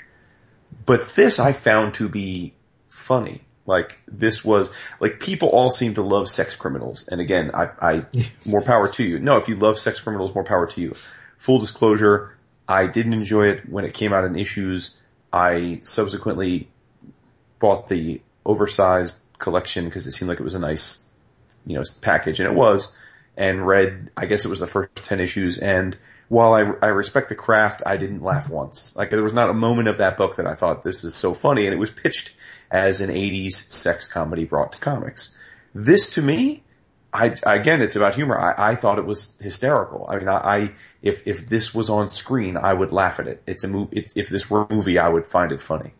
But 0.88 1.14
this 1.14 1.40
I 1.40 1.52
found 1.54 1.94
to 1.96 2.10
be 2.10 2.54
funny. 2.90 3.42
Like 3.68 4.00
this 4.08 4.44
was 4.44 4.74
like 5.00 5.20
people 5.20 5.50
all 5.50 5.70
seem 5.70 5.94
to 5.94 6.02
love 6.02 6.28
sex 6.28 6.56
criminals, 6.56 7.08
and 7.08 7.22
again, 7.22 7.52
I, 7.54 7.70
I 7.80 8.06
more 8.48 8.64
power 8.64 8.90
to 8.90 9.04
you. 9.04 9.20
No, 9.20 9.38
if 9.38 9.48
you 9.48 9.56
love 9.56 9.78
sex 9.78 10.02
criminals, 10.02 10.34
more 10.34 10.44
power 10.44 10.66
to 10.68 10.82
you. 10.82 10.96
Full 11.38 11.60
disclosure, 11.60 12.36
I 12.68 12.88
didn't 12.88 13.14
enjoy 13.14 13.50
it 13.50 13.70
when 13.70 13.86
it 13.86 13.94
came 13.94 14.12
out 14.12 14.26
in 14.26 14.36
issues. 14.36 14.98
I 15.32 15.82
subsequently 15.84 16.70
bought 17.64 17.88
the 17.88 18.22
oversized 18.46 19.18
collection 19.40 19.86
because 19.86 20.06
it 20.06 20.12
seemed 20.12 20.28
like 20.28 20.42
it 20.42 20.44
was 20.44 20.54
a 20.54 20.60
nice, 20.60 21.06
you 21.66 21.78
know, 21.78 21.84
package, 22.02 22.42
and 22.42 22.50
it 22.50 22.54
was. 22.54 22.94
And 23.38 23.66
read, 23.66 24.12
I 24.18 24.26
guess 24.26 24.44
it 24.44 24.50
was 24.50 24.60
the 24.60 24.68
first 24.68 24.96
ten 24.98 25.22
issues, 25.22 25.58
and 25.58 25.98
while 26.28 26.54
I, 26.54 26.74
I 26.82 26.90
respect 26.90 27.30
the 27.30 27.36
craft, 27.36 27.82
I 27.86 27.96
didn't 27.96 28.22
laugh 28.22 28.50
once. 28.50 28.96
Like 28.98 29.12
there 29.12 29.24
was 29.24 29.34
not 29.34 29.50
a 29.50 29.54
moment 29.54 29.88
of 29.88 30.00
that 30.00 30.18
book 30.18 30.36
that 30.36 30.46
I 30.46 30.56
thought 30.56 30.84
this 30.84 31.06
is 31.06 31.16
so 31.16 31.34
funny, 31.34 31.66
and 31.66 31.74
it 31.74 31.78
was 31.78 31.90
pitched 31.90 32.34
as 32.70 33.00
an 33.00 33.10
'80s 33.10 33.54
sex 33.72 34.08
comedy 34.08 34.44
brought 34.44 34.74
to 34.74 34.80
comics. 34.80 35.34
This 35.74 36.16
to 36.16 36.22
me, 36.22 36.64
I 37.14 37.36
again, 37.44 37.82
it's 37.82 37.96
about 37.96 38.14
humor. 38.14 38.38
I, 38.38 38.72
I 38.72 38.76
thought 38.76 39.00
it 39.00 39.06
was 39.06 39.34
hysterical. 39.40 40.06
I 40.10 40.18
mean, 40.18 40.28
I, 40.28 40.58
I 40.58 40.72
if 41.02 41.26
if 41.26 41.48
this 41.48 41.74
was 41.74 41.90
on 41.90 42.10
screen, 42.10 42.58
I 42.58 42.74
would 42.74 42.92
laugh 42.92 43.22
at 43.22 43.28
it. 43.28 43.42
It's 43.48 43.64
a 43.64 43.70
movie. 43.70 44.06
If 44.16 44.28
this 44.28 44.50
were 44.50 44.64
a 44.64 44.74
movie, 44.74 45.00
I 45.00 45.08
would 45.08 45.26
find 45.26 45.54
it 45.54 45.62
funny. 45.62 45.94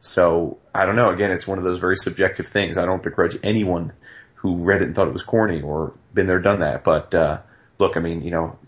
So 0.00 0.58
I 0.74 0.86
don't 0.86 0.96
know. 0.96 1.10
Again, 1.10 1.30
it's 1.30 1.46
one 1.46 1.58
of 1.58 1.64
those 1.64 1.78
very 1.78 1.96
subjective 1.96 2.46
things. 2.48 2.78
I 2.78 2.86
don't 2.86 3.02
begrudge 3.02 3.36
anyone 3.42 3.92
who 4.36 4.56
read 4.56 4.80
it 4.82 4.86
and 4.86 4.94
thought 4.96 5.06
it 5.06 5.12
was 5.12 5.22
corny 5.22 5.60
or 5.60 5.92
been 6.14 6.26
there, 6.26 6.40
done 6.40 6.60
that. 6.60 6.82
But 6.84 7.14
uh, 7.14 7.42
look, 7.78 7.96
I 7.96 8.00
mean, 8.00 8.22
you 8.22 8.30
know, 8.30 8.58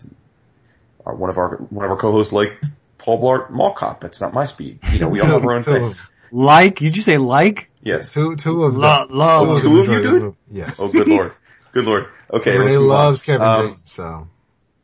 our- 1.06 1.14
one 1.14 1.30
of 1.30 1.38
our 1.38 1.56
one 1.70 1.84
of 1.84 1.90
our 1.90 1.96
co-hosts 1.96 2.32
liked 2.32 2.66
Paul 2.98 3.20
Blart 3.22 3.50
Mall 3.50 3.72
Cop. 3.72 4.00
That's 4.00 4.20
not 4.20 4.32
my 4.34 4.44
speed. 4.44 4.78
You 4.92 5.00
know, 5.00 5.08
we 5.08 5.20
all 5.20 5.26
have 5.28 5.44
our 5.44 5.54
own 5.56 5.64
Two- 5.64 5.72
two 5.72 5.78
things. 5.80 6.02
like, 6.30 6.76
did 6.78 6.96
you 6.96 7.02
say 7.02 7.16
like? 7.18 7.70
Yes. 7.82 8.12
Two, 8.12 8.36
two 8.36 8.62
of 8.64 8.76
Lo- 8.76 9.06
them. 9.08 9.16
love. 9.16 9.60
Two 9.60 9.80
of 9.80 9.86
you, 9.88 9.92
enjoy 9.94 10.02
the 10.12 10.20
dude? 10.20 10.34
Yes. 10.50 10.76
Oh, 10.78 10.88
good 10.88 11.08
lord. 11.08 11.32
Good 11.72 11.84
lord. 11.86 12.06
Okay, 12.32 12.50
let's 12.52 12.60
Renee 12.60 12.72
move 12.76 12.82
on. 12.82 12.88
loves 12.88 13.22
Kevin 13.22 13.46
Um, 13.48 13.66
James, 13.68 13.82
so. 13.86 14.28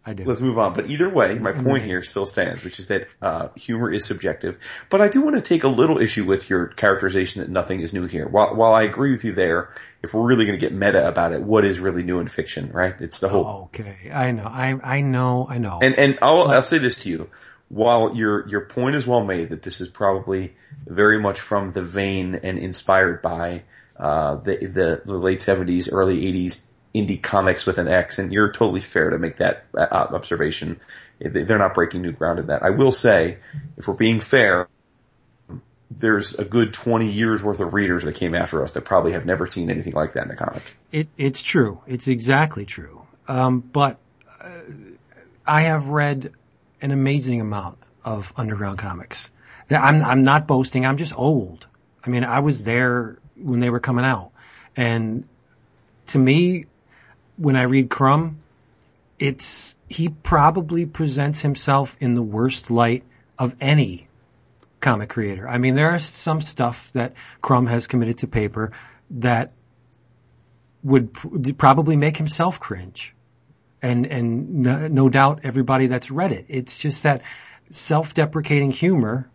I 0.09 0.15
do. 0.15 0.25
Let's 0.25 0.41
move 0.41 0.59
on. 0.59 0.73
But 0.73 0.89
either 0.89 1.09
way, 1.09 1.39
my 1.39 1.53
point 1.53 1.85
here 1.85 2.03
still 2.03 2.25
stands, 2.25 2.65
which 2.65 2.79
is 2.79 2.87
that 2.87 3.09
uh, 3.21 3.49
humor 3.57 3.93
is 3.93 4.07
subjective. 4.07 4.59
But 4.89 5.03
I 5.03 5.09
do 5.09 5.21
want 5.21 5.37
to 5.37 5.43
take 5.43 5.65
a 5.65 5.69
little 5.69 6.01
issue 6.01 6.25
with 6.25 6.49
your 6.49 6.69
characterization 6.69 7.43
that 7.43 7.51
nothing 7.51 7.83
is 7.83 7.93
new 7.93 8.07
here. 8.07 8.27
While, 8.27 8.55
while 8.55 8.73
I 8.73 8.85
agree 8.85 9.11
with 9.11 9.25
you 9.25 9.33
there, 9.33 9.71
if 10.03 10.15
we're 10.15 10.27
really 10.27 10.47
going 10.47 10.59
to 10.59 10.67
get 10.67 10.73
meta 10.73 11.07
about 11.07 11.33
it, 11.33 11.43
what 11.43 11.67
is 11.67 11.79
really 11.79 12.03
new 12.03 12.21
in 12.21 12.27
fiction, 12.29 12.71
right? 12.73 12.99
It's 12.99 13.21
the 13.21 13.29
whole. 13.29 13.71
Okay, 13.75 14.11
I 14.11 14.31
know, 14.31 14.45
I 14.45 14.79
I 14.83 15.01
know, 15.03 15.47
I 15.49 15.59
know. 15.59 15.81
And 15.83 15.99
and 15.99 16.19
I'll 16.23 16.49
I'll 16.49 16.63
say 16.63 16.79
this 16.79 16.95
to 17.03 17.11
you. 17.11 17.29
While 17.69 18.17
your 18.17 18.49
your 18.49 18.63
point 18.63 18.97
is 18.97 19.07
well 19.07 19.25
made 19.25 19.51
that 19.51 19.63
this 19.63 19.83
is 19.83 19.89
probably 19.89 20.57
very 20.87 21.21
much 21.21 21.39
from 21.39 21.73
the 21.73 21.83
vein 21.83 22.35
and 22.37 22.59
inspired 22.59 23.21
by 23.21 23.65
uh, 23.95 24.37
the, 24.37 24.57
the 24.57 25.03
the 25.05 25.19
late 25.19 25.43
seventies, 25.43 25.93
early 25.93 26.27
eighties 26.27 26.68
indie 26.99 27.23
comics 27.23 27.67
with 27.67 27.79
an 27.79 27.89
X, 27.89 28.19
and 28.19 28.33
you're 28.33 28.51
totally 28.53 28.81
fair 28.81 29.11
to 29.11 29.19
make 29.19 29.37
that 29.39 29.65
uh, 29.77 29.87
observation. 29.91 30.81
They- 31.19 31.43
They're 31.45 31.59
not 31.59 31.75
breaking 31.75 32.03
new 32.03 32.13
ground 32.13 32.39
in 32.39 32.47
that. 32.47 32.63
I 32.63 32.71
will 32.71 32.93
say, 32.93 33.39
if 33.77 33.89
we're 33.89 33.95
being 33.95 34.21
fair, 34.21 34.69
there's 35.91 36.35
a 36.35 36.45
good 36.45 36.75
20 36.75 37.07
years 37.09 37.43
worth 37.43 37.61
of 37.61 37.73
readers 37.75 38.05
that 38.05 38.15
came 38.15 38.35
after 38.35 38.63
us 38.63 38.73
that 38.73 38.83
probably 38.83 39.13
have 39.13 39.25
never 39.25 39.47
seen 39.51 39.71
anything 39.71 39.95
like 39.95 40.13
that 40.13 40.25
in 40.25 40.31
a 40.31 40.37
comic. 40.37 40.77
It, 40.93 41.09
it's 41.17 41.43
true. 41.43 41.81
It's 41.87 42.09
exactly 42.09 42.67
true. 42.67 43.03
Um, 43.27 43.61
but 43.61 43.99
uh, 44.41 44.51
I 45.47 45.63
have 45.63 45.89
read 45.89 46.33
an 46.83 46.91
amazing 46.91 47.41
amount 47.41 47.79
of 48.05 48.33
underground 48.37 48.79
comics. 48.79 49.31
I'm 49.71 50.03
I'm 50.03 50.23
not 50.23 50.47
boasting. 50.47 50.87
I'm 50.87 50.97
just 50.97 51.15
old. 51.17 51.67
I 52.05 52.09
mean, 52.11 52.25
I 52.25 52.41
was 52.41 52.65
there 52.65 53.19
when 53.37 53.61
they 53.61 53.69
were 53.69 53.81
coming 53.81 54.05
out, 54.05 54.31
and 54.77 55.25
to 56.09 56.19
me, 56.19 56.65
when 57.39 57.57
I 57.57 57.63
read 57.63 57.89
Crumb, 57.89 58.41
it's 59.19 59.75
he 59.89 60.09
probably 60.09 60.87
presents 60.87 61.41
himself 61.41 61.97
in 62.01 62.15
the 62.15 62.23
worst 62.23 62.71
light 62.71 63.05
of 63.39 63.57
any 63.61 64.07
comic 64.81 65.09
creator. 65.09 65.49
I 65.49 65.59
mean, 65.59 65.75
there 65.75 65.95
is 65.95 66.05
some 66.05 66.41
stuff 66.41 66.93
that 66.93 67.15
Crumb 67.41 67.67
has 67.67 67.87
committed 67.87 68.19
to 68.19 68.29
paper 68.29 68.73
that 69.11 69.53
would 70.83 71.13
pr- 71.13 71.53
probably 71.57 71.97
make 71.97 72.17
himself 72.17 72.61
cringe. 72.61 73.15
And, 73.81 74.07
and 74.07 74.55
no, 74.63 74.89
no 74.89 75.09
doubt 75.09 75.41
everybody 75.45 75.87
that's 75.89 76.11
read 76.11 76.33
it. 76.33 76.47
It's 76.49 76.79
just 76.79 77.05
that 77.05 77.23
self-deprecating 77.71 78.73
humor, 78.73 79.31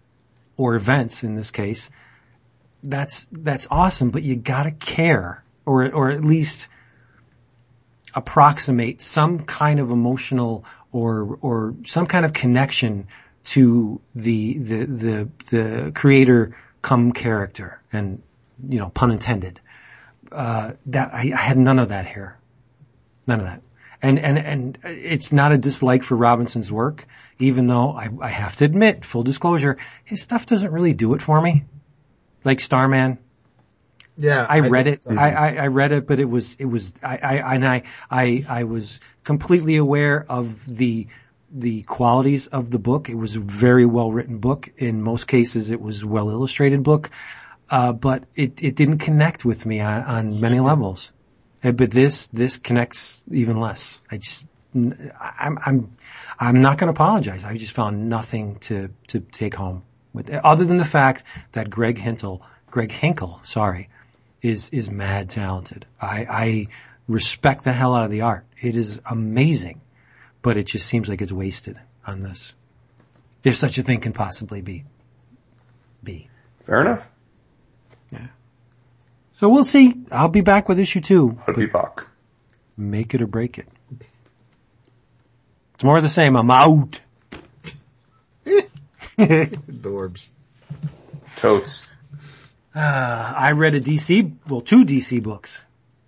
or 0.55 0.75
events 0.75 1.23
in 1.23 1.35
this 1.35 1.51
case, 1.51 1.89
that's, 2.84 3.25
that's 3.31 3.67
awesome, 3.71 4.11
but 4.11 4.23
you 4.23 4.35
gotta 4.35 4.71
care, 4.71 5.43
or, 5.65 5.91
or 5.91 6.09
at 6.09 6.23
least 6.23 6.67
approximate 8.15 9.02
some 9.02 9.40
kind 9.40 9.80
of 9.80 9.91
emotional 9.91 10.65
or, 10.91 11.38
or 11.41 11.76
some 11.85 12.06
kind 12.06 12.26
of 12.26 12.34
connection 12.34 13.07
to 13.44 13.99
the, 14.15 14.57
the, 14.57 14.85
the, 14.85 15.30
the 15.49 15.91
creator 15.94 16.56
come 16.81 17.11
character 17.11 17.81
and, 17.91 18.22
you 18.69 18.80
know, 18.80 18.90
pun 18.90 19.11
intended 19.11 19.60
uh, 20.31 20.73
that 20.88 21.14
I, 21.14 21.31
I 21.34 21.41
had 21.41 21.57
none 21.57 21.80
of 21.80 21.90
that 21.90 22.06
here. 22.06 22.38
None 23.27 23.40
of 23.40 23.45
that. 23.45 23.61
And, 24.02 24.19
and, 24.19 24.38
and 24.38 24.77
it's 24.84 25.31
not 25.31 25.53
a 25.53 25.57
dislike 25.57 26.03
for 26.03 26.15
Robinson's 26.15 26.72
work, 26.72 27.07
even 27.40 27.68
though 27.68 27.91
I, 27.91 28.10
I 28.22 28.27
have 28.27 28.56
to 28.57 28.65
admit, 28.65 29.06
full 29.06 29.23
disclosure, 29.23 29.77
his 30.03 30.22
stuff 30.22 30.45
doesn't 30.45 30.72
really 30.72 30.94
do 30.94 31.14
it 31.14 31.22
for 31.22 31.41
me. 31.41 31.64
Like 32.44 32.60
Starman, 32.60 33.19
Yeah. 34.18 34.45
I 34.48 34.60
read 34.60 34.88
it. 34.88 35.06
I, 35.07 35.31
I, 35.31 35.56
I 35.56 35.68
read 35.68 35.91
it, 35.91 36.06
but 36.07 36.19
it 36.19 36.26
was, 36.30 36.56
it 36.60 36.65
was, 36.65 36.94
I, 37.02 37.18
I, 37.18 37.56
and 37.56 37.68
I, 37.68 37.84
I, 38.10 38.45
I 38.48 38.64
was 38.64 38.99
completely 39.23 39.77
aware 39.77 40.26
of 40.30 40.65
the, 40.65 41.07
the 41.52 41.84
qualities 41.84 42.48
of 42.48 42.72
the 42.72 42.80
book. 42.80 43.10
It 43.10 43.15
was 43.15 43.35
a 43.35 43.40
very 43.40 43.85
well 43.85 44.11
written 44.11 44.38
book. 44.38 44.69
In 44.77 45.02
most 45.02 45.27
cases, 45.27 45.69
it 45.72 45.81
was 45.81 46.03
a 46.03 46.07
well 46.07 46.30
illustrated 46.30 46.84
book. 46.84 47.10
Uh, 47.69 47.94
but 47.94 48.26
it, 48.35 48.61
it 48.61 48.76
didn't 48.76 48.99
connect 48.99 49.45
with 49.45 49.65
me 49.65 49.80
on, 49.80 50.03
on 50.03 50.41
many 50.41 50.60
levels. 50.60 51.14
Uh, 51.64 51.72
But 51.72 51.91
this, 51.91 52.27
this 52.27 52.57
connects 52.57 53.23
even 53.31 53.60
less. 53.60 54.02
I 54.11 54.18
just, 54.18 54.45
I'm, 54.76 55.57
I'm, 55.65 55.98
I'm 56.40 56.61
not 56.61 56.77
going 56.77 56.88
to 56.88 56.91
apologize. 56.91 57.44
I 57.44 57.57
just 57.57 57.73
found 57.73 58.10
nothing 58.10 58.57
to, 58.68 58.90
to 59.07 59.19
take 59.22 59.56
home 59.56 59.84
with, 60.14 60.30
other 60.30 60.65
than 60.65 60.77
the 60.77 60.85
fact 60.85 61.23
that 61.53 61.69
Greg 61.69 61.98
Hintel, 61.98 62.41
Greg 62.69 62.91
Hinkle, 62.91 63.40
sorry, 63.44 63.90
is 64.44 64.70
is 64.70 64.91
mad 64.91 65.30
talented. 65.30 65.88
I, 65.99 66.28
I 66.30 66.68
respect 67.07 67.64
the 67.64 67.74
hell 67.74 67.95
out 67.95 68.06
of 68.06 68.11
the 68.11 68.22
art. 68.22 68.45
It 68.61 68.76
is 68.76 69.02
amazing, 69.10 69.82
but 70.41 70.57
it 70.57 70.65
just 70.65 70.86
seems 70.86 71.10
like 71.10 71.22
it's 71.22 71.32
wasted 71.32 71.80
on 72.06 72.22
this, 72.22 72.53
if 73.44 73.56
such 73.56 73.78
a 73.78 73.84
thing 73.84 74.02
can 74.02 74.14
possibly 74.14 74.61
be. 74.61 74.84
Be. 76.03 76.30
Fair 76.65 76.82
enough. 76.82 77.07
Yeah. 78.11 78.28
So 79.32 79.49
we'll 79.49 79.64
see. 79.64 79.95
I'll 80.11 80.28
be 80.28 80.41
back 80.41 80.68
with 80.68 80.78
issue 80.78 81.02
two. 81.02 81.38
I'd 81.48 81.56
be 81.56 81.65
back. 81.65 82.06
Make 82.76 83.14
it 83.14 83.22
or 83.22 83.28
break 83.28 83.57
it. 83.57 83.68
It's 85.76 85.84
more 85.84 85.98
of 85.98 86.03
the 86.03 86.10
same. 86.10 86.36
I'm 86.36 86.52
out. 86.52 86.99
Dorbs. 89.18 90.30
Totes. 91.38 91.84
Uh, 92.76 93.34
I 93.38 93.52
read 93.52 93.76
a 93.76 93.82
DC, 93.82 94.34
well, 94.48 94.62
two 94.62 94.84
DC 94.86 95.22
books. 95.22 95.62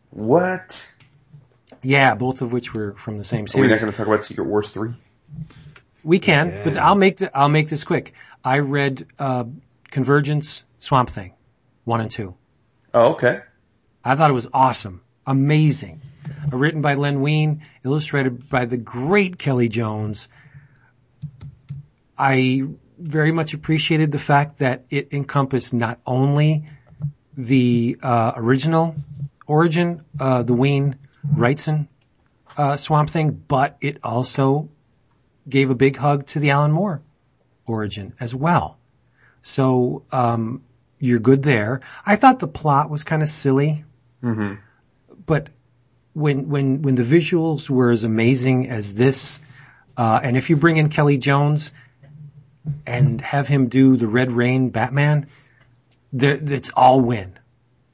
What? 0.10 0.92
Yeah, 1.84 2.16
both 2.16 2.42
of 2.42 2.52
which 2.52 2.74
were 2.74 2.94
from 2.94 3.18
the 3.18 3.24
same 3.24 3.48
series. 3.48 3.60
Are 3.60 3.62
we 3.62 3.68
not 3.68 3.80
going 3.80 3.92
to 3.92 3.98
talk 3.98 4.08
about 4.08 4.26
Secret 4.26 4.46
Wars 4.46 4.70
3? 4.70 4.92
We 6.04 6.20
can, 6.20 6.50
Yeah. 6.50 6.64
but 6.64 6.78
I'll 6.78 6.96
make 6.96 7.18
the, 7.18 7.36
I'll 7.38 7.50
make 7.50 7.70
this 7.70 7.84
quick. 7.84 8.14
I 8.44 8.60
read, 8.60 9.06
uh, 9.20 9.46
Convergence 9.92 10.64
Swamp 10.80 11.10
Thing, 11.10 11.34
one 11.84 12.02
and 12.02 12.10
two. 12.12 12.36
Oh, 12.94 13.14
okay. 13.14 13.42
I 14.04 14.16
thought 14.16 14.30
it 14.30 14.34
was 14.34 14.48
awesome. 14.54 15.02
Amazing. 15.28 16.02
Written 16.52 16.82
by 16.82 16.96
Len 16.96 17.22
Wein, 17.22 17.62
illustrated 17.84 18.50
by 18.50 18.66
the 18.66 18.78
great 18.78 19.38
Kelly 19.38 19.70
Jones. 19.70 20.28
I 22.18 22.64
very 22.97 23.31
much 23.31 23.53
appreciated 23.53 24.11
the 24.11 24.19
fact 24.19 24.59
that 24.59 24.85
it 24.89 25.13
encompassed 25.13 25.73
not 25.73 25.99
only 26.05 26.67
the 27.38 27.97
uh, 28.01 28.34
original 28.35 28.95
origin, 29.47 30.03
uh, 30.19 30.43
the 30.43 30.53
Wein 30.53 30.95
Wrightson 31.35 31.88
uh, 32.57 32.77
Swamp 32.77 33.09
Thing, 33.09 33.31
but 33.31 33.77
it 33.81 33.97
also 34.03 34.69
gave 35.47 35.69
a 35.69 35.76
big 35.76 35.97
hug 35.97 36.26
to 36.27 36.39
the 36.39 36.51
Alan 36.51 36.72
Moore 36.72 37.01
origin 37.67 38.13
as 38.19 38.34
well. 38.34 38.77
So 39.41 40.03
um, 40.11 40.63
you're 40.99 41.19
good 41.19 41.43
there. 41.43 41.81
I 42.05 42.15
thought 42.15 42.39
the 42.39 42.47
plot 42.47 42.89
was 42.89 43.03
kind 43.03 43.22
of 43.22 43.30
silly, 43.30 43.84
Mm-hmm. 44.23 44.55
but 45.27 45.49
when 46.13 46.49
when 46.49 46.81
when 46.81 46.95
the 46.95 47.03
visuals 47.03 47.69
were 47.69 47.91
as 47.91 48.03
amazing 48.05 48.69
as 48.69 48.95
this, 48.95 49.39
uh, 49.97 50.19
and 50.23 50.35
if 50.35 50.49
you 50.49 50.55
bring 50.55 50.77
in 50.77 50.89
Kelly 50.89 51.19
Jones 51.19 51.72
and 52.86 53.22
have 53.22 53.48
him 53.48 53.68
do 53.68 53.98
the 53.98 54.08
Red 54.08 54.32
Rain 54.32 54.70
Batman, 54.70 55.28
it's 56.14 56.70
all 56.70 57.02
win. 57.02 57.38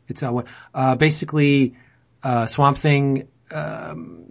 It's 0.07 0.23
all 0.23 0.35
win. 0.35 0.45
Uh, 0.73 0.95
basically, 0.95 1.76
uh, 2.23 2.45
Swamp 2.45 2.77
Thing 2.77 3.27
um, 3.52 4.26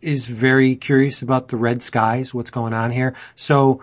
is 0.00 0.26
very 0.26 0.76
curious 0.76 1.22
about 1.22 1.48
the 1.48 1.56
red 1.56 1.82
skies, 1.82 2.34
what's 2.34 2.50
going 2.50 2.72
on 2.72 2.90
here. 2.90 3.14
So 3.36 3.82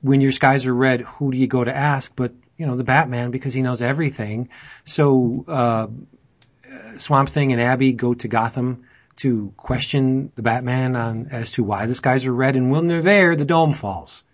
when 0.00 0.20
your 0.20 0.32
skies 0.32 0.66
are 0.66 0.74
red, 0.74 1.02
who 1.02 1.32
do 1.32 1.38
you 1.38 1.46
go 1.46 1.64
to 1.64 1.74
ask? 1.74 2.12
But 2.14 2.32
you 2.56 2.66
know 2.66 2.76
the 2.76 2.84
Batman 2.84 3.30
because 3.30 3.54
he 3.54 3.62
knows 3.62 3.82
everything. 3.82 4.48
So 4.84 5.44
uh, 5.48 5.86
Swamp 6.98 7.28
Thing 7.28 7.52
and 7.52 7.60
Abby 7.60 7.92
go 7.92 8.14
to 8.14 8.28
Gotham 8.28 8.84
to 9.16 9.52
question 9.56 10.32
the 10.34 10.42
Batman 10.42 10.96
on 10.96 11.28
as 11.30 11.52
to 11.52 11.64
why 11.64 11.86
the 11.86 11.94
skies 11.94 12.26
are 12.26 12.32
red, 12.32 12.56
and 12.56 12.70
when 12.70 12.86
they're 12.86 13.02
there, 13.02 13.36
the 13.36 13.44
dome 13.44 13.74
falls. 13.74 14.24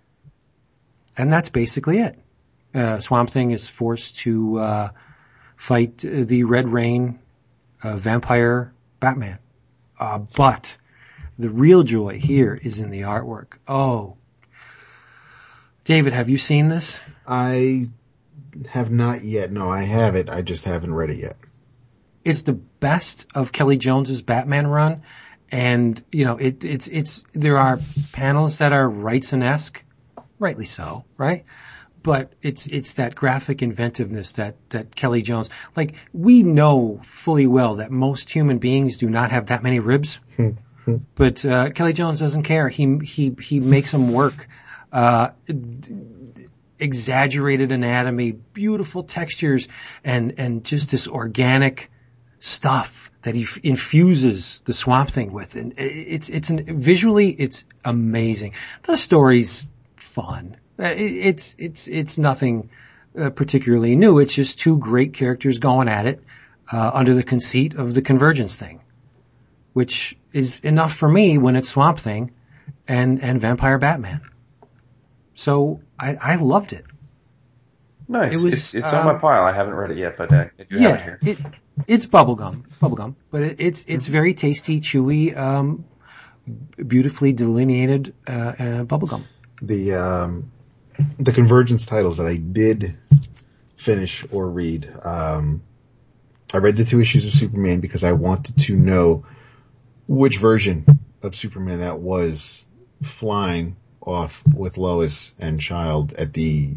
And 1.18 1.30
that's 1.32 1.50
basically 1.50 1.98
it. 1.98 2.18
Uh, 2.74 3.00
Swamp 3.00 3.30
Thing 3.30 3.50
is 3.50 3.68
forced 3.68 4.18
to 4.18 4.58
uh, 4.58 4.88
fight 5.56 5.98
the 5.98 6.44
Red 6.44 6.68
Rain 6.68 7.18
uh, 7.82 7.96
vampire 7.96 8.72
Batman. 9.00 9.38
Uh, 9.98 10.18
but 10.18 10.76
the 11.38 11.50
real 11.50 11.82
joy 11.82 12.18
here 12.18 12.54
is 12.54 12.78
in 12.78 12.90
the 12.90 13.02
artwork. 13.02 13.54
Oh, 13.66 14.16
David, 15.84 16.12
have 16.12 16.28
you 16.28 16.38
seen 16.38 16.68
this? 16.68 17.00
I 17.26 17.86
have 18.68 18.90
not 18.90 19.24
yet. 19.24 19.50
No, 19.52 19.68
I 19.70 19.82
have 19.82 20.14
it. 20.14 20.30
I 20.30 20.42
just 20.42 20.64
haven't 20.64 20.94
read 20.94 21.10
it 21.10 21.18
yet. 21.20 21.36
it's 22.24 22.42
the 22.42 22.52
best 22.52 23.26
of 23.34 23.52
Kelly 23.52 23.78
Jones's 23.78 24.22
Batman 24.22 24.66
run. 24.66 25.02
And, 25.50 26.02
you 26.12 26.24
know, 26.26 26.36
it, 26.36 26.62
it's, 26.62 26.88
it's, 26.88 27.24
there 27.32 27.56
are 27.56 27.80
panels 28.12 28.58
that 28.58 28.72
are 28.74 28.86
Wrightson-esque, 28.86 29.82
rightly 30.38 30.66
so, 30.66 31.04
right? 31.16 31.44
But 32.02 32.32
it's, 32.42 32.66
it's 32.66 32.94
that 32.94 33.14
graphic 33.14 33.60
inventiveness 33.60 34.32
that, 34.32 34.56
that 34.70 34.94
Kelly 34.94 35.22
Jones, 35.22 35.50
like, 35.76 35.94
we 36.12 36.42
know 36.42 37.00
fully 37.04 37.46
well 37.46 37.76
that 37.76 37.90
most 37.90 38.30
human 38.30 38.58
beings 38.58 38.98
do 38.98 39.10
not 39.10 39.30
have 39.30 39.46
that 39.46 39.62
many 39.62 39.80
ribs. 39.80 40.20
but, 41.16 41.44
uh, 41.44 41.70
Kelly 41.70 41.92
Jones 41.92 42.20
doesn't 42.20 42.44
care. 42.44 42.68
He, 42.68 42.98
he, 43.04 43.36
he 43.40 43.60
makes 43.60 43.90
them 43.90 44.12
work. 44.12 44.48
Uh, 44.92 45.30
exaggerated 46.78 47.72
anatomy, 47.72 48.32
beautiful 48.32 49.02
textures, 49.02 49.68
and, 50.04 50.34
and 50.38 50.64
just 50.64 50.90
this 50.90 51.08
organic 51.08 51.90
stuff 52.38 53.10
that 53.22 53.34
he 53.34 53.42
f- 53.42 53.58
infuses 53.62 54.62
the 54.64 54.72
swamp 54.72 55.10
thing 55.10 55.32
with. 55.32 55.56
And 55.56 55.74
it's, 55.76 56.28
it's 56.28 56.50
an, 56.50 56.80
visually, 56.80 57.30
it's 57.30 57.64
amazing. 57.84 58.54
The 58.84 58.96
story's 58.96 59.66
fun. 60.22 60.56
Uh, 60.78 60.94
It's, 60.96 61.54
it's, 61.58 61.88
it's 61.88 62.18
nothing 62.18 62.70
uh, 63.18 63.30
particularly 63.30 63.96
new. 63.96 64.18
It's 64.18 64.34
just 64.34 64.58
two 64.60 64.76
great 64.78 65.14
characters 65.14 65.58
going 65.58 65.88
at 65.88 66.06
it, 66.06 66.22
uh, 66.72 66.90
under 67.00 67.14
the 67.14 67.22
conceit 67.22 67.74
of 67.74 67.94
the 67.94 68.02
convergence 68.02 68.56
thing, 68.56 68.80
which 69.72 70.16
is 70.32 70.60
enough 70.60 70.92
for 70.92 71.08
me 71.08 71.38
when 71.38 71.56
it's 71.56 71.68
Swamp 71.68 71.98
Thing 71.98 72.32
and, 72.86 73.22
and 73.22 73.40
Vampire 73.40 73.78
Batman. 73.78 74.20
So 75.34 75.80
I, 75.98 76.16
I 76.32 76.36
loved 76.36 76.72
it. 76.72 76.84
Nice. 78.08 78.34
It 78.34 78.44
was, 78.44 78.54
it's 78.54 78.74
it's 78.74 78.92
on 78.92 79.04
my 79.04 79.14
pile. 79.14 79.44
I 79.44 79.52
haven't 79.52 79.74
read 79.74 79.90
it 79.90 79.98
yet, 79.98 80.16
but 80.16 80.32
uh, 80.32 80.46
I 80.58 80.62
do 80.64 80.78
have 80.78 80.80
it 80.80 80.80
Yeah, 80.80 80.96
here. 81.04 81.18
it, 81.22 81.38
it's 81.86 82.06
bubblegum, 82.06 82.64
bubblegum, 82.80 83.14
but 83.30 83.42
it, 83.42 83.56
it's, 83.60 83.84
it's 83.86 84.06
very 84.06 84.34
tasty, 84.34 84.80
chewy, 84.80 85.36
um, 85.36 85.84
beautifully 86.76 87.32
delineated, 87.32 88.14
uh, 88.26 88.32
uh, 88.32 88.84
bubblegum. 88.84 89.22
The, 89.62 89.94
um, 89.94 90.52
the 91.18 91.32
convergence 91.32 91.86
titles 91.86 92.18
that 92.18 92.26
I 92.26 92.36
did 92.36 92.96
finish 93.76 94.24
or 94.30 94.50
read, 94.50 94.92
um, 95.04 95.62
I 96.52 96.58
read 96.58 96.76
the 96.76 96.84
two 96.84 97.00
issues 97.00 97.26
of 97.26 97.32
Superman 97.32 97.80
because 97.80 98.04
I 98.04 98.12
wanted 98.12 98.58
to 98.62 98.76
know 98.76 99.26
which 100.06 100.38
version 100.38 100.86
of 101.22 101.36
Superman 101.36 101.80
that 101.80 102.00
was 102.00 102.64
flying 103.02 103.76
off 104.00 104.42
with 104.46 104.78
Lois 104.78 105.32
and 105.38 105.60
Child 105.60 106.14
at 106.14 106.32
the 106.32 106.76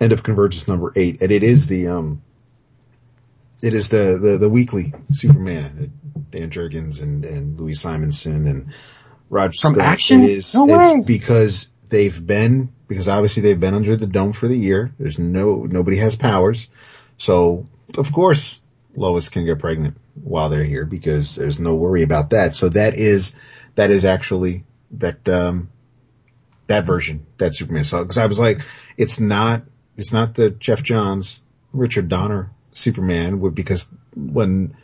end 0.00 0.12
of 0.12 0.22
Convergence 0.22 0.66
number 0.66 0.92
eight. 0.96 1.22
And 1.22 1.30
it 1.30 1.42
is 1.42 1.66
the, 1.68 1.88
um, 1.88 2.22
it 3.62 3.74
is 3.74 3.88
the, 3.88 4.18
the, 4.20 4.38
the 4.38 4.48
weekly 4.48 4.92
Superman, 5.12 5.92
Dan 6.30 6.50
Jurgens 6.50 7.00
and, 7.02 7.24
and 7.24 7.60
Louise 7.60 7.80
Simonson 7.80 8.46
and 8.46 8.72
Roger 9.30 9.58
From 9.60 9.74
Stern. 9.74 9.84
Action? 9.84 10.22
It 10.22 10.30
is, 10.30 10.54
No 10.54 10.64
it's 10.68 10.92
way. 10.92 11.02
because 11.06 11.68
they've 11.88 12.26
been, 12.26 12.72
because 12.86 13.08
obviously 13.08 13.42
they've 13.42 13.60
been 13.60 13.74
under 13.74 13.96
the 13.96 14.06
dome 14.06 14.32
for 14.32 14.48
the 14.48 14.56
year. 14.56 14.92
There's 14.98 15.18
no, 15.18 15.64
nobody 15.64 15.96
has 15.98 16.16
powers. 16.16 16.68
So 17.16 17.66
of 17.96 18.12
course 18.12 18.60
Lois 18.94 19.28
can 19.28 19.44
get 19.44 19.58
pregnant 19.58 19.96
while 20.14 20.48
they're 20.48 20.64
here 20.64 20.84
because 20.84 21.34
there's 21.34 21.60
no 21.60 21.74
worry 21.74 22.02
about 22.02 22.30
that. 22.30 22.54
So 22.54 22.68
that 22.70 22.96
is, 22.96 23.34
that 23.74 23.90
is 23.90 24.04
actually 24.04 24.64
that, 24.92 25.28
um, 25.28 25.70
that 26.66 26.84
version, 26.84 27.26
that 27.38 27.54
Superman 27.54 27.84
saw. 27.84 28.04
Cause 28.04 28.18
I 28.18 28.26
was 28.26 28.38
like, 28.38 28.60
it's 28.96 29.20
not, 29.20 29.62
it's 29.96 30.12
not 30.12 30.34
the 30.34 30.50
Geoff 30.50 30.82
Johns, 30.82 31.40
Richard 31.72 32.08
Donner 32.08 32.50
Superman 32.72 33.40
would- 33.40 33.54
because 33.54 33.88
when 34.14 34.76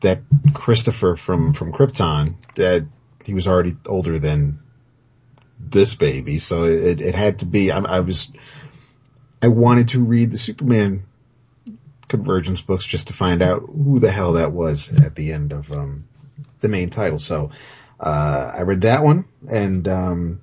that 0.00 0.20
Christopher 0.54 1.16
from, 1.16 1.52
from 1.52 1.72
Krypton, 1.72 2.34
that 2.54 2.86
he 3.24 3.34
was 3.34 3.46
already 3.46 3.76
older 3.86 4.18
than 4.18 4.60
this 5.68 5.94
baby. 5.94 6.38
So 6.38 6.64
it, 6.64 7.00
it 7.00 7.14
had 7.14 7.40
to 7.40 7.46
be, 7.46 7.70
I, 7.72 7.80
I 7.80 8.00
was, 8.00 8.30
I 9.42 9.48
wanted 9.48 9.88
to 9.88 10.02
read 10.04 10.30
the 10.32 10.38
Superman 10.38 11.04
convergence 12.08 12.60
books 12.60 12.84
just 12.84 13.06
to 13.08 13.12
find 13.12 13.42
out 13.42 13.60
who 13.62 14.00
the 14.00 14.10
hell 14.10 14.32
that 14.32 14.52
was 14.52 14.90
at 15.04 15.14
the 15.14 15.32
end 15.32 15.52
of, 15.52 15.70
um, 15.72 16.04
the 16.60 16.68
main 16.68 16.90
title. 16.90 17.18
So, 17.18 17.50
uh, 17.98 18.52
I 18.56 18.62
read 18.62 18.80
that 18.82 19.02
one 19.04 19.26
and, 19.48 19.86
um, 19.86 20.40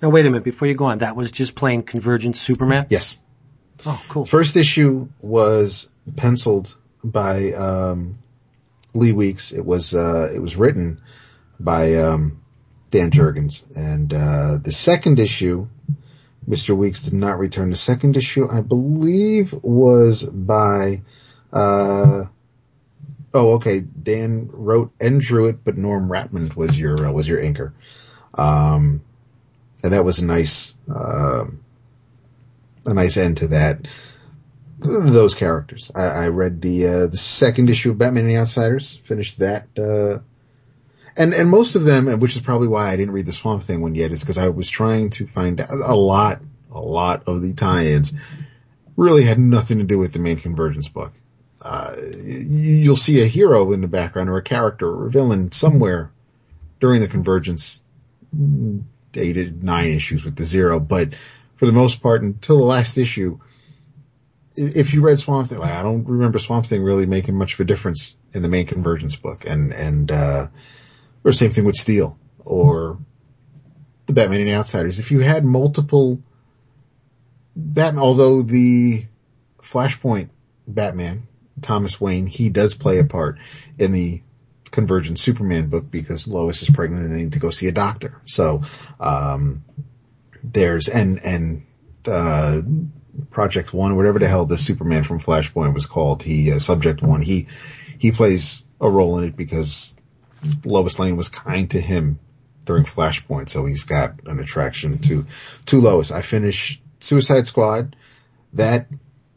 Now 0.00 0.10
wait 0.10 0.26
a 0.26 0.30
minute, 0.30 0.44
before 0.44 0.68
you 0.68 0.74
go 0.74 0.84
on, 0.86 0.98
that 0.98 1.16
was 1.16 1.30
just 1.32 1.54
plain 1.54 1.82
Convergence 1.82 2.40
Superman? 2.40 2.86
yes, 2.90 3.18
Oh, 3.86 4.02
cool. 4.08 4.24
First 4.24 4.56
issue 4.56 5.08
was 5.20 5.90
penciled 6.16 6.74
by 7.02 7.52
um, 7.52 8.18
Lee 8.94 9.12
Weeks. 9.12 9.52
It 9.52 9.62
was 9.64 9.94
uh, 9.94 10.30
it 10.34 10.38
was 10.38 10.56
written 10.56 11.02
by 11.60 11.96
um, 11.96 12.40
Dan 12.94 13.10
Jurgens, 13.10 13.64
and 13.74 14.14
uh, 14.14 14.58
the 14.62 14.70
second 14.70 15.18
issue, 15.18 15.66
Mr. 16.48 16.76
Weeks 16.76 17.02
did 17.02 17.12
not 17.12 17.40
return. 17.40 17.70
The 17.70 17.76
second 17.76 18.16
issue, 18.16 18.48
I 18.48 18.60
believe, 18.60 19.52
was 19.52 20.22
by 20.22 21.02
uh, 21.52 22.26
Oh, 23.34 23.54
okay. 23.54 23.80
Dan 23.80 24.48
wrote 24.52 24.92
and 25.00 25.20
drew 25.20 25.48
it, 25.48 25.64
but 25.64 25.76
Norm 25.76 26.08
Rapmund 26.08 26.54
was 26.54 26.78
your 26.78 27.08
uh, 27.08 27.10
was 27.10 27.26
your 27.26 27.40
inker. 27.40 27.72
Um, 28.32 29.02
and 29.82 29.92
that 29.92 30.04
was 30.04 30.20
a 30.20 30.24
nice 30.24 30.72
uh, 30.88 31.46
a 32.86 32.94
nice 32.94 33.16
end 33.16 33.38
to 33.38 33.48
that. 33.48 33.88
Those 34.78 35.34
characters. 35.34 35.90
I, 35.96 36.04
I 36.04 36.28
read 36.28 36.62
the 36.62 36.86
uh, 36.86 37.06
the 37.08 37.16
second 37.16 37.70
issue 37.70 37.90
of 37.90 37.98
Batman 37.98 38.26
and 38.26 38.34
the 38.34 38.38
Outsiders. 38.38 39.00
Finished 39.04 39.40
that. 39.40 39.66
And 41.16 41.32
and 41.32 41.48
most 41.48 41.76
of 41.76 41.84
them, 41.84 42.06
which 42.20 42.36
is 42.36 42.42
probably 42.42 42.68
why 42.68 42.90
I 42.90 42.96
didn't 42.96 43.14
read 43.14 43.26
the 43.26 43.32
Swamp 43.32 43.62
Thing 43.62 43.80
one 43.80 43.94
yet, 43.94 44.10
is 44.10 44.20
because 44.20 44.38
I 44.38 44.48
was 44.48 44.68
trying 44.68 45.10
to 45.10 45.26
find 45.26 45.60
a 45.60 45.94
lot, 45.94 46.40
a 46.70 46.80
lot 46.80 47.24
of 47.28 47.40
the 47.40 47.54
tie-ins 47.54 48.12
really 48.96 49.24
had 49.24 49.38
nothing 49.38 49.78
to 49.78 49.84
do 49.84 49.98
with 49.98 50.12
the 50.12 50.18
main 50.18 50.36
Convergence 50.36 50.88
book. 50.88 51.12
Uh, 51.62 51.94
you'll 52.24 52.96
see 52.96 53.22
a 53.22 53.26
hero 53.26 53.72
in 53.72 53.80
the 53.80 53.88
background 53.88 54.28
or 54.28 54.36
a 54.36 54.42
character 54.42 54.88
or 54.88 55.06
a 55.06 55.10
villain 55.10 55.50
somewhere 55.52 56.10
during 56.80 57.00
the 57.00 57.08
Convergence 57.08 57.80
eight, 59.14 59.62
nine 59.62 59.88
issues 59.88 60.24
with 60.24 60.36
the 60.36 60.44
zero, 60.44 60.80
but 60.80 61.14
for 61.56 61.66
the 61.66 61.72
most 61.72 62.02
part, 62.02 62.22
until 62.22 62.58
the 62.58 62.64
last 62.64 62.98
issue, 62.98 63.38
if 64.56 64.92
you 64.92 65.00
read 65.00 65.18
Swamp 65.18 65.48
Thing, 65.48 65.58
like, 65.58 65.70
I 65.70 65.82
don't 65.82 66.04
remember 66.04 66.38
Swamp 66.38 66.66
Thing 66.66 66.82
really 66.82 67.06
making 67.06 67.36
much 67.36 67.54
of 67.54 67.60
a 67.60 67.64
difference 67.64 68.14
in 68.34 68.42
the 68.42 68.48
main 68.48 68.66
Convergence 68.66 69.16
book, 69.16 69.46
and 69.46 69.72
and 69.72 70.10
uh, 70.10 70.46
or 71.24 71.32
same 71.32 71.50
thing 71.50 71.64
with 71.64 71.76
Steel 71.76 72.18
or 72.44 72.98
the 74.06 74.12
Batman 74.12 74.42
and 74.42 74.50
Outsiders. 74.50 74.98
If 74.98 75.10
you 75.10 75.20
had 75.20 75.44
multiple 75.44 76.22
Batman, 77.56 78.02
although 78.02 78.42
the 78.42 79.06
Flashpoint 79.62 80.28
Batman, 80.68 81.26
Thomas 81.60 82.00
Wayne, 82.00 82.26
he 82.26 82.50
does 82.50 82.74
play 82.74 82.98
a 82.98 83.04
part 83.04 83.38
in 83.78 83.92
the 83.92 84.22
Convergence 84.70 85.22
Superman 85.22 85.68
book 85.68 85.90
because 85.90 86.28
Lois 86.28 86.62
is 86.62 86.70
pregnant 86.70 87.04
and 87.04 87.12
they 87.12 87.22
need 87.22 87.32
to 87.34 87.38
go 87.38 87.50
see 87.50 87.68
a 87.68 87.72
doctor. 87.72 88.20
So, 88.24 88.62
um, 89.00 89.64
there's, 90.42 90.88
and, 90.88 91.24
and, 91.24 91.62
uh, 92.06 92.60
Project 93.30 93.72
One, 93.72 93.94
whatever 93.96 94.18
the 94.18 94.26
hell 94.26 94.44
the 94.44 94.58
Superman 94.58 95.04
from 95.04 95.20
Flashpoint 95.20 95.74
was 95.74 95.86
called, 95.86 96.22
he, 96.22 96.52
uh, 96.52 96.58
Subject 96.58 97.00
One, 97.00 97.22
he, 97.22 97.46
he 97.98 98.10
plays 98.10 98.64
a 98.80 98.90
role 98.90 99.18
in 99.20 99.28
it 99.28 99.36
because 99.36 99.94
Lois 100.64 100.98
Lane 100.98 101.16
was 101.16 101.28
kind 101.28 101.70
to 101.70 101.80
him 101.80 102.18
during 102.64 102.84
Flashpoint, 102.84 103.48
so 103.48 103.66
he's 103.66 103.84
got 103.84 104.20
an 104.26 104.38
attraction 104.40 104.98
to, 104.98 105.26
to 105.66 105.80
Lois. 105.80 106.10
I 106.10 106.22
finished 106.22 106.82
Suicide 107.00 107.46
Squad. 107.46 107.96
That 108.54 108.88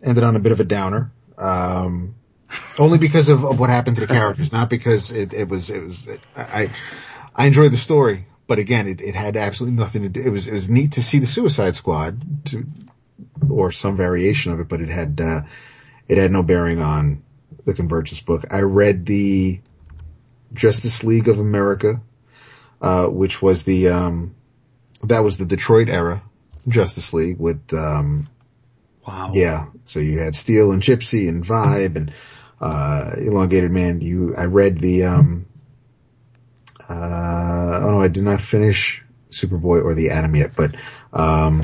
ended 0.02 0.24
on 0.24 0.36
a 0.36 0.40
bit 0.40 0.52
of 0.52 0.60
a 0.60 0.64
downer. 0.64 1.12
Um, 1.38 2.16
only 2.80 2.98
because 2.98 3.30
of, 3.30 3.44
of, 3.44 3.60
what 3.60 3.70
happened 3.70 3.98
to 3.98 4.06
the 4.06 4.14
characters, 4.14 4.52
not 4.52 4.70
because 4.70 5.12
it, 5.12 5.34
it 5.34 5.50
was, 5.50 5.70
it 5.70 5.82
was, 5.82 6.08
it, 6.08 6.22
I, 6.36 6.72
I 7.36 7.48
enjoyed 7.48 7.72
the 7.72 7.78
story, 7.78 8.26
but 8.48 8.60
again, 8.60 8.88
it, 8.88 9.02
it 9.02 9.16
had 9.16 9.36
absolutely 9.36 9.78
nothing 9.78 10.04
to 10.04 10.10
do, 10.10 10.22
it 10.22 10.30
was, 10.30 10.48
it 10.48 10.54
was 10.54 10.70
neat 10.70 10.94
to 10.94 11.04
see 11.04 11.20
the 11.20 11.26
Suicide 11.26 11.76
Squad 11.76 12.46
to, 12.46 12.66
or 13.50 13.72
some 13.72 13.98
variation 13.98 14.54
of 14.54 14.60
it, 14.60 14.70
but 14.70 14.82
it 14.82 14.90
had, 14.90 15.20
uh, 15.22 15.42
it 16.08 16.18
had 16.18 16.32
no 16.32 16.42
bearing 16.42 16.82
on 16.82 17.24
the 17.66 17.74
Convergence 17.74 18.22
book. 18.22 18.46
I 18.50 18.62
read 18.62 19.06
the 19.06 19.60
Justice 20.54 21.04
League 21.04 21.28
of 21.28 21.40
America, 21.40 22.02
uh, 22.82 23.08
which 23.08 23.42
was 23.42 23.64
the, 23.64 23.90
um, 23.90 24.36
that 25.04 25.24
was 25.24 25.38
the 25.38 25.46
Detroit 25.46 25.90
era 25.90 26.24
Justice 26.68 27.14
League 27.14 27.40
with, 27.40 27.74
um, 27.74 28.28
wow. 29.08 29.32
Yeah. 29.34 29.68
So 29.86 30.00
you 30.00 30.20
had 30.20 30.36
Steel 30.36 30.72
and 30.72 30.82
Gypsy 30.82 31.30
and 31.30 31.46
Vibe 31.46 31.96
and, 31.96 32.12
uh, 32.60 33.12
Elongated 33.18 33.72
Man. 33.72 34.02
You, 34.02 34.36
I 34.36 34.46
read 34.46 34.80
the, 34.80 35.06
um, 35.06 35.46
uh, 36.90 37.82
oh 37.84 37.92
no, 37.92 38.02
I 38.02 38.08
did 38.08 38.24
not 38.24 38.42
finish 38.42 39.04
Superboy 39.30 39.84
or 39.84 39.94
the 39.94 40.12
Atom 40.12 40.36
yet, 40.36 40.52
but, 40.56 40.76
um, 41.14 41.64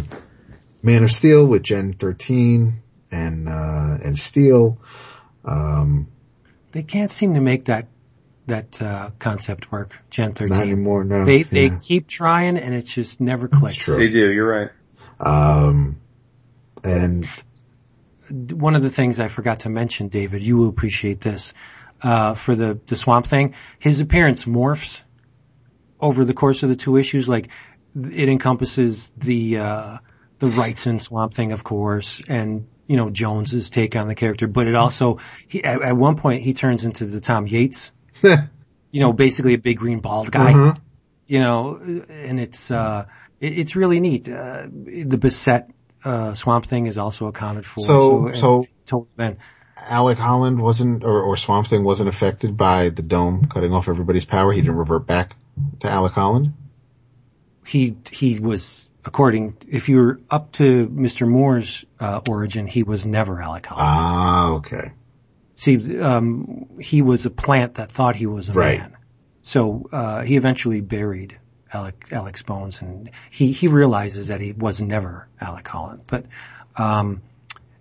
Man 0.81 1.03
of 1.03 1.11
Steel 1.11 1.47
with 1.47 1.63
Gen 1.63 1.93
13 1.93 2.81
and, 3.11 3.47
uh, 3.47 3.97
and 4.03 4.17
Steel. 4.17 4.77
Um, 5.45 6.07
they 6.71 6.83
can't 6.83 7.11
seem 7.11 7.35
to 7.35 7.39
make 7.39 7.65
that 7.65 7.87
that 8.47 8.81
uh, 8.81 9.11
concept 9.19 9.71
work. 9.71 9.93
Gen 10.09 10.33
13. 10.33 10.55
Not 10.55 10.63
anymore. 10.63 11.03
No. 11.03 11.25
They 11.25 11.43
they 11.43 11.67
yeah. 11.67 11.77
keep 11.81 12.07
trying, 12.07 12.57
and 12.57 12.73
it 12.73 12.85
just 12.85 13.21
never 13.21 13.47
clicks. 13.47 13.85
They 13.85 14.09
do. 14.09 14.31
You're 14.31 14.49
right. 14.49 14.69
Um, 15.19 15.97
and 16.83 17.27
one 18.29 18.75
of 18.75 18.81
the 18.81 18.89
things 18.89 19.19
I 19.19 19.27
forgot 19.27 19.61
to 19.61 19.69
mention, 19.69 20.09
David, 20.09 20.43
you 20.43 20.57
will 20.57 20.69
appreciate 20.69 21.21
this. 21.21 21.53
Uh, 22.01 22.33
for 22.33 22.53
the 22.53 22.77
the 22.87 22.97
Swamp 22.97 23.25
Thing, 23.27 23.55
his 23.79 24.01
appearance 24.01 24.43
morphs 24.43 25.01
over 26.01 26.25
the 26.25 26.33
course 26.33 26.61
of 26.63 26.67
the 26.67 26.75
two 26.75 26.97
issues. 26.97 27.29
Like 27.29 27.47
it 27.95 28.27
encompasses 28.27 29.13
the 29.15 29.59
uh, 29.59 29.97
the 30.39 30.47
Wrightson 30.47 30.99
Swamp 30.99 31.33
Thing, 31.33 31.53
of 31.53 31.63
course, 31.63 32.21
and 32.27 32.67
you 32.87 32.97
know 32.97 33.09
Jones's 33.09 33.69
take 33.69 33.95
on 33.95 34.09
the 34.09 34.15
character, 34.15 34.47
but 34.47 34.67
it 34.67 34.75
also 34.75 35.19
he, 35.47 35.63
at, 35.63 35.81
at 35.81 35.95
one 35.95 36.17
point 36.17 36.41
he 36.41 36.53
turns 36.53 36.83
into 36.83 37.05
the 37.05 37.21
Tom 37.21 37.47
Yeates 37.47 37.93
you 38.23 38.99
know, 38.99 39.13
basically 39.13 39.53
a 39.53 39.57
big 39.57 39.77
green 39.77 39.99
bald 39.99 40.31
guy. 40.31 40.53
Uh-huh. 40.53 40.75
You 41.27 41.39
know, 41.39 42.03
and 42.09 42.39
it's 42.39 42.69
uh, 42.69 43.05
it, 43.39 43.59
it's 43.59 43.75
really 43.75 43.99
neat. 43.99 44.29
Uh, 44.29 44.67
the 44.67 45.17
Bissette 45.17 45.71
uh, 46.03 46.33
Swamp 46.33 46.65
Thing 46.65 46.87
is 46.87 46.97
also 46.97 47.27
accounted 47.27 47.65
for. 47.65 47.81
So, 47.81 48.31
so, 48.33 48.67
so 48.85 49.07
Ben. 49.15 49.37
Alec 49.75 50.17
Holland 50.17 50.61
wasn't, 50.61 51.03
or, 51.03 51.21
or 51.21 51.35
Swamp 51.35 51.67
Thing 51.67 51.83
wasn't 51.83 52.07
affected 52.07 52.55
by 52.55 52.89
the 52.89 53.01
dome 53.01 53.47
cutting 53.47 53.73
off 53.73 53.89
everybody's 53.89 54.25
power. 54.25 54.51
He 54.51 54.61
didn't 54.61 54.77
revert 54.77 55.07
back 55.07 55.35
to 55.79 55.89
Alec 55.89 56.13
Holland. 56.13 56.53
He 57.65 57.95
he 58.11 58.39
was 58.39 58.87
according 59.05 59.57
if 59.67 59.89
you're 59.89 60.19
up 60.29 60.51
to 60.53 60.87
Mr. 60.87 61.27
Moore's 61.27 61.85
uh, 61.99 62.21
origin, 62.27 62.67
he 62.67 62.83
was 62.83 63.05
never 63.05 63.41
Alec 63.41 63.65
Holland. 63.65 63.87
Ah, 63.87 64.51
okay. 64.53 64.91
See, 65.55 65.99
um, 65.99 66.67
he 66.79 67.01
was 67.01 67.25
a 67.25 67.29
plant 67.29 67.75
that 67.75 67.91
thought 67.91 68.15
he 68.15 68.25
was 68.25 68.49
a 68.49 68.53
right. 68.53 68.79
man. 68.79 68.97
So, 69.41 69.87
uh, 69.91 70.21
he 70.23 70.37
eventually 70.37 70.81
buried 70.81 71.37
Alec, 71.71 72.07
Alec's 72.11 72.41
bones 72.41 72.81
and 72.81 73.11
he, 73.29 73.51
he 73.51 73.67
realizes 73.67 74.27
that 74.27 74.41
he 74.41 74.53
was 74.53 74.81
never 74.81 75.27
Alec 75.39 75.67
Holland. 75.67 76.03
But, 76.07 76.25
um, 76.75 77.21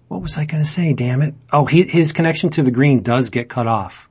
what 0.09 0.20
was 0.20 0.36
I 0.36 0.44
going 0.44 0.62
to 0.62 0.69
say? 0.69 0.93
Damn 0.93 1.23
it. 1.23 1.35
Oh, 1.53 1.65
he, 1.65 1.85
his 1.85 2.12
connection 2.12 2.51
to 2.51 2.62
the 2.62 2.70
green 2.70 3.03
does 3.03 3.31
get 3.31 3.49
cut 3.49 3.66
off. 3.66 4.09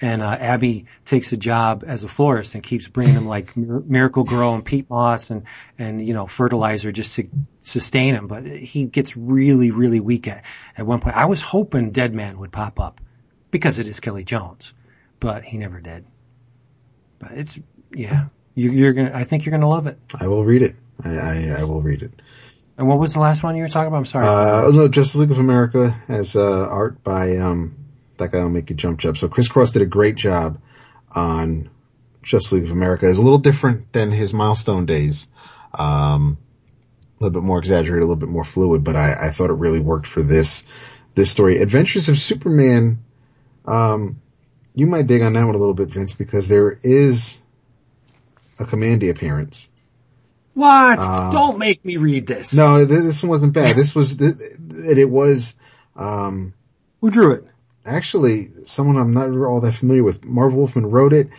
And, 0.00 0.20
uh, 0.22 0.30
Abby 0.30 0.86
takes 1.04 1.32
a 1.32 1.36
job 1.36 1.84
as 1.86 2.04
a 2.04 2.08
florist 2.08 2.54
and 2.54 2.62
keeps 2.62 2.86
bringing 2.86 3.14
him 3.14 3.26
like 3.26 3.56
Miracle-Gro 3.56 4.54
and 4.54 4.64
peat 4.64 4.90
moss 4.90 5.30
and, 5.30 5.44
and, 5.78 6.06
you 6.06 6.12
know, 6.12 6.26
fertilizer 6.26 6.92
just 6.92 7.14
to 7.16 7.28
sustain 7.62 8.14
him. 8.14 8.26
But 8.26 8.44
he 8.44 8.84
gets 8.84 9.16
really, 9.16 9.70
really 9.70 10.00
weak 10.00 10.28
at, 10.28 10.44
at 10.76 10.86
one 10.86 11.00
point. 11.00 11.16
I 11.16 11.26
was 11.26 11.40
hoping 11.40 11.92
Deadman 11.92 12.38
would 12.38 12.52
pop 12.52 12.78
up 12.78 13.00
because 13.50 13.78
it 13.78 13.86
is 13.86 14.00
Kelly 14.00 14.24
Jones, 14.24 14.74
but 15.18 15.44
he 15.44 15.56
never 15.56 15.80
did. 15.80 16.04
But 17.18 17.32
it's, 17.32 17.58
yeah, 17.90 18.26
you, 18.54 18.86
are 18.86 18.92
gonna, 18.92 19.12
I 19.14 19.24
think 19.24 19.46
you're 19.46 19.52
gonna 19.52 19.68
love 19.68 19.86
it. 19.86 19.98
I 20.18 20.26
will 20.26 20.44
read 20.44 20.62
it. 20.62 20.76
I, 21.02 21.16
I, 21.16 21.56
I, 21.60 21.64
will 21.64 21.82
read 21.82 22.02
it. 22.02 22.12
And 22.78 22.88
what 22.88 22.98
was 22.98 23.14
the 23.14 23.20
last 23.20 23.42
one 23.42 23.56
you 23.56 23.62
were 23.62 23.68
talking 23.68 23.88
about? 23.88 23.98
I'm 23.98 24.04
sorry. 24.06 24.26
Uh, 24.26 24.70
no, 24.70 24.88
Justice 24.88 25.16
League 25.16 25.30
of 25.30 25.38
America 25.38 25.90
has, 26.08 26.36
uh, 26.36 26.68
art 26.68 27.02
by, 27.02 27.36
um, 27.36 27.76
that 28.18 28.32
guy 28.32 28.42
will 28.42 28.50
make 28.50 28.70
you 28.70 28.76
jump 28.76 29.00
jump. 29.00 29.16
So 29.16 29.28
ChrisCross 29.28 29.72
did 29.72 29.82
a 29.82 29.86
great 29.86 30.16
job 30.16 30.60
on 31.10 31.70
Justice 32.22 32.52
League 32.52 32.64
of 32.64 32.70
America. 32.70 33.08
It's 33.08 33.18
a 33.18 33.22
little 33.22 33.38
different 33.38 33.92
than 33.92 34.10
his 34.10 34.34
milestone 34.34 34.86
days. 34.86 35.26
Um, 35.74 36.38
a 37.18 37.24
little 37.24 37.40
bit 37.40 37.46
more 37.46 37.58
exaggerated, 37.58 38.02
a 38.02 38.06
little 38.06 38.16
bit 38.16 38.28
more 38.28 38.44
fluid, 38.44 38.84
but 38.84 38.96
I, 38.96 39.28
I 39.28 39.30
thought 39.30 39.50
it 39.50 39.54
really 39.54 39.80
worked 39.80 40.06
for 40.06 40.22
this, 40.22 40.64
this 41.14 41.30
story. 41.30 41.58
Adventures 41.58 42.08
of 42.08 42.18
Superman 42.18 42.98
um, 43.66 44.20
you 44.74 44.86
might 44.86 45.06
dig 45.06 45.22
on 45.22 45.32
that 45.32 45.44
one 45.44 45.54
a 45.54 45.58
little 45.58 45.74
bit, 45.74 45.88
Vince, 45.88 46.12
because 46.12 46.48
there 46.48 46.78
is 46.82 47.38
a 48.58 48.64
Kamandi 48.64 49.10
appearance. 49.10 49.68
What? 50.54 50.98
Um, 50.98 51.32
Don't 51.32 51.58
make 51.58 51.84
me 51.84 51.96
read 51.96 52.26
this. 52.26 52.54
No, 52.54 52.84
this 52.84 53.22
one 53.22 53.30
wasn't 53.30 53.52
bad. 53.52 53.76
This 53.76 53.94
was, 53.94 54.16
it 54.20 55.10
was, 55.10 55.54
um, 55.96 56.54
Who 57.00 57.10
drew 57.10 57.32
it? 57.32 57.44
Actually, 57.86 58.48
someone 58.64 58.96
I'm 58.96 59.14
not 59.14 59.30
all 59.30 59.60
that 59.60 59.74
familiar 59.74 60.02
with. 60.02 60.24
Marv 60.24 60.54
Wolfman 60.54 60.86
wrote 60.86 61.12
it. 61.12 61.30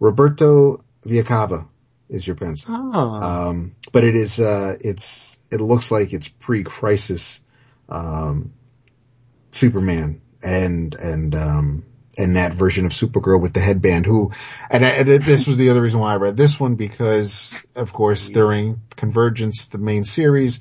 Roberto 0.00 0.84
Viacava 1.04 1.66
is 2.08 2.26
your 2.26 2.36
pencil. 2.36 2.74
Oh. 2.74 2.98
Um, 2.98 3.76
but 3.92 4.04
it 4.04 4.14
is, 4.14 4.38
uh, 4.38 4.76
it's, 4.80 5.38
it 5.50 5.60
looks 5.60 5.90
like 5.90 6.12
it's 6.12 6.28
pre-crisis, 6.28 7.42
um, 7.88 8.52
Superman 9.52 10.20
and 10.42 10.94
and 10.94 11.34
um 11.34 11.84
and 12.16 12.36
that 12.36 12.52
version 12.52 12.86
of 12.86 12.92
Supergirl 12.92 13.40
with 13.40 13.54
the 13.54 13.60
headband 13.60 14.06
who, 14.06 14.30
and, 14.70 14.84
I, 14.84 14.90
and, 14.90 15.08
this 15.08 15.48
was 15.48 15.56
the 15.56 15.70
other 15.70 15.82
reason 15.82 15.98
why 15.98 16.12
I 16.12 16.16
read 16.16 16.36
this 16.36 16.60
one 16.60 16.76
because 16.76 17.52
of 17.74 17.92
course 17.92 18.30
during 18.30 18.82
Convergence, 18.94 19.66
the 19.66 19.78
main 19.78 20.04
series, 20.04 20.60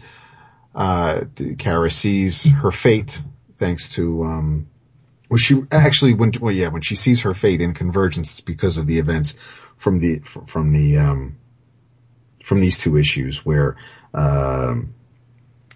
uh, 0.74 1.22
Kara 1.60 1.92
sees 1.92 2.44
her 2.44 2.72
fate 2.72 3.22
thanks 3.60 3.90
to, 3.90 4.24
um, 4.24 4.68
well, 5.34 5.40
she 5.40 5.64
actually 5.72 6.14
when 6.14 6.32
well, 6.40 6.54
yeah, 6.54 6.68
when 6.68 6.84
she 6.84 6.94
sees 6.94 7.22
her 7.22 7.34
fate 7.34 7.60
in 7.60 7.74
Convergence 7.74 8.40
because 8.40 8.78
of 8.78 8.86
the 8.86 9.00
events 9.00 9.34
from 9.78 10.00
the 10.00 10.20
from 10.20 10.74
the 10.74 11.00
um 11.00 11.38
from 12.44 12.62
these 12.62 12.78
two 12.78 12.98
issues 12.98 13.44
where 13.44 13.76
um 14.14 14.94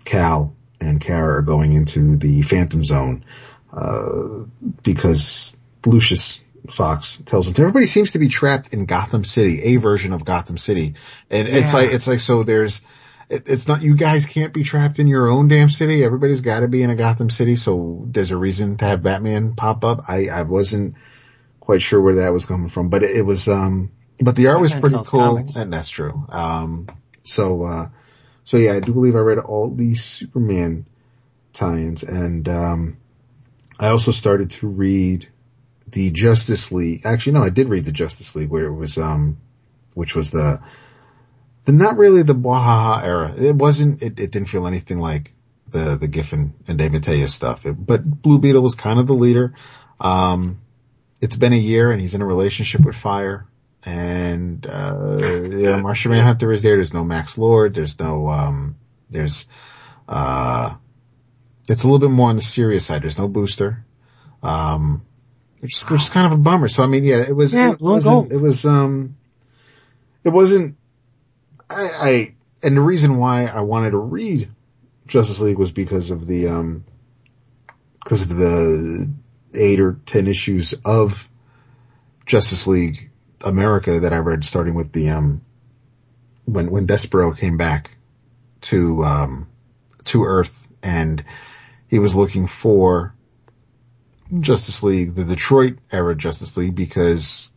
Kal 0.05 0.55
and 0.79 1.01
Kara 1.01 1.39
are 1.39 1.41
going 1.41 1.73
into 1.73 2.17
the 2.17 2.43
Phantom 2.43 2.83
Zone 2.83 3.25
uh 3.73 4.43
because 4.83 5.57
Lucius 5.87 6.39
Fox 6.69 7.19
tells 7.25 7.47
them 7.47 7.55
everybody 7.57 7.87
seems 7.87 8.11
to 8.11 8.19
be 8.19 8.27
trapped 8.27 8.75
in 8.75 8.85
Gotham 8.85 9.23
City, 9.23 9.73
a 9.73 9.77
version 9.77 10.13
of 10.13 10.23
Gotham 10.23 10.59
City, 10.59 10.93
and 11.31 11.47
it's 11.47 11.73
like 11.73 11.89
it's 11.89 12.07
like 12.07 12.19
so 12.19 12.43
there's 12.43 12.83
it, 13.29 13.43
it's 13.47 13.67
not 13.67 13.81
you 13.81 13.95
guys 13.95 14.25
can't 14.25 14.53
be 14.53 14.63
trapped 14.63 14.99
in 14.99 15.07
your 15.07 15.29
own 15.29 15.47
damn 15.47 15.69
city. 15.69 16.03
Everybody's 16.03 16.41
got 16.41 16.61
to 16.61 16.67
be 16.67 16.83
in 16.83 16.89
a 16.89 16.95
Gotham 16.95 17.29
City, 17.29 17.55
so 17.55 18.03
there's 18.05 18.31
a 18.31 18.37
reason 18.37 18.77
to 18.77 18.85
have 18.85 19.03
Batman 19.03 19.55
pop 19.55 19.83
up. 19.83 20.01
I 20.07 20.27
I 20.27 20.43
wasn't 20.43 20.95
quite 21.59 21.81
sure 21.81 22.01
where 22.01 22.15
that 22.15 22.33
was 22.33 22.45
coming 22.45 22.69
from, 22.69 22.89
but 22.89 23.03
it, 23.03 23.17
it 23.17 23.21
was 23.23 23.47
um 23.47 23.91
but 24.19 24.35
the 24.35 24.47
art 24.47 24.61
was 24.61 24.73
pretty 24.73 24.97
cool, 25.05 25.19
comics. 25.21 25.55
and 25.55 25.71
that's 25.71 25.89
true. 25.89 26.25
Um 26.29 26.87
so 27.23 27.63
uh 27.63 27.89
so 28.43 28.57
yeah, 28.57 28.73
I 28.73 28.79
do 28.79 28.93
believe 28.93 29.15
I 29.15 29.19
read 29.19 29.39
all 29.39 29.73
these 29.73 30.03
Superman 30.03 30.85
tie-ins, 31.53 32.03
and 32.03 32.47
um 32.47 32.97
I 33.79 33.89
also 33.89 34.11
started 34.11 34.51
to 34.51 34.67
read 34.67 35.27
the 35.87 36.11
Justice 36.11 36.71
League. 36.71 37.01
Actually, 37.05 37.33
no, 37.33 37.43
I 37.43 37.49
did 37.49 37.69
read 37.69 37.85
the 37.85 37.91
Justice 37.91 38.35
League 38.35 38.49
where 38.49 38.65
it 38.65 38.73
was, 38.73 38.97
um, 38.97 39.37
which 39.93 40.15
was 40.15 40.31
the, 40.31 40.59
the 41.67 41.73
not 41.73 41.97
really 41.97 42.23
the 42.23 42.33
Wahaha 42.33 43.03
era. 43.03 43.33
It 43.37 43.55
wasn't, 43.55 44.01
it, 44.01 44.19
it 44.19 44.31
didn't 44.31 44.47
feel 44.47 44.65
anything 44.65 44.99
like 44.99 45.33
the, 45.69 45.97
the 45.97 46.07
Giffen 46.07 46.53
and 46.65 46.79
DeMatteis 46.79 47.27
stuff. 47.27 47.65
It, 47.65 47.73
but 47.73 48.03
Blue 48.03 48.39
Beetle 48.39 48.63
was 48.63 48.73
kind 48.73 48.99
of 48.99 49.05
the 49.05 49.13
leader. 49.13 49.53
Um, 49.99 50.61
it's 51.19 51.35
been 51.35 51.51
a 51.51 51.57
year 51.57 51.91
and 51.91 51.99
he's 51.99 52.13
in 52.13 52.21
a 52.21 52.25
relationship 52.25 52.85
with 52.85 52.95
Fire. 52.95 53.47
And, 53.85 54.65
uh, 54.65 55.19
yeah, 55.49 55.75
Martian 55.81 56.11
Manhunter 56.11 56.53
is 56.53 56.61
there. 56.63 56.77
There's 56.77 56.93
no 56.93 57.03
Max 57.03 57.37
Lord. 57.37 57.75
There's 57.75 57.99
no, 57.99 58.29
um, 58.29 58.77
there's, 59.09 59.45
uh, 60.07 60.73
it's 61.67 61.83
a 61.83 61.85
little 61.85 61.99
bit 61.99 62.13
more 62.13 62.29
on 62.29 62.37
the 62.37 62.41
serious 62.41 62.85
side. 62.85 63.03
There's 63.03 63.17
no 63.17 63.27
booster. 63.27 63.85
Um, 64.41 65.05
which 65.59 65.75
is, 65.75 65.89
which 65.89 66.01
is 66.03 66.09
kind 66.09 66.27
of 66.27 66.39
a 66.39 66.41
bummer. 66.41 66.69
So 66.69 66.81
I 66.81 66.87
mean, 66.87 67.03
yeah, 67.03 67.25
it 67.27 67.35
was, 67.35 67.51
Yeah, 67.51 67.73
it 67.73 67.79
blue 67.79 67.91
wasn't, 67.91 68.31
it 68.31 68.37
was, 68.37 68.65
um, 68.65 69.17
it 70.23 70.29
wasn't, 70.29 70.77
I, 71.69 72.35
and 72.63 72.75
the 72.75 72.81
reason 72.81 73.17
why 73.17 73.45
I 73.45 73.61
wanted 73.61 73.91
to 73.91 73.97
read 73.97 74.49
Justice 75.05 75.39
League 75.39 75.57
was 75.57 75.71
because 75.71 76.11
of 76.11 76.25
the, 76.25 76.47
um, 76.47 76.85
because 78.03 78.21
of 78.21 78.29
the 78.29 79.11
eight 79.53 79.79
or 79.79 79.99
ten 80.05 80.27
issues 80.27 80.73
of 80.85 81.27
Justice 82.25 82.67
League 82.67 83.09
America 83.41 84.01
that 84.01 84.13
I 84.13 84.17
read 84.17 84.45
starting 84.45 84.75
with 84.75 84.91
the, 84.91 85.09
um, 85.09 85.41
when, 86.45 86.71
when 86.71 86.87
Despero 86.87 87.37
came 87.37 87.57
back 87.57 87.91
to, 88.61 89.03
um, 89.03 89.47
to 90.05 90.23
Earth 90.23 90.67
and 90.81 91.23
he 91.89 91.99
was 91.99 92.15
looking 92.15 92.47
for 92.47 93.13
Justice 94.39 94.83
League, 94.83 95.15
the 95.15 95.23
Detroit 95.23 95.77
era 95.91 96.15
Justice 96.15 96.55
League, 96.57 96.75
because 96.75 97.51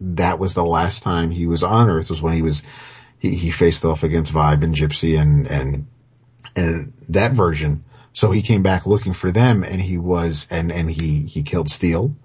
that 0.00 0.38
was 0.38 0.54
the 0.54 0.64
last 0.64 1.02
time 1.02 1.30
he 1.30 1.46
was 1.46 1.62
on 1.62 1.88
Earth 1.88 2.10
was 2.10 2.22
when 2.22 2.32
he 2.32 2.42
was, 2.42 2.62
he, 3.20 3.36
he 3.36 3.50
faced 3.50 3.84
off 3.84 4.02
against 4.02 4.32
Vibe 4.32 4.64
and 4.64 4.74
Gypsy 4.74 5.20
and, 5.20 5.46
and, 5.48 5.86
and 6.56 6.92
that 7.10 7.32
version. 7.32 7.84
So 8.12 8.32
he 8.32 8.42
came 8.42 8.64
back 8.64 8.86
looking 8.86 9.12
for 9.12 9.30
them 9.30 9.62
and 9.62 9.80
he 9.80 9.98
was, 9.98 10.46
and, 10.50 10.72
and 10.72 10.90
he, 10.90 11.26
he 11.26 11.44
killed 11.44 11.70
Steel 11.70 12.16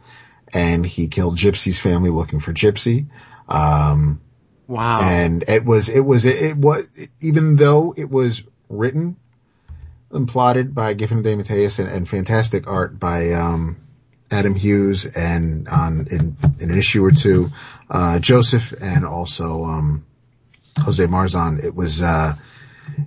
and 0.54 0.86
he 0.86 1.10
killed 1.10 1.38
Gypsy's 1.38 1.80
family 1.80 2.10
looking 2.10 2.40
for 2.40 2.54
Gypsy. 2.54 3.08
Um, 3.48 4.22
Wow. 4.68 5.02
and 5.02 5.44
it 5.48 5.64
was, 5.64 5.90
it 5.90 6.00
was, 6.00 6.26
it, 6.26 6.38
it 6.42 6.58
was, 6.58 6.88
even 7.22 7.56
though 7.56 7.94
it 7.96 8.10
was 8.10 8.42
written 8.68 9.16
and 10.10 10.28
plotted 10.28 10.74
by 10.74 10.96
Giffen 10.96 11.18
and 11.20 11.26
DeMatteis 11.26 11.78
and, 11.78 11.88
and 11.88 12.10
fantastic 12.10 12.68
art 12.68 13.00
by, 13.00 13.34
um, 13.34 13.78
Adam 14.32 14.56
Hughes 14.56 15.06
and 15.06 15.68
on, 15.68 16.08
in, 16.10 16.36
in 16.60 16.72
an 16.72 16.78
issue 16.80 17.06
or 17.06 17.12
two, 17.12 17.52
uh, 17.92 18.18
Joseph 18.18 18.74
and 18.82 19.06
also, 19.06 19.66
um, 19.66 20.05
Jose 20.80 21.04
Marzan. 21.06 21.64
It 21.64 21.76
was, 21.76 22.02
uh, 22.02 22.34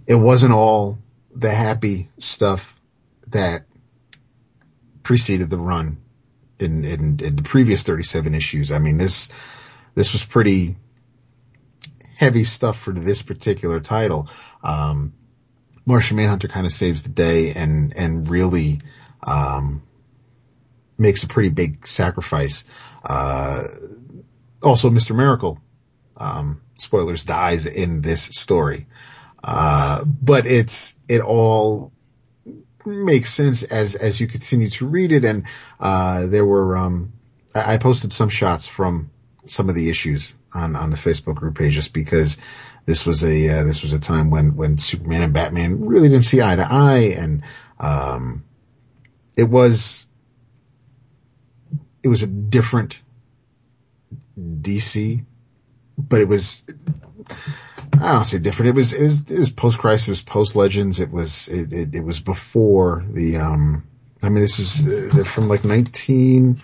it 0.06 0.14
wasn't 0.14 0.52
all 0.52 0.98
the 1.34 1.50
happy 1.50 2.10
stuff 2.18 2.78
that 3.28 3.66
preceded 5.02 5.50
the 5.50 5.58
run 5.58 5.98
in, 6.58 6.84
in, 6.84 7.20
in 7.20 7.36
the 7.36 7.42
previous 7.42 7.82
37 7.82 8.34
issues. 8.34 8.72
I 8.72 8.78
mean, 8.78 8.98
this, 8.98 9.28
this 9.94 10.12
was 10.12 10.24
pretty 10.24 10.76
heavy 12.16 12.44
stuff 12.44 12.78
for 12.78 12.92
this 12.92 13.22
particular 13.22 13.80
title. 13.80 14.28
Um, 14.62 15.14
Martian 15.84 16.16
Manhunter 16.16 16.48
kind 16.48 16.66
of 16.66 16.72
saves 16.72 17.02
the 17.02 17.08
day 17.08 17.52
and, 17.54 17.96
and 17.96 18.28
really, 18.28 18.80
um, 19.22 19.82
makes 20.98 21.22
a 21.22 21.28
pretty 21.28 21.50
big 21.50 21.86
sacrifice. 21.86 22.64
Uh, 23.04 23.62
also 24.62 24.90
Mr. 24.90 25.14
Miracle, 25.16 25.60
um, 26.16 26.60
spoilers 26.78 27.24
dies 27.24 27.66
in 27.66 28.00
this 28.00 28.22
story. 28.22 28.86
Uh, 29.42 30.04
but 30.04 30.46
it's, 30.46 30.94
it 31.08 31.20
all 31.20 31.92
makes 32.84 33.32
sense 33.32 33.62
as, 33.62 33.94
as 33.94 34.20
you 34.20 34.26
continue 34.26 34.70
to 34.70 34.86
read 34.86 35.12
it. 35.12 35.24
And, 35.24 35.44
uh, 35.78 36.26
there 36.26 36.44
were, 36.44 36.76
um, 36.76 37.12
I, 37.54 37.76
posted 37.76 38.12
some 38.12 38.28
shots 38.28 38.66
from 38.66 39.10
some 39.46 39.68
of 39.68 39.74
the 39.74 39.90
issues 39.90 40.34
on, 40.54 40.76
on 40.76 40.90
the 40.90 40.96
Facebook 40.96 41.36
group 41.36 41.56
page 41.56 41.74
just 41.74 41.92
because 41.92 42.38
this 42.86 43.04
was 43.04 43.22
a, 43.24 43.48
uh, 43.60 43.64
this 43.64 43.82
was 43.82 43.92
a 43.92 44.00
time 44.00 44.30
when, 44.30 44.56
when 44.56 44.78
Superman 44.78 45.22
and 45.22 45.34
Batman 45.34 45.84
really 45.84 46.08
didn't 46.08 46.24
see 46.24 46.40
eye 46.40 46.56
to 46.56 46.66
eye 46.68 47.14
and, 47.18 47.42
um, 47.78 48.44
it 49.36 49.48
was, 49.48 50.08
it 52.02 52.08
was 52.08 52.22
a 52.22 52.26
different 52.26 52.98
DC, 54.38 55.24
but 55.98 56.20
it 56.20 56.28
was, 56.28 56.62
I 58.00 58.12
don't 58.12 58.24
say 58.24 58.38
different. 58.38 58.70
It 58.70 58.74
was, 58.76 58.92
it 58.92 59.02
was, 59.02 59.30
it 59.30 59.38
was 59.38 59.50
post 59.50 59.78
crisis, 59.78 60.22
post 60.22 60.54
legends. 60.54 61.00
It 61.00 61.10
was, 61.10 61.48
it, 61.48 61.72
it, 61.72 61.94
it 61.96 62.00
was 62.00 62.20
before 62.20 63.04
the, 63.08 63.38
um, 63.38 63.84
I 64.22 64.28
mean, 64.28 64.40
this 64.40 64.58
is 64.58 65.28
from 65.28 65.48
like 65.48 65.64
19, 65.64 66.62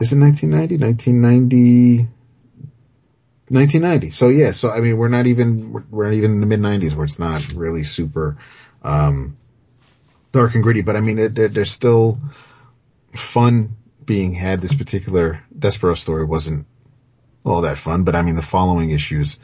is 0.00 0.12
it 0.12 0.18
1990? 0.18 0.78
1990, 0.78 2.08
1990. 3.48 4.10
So 4.10 4.28
yeah, 4.28 4.50
so 4.50 4.70
I 4.70 4.80
mean, 4.80 4.96
we're 4.96 5.08
not 5.08 5.26
even, 5.26 5.72
we're, 5.72 6.04
not 6.04 6.14
even 6.14 6.32
in 6.32 6.40
the 6.40 6.46
mid 6.46 6.60
90s 6.60 6.94
where 6.94 7.04
it's 7.04 7.18
not 7.18 7.52
really 7.52 7.84
super, 7.84 8.36
um, 8.82 9.36
dark 10.32 10.54
and 10.54 10.64
gritty, 10.64 10.82
but 10.82 10.96
I 10.96 11.00
mean, 11.00 11.32
there, 11.32 11.48
there's 11.48 11.70
still 11.70 12.18
fun 13.12 13.76
being 14.04 14.34
had. 14.34 14.60
This 14.60 14.74
particular 14.74 15.42
Despero 15.56 15.96
story 15.96 16.24
wasn't 16.24 16.66
all 17.44 17.62
that 17.62 17.78
fun, 17.78 18.04
but 18.04 18.16
I 18.16 18.22
mean, 18.22 18.36
the 18.36 18.42
following 18.42 18.90
issues 18.90 19.38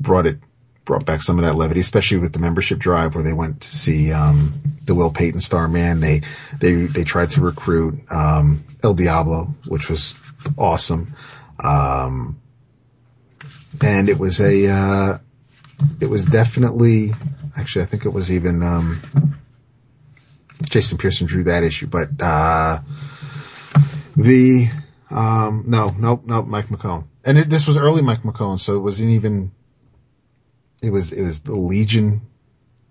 brought 0.00 0.26
it, 0.26 0.38
brought 0.84 1.04
back 1.04 1.22
some 1.22 1.38
of 1.38 1.44
that 1.44 1.54
levity, 1.54 1.80
especially 1.80 2.18
with 2.18 2.32
the 2.32 2.38
membership 2.38 2.78
drive 2.78 3.14
where 3.14 3.22
they 3.22 3.32
went 3.32 3.60
to 3.60 3.68
see, 3.68 4.12
um, 4.12 4.60
the 4.84 4.94
Will 4.94 5.12
Payton 5.12 5.40
Starman. 5.40 6.00
They, 6.00 6.22
they, 6.58 6.86
they 6.86 7.04
tried 7.04 7.30
to 7.32 7.40
recruit, 7.40 8.00
um, 8.10 8.64
El 8.82 8.94
Diablo, 8.94 9.54
which 9.66 9.88
was 9.88 10.16
awesome. 10.56 11.14
Um, 11.62 12.40
and 13.82 14.08
it 14.08 14.18
was 14.18 14.40
a, 14.40 14.68
uh, 14.68 15.18
it 16.00 16.06
was 16.06 16.24
definitely, 16.24 17.10
actually, 17.56 17.82
I 17.82 17.86
think 17.86 18.04
it 18.04 18.12
was 18.12 18.32
even, 18.32 18.62
um, 18.62 19.00
Jason 20.62 20.98
Pearson 20.98 21.26
drew 21.26 21.44
that 21.44 21.62
issue, 21.62 21.86
but, 21.86 22.08
uh, 22.20 22.80
the, 24.16 24.68
um, 25.10 25.64
no, 25.68 25.94
nope, 25.96 26.22
nope, 26.24 26.46
Mike 26.46 26.68
McKone. 26.68 27.04
And 27.28 27.36
it, 27.36 27.50
this 27.50 27.66
was 27.66 27.76
early 27.76 28.00
Mike 28.00 28.22
McKone, 28.22 28.58
so 28.58 28.74
it 28.74 28.78
wasn't 28.78 29.10
even, 29.10 29.52
it 30.82 30.90
was, 30.90 31.12
it 31.12 31.22
was 31.22 31.40
the 31.40 31.54
Legion 31.54 32.22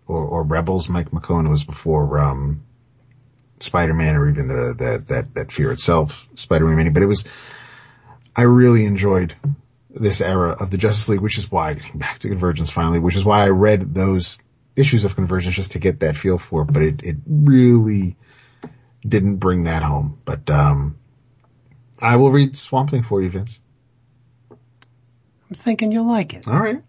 or, 0.05 0.23
or 0.23 0.43
Rebels 0.43 0.87
Mike 0.89 1.09
McKone. 1.09 1.49
Was 1.49 1.63
before, 1.63 2.19
um, 2.19 2.63
Spider-Man 3.59 4.15
or 4.15 4.29
even 4.29 4.47
the, 4.47 4.75
that, 4.77 5.07
that, 5.07 5.33
that 5.33 5.51
fear 5.51 5.71
itself, 5.71 6.27
Spider-Man 6.35 6.93
but 6.93 7.01
it 7.01 7.07
was, 7.07 7.25
I 8.35 8.43
really 8.43 8.85
enjoyed 8.85 9.35
this 9.89 10.21
era 10.21 10.55
of 10.59 10.69
the 10.69 10.77
Justice 10.77 11.09
League, 11.09 11.21
which 11.21 11.39
is 11.39 11.49
why, 11.49 11.81
back 11.95 12.19
to 12.19 12.29
Convergence 12.29 12.69
finally, 12.69 12.99
which 12.99 13.15
is 13.15 13.25
why 13.25 13.43
I 13.43 13.49
read 13.49 13.95
those 13.95 14.39
issues 14.75 15.03
of 15.03 15.15
Convergence 15.15 15.55
just 15.55 15.71
to 15.71 15.79
get 15.79 16.01
that 16.01 16.15
feel 16.15 16.37
for 16.37 16.61
it, 16.61 16.71
but 16.71 16.83
it, 16.83 17.01
it 17.01 17.15
really 17.25 18.15
didn't 19.01 19.37
bring 19.37 19.63
that 19.63 19.81
home. 19.81 20.19
But, 20.25 20.47
um, 20.51 20.99
I 21.99 22.17
will 22.17 22.31
read 22.31 22.55
Swamp 22.55 22.91
Thing 22.91 23.01
for 23.01 23.19
you, 23.19 23.31
Vince. 23.31 23.57
I'm 25.49 25.55
thinking 25.55 25.91
you'll 25.91 26.07
like 26.07 26.33
it. 26.33 26.47
All 26.47 26.59
right. 26.59 26.81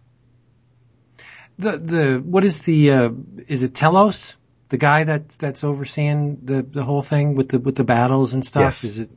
The, 1.59 1.76
the, 1.76 2.22
what 2.24 2.44
is 2.44 2.62
the, 2.62 2.90
uh, 2.93 3.10
is 3.48 3.62
it 3.62 3.74
Telos? 3.74 4.36
The 4.68 4.76
guy 4.76 5.05
that's 5.05 5.39
that's 5.39 5.64
overseeing 5.64 6.40
the 6.44 6.62
the 6.62 6.85
whole 6.85 7.01
thing 7.01 7.36
with 7.36 7.48
the 7.48 7.59
with 7.59 7.74
the 7.74 7.85
battles 7.85 8.35
and 8.35 8.44
stuff. 8.44 8.60
Yes. 8.60 8.85
Is 8.85 8.98
it? 8.98 9.10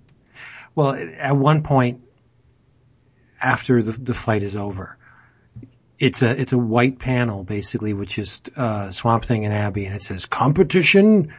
Well, 0.75 0.93
at 0.93 1.35
one 1.35 1.63
point, 1.63 2.03
after 3.41 3.83
the 3.83 3.91
the 3.91 4.13
fight 4.13 4.43
is 4.43 4.55
over, 4.55 4.97
it's 5.99 6.21
a 6.21 6.39
it's 6.39 6.53
a 6.53 6.57
white 6.57 6.99
panel 6.99 7.43
basically, 7.43 7.93
which 7.93 8.17
is 8.17 8.41
uh, 8.55 8.91
Swamp 8.91 9.25
Thing 9.25 9.43
and 9.43 9.53
Abby, 9.53 9.85
and 9.85 9.93
it 9.93 10.01
says 10.01 10.25
competition 10.25 11.33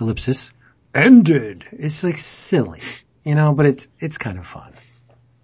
ellipsis 0.00 0.52
ended. 0.92 1.64
It's 1.70 2.02
like 2.02 2.18
silly, 2.18 2.80
you 3.24 3.36
know, 3.36 3.52
but 3.52 3.66
it's 3.66 3.86
it's 4.00 4.18
kind 4.18 4.38
of 4.38 4.46
fun. 4.46 4.72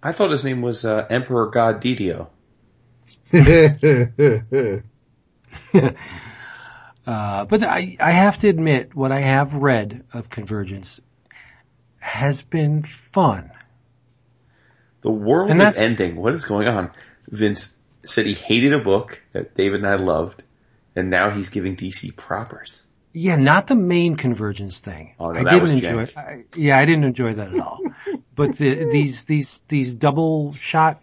I 0.01 0.11
thought 0.11 0.31
his 0.31 0.43
name 0.43 0.61
was 0.61 0.85
uh, 0.85 1.05
Emperor 1.09 1.47
God 1.47 1.81
Didio. 1.81 2.29
Uh, 7.09 7.45
but 7.45 7.63
I, 7.63 7.97
I 7.99 8.11
have 8.11 8.37
to 8.41 8.49
admit, 8.49 8.93
what 8.93 9.11
I 9.11 9.21
have 9.21 9.55
read 9.55 10.03
of 10.13 10.29
Convergence 10.29 11.01
has 11.97 12.43
been 12.43 12.83
fun. 12.83 13.49
The 15.01 15.09
world 15.09 15.49
And 15.49 15.59
is 15.59 15.75
ending. 15.75 16.17
What 16.17 16.35
is 16.35 16.45
going 16.45 16.67
on? 16.67 16.91
Vince 17.27 17.75
said 18.03 18.27
he 18.27 18.35
hated 18.35 18.73
a 18.73 18.79
book 18.79 19.23
that 19.33 19.55
David 19.55 19.79
and 19.79 19.87
I 19.87 19.95
loved, 19.95 20.43
and 20.95 21.09
now 21.09 21.31
he's 21.31 21.49
giving 21.49 21.75
DC 21.75 22.15
propers. 22.15 22.83
Yeah, 23.11 23.37
not 23.37 23.67
the 23.67 23.75
main 23.75 24.15
Convergence 24.15 24.79
thing. 24.79 25.15
Oh, 25.19 25.31
no, 25.31 25.39
I 25.39 25.43
didn't 25.53 25.71
enjoy. 25.71 26.05
jank. 26.05 26.17
I, 26.17 26.43
yeah, 26.55 26.77
I 26.77 26.85
didn't 26.85 27.05
enjoy 27.05 27.33
that 27.33 27.53
at 27.53 27.59
all. 27.59 27.79
but 28.35 28.55
the, 28.57 28.89
these 28.91 29.25
these 29.25 29.63
these 29.67 29.95
double 29.95 30.53
shot 30.53 31.01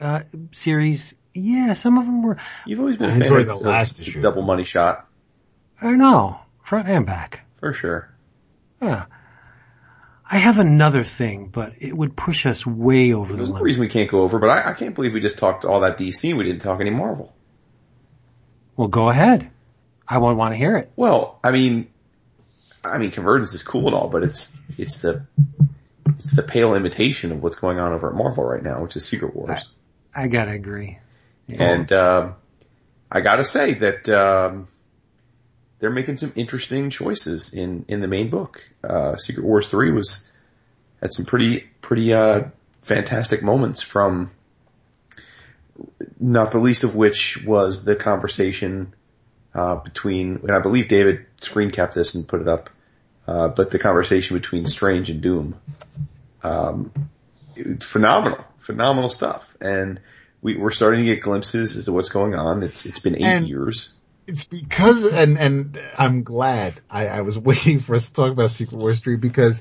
uh, 0.00 0.22
series, 0.52 1.14
yeah, 1.34 1.74
some 1.74 1.98
of 1.98 2.06
them 2.06 2.22
were. 2.22 2.38
You've 2.66 2.80
always 2.80 2.96
been 2.96 3.10
I 3.10 3.10
a 3.10 3.12
fan 3.12 3.22
enjoyed 3.22 3.40
of 3.42 3.46
the 3.48 3.54
last 3.56 4.00
issue. 4.00 4.22
Double 4.22 4.42
Money 4.42 4.64
Shot, 4.64 5.06
I 5.80 5.84
don't 5.90 5.98
know, 5.98 6.40
front 6.62 6.88
and 6.88 7.04
back. 7.04 7.40
for 7.60 7.72
sure. 7.72 8.08
Yeah. 8.80 9.04
I 10.28 10.38
have 10.38 10.58
another 10.58 11.04
thing, 11.04 11.48
but 11.48 11.74
it 11.78 11.94
would 11.94 12.16
push 12.16 12.46
us 12.46 12.66
way 12.66 13.12
over 13.12 13.32
the 13.32 13.36
There's 13.36 13.50
a 13.50 13.52
limit. 13.52 13.64
reason 13.64 13.80
we 13.82 13.88
can't 13.88 14.10
go 14.10 14.22
over, 14.22 14.38
but 14.38 14.48
I, 14.48 14.70
I 14.70 14.72
can't 14.72 14.94
believe 14.94 15.12
we 15.12 15.20
just 15.20 15.36
talked 15.36 15.66
all 15.66 15.80
that 15.80 15.98
DC 15.98 16.26
and 16.26 16.38
we 16.38 16.44
didn't 16.44 16.62
talk 16.62 16.80
any 16.80 16.88
Marvel. 16.88 17.34
Well, 18.74 18.88
go 18.88 19.10
ahead. 19.10 19.50
I 20.08 20.18
won't 20.18 20.36
want 20.36 20.54
to 20.54 20.58
hear 20.58 20.76
it. 20.76 20.90
Well, 20.96 21.38
I 21.42 21.50
mean, 21.50 21.88
I 22.84 22.98
mean, 22.98 23.10
Convergence 23.10 23.54
is 23.54 23.62
cool 23.62 23.86
and 23.86 23.94
all, 23.94 24.08
but 24.08 24.22
it's 24.22 24.56
it's 24.76 24.98
the 24.98 25.24
it's 26.18 26.32
the 26.32 26.42
pale 26.42 26.74
imitation 26.74 27.32
of 27.32 27.42
what's 27.42 27.56
going 27.56 27.78
on 27.78 27.92
over 27.92 28.10
at 28.10 28.14
Marvel 28.14 28.44
right 28.44 28.62
now, 28.62 28.82
which 28.82 28.96
is 28.96 29.04
Secret 29.04 29.34
Wars. 29.34 29.64
I 30.14 30.28
gotta 30.28 30.52
agree. 30.52 30.98
And 31.48 31.92
um, 31.92 32.34
I 33.10 33.20
gotta 33.20 33.44
say 33.44 33.74
that 33.74 34.08
um, 34.08 34.68
they're 35.78 35.90
making 35.90 36.16
some 36.16 36.32
interesting 36.34 36.90
choices 36.90 37.52
in 37.52 37.84
in 37.88 38.00
the 38.00 38.08
main 38.08 38.30
book. 38.30 38.62
Uh, 38.82 39.16
Secret 39.16 39.44
Wars 39.44 39.68
three 39.68 39.90
was 39.90 40.30
had 41.00 41.12
some 41.12 41.24
pretty 41.24 41.60
pretty 41.80 42.12
uh, 42.12 42.44
fantastic 42.82 43.42
moments 43.42 43.82
from. 43.82 44.30
Not 46.20 46.52
the 46.52 46.58
least 46.58 46.84
of 46.84 46.94
which 46.94 47.42
was 47.44 47.84
the 47.84 47.96
conversation 47.96 48.94
uh, 49.54 49.76
between, 49.76 50.36
and 50.42 50.50
I 50.50 50.58
believe 50.60 50.88
David 50.88 51.26
screen 51.40 51.70
capped 51.70 51.94
this 51.94 52.14
and 52.14 52.26
put 52.26 52.40
it 52.40 52.48
up, 52.48 52.70
uh, 53.26 53.48
but 53.48 53.70
the 53.70 53.78
conversation 53.78 54.36
between 54.36 54.66
Strange 54.66 55.10
and 55.10 55.20
Doom. 55.20 55.56
Um, 56.42 56.92
it's 57.54 57.84
phenomenal, 57.84 58.44
phenomenal 58.58 59.08
stuff, 59.10 59.56
and 59.60 60.00
we, 60.40 60.56
we're 60.56 60.70
starting 60.70 61.00
to 61.00 61.06
get 61.06 61.22
glimpses 61.22 61.76
as 61.76 61.84
to 61.84 61.92
what's 61.92 62.08
going 62.08 62.34
on. 62.34 62.62
It's 62.62 62.86
it's 62.86 62.98
been 62.98 63.16
eight 63.16 63.22
And- 63.22 63.48
years. 63.48 63.92
it's 64.26 64.44
because, 64.44 65.04
and, 65.04 65.38
and 65.38 65.80
I'm 65.98 66.22
glad 66.22 66.74
I, 66.90 67.08
I 67.08 67.20
was 67.20 67.38
waiting 67.50 67.78
for 67.80 67.94
us 67.94 68.08
to 68.08 68.12
talk 68.14 68.32
about 68.32 68.50
Secret 68.50 68.76
Wars 68.78 69.00
3 69.00 69.16
because 69.16 69.60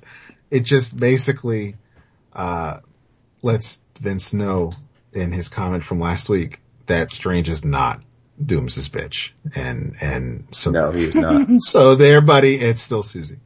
it 0.49 0.61
just 0.61 0.95
basically, 0.95 1.75
uh, 2.33 2.79
lets 3.41 3.79
Vince 3.99 4.33
know 4.33 4.71
in 5.13 5.31
his 5.31 5.49
comment 5.49 5.83
from 5.83 5.99
last 5.99 6.29
week 6.29 6.59
that 6.87 7.11
Strange 7.11 7.49
is 7.49 7.63
not 7.65 7.99
Doom's 8.43 8.75
his 8.75 8.89
bitch. 8.89 9.29
And, 9.55 9.95
and 10.01 10.47
so, 10.55 10.71
No, 10.71 10.91
he 10.91 11.05
is 11.05 11.15
not. 11.15 11.47
so 11.59 11.95
there, 11.95 12.21
buddy, 12.21 12.55
it's 12.55 12.81
still 12.81 13.03
Susie. 13.03 13.39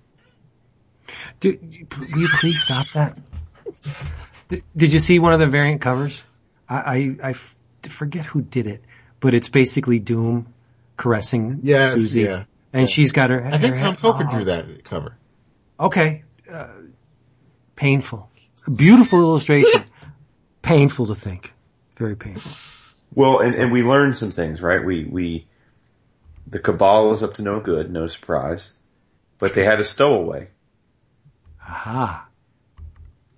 Dude, 1.39 1.59
will 1.97 2.19
you 2.19 2.27
please 2.39 2.61
stop 2.61 2.87
that? 2.93 3.17
Did, 4.47 4.63
did 4.75 4.93
you 4.93 4.99
see 4.99 5.19
one 5.19 5.33
of 5.33 5.39
the 5.39 5.47
variant 5.47 5.81
covers? 5.81 6.23
I 6.67 7.15
I 7.21 7.33
forget 7.87 8.25
who 8.25 8.41
did 8.41 8.67
it, 8.67 8.83
but 9.19 9.33
it's 9.33 9.49
basically 9.49 9.99
Doom 9.99 10.47
caressing 10.97 11.59
Yes, 11.63 11.93
Susie. 11.93 12.21
yeah. 12.21 12.45
And 12.73 12.89
she's 12.89 13.11
got 13.11 13.29
her, 13.29 13.45
I 13.45 13.57
think 13.57 13.75
her 13.75 13.81
Tom 13.81 13.93
head- 13.95 14.01
Coker 14.01 14.27
oh, 14.27 14.31
drew 14.31 14.43
that 14.45 14.83
cover. 14.83 15.15
Okay. 15.79 16.23
Uh, 16.51 16.67
painful. 17.75 18.29
Beautiful 18.75 19.19
illustration. 19.19 19.83
painful 20.61 21.05
to 21.07 21.15
think. 21.15 21.53
Very 21.97 22.15
painful. 22.15 22.51
Well, 23.15 23.39
and, 23.39 23.55
and 23.55 23.71
we 23.71 23.81
learned 23.81 24.17
some 24.17 24.31
things, 24.31 24.61
right? 24.61 24.83
We, 24.83 25.05
we, 25.05 25.47
the 26.47 26.59
Cabal 26.59 27.13
is 27.13 27.23
up 27.23 27.35
to 27.35 27.41
no 27.41 27.59
good, 27.59 27.91
no 27.91 28.07
surprise, 28.07 28.73
but 29.39 29.53
they 29.53 29.63
had 29.63 29.79
a 29.79 29.85
stowaway 29.85 30.49
Aha. 31.61 32.27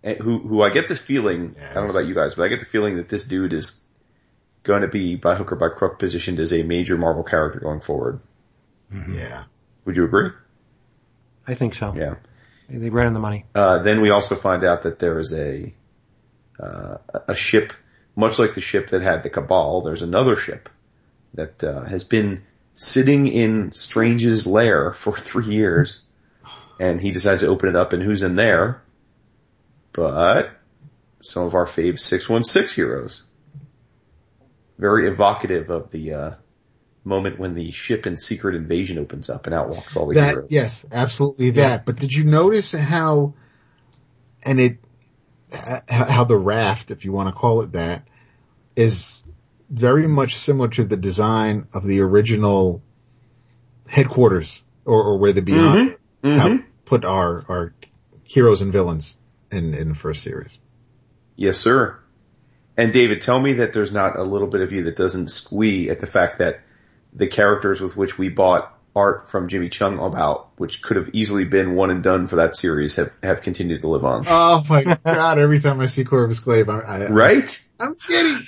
eh, 0.04 0.16
who, 0.16 0.40
who 0.40 0.62
I 0.64 0.70
get 0.70 0.88
this 0.88 1.00
feeling, 1.00 1.54
I 1.72 1.76
don't 1.76 1.86
know 1.86 1.92
about 1.92 2.08
you 2.08 2.16
guys, 2.16 2.36
but 2.36 2.44
I 2.44 2.48
get 2.48 2.60
the 2.60 2.66
feeling 2.66 2.98
that 2.98 3.08
this 3.08 3.24
dude 3.24 3.54
is 3.54 3.82
going 4.64 4.82
to 4.82 4.88
be 4.88 5.16
by 5.16 5.36
hook 5.36 5.52
or 5.52 5.56
by 5.56 5.70
crook 5.70 6.00
positioned 6.00 6.40
as 6.40 6.52
a 6.52 6.64
major 6.64 6.98
Marvel 6.98 7.24
character 7.24 7.60
going 7.60 7.80
forward. 7.80 8.20
Yeah. 9.10 9.44
Would 9.86 9.96
you 9.96 10.06
agree? 10.06 10.32
I 11.48 11.54
think 11.54 11.74
so. 11.74 11.94
Yeah. 11.96 12.16
They 12.70 12.90
ran 12.90 13.08
on 13.08 13.14
the 13.14 13.20
money. 13.20 13.46
Uh, 13.56 13.82
then 13.84 14.02
we 14.02 14.10
also 14.10 14.36
find 14.36 14.64
out 14.64 14.84
that 14.84 15.00
there 15.00 15.20
is 15.20 15.34
a, 15.34 15.74
uh, 16.60 16.98
a 17.28 17.36
ship, 17.36 17.72
much 18.18 18.38
like 18.40 18.54
the 18.56 18.62
ship 18.62 18.90
that 18.90 19.02
had 19.02 19.24
the 19.24 19.30
Cabal, 19.30 19.82
there's 19.82 20.02
another 20.02 20.36
ship 20.36 20.68
that, 21.36 21.64
uh, 21.64 21.86
has 21.86 22.04
been 22.04 22.44
sitting 22.76 23.28
in 23.28 23.72
Strange's 23.72 24.46
lair 24.46 24.92
for 25.04 25.16
three 25.16 25.46
years, 25.46 26.02
and 26.80 27.00
he 27.00 27.12
decides 27.12 27.40
to 27.42 27.48
open 27.48 27.70
it 27.70 27.76
up, 27.76 27.94
and 27.94 28.04
who's 28.04 28.22
in 28.24 28.36
there? 28.36 28.82
But 29.94 30.50
some 31.22 31.46
of 31.46 31.56
our 31.56 31.66
fave 31.66 32.00
616 32.00 32.76
heroes. 32.84 33.24
Very 34.78 35.08
evocative 35.08 35.70
of 35.70 35.90
the, 35.92 36.14
uh, 36.14 36.32
moment 37.04 37.40
when 37.40 37.56
the 37.56 37.72
ship 37.72 38.06
in 38.06 38.18
Secret 38.18 38.54
Invasion 38.54 39.00
opens 39.00 39.30
up 39.30 39.46
and 39.48 39.56
out 39.56 39.70
walks 39.70 39.96
all 39.96 40.08
the 40.08 40.16
That, 40.16 40.30
heroes. 40.32 40.48
yes, 40.52 40.86
absolutely 40.92 41.52
that. 41.52 41.86
But 41.86 41.96
did 41.96 42.14
you 42.14 42.26
notice 42.26 42.74
how, 42.74 43.34
and 44.44 44.60
it, 44.60 44.78
how 45.90 46.24
the 46.24 46.38
raft, 46.38 46.92
if 46.92 47.06
you 47.06 47.12
want 47.12 47.34
to 47.34 47.40
call 47.40 47.62
it 47.62 47.74
that, 47.74 48.08
is 48.76 49.24
very 49.70 50.08
much 50.08 50.36
similar 50.36 50.70
to 50.70 50.84
the 50.84 50.98
design 50.98 51.68
of 51.74 51.86
the 51.86 52.02
original 52.02 52.82
headquarters 53.88 54.62
or, 54.86 55.04
or 55.04 55.18
where 55.18 55.34
the 55.34 55.42
Beyond 55.42 55.92
mm-hmm. 56.24 56.30
have 56.30 56.52
mm-hmm. 56.52 56.70
put 56.86 57.06
our, 57.06 57.46
our 57.50 57.74
heroes 58.24 58.62
and 58.62 58.72
villains 58.72 59.16
in, 59.52 59.74
in 59.74 59.90
the 59.90 59.96
first 59.96 60.24
series. 60.24 60.60
Yes, 61.36 61.58
sir. 61.58 62.00
And 62.76 62.94
David, 62.94 63.22
tell 63.22 63.40
me 63.40 63.54
that 63.54 63.74
there's 63.74 63.92
not 63.92 64.18
a 64.18 64.24
little 64.24 64.48
bit 64.48 64.62
of 64.62 64.72
you 64.72 64.84
that 64.84 64.96
doesn't 64.96 65.30
squee 65.30 65.90
at 65.90 66.00
the 66.00 66.08
fact 66.08 66.40
that 66.40 66.62
the 67.14 67.28
characters 67.28 67.82
with 67.82 67.98
which 67.98 68.18
we 68.18 68.30
bought 68.30 68.77
art 68.98 69.30
from 69.30 69.48
Jimmy 69.48 69.70
Cheung 69.70 70.06
about, 70.06 70.50
which 70.58 70.82
could 70.82 70.98
have 70.98 71.10
easily 71.14 71.46
been 71.46 71.76
one 71.76 71.92
and 71.92 72.02
done 72.04 72.26
for 72.28 72.38
that 72.38 72.56
series, 72.56 72.96
have, 72.96 73.12
have 73.22 73.42
continued 73.42 73.82
to 73.82 73.88
live 73.88 74.04
on. 74.04 74.26
Oh 74.28 74.66
my 74.68 74.84
god, 74.84 75.38
every 75.38 75.60
time 75.60 75.80
I 75.80 75.86
see 75.86 76.04
Corvus 76.04 76.40
Glaive, 76.40 76.68
I, 76.68 76.80
I, 76.80 77.06
right? 77.08 77.64
I'm 77.80 77.96
kidding. 77.96 78.44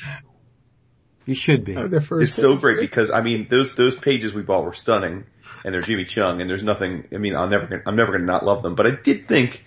You 1.26 1.36
should 1.36 1.64
be. 1.64 1.76
The 1.76 2.02
first 2.02 2.30
It's 2.30 2.38
so 2.42 2.58
great 2.58 2.80
because 2.80 3.12
I 3.12 3.22
mean 3.22 3.48
those 3.50 3.76
those 3.76 3.96
pages 3.96 4.34
we 4.34 4.42
bought 4.42 4.66
were 4.66 4.74
stunning, 4.74 5.26
and 5.64 5.74
they're 5.74 5.82
Jimmy 5.82 6.06
Cheung, 6.06 6.42
and 6.42 6.50
there's 6.50 6.64
nothing. 6.64 7.08
I 7.14 7.18
mean, 7.18 7.36
I'll 7.36 7.48
never 7.48 7.68
gonna- 7.68 7.84
I'm 7.86 7.96
never 7.96 8.12
going 8.12 8.22
to 8.22 8.28
not 8.28 8.44
love 8.44 8.64
them, 8.64 8.74
but 8.74 8.88
I 8.88 8.92
did 8.92 9.28
think 9.28 9.64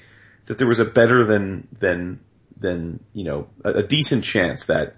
that 0.47 0.59
there 0.59 0.67
was 0.67 0.81
a 0.81 0.85
better 0.85 1.25
than 1.25 1.69
than 1.79 2.19
than 2.59 2.99
you 3.13 3.23
know 3.23 3.49
a, 3.65 3.75
a 3.75 3.83
decent 3.85 4.25
chance 4.25 4.67
that 4.67 4.97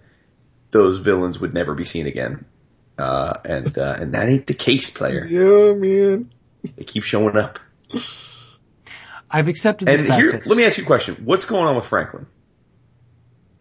those 0.71 0.99
villains 0.99 1.39
would 1.39 1.53
never 1.53 1.75
be 1.75 1.85
seen 1.85 2.07
again, 2.07 2.47
uh, 2.99 3.35
and 3.45 3.77
uh, 3.77 3.97
and 3.99 4.15
that 4.15 4.29
ain't 4.29 4.47
the 4.47 4.55
case, 4.55 4.91
player. 4.91 5.25
Yeah, 5.25 5.75
man. 5.75 6.33
They 6.77 6.85
keep 6.85 7.05
showing 7.05 7.37
up. 7.37 7.59
I've 9.31 9.49
accepted 9.49 9.89
And 9.89 10.07
fact 10.07 10.21
here, 10.21 10.33
that 10.33 10.47
let 10.47 10.57
me 10.57 10.65
ask 10.65 10.79
you 10.79 10.85
a 10.85 10.87
question: 10.87 11.17
What's 11.25 11.45
going 11.45 11.65
on 11.65 11.77
with 11.77 11.87
Franklin? 11.87 12.27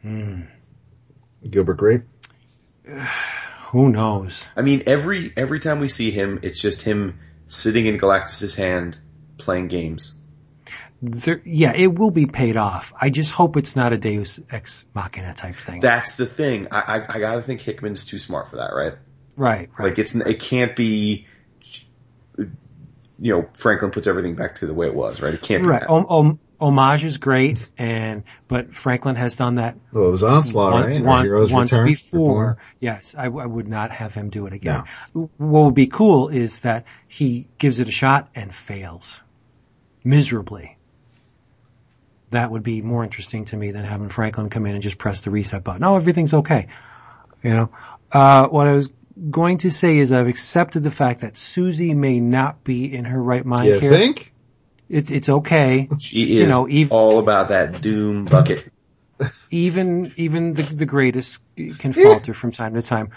Hmm. 0.01 0.41
Gilbert 1.49 1.75
Grape. 1.75 2.03
who 3.67 3.89
knows? 3.89 4.45
I 4.55 4.61
mean, 4.61 4.83
every 4.85 5.33
every 5.35 5.59
time 5.59 5.79
we 5.79 5.87
see 5.87 6.11
him, 6.11 6.39
it's 6.43 6.59
just 6.59 6.81
him 6.81 7.19
sitting 7.47 7.87
in 7.87 7.97
Galactus's 7.97 8.55
hand 8.55 8.99
playing 9.37 9.67
games. 9.67 10.13
There, 11.01 11.41
yeah, 11.43 11.73
it 11.75 11.93
will 11.99 12.11
be 12.11 12.27
paid 12.27 12.55
off. 12.55 12.93
I 12.99 13.09
just 13.09 13.31
hope 13.31 13.57
it's 13.57 13.75
not 13.75 13.91
a 13.91 13.97
Deus 13.97 14.39
Ex 14.49 14.85
Machina 14.93 15.33
type 15.33 15.55
thing. 15.55 15.81
That's 15.81 16.15
the 16.15 16.25
thing. 16.25 16.69
I, 16.71 16.79
I, 16.79 17.15
I 17.15 17.19
gotta 17.19 17.41
think 17.41 17.61
Hickman's 17.61 18.05
too 18.05 18.19
smart 18.19 18.49
for 18.49 18.57
that, 18.57 18.73
right? 18.73 18.93
Right, 19.35 19.69
right. 19.77 19.89
Like 19.89 19.99
it's, 19.99 20.13
it 20.15 20.39
can't 20.39 20.75
be 20.75 21.27
you 23.19 23.31
know, 23.31 23.47
Franklin 23.53 23.91
puts 23.91 24.07
everything 24.07 24.35
back 24.35 24.55
to 24.55 24.67
the 24.67 24.73
way 24.73 24.87
it 24.87 24.95
was, 24.95 25.21
right? 25.21 25.33
It 25.33 25.41
can't 25.41 25.63
be 25.63 25.69
Right. 25.69 25.81
that. 25.81 25.89
Om- 25.89 26.05
om- 26.09 26.39
homage 26.59 27.03
is 27.05 27.17
great, 27.19 27.69
and 27.77 28.23
but 28.47 28.73
Franklin 28.73 29.15
has 29.15 29.35
done 29.37 29.55
that 29.55 29.77
Well, 29.93 30.07
it 30.07 30.11
was 30.11 30.23
Onslaught, 30.23 30.73
one- 30.73 30.83
right? 30.83 31.03
One- 31.03 31.23
Heroes 31.23 31.51
once 31.51 31.71
Return? 31.71 31.85
before. 31.87 32.57
Yes, 32.79 33.15
I, 33.17 33.25
I 33.25 33.45
would 33.45 33.67
not 33.67 33.91
have 33.91 34.13
him 34.13 34.29
do 34.29 34.45
it 34.47 34.53
again. 34.53 34.83
What 35.13 35.29
would 35.65 35.75
be 35.75 35.87
cool 35.87 36.29
is 36.29 36.61
that 36.61 36.85
he 37.07 37.47
gives 37.59 37.79
it 37.79 37.87
a 37.87 37.91
shot 37.91 38.29
and 38.35 38.53
fails 38.53 39.21
miserably. 40.03 40.77
That 42.31 42.49
would 42.49 42.63
be 42.63 42.81
more 42.81 43.03
interesting 43.03 43.45
to 43.45 43.57
me 43.57 43.71
than 43.71 43.85
having 43.85 44.09
Franklin 44.09 44.49
come 44.49 44.65
in 44.65 44.73
and 44.73 44.81
just 44.83 44.97
press 44.97 45.21
the 45.21 45.29
reset 45.31 45.63
button. 45.63 45.83
Oh, 45.83 45.95
everything's 45.95 46.33
okay. 46.33 46.67
You 47.43 47.53
know, 47.53 47.69
uh, 48.11 48.47
what 48.47 48.67
I 48.67 48.71
was 48.71 48.91
going 49.29 49.59
to 49.59 49.71
say 49.71 49.97
is 49.97 50.11
I've 50.11 50.27
accepted 50.27 50.83
the 50.83 50.91
fact 50.91 51.21
that 51.21 51.37
Susie 51.37 51.93
may 51.93 52.19
not 52.19 52.63
be 52.63 52.93
in 52.93 53.05
her 53.05 53.21
right 53.21 53.45
mind 53.45 53.65
You 53.67 53.79
here. 53.79 53.91
think? 53.91 54.33
It, 54.89 55.11
it's 55.11 55.29
okay. 55.29 55.87
She 55.99 56.23
is 56.23 56.29
you 56.41 56.47
know, 56.47 56.65
ev- 56.67 56.91
all 56.91 57.19
about 57.19 57.49
that 57.49 57.81
doom 57.81 58.25
bucket. 58.25 58.71
even 59.51 60.13
even 60.17 60.53
the, 60.53 60.63
the 60.63 60.85
greatest 60.85 61.39
can 61.77 61.93
falter 61.93 62.33
from 62.33 62.51
time 62.51 62.73
to 62.75 62.81
time. 62.81 63.11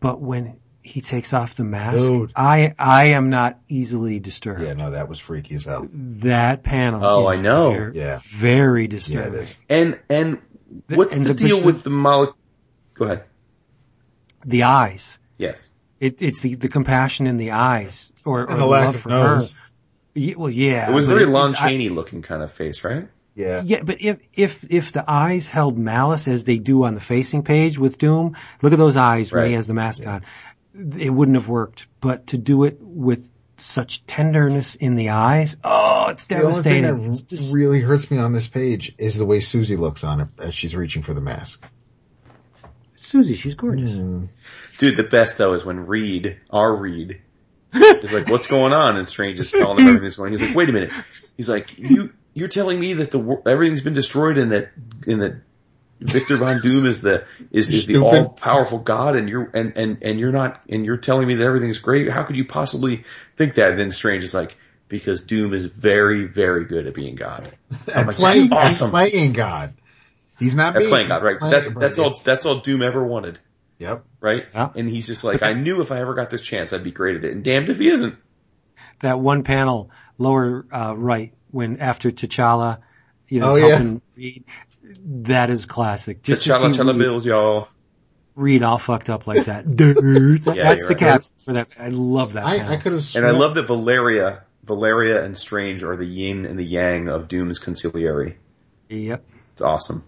But 0.00 0.20
when 0.20 0.58
he 0.82 1.00
takes 1.00 1.32
off 1.32 1.54
the 1.56 1.64
mask, 1.64 1.98
Dude. 1.98 2.32
I 2.36 2.74
I 2.78 3.04
am 3.06 3.30
not 3.30 3.58
easily 3.68 4.18
disturbed. 4.20 4.62
Yeah, 4.62 4.74
no, 4.74 4.90
that 4.92 5.08
was 5.08 5.18
freaky 5.18 5.54
as 5.56 5.64
hell. 5.64 5.88
That 5.92 6.62
panel, 6.62 7.04
Oh, 7.04 7.26
I 7.26 7.36
know. 7.36 7.70
very, 7.72 7.96
Yeah. 7.98 8.20
very 8.24 8.82
Yeah, 8.82 8.86
it 8.86 8.90
disturbing. 8.90 9.46
And, 9.68 10.00
and 10.08 10.38
The- 10.88 10.96
what's 10.96 11.16
and 11.16 11.26
the, 11.26 11.34
the- 11.34 11.48
deal 11.48 11.64
with 11.64 11.82
the 11.82 11.90
molecule? 11.90 12.36
Go 12.94 13.04
ahead. 13.06 13.24
the 14.44 14.64
eyes, 14.64 15.18
Yes. 15.38 15.68
it, 16.00 16.20
it's 16.22 16.40
the 16.40 16.54
the 16.54 16.68
compassion 16.68 17.26
in 17.26 17.36
the 17.36 17.52
eyes, 17.52 18.12
or, 18.24 18.48
or 18.50 18.56
the 18.56 18.66
love 18.66 18.96
for 19.00 19.08
nose. 19.08 19.52
her. 19.52 19.58
Ye- 20.14 20.34
well, 20.36 20.50
yeah, 20.50 20.90
It 20.90 20.94
was 20.94 21.06
but 21.06 21.14
very 21.14 21.24
it- 21.24 21.28
Lon 21.30 21.54
Chaney 21.54 21.88
looking 21.88 22.22
kind 22.22 22.42
of 22.42 22.52
face, 22.52 22.84
right? 22.84 23.08
Yeah. 23.34 23.62
Yeah, 23.64 23.82
but 23.82 24.00
if 24.00 24.18
if 24.32 24.64
if 24.70 24.92
the 24.92 25.04
eyes 25.08 25.48
held 25.48 25.76
malice 25.76 26.28
as 26.28 26.44
they 26.44 26.58
do 26.58 26.84
on 26.84 26.94
the 26.94 27.00
facing 27.00 27.42
page 27.42 27.78
with 27.78 27.98
Doom, 27.98 28.36
look 28.62 28.72
at 28.72 28.78
those 28.78 28.96
eyes 28.96 29.32
when 29.32 29.46
he 29.48 29.54
has 29.54 29.66
the 29.66 29.74
mask 29.74 30.06
on. 30.06 30.22
It 30.98 31.10
wouldn't 31.10 31.36
have 31.36 31.48
worked. 31.48 31.86
But 32.00 32.28
to 32.28 32.38
do 32.38 32.62
it 32.64 32.78
with 32.80 33.28
such 33.56 34.06
tenderness 34.06 34.74
in 34.76 34.94
the 34.94 35.10
eyes, 35.10 35.56
oh, 35.64 36.08
it's 36.10 36.26
devastating. 36.26 36.82
The 36.82 36.88
only 36.90 37.02
thing 37.02 37.10
that 37.12 37.28
just- 37.28 37.52
really 37.54 37.80
hurts 37.80 38.08
me 38.10 38.18
on 38.18 38.32
this 38.32 38.46
page 38.46 38.94
is 38.98 39.16
the 39.16 39.24
way 39.26 39.40
Susie 39.40 39.76
looks 39.76 40.04
on 40.04 40.20
it 40.20 40.28
as 40.38 40.54
she's 40.54 40.76
reaching 40.76 41.02
for 41.02 41.12
the 41.14 41.20
mask. 41.20 41.64
Susie, 43.14 43.36
she's 43.36 43.54
gorgeous. 43.54 43.92
Mm. 43.92 44.26
Dude, 44.78 44.96
the 44.96 45.04
best 45.04 45.38
though 45.38 45.52
is 45.52 45.64
when 45.64 45.86
Reed, 45.86 46.40
our 46.50 46.74
Reed, 46.74 47.20
is 47.72 48.12
like, 48.12 48.28
what's 48.28 48.48
going 48.48 48.72
on? 48.72 48.96
And 48.96 49.08
Strange 49.08 49.38
is 49.38 49.52
telling 49.52 49.78
him 49.78 49.86
everything's 49.86 50.16
going. 50.16 50.32
He's 50.32 50.42
like, 50.42 50.56
wait 50.56 50.68
a 50.68 50.72
minute. 50.72 50.90
He's 51.36 51.48
like, 51.48 51.78
you, 51.78 52.12
you're 52.32 52.48
telling 52.48 52.80
me 52.80 52.94
that 52.94 53.12
the, 53.12 53.20
wor- 53.20 53.48
everything's 53.48 53.82
been 53.82 53.94
destroyed 53.94 54.36
and 54.36 54.50
that, 54.50 54.72
and 55.06 55.22
that 55.22 55.34
Victor 56.00 56.38
Von 56.38 56.60
Doom 56.60 56.86
is 56.86 57.02
the, 57.02 57.24
is, 57.52 57.70
is 57.70 57.86
the 57.86 57.98
all 57.98 58.30
powerful 58.30 58.78
God 58.78 59.14
and 59.14 59.28
you're, 59.28 59.48
and, 59.54 59.74
and, 59.76 59.98
and 60.02 60.18
you're 60.18 60.32
not, 60.32 60.62
and 60.68 60.84
you're 60.84 60.96
telling 60.96 61.28
me 61.28 61.36
that 61.36 61.44
everything's 61.44 61.78
great. 61.78 62.10
How 62.10 62.24
could 62.24 62.34
you 62.34 62.44
possibly 62.44 63.04
think 63.36 63.54
that? 63.54 63.70
And 63.70 63.78
then 63.78 63.92
Strange 63.92 64.24
is 64.24 64.34
like, 64.34 64.56
because 64.88 65.22
Doom 65.22 65.54
is 65.54 65.66
very, 65.66 66.26
very 66.26 66.64
good 66.64 66.88
at 66.88 66.94
being 66.94 67.14
God. 67.14 67.48
I'm 67.94 68.08
like, 68.08 68.16
playing, 68.16 68.48
that's 68.48 68.82
awesome. 68.82 68.86
and 68.86 69.10
playing 69.10 69.32
God. 69.34 69.74
He's 70.38 70.56
not 70.56 70.74
At 70.74 70.80
being, 70.80 70.88
playing 70.90 71.04
he's 71.06 71.10
God, 71.12 71.22
right? 71.22 71.38
playing- 71.38 71.74
That, 71.74 71.80
that's 71.80 71.98
all, 71.98 72.14
that's 72.14 72.44
all 72.46 72.60
Doom 72.60 72.82
ever 72.82 73.04
wanted. 73.04 73.38
Yep. 73.78 74.04
right? 74.20 74.46
Yeah. 74.54 74.70
And 74.74 74.88
he's 74.88 75.06
just 75.06 75.24
like, 75.24 75.42
I 75.42 75.52
knew 75.52 75.80
if 75.82 75.90
I 75.92 76.00
ever 76.00 76.14
got 76.14 76.30
this 76.30 76.42
chance, 76.42 76.72
I'd 76.72 76.84
be 76.84 76.92
great 76.92 77.16
at 77.16 77.24
it. 77.24 77.32
And 77.32 77.42
damned 77.44 77.68
if 77.70 77.78
he 77.78 77.88
isn't. 77.88 78.14
That 79.02 79.18
one 79.20 79.42
panel 79.42 79.90
lower 80.16 80.64
uh, 80.72 80.94
right 80.96 81.34
when 81.50 81.78
after 81.80 82.10
T'Challa, 82.10 82.78
you 83.28 83.40
know, 83.40 83.50
Oh, 83.50 83.56
is 83.56 83.62
yeah. 83.62 83.68
helping 83.70 84.02
Reed, 84.16 84.44
that 85.24 85.50
is 85.50 85.66
classic. 85.66 86.22
Just 86.22 86.44
to 86.44 86.50
T'Challa, 86.50 86.72
see 86.72 86.80
T'Challa 86.80 86.90
Reed- 86.92 86.98
Bills, 86.98 87.26
y'all. 87.26 87.68
Reed 88.36 88.62
all 88.62 88.78
fucked 88.78 89.10
up 89.10 89.26
like 89.26 89.44
that. 89.46 89.64
That- 89.76 90.54
Yeah, 90.56 90.62
that's 90.64 90.82
the 90.86 90.94
right. 90.94 90.98
cap 90.98 91.22
for 91.44 91.52
that. 91.54 91.68
I 91.78 91.88
love 91.88 92.34
that. 92.34 92.46
I. 92.46 92.74
I 92.74 92.76
could 92.76 92.92
have 92.92 93.16
And 93.16 93.26
I 93.26 93.30
love 93.30 93.54
that 93.56 93.64
Valeria, 93.66 94.44
Valeria 94.64 95.24
and 95.24 95.36
Strange 95.36 95.82
are 95.82 95.96
the 95.96 96.06
yin 96.06 96.46
and 96.46 96.58
the 96.58 96.64
yang 96.64 97.08
of 97.08 97.28
Doom's 97.28 97.58
conciliary. 97.58 98.38
Yep. 98.88 99.24
It's 99.52 99.62
awesome. 99.62 100.04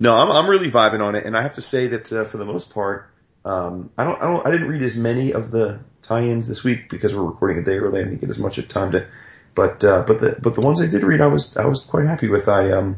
No, 0.00 0.16
I'm, 0.16 0.30
I'm 0.30 0.50
really 0.50 0.70
vibing 0.70 1.00
on 1.00 1.14
it. 1.14 1.26
And 1.26 1.36
I 1.36 1.42
have 1.42 1.54
to 1.54 1.60
say 1.60 1.88
that, 1.88 2.10
uh, 2.10 2.24
for 2.24 2.38
the 2.38 2.46
most 2.46 2.72
part, 2.72 3.10
um, 3.44 3.90
I 3.98 4.04
don't, 4.04 4.20
I 4.20 4.24
don't, 4.24 4.46
I 4.46 4.50
didn't 4.50 4.68
read 4.68 4.82
as 4.82 4.96
many 4.96 5.32
of 5.32 5.50
the 5.50 5.78
tie-ins 6.02 6.48
this 6.48 6.64
week 6.64 6.88
because 6.88 7.14
we're 7.14 7.22
recording 7.22 7.58
a 7.58 7.62
day 7.62 7.76
early. 7.76 8.00
I 8.00 8.04
didn't 8.04 8.20
get 8.20 8.30
as 8.30 8.38
much 8.38 8.66
time 8.68 8.92
to, 8.92 9.06
but, 9.54 9.84
uh, 9.84 10.02
but 10.06 10.18
the, 10.18 10.36
but 10.40 10.54
the 10.54 10.62
ones 10.62 10.80
I 10.80 10.86
did 10.86 11.02
read, 11.02 11.20
I 11.20 11.26
was, 11.26 11.54
I 11.56 11.66
was 11.66 11.80
quite 11.80 12.06
happy 12.06 12.28
with. 12.28 12.48
I, 12.48 12.72
um, 12.72 12.96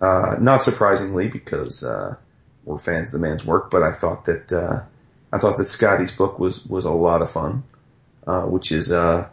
uh, 0.00 0.36
not 0.40 0.62
surprisingly 0.62 1.28
because, 1.28 1.84
uh, 1.84 2.16
we're 2.64 2.78
fans 2.78 3.08
of 3.08 3.12
the 3.12 3.18
man's 3.18 3.44
work, 3.44 3.70
but 3.70 3.82
I 3.82 3.92
thought 3.92 4.24
that, 4.24 4.52
uh, 4.52 4.80
I 5.32 5.38
thought 5.38 5.58
that 5.58 5.64
Skottie's 5.64 6.12
book 6.12 6.38
was, 6.38 6.64
was 6.64 6.86
a 6.86 6.90
lot 6.90 7.20
of 7.20 7.30
fun, 7.30 7.64
uh, 8.26 8.42
which 8.42 8.72
is, 8.72 8.90
uh, 8.90 9.28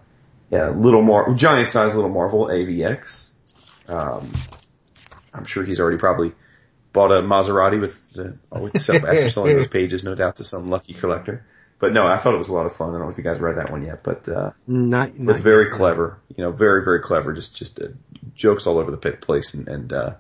yeah, 0.51 0.69
little 0.69 1.01
more, 1.01 1.34
giant 1.34 1.69
size 1.69 1.95
little 1.95 2.09
Marvel 2.09 2.47
AVX. 2.47 3.30
Um, 3.88 4.34
I'm 5.34 5.45
sure 5.45 5.63
he's 5.63 5.80
already 5.80 5.97
probably 5.97 6.34
bought 6.94 7.11
a 7.11 7.22
Maserati 7.22 7.80
with 7.80 7.99
the, 8.14 8.38
with 8.52 8.76
after 8.76 9.30
selling 9.30 9.57
those 9.57 9.68
pages, 9.68 10.03
no 10.03 10.16
doubt 10.16 10.38
to 10.38 10.44
some 10.44 10.68
lucky 10.68 10.94
collector. 10.94 11.45
But 11.80 11.94
no, 11.94 12.06
I 12.06 12.18
thought 12.18 12.34
it 12.34 12.40
was 12.40 12.49
a 12.49 12.53
lot 12.53 12.66
of 12.66 12.76
fun. 12.76 12.90
I 12.90 12.91
don't 12.94 13.02
know 13.03 13.10
if 13.10 13.18
you 13.18 13.24
guys 13.24 13.40
read 13.40 13.57
that 13.57 13.72
one 13.72 13.86
yet, 13.86 14.03
but, 14.03 14.28
uh, 14.28 14.52
Not, 14.68 15.11
but 15.14 15.20
not 15.20 15.40
very 15.40 15.70
clever, 15.70 16.20
you 16.36 16.44
know, 16.44 16.52
very, 16.52 16.84
very 16.84 16.99
clever. 16.99 17.32
Just, 17.32 17.56
just 17.56 17.80
uh, 17.82 17.88
jokes 18.36 18.68
all 18.68 18.78
over 18.78 18.91
the 18.91 18.98
place 18.98 19.53
and, 19.53 19.68
and, 19.68 19.94
uh, 19.94 20.14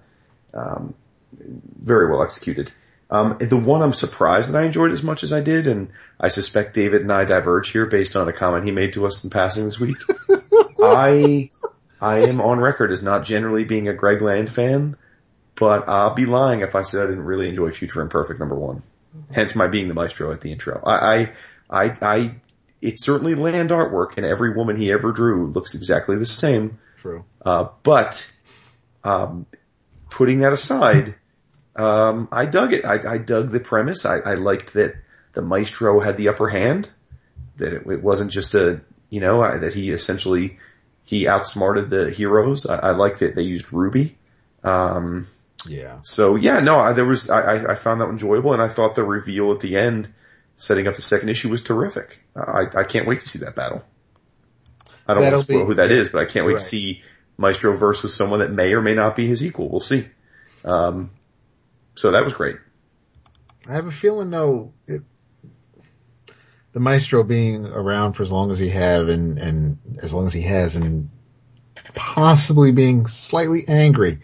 um, 0.53 0.93
very 1.33 2.09
well 2.09 2.23
executed. 2.23 2.71
Um, 3.11 3.37
the 3.39 3.57
one 3.57 3.81
I'm 3.81 3.93
surprised 3.93 4.51
that 4.51 4.57
I 4.57 4.65
enjoyed 4.65 4.91
as 4.91 5.01
much 5.01 5.23
as 5.23 5.33
I 5.33 5.41
did, 5.41 5.67
and 5.67 5.89
I 6.19 6.27
suspect 6.29 6.75
David 6.75 7.01
and 7.01 7.11
I 7.11 7.25
diverge 7.25 7.71
here 7.71 7.87
based 7.87 8.15
on 8.15 8.27
a 8.27 8.33
comment 8.33 8.65
he 8.65 8.71
made 8.71 8.93
to 8.93 9.05
us 9.05 9.23
in 9.23 9.29
passing 9.29 9.65
this 9.65 9.79
week. 9.79 9.97
I, 10.81 11.49
I 11.99 12.19
am 12.19 12.39
on 12.39 12.59
record 12.59 12.91
as 12.91 13.01
not 13.01 13.25
generally 13.25 13.63
being 13.63 13.87
a 13.87 13.93
Greg 13.93 14.21
Land 14.21 14.51
fan, 14.51 14.95
but 15.59 15.87
I'll 15.89 16.13
be 16.13 16.25
lying 16.25 16.61
if 16.61 16.75
I 16.75 16.81
said 16.81 17.03
I 17.03 17.09
didn't 17.09 17.25
really 17.25 17.49
enjoy 17.49 17.71
Future 17.71 18.01
Imperfect 18.01 18.39
number 18.39 18.55
one. 18.55 18.81
Hence 19.31 19.55
my 19.55 19.67
being 19.67 19.87
the 19.87 19.93
maestro 19.93 20.31
at 20.31 20.41
the 20.41 20.51
intro. 20.51 20.81
I, 20.85 20.93
I, 21.13 21.31
I, 21.69 21.95
I 22.01 22.35
it's 22.81 23.03
certainly 23.03 23.35
land 23.35 23.71
artwork 23.71 24.17
and 24.17 24.25
every 24.25 24.53
woman 24.53 24.77
he 24.77 24.91
ever 24.91 25.11
drew 25.11 25.47
looks 25.47 25.75
exactly 25.75 26.15
the 26.15 26.25
same. 26.25 26.79
True. 27.01 27.25
Uh, 27.43 27.69
but, 27.83 28.31
um, 29.03 29.45
putting 30.09 30.39
that 30.39 30.53
aside, 30.53 31.15
um, 31.75 32.27
I 32.31 32.45
dug 32.45 32.73
it. 32.73 32.85
I, 32.85 33.13
I 33.13 33.17
dug 33.17 33.51
the 33.51 33.59
premise. 33.59 34.05
I, 34.05 34.19
I 34.19 34.35
liked 34.35 34.73
that 34.73 34.95
the 35.33 35.41
maestro 35.41 35.99
had 35.99 36.17
the 36.17 36.29
upper 36.29 36.47
hand, 36.47 36.89
that 37.57 37.73
it, 37.73 37.87
it 37.87 38.03
wasn't 38.03 38.31
just 38.31 38.55
a, 38.55 38.81
you 39.09 39.19
know, 39.19 39.41
I, 39.41 39.57
that 39.57 39.73
he 39.73 39.91
essentially, 39.91 40.57
he 41.03 41.27
outsmarted 41.27 41.89
the 41.89 42.09
heroes. 42.09 42.65
I, 42.65 42.75
I 42.75 42.91
like 42.91 43.19
that 43.19 43.35
they 43.35 43.43
used 43.43 43.73
Ruby. 43.73 44.17
Um, 44.63 45.27
Yeah. 45.65 45.99
so 46.03 46.35
yeah, 46.35 46.59
no, 46.61 46.77
I, 46.79 46.93
there 46.93 47.05
was, 47.05 47.29
I, 47.29 47.41
I- 47.41 47.71
I 47.71 47.75
found 47.75 47.99
that 48.01 48.07
enjoyable 48.09 48.53
and 48.53 48.61
I 48.61 48.69
thought 48.69 48.95
the 48.95 49.03
reveal 49.03 49.51
at 49.51 49.59
the 49.59 49.77
end, 49.77 50.13
setting 50.55 50.87
up 50.87 50.95
the 50.95 51.01
second 51.01 51.29
issue 51.29 51.49
was 51.49 51.61
terrific. 51.61 52.23
I, 52.35 52.65
I 52.75 52.83
can't 52.83 53.07
wait 53.07 53.19
to 53.19 53.27
see 53.29 53.39
that 53.39 53.55
battle. 53.55 53.83
I 55.07 55.13
don't 55.13 55.23
That'll 55.23 55.37
want 55.39 55.47
to 55.47 55.53
spoil 55.53 55.63
be- 55.63 55.67
who 55.67 55.73
that 55.75 55.89
yeah, 55.89 55.95
is, 55.97 56.09
but 56.09 56.19
I 56.21 56.25
can't 56.25 56.45
wait 56.45 56.53
right. 56.53 56.61
to 56.61 56.67
see 56.67 57.01
Maestro 57.37 57.75
versus 57.75 58.13
someone 58.13 58.39
that 58.39 58.51
may 58.51 58.73
or 58.73 58.81
may 58.81 58.93
not 58.93 59.15
be 59.15 59.25
his 59.27 59.43
equal. 59.43 59.69
We'll 59.69 59.79
see. 59.79 60.07
Um, 60.63 61.09
so 61.95 62.11
that 62.11 62.23
was 62.23 62.33
great. 62.33 62.57
I 63.67 63.73
have 63.73 63.87
a 63.87 63.91
feeling 63.91 64.29
though, 64.29 64.73
it, 64.87 65.01
the 66.71 66.79
maestro 66.79 67.23
being 67.23 67.65
around 67.65 68.13
for 68.13 68.23
as 68.23 68.31
long 68.31 68.51
as 68.51 68.59
he 68.59 68.69
have 68.69 69.09
and, 69.09 69.37
and 69.37 69.77
as 70.03 70.13
long 70.13 70.27
as 70.27 70.33
he 70.33 70.41
has 70.41 70.75
and 70.75 71.09
possibly 71.95 72.71
being 72.71 73.07
slightly 73.07 73.63
angry. 73.67 74.19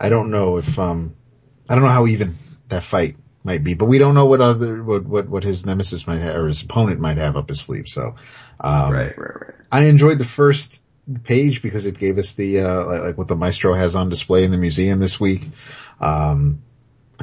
I 0.00 0.08
don't 0.08 0.30
know 0.30 0.56
if, 0.56 0.78
um, 0.78 1.14
I 1.68 1.74
don't 1.74 1.84
know 1.84 1.90
how 1.90 2.06
even 2.06 2.38
that 2.68 2.82
fight 2.82 3.16
might 3.44 3.62
be, 3.62 3.74
but 3.74 3.84
we 3.84 3.98
don't 3.98 4.14
know 4.14 4.24
what 4.24 4.40
other, 4.40 4.82
what, 4.82 5.04
what, 5.04 5.28
what 5.28 5.44
his 5.44 5.66
nemesis 5.66 6.06
might 6.06 6.20
have 6.20 6.36
or 6.36 6.46
his 6.46 6.62
opponent 6.62 7.00
might 7.00 7.18
have 7.18 7.36
up 7.36 7.50
his 7.50 7.60
sleeve. 7.60 7.86
So, 7.86 8.14
um, 8.60 8.92
right, 8.92 9.16
right, 9.18 9.40
right. 9.40 9.54
I 9.70 9.84
enjoyed 9.84 10.16
the 10.18 10.24
first 10.24 10.80
page 11.24 11.60
because 11.60 11.84
it 11.84 11.98
gave 11.98 12.16
us 12.16 12.32
the, 12.32 12.60
uh, 12.60 12.84
like, 12.86 13.00
like 13.02 13.18
what 13.18 13.28
the 13.28 13.36
maestro 13.36 13.74
has 13.74 13.94
on 13.94 14.08
display 14.08 14.44
in 14.44 14.50
the 14.50 14.56
museum 14.56 15.00
this 15.00 15.20
week. 15.20 15.48
Um, 16.00 16.62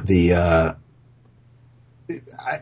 the, 0.04 0.34
uh, 0.34 0.72
I, 2.10 2.60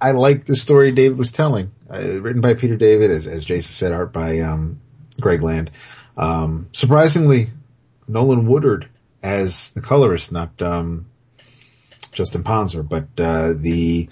I 0.00 0.10
like 0.12 0.44
the 0.44 0.56
story 0.56 0.92
David 0.92 1.16
was 1.16 1.32
telling, 1.32 1.72
uh, 1.90 2.20
written 2.20 2.42
by 2.42 2.54
Peter 2.54 2.76
David, 2.76 3.10
as, 3.10 3.26
as 3.26 3.46
Jason 3.46 3.72
said, 3.72 3.92
art 3.92 4.12
by, 4.12 4.40
um, 4.40 4.80
Greg 5.20 5.42
Land. 5.42 5.70
Um, 6.16 6.68
surprisingly, 6.72 7.50
Nolan 8.06 8.46
Woodard 8.46 8.88
as 9.22 9.70
the 9.72 9.80
colorist, 9.80 10.32
not, 10.32 10.60
um, 10.62 11.06
Justin 12.12 12.42
Ponsor, 12.44 12.82
but, 12.82 13.08
uh, 13.18 13.52
the, 13.56 14.08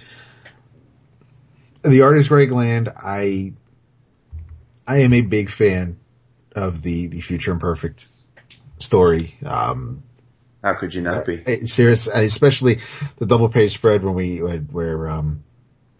the 1.82 2.02
art 2.02 2.16
is 2.16 2.28
Greg 2.28 2.50
Land. 2.52 2.88
I, 2.96 3.54
I 4.86 4.98
am 4.98 5.12
a 5.12 5.22
big 5.22 5.50
fan 5.50 5.98
of 6.54 6.82
the, 6.82 7.08
the 7.08 7.20
Future 7.20 7.52
Imperfect 7.52 8.06
story. 8.78 9.36
Um, 9.44 10.02
How 10.62 10.74
could 10.74 10.94
you 10.94 11.02
not 11.02 11.24
be? 11.24 11.42
eh, 11.46 11.66
serious, 11.66 12.06
especially 12.06 12.80
the 13.16 13.26
double 13.26 13.48
page 13.48 13.74
spread 13.74 14.04
when 14.04 14.14
we, 14.14 14.38
where, 14.38 15.08
um, 15.08 15.44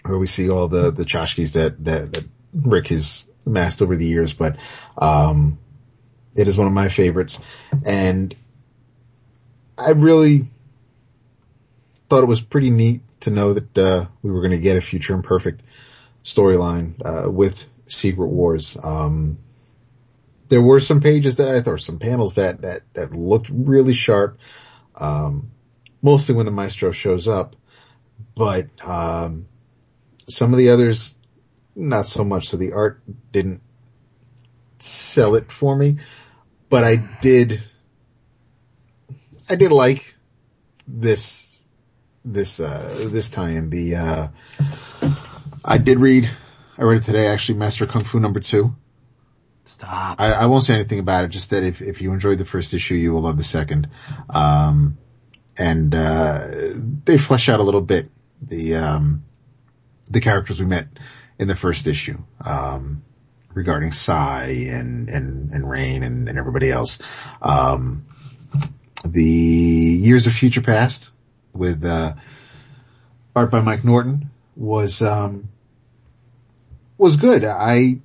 where 0.05 0.19
we 0.19 0.27
see 0.27 0.51
all 0.51 0.69
the, 0.69 0.91
the 0.91 1.05
tchotchkes 1.05 1.53
that, 1.53 1.85
that, 1.85 2.13
that 2.13 2.25
Rick 2.53 2.89
has 2.89 3.29
amassed 3.45 3.83
over 3.83 3.97
the 3.97 4.07
years, 4.07 4.35
but, 4.35 4.57
um, 4.99 5.59
it 6.37 6.49
is 6.49 6.59
one 6.59 6.67
of 6.67 6.73
my 6.73 6.89
favorites 6.89 7.39
and 7.87 8.35
I 9.79 9.91
really 9.91 10.49
thought 12.09 12.23
it 12.23 12.29
was 12.29 12.41
pretty 12.41 12.71
neat 12.71 13.03
to 13.21 13.31
know 13.31 13.53
that, 13.55 13.79
uh, 13.79 14.07
we 14.23 14.31
were 14.31 14.41
going 14.41 14.53
to 14.53 14.59
get 14.59 14.77
a 14.77 14.81
Future 14.81 15.15
Imperfect 15.15 15.63
storyline, 16.25 16.95
uh, 17.05 17.31
with 17.31 17.67
Secret 17.87 18.29
Wars. 18.29 18.77
Um, 18.83 19.39
there 20.49 20.63
were 20.63 20.81
some 20.81 21.01
pages 21.01 21.37
that 21.37 21.49
I 21.49 21.61
thought, 21.61 21.81
some 21.81 21.99
panels 21.99 22.35
that, 22.35 22.63
that, 22.63 22.83
that 22.95 23.13
looked 23.13 23.49
really 23.51 23.95
sharp. 23.95 24.39
Um, 24.95 25.51
mostly 26.03 26.35
when 26.35 26.47
the 26.47 26.53
maestro 26.53 26.93
shows 26.93 27.27
up, 27.29 27.57
but, 28.35 28.69
um, 28.87 29.47
some 30.29 30.53
of 30.53 30.59
the 30.59 30.71
others, 30.71 31.15
not 31.75 32.07
so 32.07 32.25
much. 32.25 32.49
So 32.49 32.57
the 32.57 32.73
art 32.73 33.03
didn't 33.33 33.61
sell 34.79 35.35
it 35.35 35.51
for 35.51 35.77
me, 35.77 35.99
but 36.69 36.85
I 36.85 36.97
did, 36.97 37.63
I 39.49 39.55
did 39.55 39.71
like 39.71 40.17
this, 40.89 41.65
this, 42.25 42.59
uh, 42.59 43.09
this 43.11 43.29
tie-in. 43.29 43.71
The, 43.71 43.97
uh, 43.97 44.29
I 45.65 45.79
did 45.79 46.01
read, 46.01 46.29
I 46.77 46.83
read 46.83 46.99
it 46.99 47.05
today 47.05 47.29
actually, 47.29 47.59
Master 47.59 47.87
Kung 47.87 48.05
Fu 48.05 48.19
number 48.19 48.41
two. 48.41 48.75
Stop. 49.65 50.21
I, 50.21 50.33
I 50.33 50.47
won't 50.47 50.65
say 50.65 50.75
anything 50.75 50.99
about 51.01 51.25
it, 51.25 51.29
just 51.29 51.51
that 51.51 51.63
if, 51.63 51.83
if 51.83 52.01
you 52.01 52.13
enjoyed 52.13 52.39
the 52.39 52.45
first 52.45 52.75
issue, 52.75 52.95
you 52.95 53.13
will 53.13 53.23
love 53.23 53.37
the 53.37 53.45
second. 53.45 53.89
Um, 54.31 54.99
and, 55.59 55.95
uh, 55.95 56.47
they 57.05 57.19
flesh 57.19 57.49
out 57.49 57.61
a 57.61 57.65
little 57.65 57.81
bit 57.81 58.11
the, 58.43 58.77
um, 58.77 59.25
the 60.11 60.21
characters 60.21 60.61
we 60.61 60.67
met 60.67 60.89
in 61.39 61.49
the 61.49 61.57
first 61.57 61.87
issue, 61.87 62.19
um, 62.45 63.03
regarding 63.55 63.93
Psy 63.93 64.45
and, 64.69 65.09
and, 65.09 65.53
and 65.53 65.69
Rain 65.69 66.03
and, 66.03 66.29
and 66.29 66.39
everybody 66.39 66.71
else. 66.71 66.99
Um, 67.43 68.07
the 69.05 69.23
Years 69.23 70.27
of 70.27 70.33
Future 70.33 70.63
Past 70.63 71.11
with, 71.53 71.85
uh, 71.85 72.15
art 73.35 73.51
by 73.51 73.61
Mike 73.61 73.85
Norton 73.85 74.31
was, 74.55 75.03
um, 75.03 75.49
was 76.99 77.17
good. 77.17 77.45
I, 77.45 78.01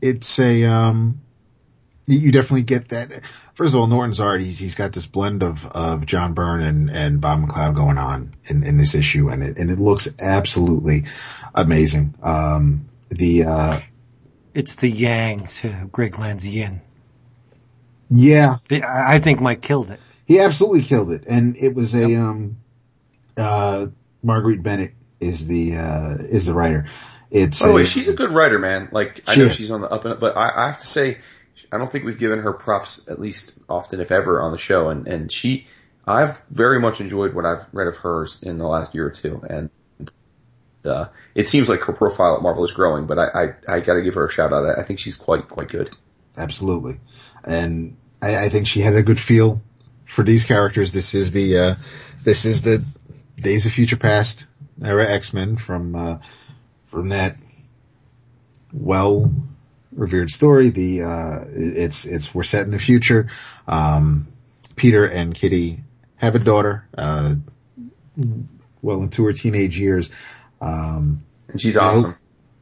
it's 0.00 0.38
a, 0.38 0.64
um, 0.64 1.20
you, 2.06 2.32
definitely 2.32 2.62
get 2.62 2.90
that. 2.90 3.22
First 3.54 3.74
of 3.74 3.80
all, 3.80 3.86
Norton's 3.86 4.20
art, 4.20 4.40
he's, 4.40 4.58
he's 4.58 4.74
got 4.74 4.92
this 4.92 5.06
blend 5.06 5.42
of, 5.42 5.64
of 5.66 6.06
John 6.06 6.34
Byrne 6.34 6.62
and, 6.62 6.90
and 6.90 7.20
Bob 7.20 7.40
McLeod 7.40 7.74
going 7.74 7.98
on 7.98 8.34
in, 8.46 8.64
in 8.64 8.76
this 8.78 8.94
issue 8.94 9.28
and 9.28 9.42
it, 9.42 9.58
and 9.58 9.70
it 9.70 9.78
looks 9.78 10.08
absolutely 10.20 11.06
amazing. 11.54 12.14
Um, 12.22 12.88
the, 13.10 13.44
uh, 13.44 13.80
It's 14.54 14.74
the 14.76 14.88
yang 14.88 15.46
to 15.46 15.88
Greg 15.90 16.18
Land's 16.18 16.46
yin. 16.46 16.80
Yeah, 18.10 18.56
I 18.70 19.14
I 19.16 19.18
think 19.18 19.40
Mike 19.40 19.62
killed 19.62 19.90
it. 19.90 20.00
he 20.26 20.40
absolutely 20.40 20.82
killed 20.82 21.10
it. 21.10 21.24
And 21.26 21.56
it 21.56 21.74
was 21.74 21.94
a, 21.94 22.16
um, 22.16 22.56
uh, 23.36 23.86
Marguerite 24.22 24.62
Bennett 24.62 24.92
is 25.20 25.46
the, 25.46 25.76
uh, 25.76 26.14
is 26.18 26.46
the 26.46 26.54
writer. 26.54 26.86
It's 27.30 27.58
By 27.58 27.68
the 27.68 27.74
way, 27.74 27.84
she's 27.84 28.08
a 28.08 28.12
good 28.12 28.30
writer, 28.30 28.58
man. 28.58 28.88
Like 28.92 29.24
I 29.26 29.34
know 29.36 29.44
is. 29.46 29.56
she's 29.56 29.70
on 29.70 29.80
the 29.80 29.88
up 29.88 30.04
and 30.04 30.14
up, 30.14 30.20
but 30.20 30.36
I, 30.36 30.64
I 30.64 30.66
have 30.68 30.78
to 30.78 30.86
say, 30.86 31.18
I 31.72 31.78
don't 31.78 31.90
think 31.90 32.04
we've 32.04 32.18
given 32.18 32.38
her 32.40 32.52
props 32.52 33.08
at 33.08 33.20
least 33.20 33.58
often, 33.68 34.00
if 34.00 34.12
ever, 34.12 34.40
on 34.40 34.52
the 34.52 34.58
show. 34.58 34.88
And 34.90 35.08
and 35.08 35.32
she, 35.32 35.66
I've 36.06 36.40
very 36.48 36.78
much 36.78 37.00
enjoyed 37.00 37.34
what 37.34 37.44
I've 37.44 37.66
read 37.72 37.88
of 37.88 37.96
hers 37.96 38.38
in 38.42 38.58
the 38.58 38.68
last 38.68 38.94
year 38.94 39.06
or 39.06 39.10
two, 39.10 39.42
and 39.48 39.70
uh, 40.84 41.06
it 41.34 41.48
seems 41.48 41.68
like 41.68 41.80
her 41.82 41.92
profile 41.92 42.36
at 42.36 42.42
Marvel 42.42 42.64
is 42.64 42.70
growing. 42.70 43.06
But 43.06 43.18
I 43.18 43.26
I, 43.26 43.76
I 43.76 43.80
got 43.80 43.94
to 43.94 44.02
give 44.02 44.14
her 44.14 44.26
a 44.26 44.30
shout 44.30 44.52
out. 44.52 44.64
I, 44.64 44.82
I 44.82 44.84
think 44.84 45.00
she's 45.00 45.16
quite 45.16 45.48
quite 45.48 45.68
good. 45.68 45.90
Absolutely. 46.36 47.00
And 47.44 47.96
I, 48.22 48.44
I 48.44 48.48
think 48.48 48.66
she 48.66 48.80
had 48.80 48.94
a 48.94 49.02
good 49.02 49.20
feel 49.20 49.60
for 50.06 50.22
these 50.24 50.44
characters. 50.44 50.92
This 50.92 51.14
is 51.14 51.32
the, 51.32 51.58
uh, 51.58 51.74
this 52.24 52.44
is 52.44 52.62
the 52.62 52.84
Days 53.36 53.66
of 53.66 53.72
Future 53.72 53.96
Past 53.96 54.46
era 54.82 55.08
X-Men 55.08 55.56
from, 55.56 55.94
uh, 55.94 56.18
from 56.86 57.10
that 57.10 57.36
well 58.72 59.32
revered 59.92 60.30
story. 60.30 60.70
The, 60.70 61.02
uh, 61.02 61.44
it's, 61.52 62.04
it's, 62.04 62.34
we're 62.34 62.42
set 62.44 62.62
in 62.62 62.70
the 62.70 62.78
future. 62.78 63.28
Um, 63.68 64.28
Peter 64.76 65.04
and 65.04 65.34
Kitty 65.34 65.82
have 66.16 66.34
a 66.34 66.38
daughter, 66.38 66.86
uh, 66.96 67.34
well 68.82 69.02
into 69.02 69.24
her 69.24 69.32
teenage 69.32 69.78
years. 69.78 70.10
Um, 70.60 71.24
And 71.48 71.60
she's 71.60 71.76
awesome. 71.76 72.16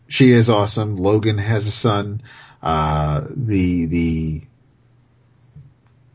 she 0.08 0.30
is 0.32 0.50
awesome. 0.50 0.96
Logan 0.96 1.38
has 1.38 1.66
a 1.66 1.70
son. 1.70 2.22
Uh, 2.62 3.26
the, 3.30 3.86
the, 3.86 4.42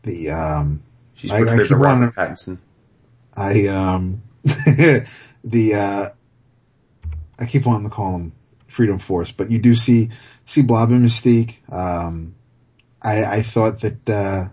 the, 0.08 0.30
um, 0.30 0.80
She's 1.16 1.30
I- 1.30 1.36
I 1.36 1.38
portrayed 1.44 1.60
keep 1.68 1.70
by 1.70 1.76
Robert 1.76 2.16
wanting- 2.16 2.34
Pattinson. 2.34 2.58
I, 3.36 3.66
um, 3.68 4.22
the, 5.44 5.74
uh, 5.74 6.08
I 7.38 7.46
keep 7.46 7.66
wanting 7.66 7.88
to 7.88 7.94
call 7.94 8.16
him 8.16 8.32
Freedom 8.66 8.98
Force, 8.98 9.30
but 9.32 9.50
you 9.50 9.58
do 9.60 9.74
see, 9.74 10.10
see 10.44 10.62
Blob 10.62 10.90
and 10.90 11.04
Mystique. 11.04 11.54
Um, 11.72 12.34
I, 13.00 13.24
I 13.24 13.42
thought 13.42 13.80
that, 13.82 14.08
uh, 14.08 14.44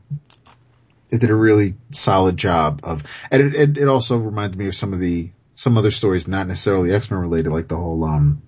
it 1.09 1.21
did 1.21 1.29
a 1.29 1.35
really 1.35 1.75
solid 1.91 2.35
job 2.37 2.81
of, 2.83 3.03
and 3.31 3.41
it, 3.41 3.55
it, 3.55 3.77
it 3.77 3.87
also 3.87 4.17
reminded 4.17 4.57
me 4.59 4.67
of 4.67 4.75
some 4.75 4.93
of 4.93 4.99
the, 4.99 5.31
some 5.55 5.77
other 5.77 5.91
stories, 5.91 6.27
not 6.27 6.47
necessarily 6.47 6.93
X-Men 6.93 7.19
related, 7.21 7.51
like 7.51 7.67
the 7.69 7.77
whole, 7.77 8.03
um, 8.03 8.41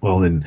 well, 0.00 0.22
in, 0.22 0.46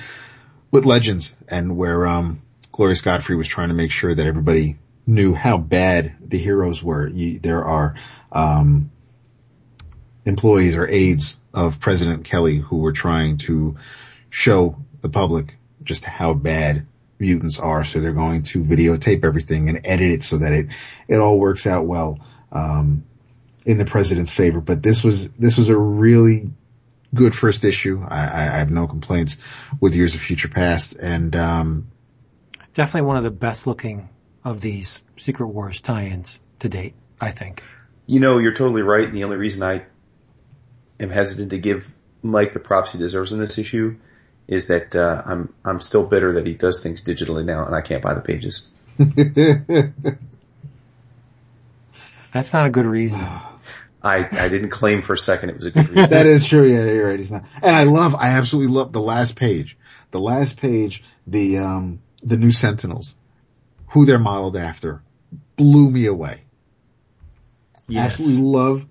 with 0.72 0.86
Legends 0.86 1.34
and 1.50 1.76
where, 1.76 2.06
um, 2.08 2.42
Glorious 2.72 3.02
Godfrey 3.02 3.36
was 3.36 3.48
trying 3.48 3.70
to 3.70 3.74
make 3.76 3.92
sure 3.92 4.14
that 4.14 4.26
everybody 4.26 4.78
knew 5.10 5.34
how 5.34 5.58
bad 5.58 6.16
the 6.22 6.38
heroes 6.38 6.84
were. 6.84 7.08
You, 7.08 7.40
there 7.40 7.66
are, 7.66 7.96
um, 8.32 8.92
employees 10.26 10.76
or 10.76 10.88
aides 10.88 11.38
of 11.54 11.80
President 11.80 12.26
Kelly 12.26 12.58
who 12.58 12.78
were 12.78 12.92
trying 12.92 13.38
to 13.38 13.78
show 14.30 14.78
the 15.02 15.10
public 15.10 15.58
just 15.84 16.06
how 16.06 16.34
bad 16.34 16.86
mutants 17.18 17.60
are. 17.60 17.84
So 17.84 18.00
they're 18.00 18.14
going 18.14 18.44
to 18.44 18.64
videotape 18.64 19.26
everything 19.26 19.70
and 19.70 19.82
edit 19.86 20.12
it 20.12 20.24
so 20.24 20.38
that 20.38 20.54
it, 20.54 20.68
it 21.08 21.18
all 21.18 21.40
works 21.40 21.66
out 21.66 21.88
well, 21.88 22.20
um, 22.52 23.04
in 23.66 23.78
the 23.78 23.86
president's 23.86 24.32
favor. 24.32 24.62
But 24.62 24.84
this 24.84 25.04
was, 25.04 25.32
this 25.32 25.58
was 25.58 25.70
a 25.70 25.78
really 25.78 26.52
good 27.16 27.34
first 27.34 27.66
issue. 27.66 28.06
I, 28.08 28.20
I, 28.20 28.42
I 28.44 28.58
have 28.60 28.70
no 28.70 28.88
complaints 28.88 29.38
with 29.80 29.96
Years 29.96 30.14
of 30.14 30.22
Future 30.22 30.50
Past 30.50 30.94
and, 30.94 31.36
um, 31.36 31.88
Definitely 32.76 33.08
one 33.08 33.18
of 33.18 33.24
the 33.24 33.32
best 33.32 33.66
looking 33.66 34.08
of 34.44 34.62
these 34.62 35.04
Secret 35.18 35.48
Wars 35.48 35.82
tie-ins 35.82 36.40
to 36.60 36.70
date, 36.70 36.94
I 37.20 37.32
think. 37.32 37.64
You 38.06 38.20
know, 38.20 38.38
you're 38.38 38.54
totally 38.54 38.82
right. 38.82 39.06
And 39.06 39.14
the 39.14 39.24
only 39.24 39.38
reason 39.38 39.64
I 39.64 39.84
am 41.00 41.10
hesitant 41.10 41.52
to 41.52 41.60
give 41.60 41.94
Mike 42.22 42.54
the 42.54 42.60
props 42.60 42.92
he 42.92 42.98
deserves 42.98 43.32
in 43.32 43.40
this 43.40 43.58
issue 43.58 43.98
is 44.48 44.68
that 44.68 44.96
uh, 44.96 45.22
I'm 45.26 45.54
I'm 45.64 45.80
still 45.80 46.06
bitter 46.06 46.34
that 46.34 46.48
he 46.48 46.54
does 46.54 46.82
things 46.82 47.04
digitally 47.04 47.46
now, 47.46 47.66
and 47.66 47.76
I 47.76 47.82
can't 47.82 48.02
buy 48.02 48.16
the 48.16 48.22
pages. 48.22 48.68
That's 52.34 52.54
not 52.54 52.66
a 52.66 52.70
good 52.70 52.86
reason. 52.86 53.22
I 54.02 54.28
I 54.32 54.50
didn't 54.50 54.70
claim 54.70 55.02
for 55.02 55.14
a 55.14 55.18
second 55.18 55.50
it 55.50 55.58
was 55.58 55.66
a 55.68 55.72
good 55.72 55.90
reason. 55.90 56.10
that 56.10 56.26
is 56.26 56.46
true. 56.46 56.68
Yeah, 56.68 56.86
you're 56.86 57.08
right. 57.08 57.20
He's 57.20 57.32
not. 57.32 57.44
And 57.62 57.76
I 57.76 57.84
love, 57.84 58.16
I 58.16 58.30
absolutely 58.30 58.74
love 58.74 58.92
the 58.92 59.02
last 59.02 59.36
page. 59.36 59.78
The 60.12 60.20
last 60.20 60.58
page, 60.58 61.04
the, 61.28 61.60
um, 61.60 62.02
the 62.24 62.38
new 62.38 62.52
Sentinels, 62.52 63.14
who 63.90 64.06
they're 64.06 64.20
modeled 64.20 64.58
after, 64.58 65.02
blew 65.56 65.90
me 65.90 66.06
away. 66.06 66.42
Yes. 67.88 68.14
Absolutely 68.14 68.42
love, 68.44 68.86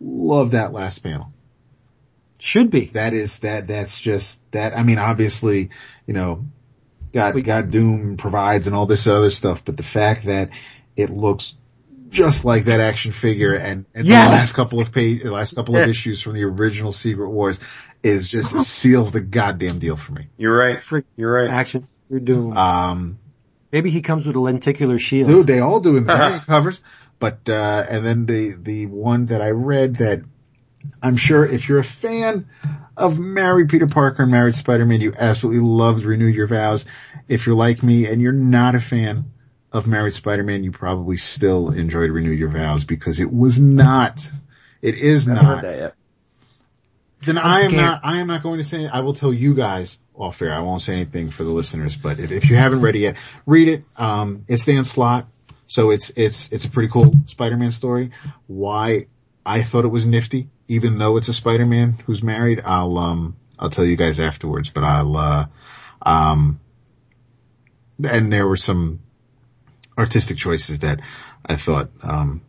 love 0.00 0.50
that 0.52 0.72
last 0.72 1.00
panel. 1.00 1.32
Should 2.38 2.70
be. 2.70 2.86
That 2.86 3.14
is, 3.14 3.40
that, 3.40 3.66
that's 3.66 4.00
just, 4.00 4.40
that, 4.52 4.76
I 4.76 4.82
mean, 4.82 4.98
obviously, 4.98 5.70
you 6.06 6.14
know, 6.14 6.46
God, 7.12 7.34
We- 7.34 7.42
God 7.42 7.70
Doom 7.70 8.16
provides 8.16 8.66
and 8.66 8.76
all 8.76 8.86
this 8.86 9.06
other 9.06 9.30
stuff, 9.30 9.64
but 9.64 9.76
the 9.76 9.82
fact 9.82 10.24
that 10.26 10.50
it 10.96 11.10
looks 11.10 11.56
just 12.10 12.44
like 12.44 12.64
that 12.64 12.80
action 12.80 13.12
figure 13.12 13.54
and, 13.54 13.84
and 13.94 14.06
Yes! 14.06 14.28
the 14.28 14.34
last 14.34 14.52
couple 14.54 14.80
of 14.80 14.92
page, 14.92 15.22
the 15.22 15.30
last 15.30 15.54
couple 15.54 15.76
of 15.76 15.88
issues 15.88 16.22
from 16.22 16.32
the 16.34 16.44
original 16.44 16.92
Secret 16.92 17.28
Wars 17.28 17.60
is 18.02 18.26
just 18.28 18.56
seals 18.66 19.12
the 19.12 19.20
goddamn 19.20 19.78
deal 19.78 19.96
for 19.96 20.12
me. 20.12 20.28
You're 20.38 20.56
right. 20.56 20.82
You're 21.16 21.32
right. 21.32 21.50
action. 21.50 21.86
You're 22.08 22.20
doomed. 22.20 22.56
Um, 22.56 23.18
Maybe 23.70 23.90
he 23.90 24.00
comes 24.00 24.26
with 24.26 24.36
a 24.36 24.40
lenticular 24.40 24.98
shield. 24.98 25.28
dude, 25.28 25.46
they 25.46 25.60
all 25.60 25.80
do 25.80 25.96
in 25.96 26.04
variant 26.06 26.46
covers, 26.46 26.80
but, 27.18 27.40
uh, 27.48 27.84
and 27.88 28.04
then 28.04 28.26
the, 28.26 28.56
the 28.58 28.86
one 28.86 29.26
that 29.26 29.42
I 29.42 29.50
read 29.50 29.96
that 29.96 30.22
I'm 31.02 31.16
sure 31.16 31.44
if 31.44 31.68
you're 31.68 31.78
a 31.78 31.84
fan 31.84 32.48
of 32.96 33.18
Married 33.18 33.68
Peter 33.68 33.86
Parker 33.86 34.22
and 34.22 34.32
Married 34.32 34.54
Spider-Man, 34.54 35.00
you 35.00 35.12
absolutely 35.18 35.62
loved 35.62 36.04
Renew 36.04 36.26
Your 36.26 36.46
Vows. 36.46 36.86
If 37.28 37.46
you're 37.46 37.56
like 37.56 37.82
me 37.82 38.06
and 38.06 38.20
you're 38.20 38.32
not 38.32 38.74
a 38.74 38.80
fan 38.80 39.32
of 39.72 39.86
Married 39.86 40.14
Spider-Man, 40.14 40.64
you 40.64 40.72
probably 40.72 41.16
still 41.16 41.70
enjoyed 41.70 42.10
Renew 42.10 42.30
Your 42.30 42.48
Vows 42.48 42.84
because 42.84 43.20
it 43.20 43.32
was 43.32 43.60
not, 43.60 44.28
it 44.82 44.96
is 44.96 45.28
I 45.28 45.34
haven't 45.34 45.48
not. 45.48 45.54
read 45.56 45.64
that 45.64 45.78
yet. 45.78 45.94
Then 47.26 47.38
I 47.38 47.60
am 47.60 47.70
scared. 47.70 47.84
not, 47.84 48.00
I 48.04 48.16
am 48.18 48.26
not 48.28 48.42
going 48.42 48.58
to 48.58 48.64
say, 48.64 48.86
I 48.86 49.00
will 49.00 49.14
tell 49.14 49.32
you 49.32 49.54
guys 49.54 49.98
off 50.18 50.36
fair. 50.36 50.52
I 50.52 50.60
won't 50.60 50.82
say 50.82 50.94
anything 50.94 51.30
for 51.30 51.44
the 51.44 51.50
listeners, 51.50 51.96
but 51.96 52.18
if, 52.18 52.30
if 52.32 52.50
you 52.50 52.56
haven't 52.56 52.80
read 52.80 52.96
it 52.96 53.00
yet, 53.00 53.16
read 53.46 53.68
it. 53.68 53.84
Um, 53.96 54.44
it's 54.48 54.64
Dan 54.64 54.84
Slott. 54.84 55.26
So 55.66 55.90
it's, 55.90 56.10
it's, 56.10 56.50
it's 56.50 56.64
a 56.64 56.70
pretty 56.70 56.88
cool 56.88 57.12
Spider-Man 57.26 57.72
story. 57.72 58.10
Why 58.46 59.06
I 59.44 59.62
thought 59.62 59.84
it 59.84 59.88
was 59.88 60.06
nifty, 60.06 60.48
even 60.66 60.98
though 60.98 61.18
it's 61.18 61.28
a 61.28 61.34
Spider-Man 61.34 61.98
who's 62.06 62.22
married, 62.22 62.62
I'll, 62.64 62.96
um, 62.98 63.36
I'll 63.58 63.70
tell 63.70 63.84
you 63.84 63.96
guys 63.96 64.18
afterwards, 64.18 64.70
but 64.70 64.82
I'll, 64.82 65.16
uh, 65.16 65.46
um, 66.02 66.60
and 68.02 68.32
there 68.32 68.46
were 68.46 68.56
some 68.56 69.00
artistic 69.96 70.38
choices 70.38 70.78
that 70.80 71.00
I 71.44 71.56
thought, 71.56 71.90
um, 72.02 72.42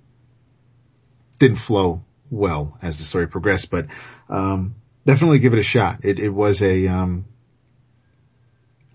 didn't 1.40 1.58
flow 1.58 2.04
well 2.32 2.78
as 2.82 3.00
the 3.00 3.04
story 3.04 3.28
progressed, 3.28 3.70
but, 3.70 3.88
um, 4.30 4.76
definitely 5.06 5.40
give 5.40 5.54
it 5.54 5.60
a 5.60 5.64
shot. 5.64 6.06
It, 6.06 6.20
it 6.20 6.30
was 6.30 6.62
a, 6.62 6.88
um, 6.88 7.26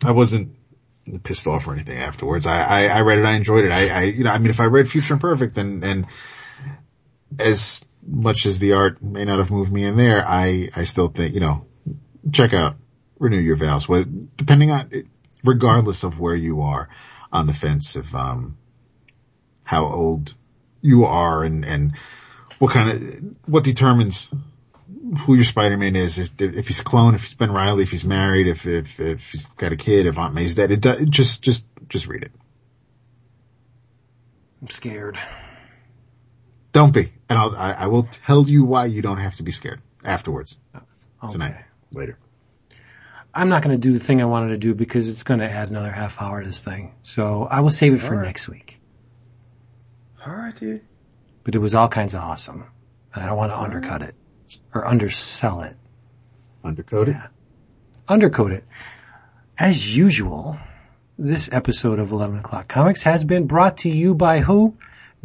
I 0.03 0.13
wasn't 0.13 0.57
pissed 1.23 1.47
off 1.47 1.67
or 1.69 1.75
anything 1.75 1.99
afterwards. 1.99 2.47
I, 2.47 2.63
I, 2.63 2.87
I 2.87 3.01
read 3.03 3.19
it. 3.19 3.25
I 3.25 3.35
enjoyed 3.35 3.65
it. 3.65 3.71
I, 3.71 3.89
I, 3.89 4.03
you 4.05 4.25
know, 4.25 4.31
I 4.31 4.39
mean, 4.39 4.51
if 4.51 4.61
I 4.61 4.65
read 4.65 4.89
Future 4.89 5.15
Imperfect 5.15 5.59
and, 5.59 5.85
and 5.85 6.07
as 7.39 7.85
much 8.07 8.47
as 8.47 8.59
the 8.59 8.73
art 8.73 9.03
may 9.03 9.25
not 9.25 9.39
have 9.39 9.51
moved 9.51 9.73
me 9.73 9.85
in 9.85 9.97
there, 9.97 10.25
I, 10.27 10.71
I 10.75 10.85
still 10.85 11.09
think, 11.09 11.35
you 11.35 11.41
know, 11.41 11.67
check 12.33 12.55
out 12.55 12.77
Renew 13.19 13.39
Your 13.39 13.57
Vows. 13.57 13.89
Well, 13.89 14.05
depending 14.37 14.71
on, 14.71 14.91
regardless 15.43 16.05
of 16.05 16.19
where 16.19 16.35
you 16.35 16.63
are 16.63 16.89
on 17.33 17.47
the 17.47 17.55
fence 17.55 17.97
of, 17.97 18.15
um, 18.15 18.57
how 19.63 19.85
old 19.87 20.35
you 20.81 21.05
are 21.05 21.43
and, 21.43 21.65
and 21.65 21.97
what 22.59 22.73
kind 22.73 22.91
of, 22.91 23.51
what 23.51 23.65
determines 23.65 24.29
who 25.05 25.35
your 25.35 25.45
Spider-Man 25.45 25.97
is, 25.97 26.19
if, 26.19 26.31
if 26.41 26.67
he's 26.67 26.81
a 26.81 26.85
clone, 26.85 27.15
if 27.15 27.23
he's 27.25 27.35
Ben 27.35 27.51
Riley, 27.53 27.83
if 27.83 27.91
he's 27.91 28.05
married, 28.05 28.47
if, 28.47 28.67
if, 28.67 28.99
if 28.99 29.31
he's 29.31 29.47
got 29.47 29.73
a 29.73 29.77
kid, 29.77 30.07
if 30.07 30.17
Aunt 30.17 30.35
May's 30.35 30.55
dead, 30.55 30.71
it 30.71 30.81
does, 30.81 31.05
just, 31.07 31.43
just, 31.43 31.67
just 31.89 32.07
read 32.07 32.23
it. 32.23 32.33
I'm 34.63 34.71
scared. 34.71 35.19
Don't 36.73 36.93
be. 36.93 37.13
And 37.29 37.39
I'll, 37.39 37.55
I, 37.55 37.73
I 37.73 37.87
will 37.89 38.09
tell 38.25 38.49
you 38.49 38.65
why 38.65 38.87
you 38.87 39.03
don't 39.03 39.19
have 39.19 39.37
to 39.37 39.43
be 39.43 39.53
scared 39.53 39.81
afterwards 40.03 40.59
oh, 40.75 40.81
Okay. 41.25 41.33
tonight, 41.33 41.57
later. 41.93 42.19
I'm 43.35 43.49
not 43.49 43.63
going 43.63 43.79
to 43.79 43.81
do 43.81 43.93
the 43.93 44.03
thing 44.03 44.23
I 44.23 44.27
wanted 44.27 44.49
to 44.49 44.59
do 44.59 44.75
because 44.75 45.09
it's 45.09 45.23
going 45.23 45.41
to 45.41 45.51
add 45.51 45.69
another 45.69 45.91
half 45.91 46.21
hour 46.23 46.41
to 46.41 46.47
this 46.47 46.63
thing. 46.63 46.95
So 47.03 47.45
I 47.45 47.61
will 47.61 47.71
save 47.71 47.95
it 47.95 47.99
for 47.99 48.15
All 48.15 48.21
right. 48.21 48.27
next 48.27 48.49
week. 48.49 48.79
Alright, 50.27 50.57
dude. 50.57 50.83
But 51.43 51.55
it 51.55 51.59
was 51.59 51.75
all 51.75 51.89
kinds 51.89 52.15
of 52.15 52.21
awesome. 52.23 52.65
And 53.13 53.23
I 53.23 53.27
don't 53.27 53.37
want 53.37 53.53
to 53.53 53.59
undercut 53.59 54.03
it 54.03 54.15
or 54.75 54.87
undersell 54.87 55.63
it. 55.63 55.77
Undercoated. 56.65 57.15
Yeah. 57.15 57.27
Undercoat 58.09 58.53
it. 58.53 58.65
As 59.59 59.97
usual, 59.97 60.59
this 61.19 61.49
episode 61.53 61.99
of 61.99 62.11
11 62.11 62.39
o'clock 62.39 62.69
comics 62.69 63.03
has 63.03 63.25
been 63.25 63.47
brought 63.47 63.79
to 63.79 63.89
you 63.89 64.15
by 64.15 64.41
who? 64.41 64.77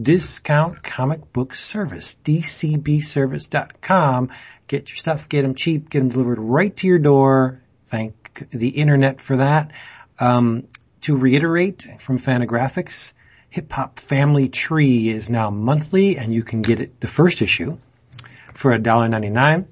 Discount 0.01 0.81
Comic 0.81 1.33
Book 1.33 1.53
Service, 1.53 2.15
dcbservice.com. 2.23 4.29
Get 4.67 4.89
your 4.89 4.95
stuff, 4.95 5.27
get 5.27 5.41
them 5.41 5.55
cheap, 5.55 5.89
get 5.89 5.99
them 5.99 6.07
delivered 6.09 6.39
right 6.39 6.73
to 6.77 6.87
your 6.87 6.99
door. 6.99 7.59
Thank 7.87 8.49
the 8.51 8.69
internet 8.69 9.19
for 9.19 9.37
that. 9.37 9.71
Um, 10.19 10.67
to 11.01 11.17
reiterate 11.17 11.87
from 11.99 12.19
Fantagraphics, 12.19 13.13
Hip 13.49 13.71
Hop 13.73 13.99
Family 13.99 14.47
Tree 14.47 15.09
is 15.09 15.29
now 15.29 15.49
monthly 15.49 16.17
and 16.17 16.33
you 16.33 16.43
can 16.43 16.61
get 16.61 16.79
it, 16.79 17.01
the 17.01 17.07
first 17.07 17.41
issue 17.41 17.77
for 18.59 18.77
$1.99. 18.77 19.67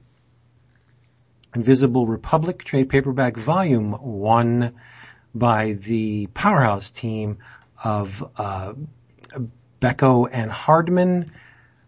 Invisible 1.53 2.07
Republic 2.07 2.63
trade 2.63 2.87
paperback 2.87 3.35
volume 3.35 3.91
one 3.91 4.75
by 5.35 5.73
the 5.73 6.27
powerhouse 6.27 6.89
team 6.89 7.39
of 7.83 8.23
uh, 8.37 8.75
Bechko 9.81 10.29
and 10.31 10.49
Hardman, 10.49 11.33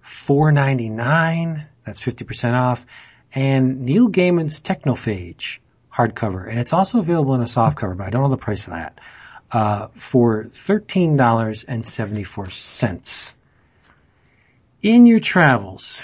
four 0.02 0.52
ninety 0.52 0.90
nine. 0.90 1.66
That's 1.86 2.02
fifty 2.02 2.26
percent 2.26 2.56
off, 2.56 2.86
and 3.34 3.82
Neil 3.86 4.10
Gaiman's 4.10 4.60
Teknophage 4.60 5.60
hardcover, 5.94 6.50
and 6.50 6.60
it's 6.60 6.74
also 6.74 7.00
available 7.00 7.34
in 7.36 7.42
a 7.42 7.46
softcover, 7.46 7.96
but 7.96 8.08
I 8.08 8.10
don't 8.10 8.24
know 8.24 8.30
the 8.30 8.38
price 8.38 8.68
of 8.68 8.74
that. 8.74 9.00
Uh, 9.52 9.88
for 9.94 10.46
thirteen 10.46 11.16
dollars 11.16 11.64
and 11.64 11.88
seventy 11.88 12.26
four 12.26 12.50
cents. 12.50 13.36
In 14.82 15.06
your 15.06 15.22
travels, 15.22 16.02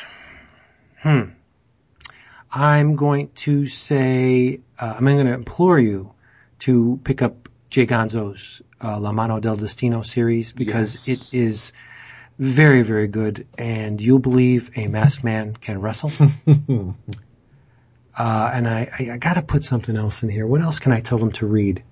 hmm. 1.06 1.30
I'm 2.52 2.96
going 2.96 3.30
to 3.36 3.68
say, 3.68 4.60
uh, 4.80 4.96
I'm 4.98 5.06
going 5.06 5.26
to 5.26 5.34
implore 5.34 5.78
you 5.78 6.14
to 6.60 7.00
pick 7.04 7.22
up 7.22 7.50
J. 7.70 7.86
Gonzo's 7.86 8.62
uh, 8.82 9.00
La 9.00 9.12
Mano 9.12 9.40
del 9.40 9.58
Destino 9.58 10.02
series 10.02 10.52
because 10.52 11.08
Yes. 11.08 11.34
it 11.34 11.38
is 11.38 11.74
very, 12.40 12.82
very 12.82 13.08
good 13.08 13.48
and 13.58 14.02
you'll 14.02 14.20
believe 14.20 14.72
a 14.76 14.88
masked 14.88 15.24
man 15.24 15.56
can 15.56 15.82
wrestle. 15.82 16.12
uh, 16.48 16.94
and 18.18 18.68
I, 18.68 18.90
I, 19.00 19.10
I 19.14 19.18
gotta 19.18 19.42
put 19.42 19.64
something 19.64 19.96
else 19.96 20.24
in 20.24 20.30
here. 20.30 20.48
What 20.48 20.62
else 20.62 20.80
can 20.80 20.92
I 20.92 21.02
tell 21.02 21.18
them 21.18 21.32
to 21.34 21.46
read 21.46 21.84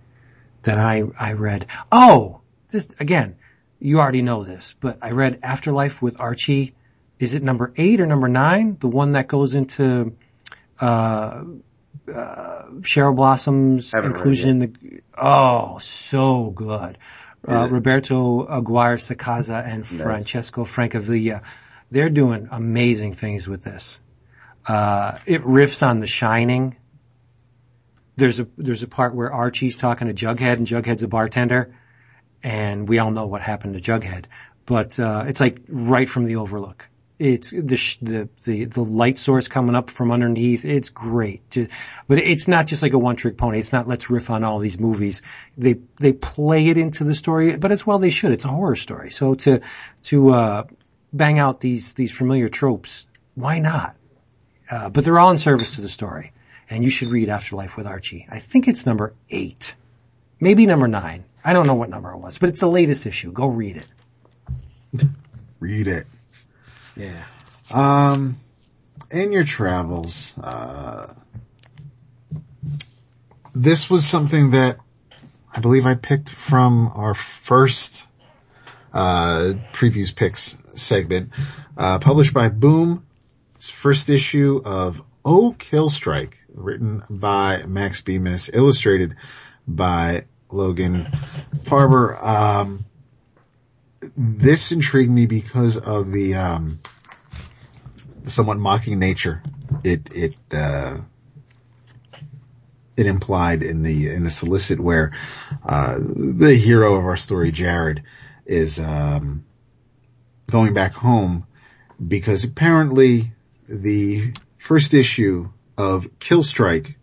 that 0.63 0.77
I, 0.77 1.03
I 1.19 1.33
read? 1.33 1.67
Oh, 1.91 2.41
this, 2.69 2.89
again, 2.99 3.35
you 3.79 3.99
already 3.99 4.21
know 4.21 4.43
this, 4.43 4.75
but 4.79 4.97
I 5.01 5.11
read 5.11 5.39
Afterlife 5.43 6.01
with 6.01 6.19
Archie. 6.19 6.73
Is 7.23 7.33
it 7.33 7.41
number 7.41 7.71
eight 7.77 8.01
or 8.01 8.05
number 8.05 8.27
nine? 8.27 8.75
The 8.81 8.89
one 8.89 9.13
that 9.13 9.29
goes 9.29 9.55
into, 9.55 10.13
uh, 10.77 10.83
uh, 10.83 12.63
Cheryl 12.81 13.15
Blossom's 13.15 13.93
Haven't 13.93 14.09
read 14.09 14.15
it 14.15 14.17
inclusion 14.17 14.49
in 14.49 14.59
the, 14.59 15.01
oh, 15.17 15.77
so 15.77 16.49
good. 16.49 16.97
Uh, 17.47 17.69
Roberto 17.69 18.45
Aguirre 18.45 18.97
Sacasa 18.97 19.65
and 19.65 19.89
Nice. 19.89 20.01
Francesco 20.01 20.65
Francavilla. 20.65 21.43
They're 21.91 22.09
doing 22.09 22.49
amazing 22.51 23.13
things 23.13 23.47
with 23.47 23.63
this. 23.63 24.01
Uh, 24.67 25.19
it 25.25 25.43
riffs 25.43 25.81
on 25.81 26.01
The 26.01 26.07
Shining. 26.07 26.75
There's 28.17 28.41
a, 28.41 28.47
there's 28.57 28.83
a 28.83 28.87
part 28.87 29.15
where 29.15 29.31
Archie's 29.31 29.77
talking 29.77 30.07
to 30.09 30.13
Jughead 30.13 30.57
and 30.57 30.67
Jughead's 30.67 31.03
a 31.03 31.07
bartender 31.07 31.73
and 32.43 32.89
we 32.89 32.99
all 32.99 33.11
know 33.11 33.27
what 33.27 33.41
happened 33.41 33.75
to 33.75 33.79
Jughead, 33.79 34.25
but, 34.65 34.99
uh, 34.99 35.23
it's 35.25 35.39
like 35.39 35.61
right 35.69 36.09
from 36.09 36.25
the 36.25 36.35
overlook. 36.35 36.89
It's 37.19 37.51
the, 37.51 37.61
the, 38.01 38.29
the, 38.43 38.65
the 38.65 38.83
light 38.83 39.17
source 39.17 39.47
coming 39.47 39.75
up 39.75 39.89
from 39.89 40.11
underneath. 40.11 40.65
It's 40.65 40.89
great. 40.89 41.47
Ju- 41.51 41.67
But 42.07 42.17
it's 42.17 42.47
not 42.47 42.67
just 42.67 42.81
like 42.81 42.93
a 42.93 42.97
one 42.97 43.15
trick 43.15 43.37
pony. 43.37 43.59
It's 43.59 43.71
not 43.71 43.87
let's 43.87 44.09
riff 44.09 44.29
on 44.29 44.43
all 44.43 44.59
these 44.59 44.79
movies. 44.79 45.21
They, 45.57 45.75
they 45.99 46.13
play 46.13 46.67
it 46.69 46.77
into 46.77 47.03
the 47.03 47.15
story, 47.15 47.55
but 47.57 47.71
as 47.71 47.85
well 47.85 47.99
they 47.99 48.09
should. 48.09 48.31
It's 48.31 48.45
a 48.45 48.49
horror 48.49 48.75
story. 48.75 49.11
So 49.11 49.35
to, 49.35 49.61
to, 50.03 50.29
uh, 50.31 50.63
bang 51.13 51.37
out 51.39 51.59
these, 51.59 51.93
these 51.93 52.11
familiar 52.11 52.49
tropes, 52.49 53.05
why 53.35 53.59
not? 53.59 53.95
Uh, 54.69 54.89
but 54.89 55.05
they're 55.05 55.19
all 55.19 55.31
in 55.31 55.37
service 55.37 55.75
to 55.75 55.81
the 55.81 55.89
story. 55.89 56.33
And 56.69 56.83
you 56.83 56.89
should 56.89 57.09
read 57.09 57.29
Afterlife 57.29 57.77
with 57.77 57.85
Archie. 57.85 58.25
I 58.29 58.39
think 58.39 58.67
it's 58.67 58.85
number 58.87 59.13
eight. 59.29 59.75
Maybe 60.39 60.65
number 60.65 60.87
nine. 60.87 61.25
I 61.45 61.53
don't 61.53 61.67
know 61.67 61.75
what 61.75 61.89
number 61.89 62.11
it 62.11 62.17
was, 62.17 62.37
but 62.39 62.49
it's 62.49 62.61
the 62.61 62.69
latest 62.69 63.05
issue. 63.05 63.31
Go 63.31 63.47
read 63.47 63.77
it. 63.77 65.07
Read 65.59 65.87
it. 65.87 66.07
Yeah. 66.95 67.23
Um, 67.71 68.37
in 69.11 69.31
your 69.31 69.43
travels, 69.43 70.33
uh, 70.41 71.13
this 73.55 73.89
was 73.89 74.05
something 74.05 74.51
that 74.51 74.77
I 75.51 75.59
believe 75.59 75.85
I 75.85 75.95
picked 75.95 76.29
from 76.29 76.91
our 76.93 77.13
first, 77.13 78.07
uh, 78.91 79.53
previews 79.71 80.15
picks 80.15 80.55
segment, 80.75 81.31
uh, 81.77 81.99
published 81.99 82.33
by 82.33 82.49
Boom. 82.49 83.05
First 83.59 84.09
issue 84.09 84.61
of 84.65 85.01
Oh 85.23 85.55
Killstrike, 85.57 86.33
written 86.53 87.01
by 87.09 87.63
Max 87.65 88.01
Bemis, 88.01 88.49
illustrated 88.53 89.15
by 89.67 90.25
Logan 90.49 91.07
Faerber. 91.63 92.21
Um, 92.21 92.85
this 94.17 94.71
intrigued 94.71 95.11
me 95.11 95.25
because 95.25 95.77
of 95.77 96.11
the, 96.11 96.35
um, 96.35 96.79
somewhat 98.27 98.57
mocking 98.57 98.99
nature 98.99 99.43
it 99.83 100.07
it 100.13 100.35
uh 100.51 100.97
it 102.95 103.05
implied 103.05 103.61
in 103.63 103.83
the 103.83 104.09
in 104.09 104.23
the 104.23 104.29
solicit 104.29 104.79
where 104.79 105.11
uh 105.65 105.97
the 105.99 106.55
hero 106.55 106.95
of 106.95 107.05
our 107.05 107.17
story 107.17 107.51
Jared 107.51 108.03
is 108.45 108.79
um 108.79 109.43
going 110.49 110.73
back 110.73 110.93
home 110.93 111.45
because 112.05 112.43
apparently 112.43 113.33
the 113.67 114.33
first 114.57 114.93
issue 114.93 115.49
of 115.77 116.07
Killstrike, 116.19 116.95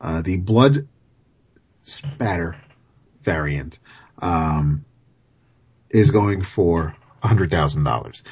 uh, 0.00 0.22
the 0.22 0.38
blood 0.38 0.86
spatter 1.82 2.56
variant, 3.22 3.78
um, 4.20 4.84
is 5.92 6.10
going 6.10 6.42
for 6.42 6.96
hundred 7.22 7.50
thousand 7.50 7.84
dollars 7.84 8.22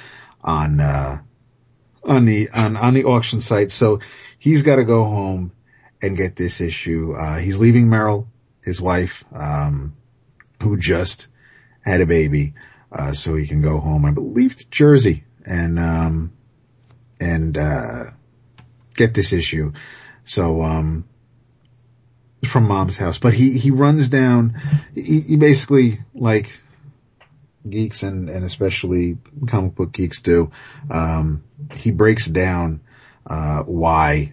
on, 0.42 0.80
uh, 0.80 1.20
on 2.02 2.24
the, 2.24 2.48
on, 2.50 2.76
on 2.76 2.94
the 2.94 3.04
auction 3.04 3.40
site. 3.40 3.70
So 3.70 4.00
he's 4.38 4.62
got 4.62 4.76
to 4.76 4.84
go 4.84 5.04
home 5.04 5.52
and 6.02 6.16
get 6.16 6.34
this 6.34 6.60
issue. 6.60 7.12
Uh, 7.12 7.38
he's 7.38 7.60
leaving 7.60 7.88
Merrill, 7.88 8.26
his 8.64 8.80
wife, 8.80 9.24
um, 9.34 9.94
who 10.62 10.76
just 10.76 11.28
had 11.84 12.00
a 12.00 12.06
baby, 12.06 12.54
uh, 12.90 13.12
so 13.12 13.36
he 13.36 13.46
can 13.46 13.62
go 13.62 13.78
home, 13.78 14.04
I 14.04 14.10
believe 14.10 14.56
to 14.56 14.70
Jersey 14.70 15.24
and, 15.46 15.78
um, 15.78 16.32
and, 17.20 17.56
uh, 17.56 18.04
get 18.94 19.14
this 19.14 19.32
issue. 19.32 19.72
So, 20.24 20.62
um, 20.62 21.04
from 22.44 22.66
mom's 22.66 22.96
house, 22.96 23.18
but 23.18 23.34
he, 23.34 23.58
he 23.58 23.70
runs 23.70 24.08
down, 24.08 24.60
he, 24.94 25.20
he 25.20 25.36
basically 25.36 26.00
like 26.14 26.58
geeks 27.68 28.02
and, 28.02 28.28
and 28.28 28.44
especially 28.44 29.18
comic 29.46 29.74
book 29.74 29.92
geeks 29.92 30.22
do, 30.22 30.50
um, 30.90 31.42
he 31.74 31.90
breaks 31.90 32.26
down, 32.26 32.80
uh, 33.26 33.62
why 33.62 34.32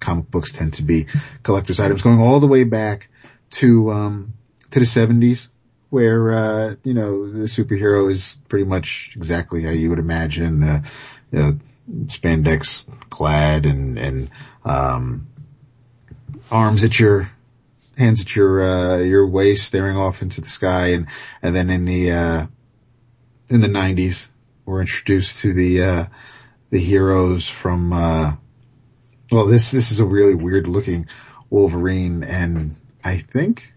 comic 0.00 0.30
books 0.30 0.52
tend 0.52 0.74
to 0.74 0.82
be 0.82 1.06
collector's 1.42 1.80
items 1.80 2.02
going 2.02 2.20
all 2.20 2.40
the 2.40 2.46
way 2.46 2.64
back 2.64 3.08
to, 3.50 3.90
um, 3.90 4.34
to 4.70 4.80
the 4.80 4.86
seventies 4.86 5.48
where, 5.90 6.32
uh, 6.32 6.74
you 6.84 6.94
know, 6.94 7.30
the 7.30 7.44
superhero 7.44 8.10
is 8.10 8.38
pretty 8.48 8.64
much 8.64 9.12
exactly 9.14 9.62
how 9.62 9.70
you 9.70 9.90
would 9.90 9.98
imagine 9.98 10.60
the, 10.60 11.58
spandex 12.06 12.88
clad 13.10 13.66
and, 13.66 13.98
and, 13.98 14.30
um, 14.64 15.26
arms 16.50 16.84
at 16.84 16.98
your, 16.98 17.30
hands 18.02 18.20
at 18.20 18.34
your, 18.34 18.62
uh, 18.62 18.98
your 18.98 19.26
waist 19.26 19.66
staring 19.66 19.96
off 19.96 20.22
into 20.22 20.40
the 20.40 20.48
sky. 20.48 20.88
And, 20.88 21.06
and 21.40 21.54
then 21.54 21.70
in 21.70 21.84
the, 21.84 22.12
uh, 22.12 22.46
in 23.48 23.60
the 23.60 23.68
nineties, 23.68 24.28
we're 24.64 24.80
introduced 24.80 25.38
to 25.38 25.52
the, 25.52 25.82
uh, 25.82 26.04
the 26.70 26.78
heroes 26.78 27.48
from, 27.48 27.92
uh, 27.92 28.32
well, 29.30 29.46
this, 29.46 29.70
this 29.70 29.92
is 29.92 30.00
a 30.00 30.04
really 30.04 30.34
weird 30.34 30.66
looking 30.66 31.06
Wolverine 31.48 32.24
and 32.24 32.76
I 33.04 33.18
think 33.18 33.72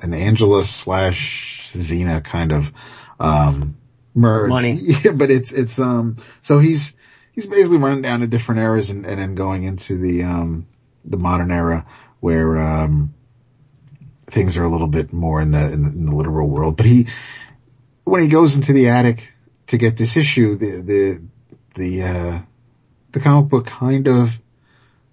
an 0.00 0.14
Angela 0.14 0.64
slash 0.64 1.70
Xena 1.72 2.24
kind 2.24 2.52
of, 2.52 2.72
um, 3.20 3.76
merge. 4.14 4.50
Money. 4.50 4.80
Yeah, 5.04 5.12
but 5.12 5.30
it's, 5.30 5.52
it's, 5.52 5.78
um, 5.78 6.16
so 6.42 6.58
he's, 6.58 6.94
he's 7.32 7.46
basically 7.46 7.78
running 7.78 8.02
down 8.02 8.20
to 8.20 8.26
different 8.26 8.60
eras 8.62 8.90
and, 8.90 9.06
and 9.06 9.20
then 9.20 9.34
going 9.34 9.64
into 9.64 9.96
the, 9.96 10.24
um, 10.24 10.66
the 11.04 11.18
modern 11.18 11.52
era 11.52 11.86
where, 12.20 12.58
um, 12.58 13.14
things 14.28 14.56
are 14.56 14.62
a 14.62 14.68
little 14.68 14.86
bit 14.86 15.12
more 15.12 15.40
in 15.40 15.50
the, 15.50 15.72
in 15.72 15.82
the, 15.82 15.88
in 15.90 16.06
the 16.06 16.14
literal 16.14 16.48
world. 16.48 16.76
But 16.76 16.86
he, 16.86 17.08
when 18.04 18.22
he 18.22 18.28
goes 18.28 18.56
into 18.56 18.72
the 18.72 18.88
attic 18.88 19.32
to 19.68 19.78
get 19.78 19.96
this 19.96 20.16
issue, 20.16 20.56
the, 20.56 20.82
the, 20.82 21.22
the, 21.74 22.02
uh, 22.02 22.38
the 23.12 23.20
comic 23.20 23.48
book 23.50 23.66
kind 23.66 24.06
of 24.08 24.38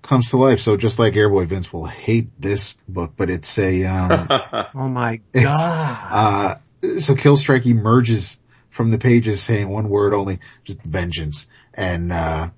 comes 0.02 0.30
to 0.30 0.38
life. 0.38 0.60
So 0.62 0.78
just 0.78 1.00
like 1.00 1.14
Airboy 1.14 1.48
Vince 1.48 1.72
will 1.74 1.86
hate 1.86 2.30
this 2.40 2.74
book, 2.88 3.14
but 3.18 3.30
it's 3.30 3.58
a, 3.58 3.86
um, 3.86 4.28
Oh 4.76 4.88
my 4.88 5.22
It's, 5.34 5.46
god. 5.46 6.08
uh, 6.12 6.56
so 7.00 7.16
Killstrike 7.16 7.66
emerges 7.66 8.38
from 8.70 8.92
the 8.92 8.98
pages 8.98 9.42
saying 9.42 9.70
one 9.70 9.90
word 9.90 10.14
only, 10.14 10.40
just 10.64 10.82
vengeance. 10.84 11.48
And, 11.74 12.12
uh, 12.12 12.50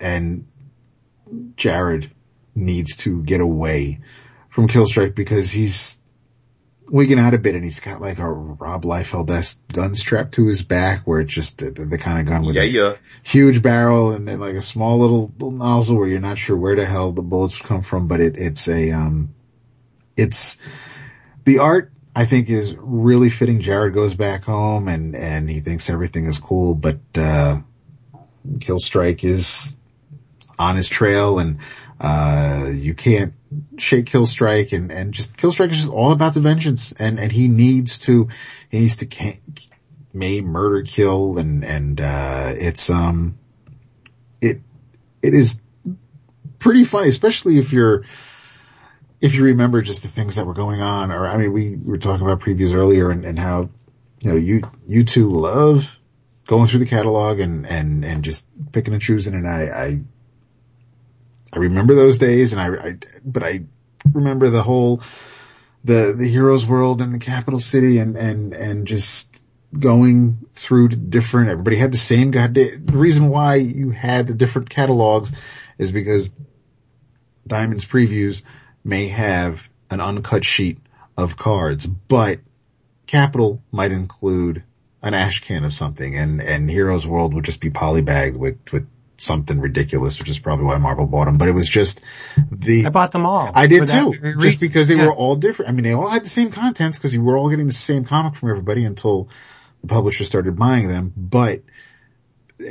and 0.00 0.46
Jared 1.56 2.10
needs 2.54 2.96
to 2.98 3.22
get 3.22 3.40
away 3.40 4.00
from 4.50 4.68
Killstrike 4.68 5.14
because 5.14 5.50
he's 5.50 5.98
wigging 6.88 7.20
out 7.20 7.34
a 7.34 7.38
bit 7.38 7.54
and 7.54 7.62
he's 7.62 7.78
got 7.78 8.00
like 8.00 8.18
a 8.18 8.28
Rob 8.28 8.82
Liefeld-esque 8.82 9.58
gun 9.72 9.94
strapped 9.94 10.34
to 10.34 10.48
his 10.48 10.62
back 10.62 11.02
where 11.06 11.20
it's 11.20 11.32
just 11.32 11.58
the, 11.58 11.70
the, 11.70 11.84
the 11.84 11.98
kind 11.98 12.18
of 12.18 12.26
gun 12.26 12.44
with 12.44 12.56
yeah, 12.56 12.62
a 12.62 12.64
yeah. 12.64 12.96
huge 13.22 13.62
barrel 13.62 14.12
and 14.12 14.26
then 14.26 14.40
like 14.40 14.56
a 14.56 14.62
small 14.62 14.98
little, 14.98 15.32
little 15.34 15.52
nozzle 15.52 15.96
where 15.96 16.08
you're 16.08 16.20
not 16.20 16.36
sure 16.36 16.56
where 16.56 16.74
the 16.74 16.84
hell 16.84 17.12
the 17.12 17.22
bullets 17.22 17.60
come 17.60 17.82
from, 17.82 18.08
but 18.08 18.20
it, 18.20 18.36
it's 18.36 18.68
a, 18.68 18.90
um, 18.90 19.32
it's, 20.16 20.58
the 21.44 21.60
art 21.60 21.92
I 22.14 22.24
think 22.24 22.50
is 22.50 22.74
really 22.76 23.30
fitting. 23.30 23.60
Jared 23.60 23.94
goes 23.94 24.14
back 24.14 24.42
home 24.42 24.88
and, 24.88 25.14
and 25.14 25.48
he 25.48 25.60
thinks 25.60 25.88
everything 25.88 26.26
is 26.26 26.38
cool, 26.38 26.74
but, 26.74 26.98
uh, 27.14 27.60
Killstrike 28.44 29.22
is 29.22 29.76
on 30.58 30.74
his 30.74 30.88
trail 30.88 31.38
and, 31.38 31.60
uh, 32.00 32.70
you 32.72 32.94
can't 32.94 33.34
shake 33.76 34.06
Killstrike 34.06 34.72
and, 34.72 34.90
and 34.90 35.12
just 35.12 35.36
Killstrike 35.36 35.70
is 35.70 35.78
just 35.78 35.90
all 35.90 36.12
about 36.12 36.32
the 36.32 36.40
vengeance 36.40 36.92
and, 36.92 37.20
and 37.20 37.30
he 37.30 37.46
needs 37.46 37.98
to, 37.98 38.28
he 38.70 38.78
needs 38.78 38.96
to 38.96 39.06
can, 39.06 39.38
may 40.14 40.40
murder 40.40 40.82
kill 40.82 41.36
and, 41.36 41.62
and, 41.62 42.00
uh, 42.00 42.54
it's, 42.56 42.88
um, 42.88 43.38
it, 44.40 44.62
it 45.22 45.34
is 45.34 45.60
pretty 46.58 46.84
funny, 46.84 47.10
especially 47.10 47.58
if 47.58 47.70
you're, 47.72 48.06
if 49.20 49.34
you 49.34 49.44
remember 49.44 49.82
just 49.82 50.00
the 50.00 50.08
things 50.08 50.36
that 50.36 50.46
were 50.46 50.54
going 50.54 50.80
on, 50.80 51.10
or 51.10 51.26
I 51.28 51.36
mean, 51.36 51.52
we 51.52 51.76
were 51.76 51.98
talking 51.98 52.24
about 52.24 52.40
previews 52.40 52.72
earlier 52.72 53.10
and, 53.10 53.26
and 53.26 53.38
how, 53.38 53.68
you 54.22 54.30
know, 54.30 54.36
you, 54.36 54.62
you 54.88 55.04
two 55.04 55.28
love 55.28 55.98
going 56.46 56.66
through 56.66 56.78
the 56.78 56.86
catalog 56.86 57.40
and, 57.40 57.66
and, 57.66 58.06
and 58.06 58.24
just 58.24 58.46
picking 58.72 58.94
and 58.94 59.02
choosing. 59.02 59.34
And 59.34 59.46
I, 59.46 59.60
I, 59.64 60.00
I 61.52 61.58
remember 61.58 61.94
those 61.94 62.18
days 62.18 62.52
and 62.52 62.60
I, 62.60 62.68
I, 62.68 62.96
but 63.24 63.42
I 63.42 63.64
remember 64.12 64.50
the 64.50 64.62
whole, 64.62 65.02
the, 65.84 66.14
the 66.16 66.28
heroes 66.28 66.66
world 66.66 67.02
in 67.02 67.12
the 67.12 67.18
capital 67.18 67.60
city 67.60 67.98
and, 67.98 68.16
and, 68.16 68.52
and 68.52 68.86
just 68.86 69.42
going 69.78 70.46
through 70.54 70.88
different, 70.88 71.50
everybody 71.50 71.76
had 71.76 71.92
the 71.92 71.98
same 71.98 72.30
goddamn, 72.30 72.84
the 72.86 72.96
reason 72.96 73.28
why 73.28 73.56
you 73.56 73.90
had 73.90 74.26
the 74.26 74.34
different 74.34 74.70
catalogs 74.70 75.32
is 75.78 75.92
because 75.92 76.28
Diamond's 77.46 77.84
previews 77.84 78.42
may 78.84 79.08
have 79.08 79.68
an 79.90 80.00
uncut 80.00 80.44
sheet 80.44 80.78
of 81.16 81.36
cards, 81.36 81.86
but 81.86 82.40
Capital 83.06 83.62
might 83.72 83.90
include 83.90 84.62
an 85.02 85.14
ash 85.14 85.40
can 85.40 85.64
of 85.64 85.72
something 85.72 86.16
and, 86.16 86.40
and 86.40 86.70
Heroes 86.70 87.06
World 87.06 87.34
would 87.34 87.44
just 87.44 87.60
be 87.60 87.70
polybagged 87.70 88.36
with, 88.36 88.58
with 88.72 88.86
something 89.22 89.60
ridiculous, 89.60 90.18
which 90.18 90.28
is 90.28 90.38
probably 90.38 90.64
why 90.66 90.78
Marvel 90.78 91.06
bought 91.06 91.26
them, 91.26 91.36
but 91.38 91.48
it 91.48 91.52
was 91.54 91.68
just 91.68 92.00
the, 92.50 92.86
I 92.86 92.90
bought 92.90 93.12
them 93.12 93.26
all. 93.26 93.50
I 93.54 93.66
did 93.66 93.86
too, 93.86 94.12
just 94.12 94.22
reason. 94.22 94.58
because 94.60 94.88
they 94.88 94.96
Yeah. 94.96 95.06
were 95.06 95.12
all 95.14 95.36
different. 95.36 95.68
I 95.68 95.72
mean, 95.72 95.84
they 95.84 95.92
all 95.92 96.08
had 96.08 96.24
the 96.24 96.28
same 96.30 96.50
contents 96.50 96.98
because 96.98 97.12
you 97.14 97.22
were 97.22 97.36
all 97.36 97.50
getting 97.50 97.66
the 97.66 97.72
same 97.72 98.04
comic 98.04 98.34
from 98.36 98.50
everybody 98.50 98.84
until 98.84 99.28
the 99.82 99.88
publisher 99.88 100.24
started 100.24 100.56
buying 100.58 100.88
them, 100.88 101.12
but 101.16 101.60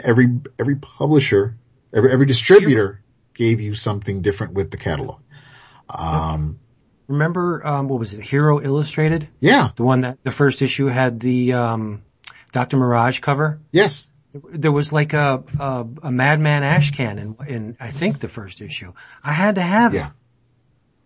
every, 0.03 0.27
every 0.59 0.75
publisher, 0.75 1.55
every, 1.93 2.11
every 2.11 2.25
distributor 2.25 3.01
gave 3.33 3.61
you 3.61 3.73
something 3.75 4.21
different 4.21 4.53
with 4.53 4.71
the 4.71 4.77
catalog. 4.77 5.19
Um, 5.89 6.59
Remember, 7.07 7.65
um, 7.65 7.87
what 7.87 7.99
was 7.99 8.13
it? 8.13 8.21
Hero 8.21 8.61
Illustrated? 8.61 9.27
yeah, 9.39 9.69
The 9.75 9.83
one 9.83 10.01
that 10.01 10.23
the 10.23 10.29
first 10.31 10.61
issue 10.61 10.85
had 10.85 11.19
the, 11.19 11.53
um, 11.53 12.01
Dr. 12.51 12.77
Mirage 12.77 13.19
cover? 13.19 13.59
yes. 13.71 14.07
There 14.33 14.71
was 14.71 14.93
like 14.93 15.13
a, 15.13 15.43
a, 15.59 15.87
a 16.03 16.11
Madman 16.11 16.63
Ash 16.63 16.91
can 16.91 17.17
in, 17.17 17.35
in, 17.47 17.77
I 17.79 17.89
think 17.91 18.19
the 18.19 18.27
first 18.27 18.61
issue. 18.61 18.93
I 19.23 19.31
had 19.33 19.55
to 19.55 19.61
have 19.61 19.93
Yeah. 19.93 20.07
it. 20.07 20.13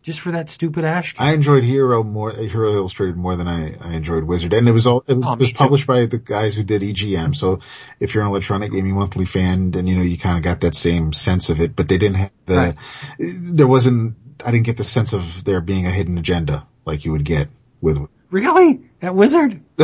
Just 0.02 0.20
for 0.20 0.32
that 0.32 0.50
stupid 0.50 0.84
Ash 0.84 1.14
can. 1.14 1.26
I 1.26 1.32
enjoyed 1.32 1.64
Hero 1.64 2.04
more, 2.04 2.32
Hero 2.32 2.74
Illustrated 2.74 3.16
more 3.16 3.38
than 3.38 3.48
I, 3.48 3.76
I 3.80 3.94
enjoyed 3.94 4.26
Wizard. 4.26 4.52
And 4.54 4.68
it 4.68 4.74
was 4.74 4.86
all, 4.86 5.02
it 5.08 5.14
was, 5.14 5.26
Oh, 5.26 5.36
was 5.36 5.52
published 5.54 5.88
by 5.88 6.06
the 6.08 6.18
guys 6.18 6.54
who 6.56 6.64
did 6.64 6.82
EGM. 6.82 7.34
So 7.34 7.62
if 8.02 8.14
you're 8.14 8.24
an 8.26 8.30
Electronic 8.30 8.74
Gaming 8.74 8.96
Monthly 8.96 9.24
fan, 9.26 9.72
then 9.72 9.88
you 9.88 9.96
know, 9.96 10.02
you 10.02 10.18
kind 10.18 10.36
of 10.38 10.44
got 10.44 10.60
that 10.60 10.76
same 10.76 11.14
sense 11.14 11.48
of 11.50 11.62
it, 11.62 11.74
but 11.78 11.88
they 11.88 11.98
didn't 11.98 12.18
have 12.18 12.34
the, 12.48 12.56
Right. 12.56 12.76
there 13.18 13.68
wasn't, 13.68 14.16
I 14.46 14.52
didn't 14.52 14.66
get 14.66 14.76
the 14.76 14.84
sense 14.84 15.14
of 15.14 15.46
there 15.46 15.62
being 15.62 15.86
a 15.86 15.92
hidden 15.92 16.18
agenda 16.18 16.68
like 16.84 17.06
you 17.06 17.14
would 17.14 17.24
get 17.24 17.48
with, 17.80 17.98
really? 18.30 18.82
That 19.00 19.16
wizard? 19.16 19.62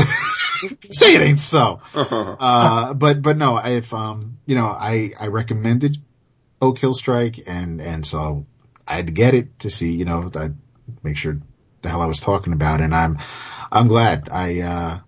say 0.91 1.15
it 1.15 1.21
ain't 1.21 1.39
so. 1.39 1.81
Uh, 2.39 2.93
but, 2.93 3.21
but 3.21 3.37
no, 3.37 3.57
if, 3.57 3.93
um, 3.93 4.37
you 4.45 4.55
know, 4.55 4.67
I, 4.67 5.11
I 5.19 5.27
recommended 5.27 5.97
Oh 6.61 6.73
Killstrike 6.73 7.43
and, 7.47 7.81
and 7.81 8.05
so 8.05 8.45
I'd 8.87 9.13
get 9.13 9.33
it 9.33 9.59
to 9.59 9.69
see, 9.69 9.91
you 9.91 10.05
know, 10.05 10.31
I'd 10.35 10.55
make 11.03 11.17
sure 11.17 11.39
the 11.81 11.89
hell 11.89 12.01
I 12.01 12.05
was 12.05 12.19
talking 12.19 12.53
about 12.53 12.81
and 12.81 12.95
I'm, 12.95 13.19
I'm 13.71 13.87
glad 13.87 14.29
I, 14.31 14.61
uh, 14.61 14.99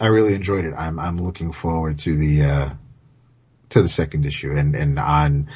I 0.00 0.06
really 0.06 0.34
enjoyed 0.34 0.64
it. 0.64 0.74
I'm, 0.76 0.98
I'm 0.98 1.18
looking 1.18 1.52
forward 1.52 1.98
to 2.00 2.16
the, 2.16 2.42
uh, 2.42 2.70
to 3.70 3.82
the 3.82 3.88
second 3.88 4.26
issue 4.26 4.52
and, 4.52 4.74
and 4.74 4.98
on, 4.98 5.50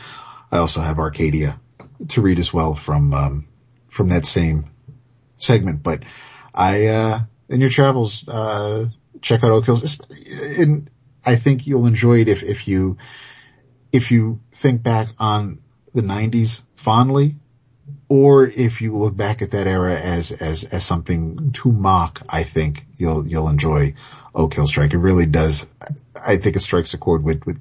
I 0.51 0.59
also 0.59 0.81
have 0.81 0.99
Arcadia 0.99 1.61
to 2.09 2.23
read 2.23 2.39
as 2.39 2.53
well 2.53 2.75
from, 2.75 3.13
um, 3.13 3.49
from 3.89 4.09
that 4.09 4.27
same 4.27 4.71
segment, 5.37 5.83
but 5.83 6.03
I, 6.55 6.87
uh, 6.87 7.21
in 7.49 7.61
your 7.61 7.71
travels, 7.71 8.29
uh, 8.29 8.87
check 9.23 9.45
out 9.45 9.51
Oak 9.51 9.67
Hills. 9.67 10.01
And 10.59 10.91
I 11.25 11.37
think 11.37 11.67
you'll 11.67 11.87
enjoy 11.87 12.21
it 12.21 12.29
if, 12.29 12.43
if 12.43 12.69
you, 12.69 12.99
if 13.93 14.11
you 14.11 14.41
think 14.53 14.83
back 14.83 15.09
on 15.19 15.61
the 15.95 16.03
'90s 16.03 16.63
fondly, 16.75 17.37
or 18.09 18.47
if 18.47 18.81
you 18.81 18.93
look 18.93 19.17
back 19.17 19.43
at 19.43 19.53
that 19.53 19.67
era 19.67 19.95
as 19.95 20.31
as 20.31 20.65
as 20.65 20.85
something 20.85 21.53
to 21.53 21.73
mock, 21.73 22.23
I 22.29 22.45
think 22.45 22.87
you'll 22.97 23.27
you'll 23.27 23.49
enjoy 23.49 23.95
Oak 24.35 24.55
Hill 24.55 24.67
Strike. 24.67 24.93
It 24.93 24.99
really 24.99 25.27
does. 25.27 25.67
I 26.15 26.37
think 26.37 26.57
it 26.57 26.61
strikes 26.61 26.95
a 26.95 26.99
chord 26.99 27.25
with 27.25 27.45
with 27.47 27.61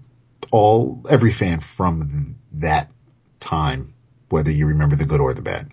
all 0.52 1.02
every 1.10 1.32
fan 1.32 1.60
from 1.60 2.36
that 2.54 2.92
time, 3.40 3.94
whether 4.30 4.52
you 4.52 4.68
remember 4.68 4.96
the 4.96 5.06
good 5.06 5.20
or 5.20 5.34
the 5.34 5.42
bad. 5.42 5.72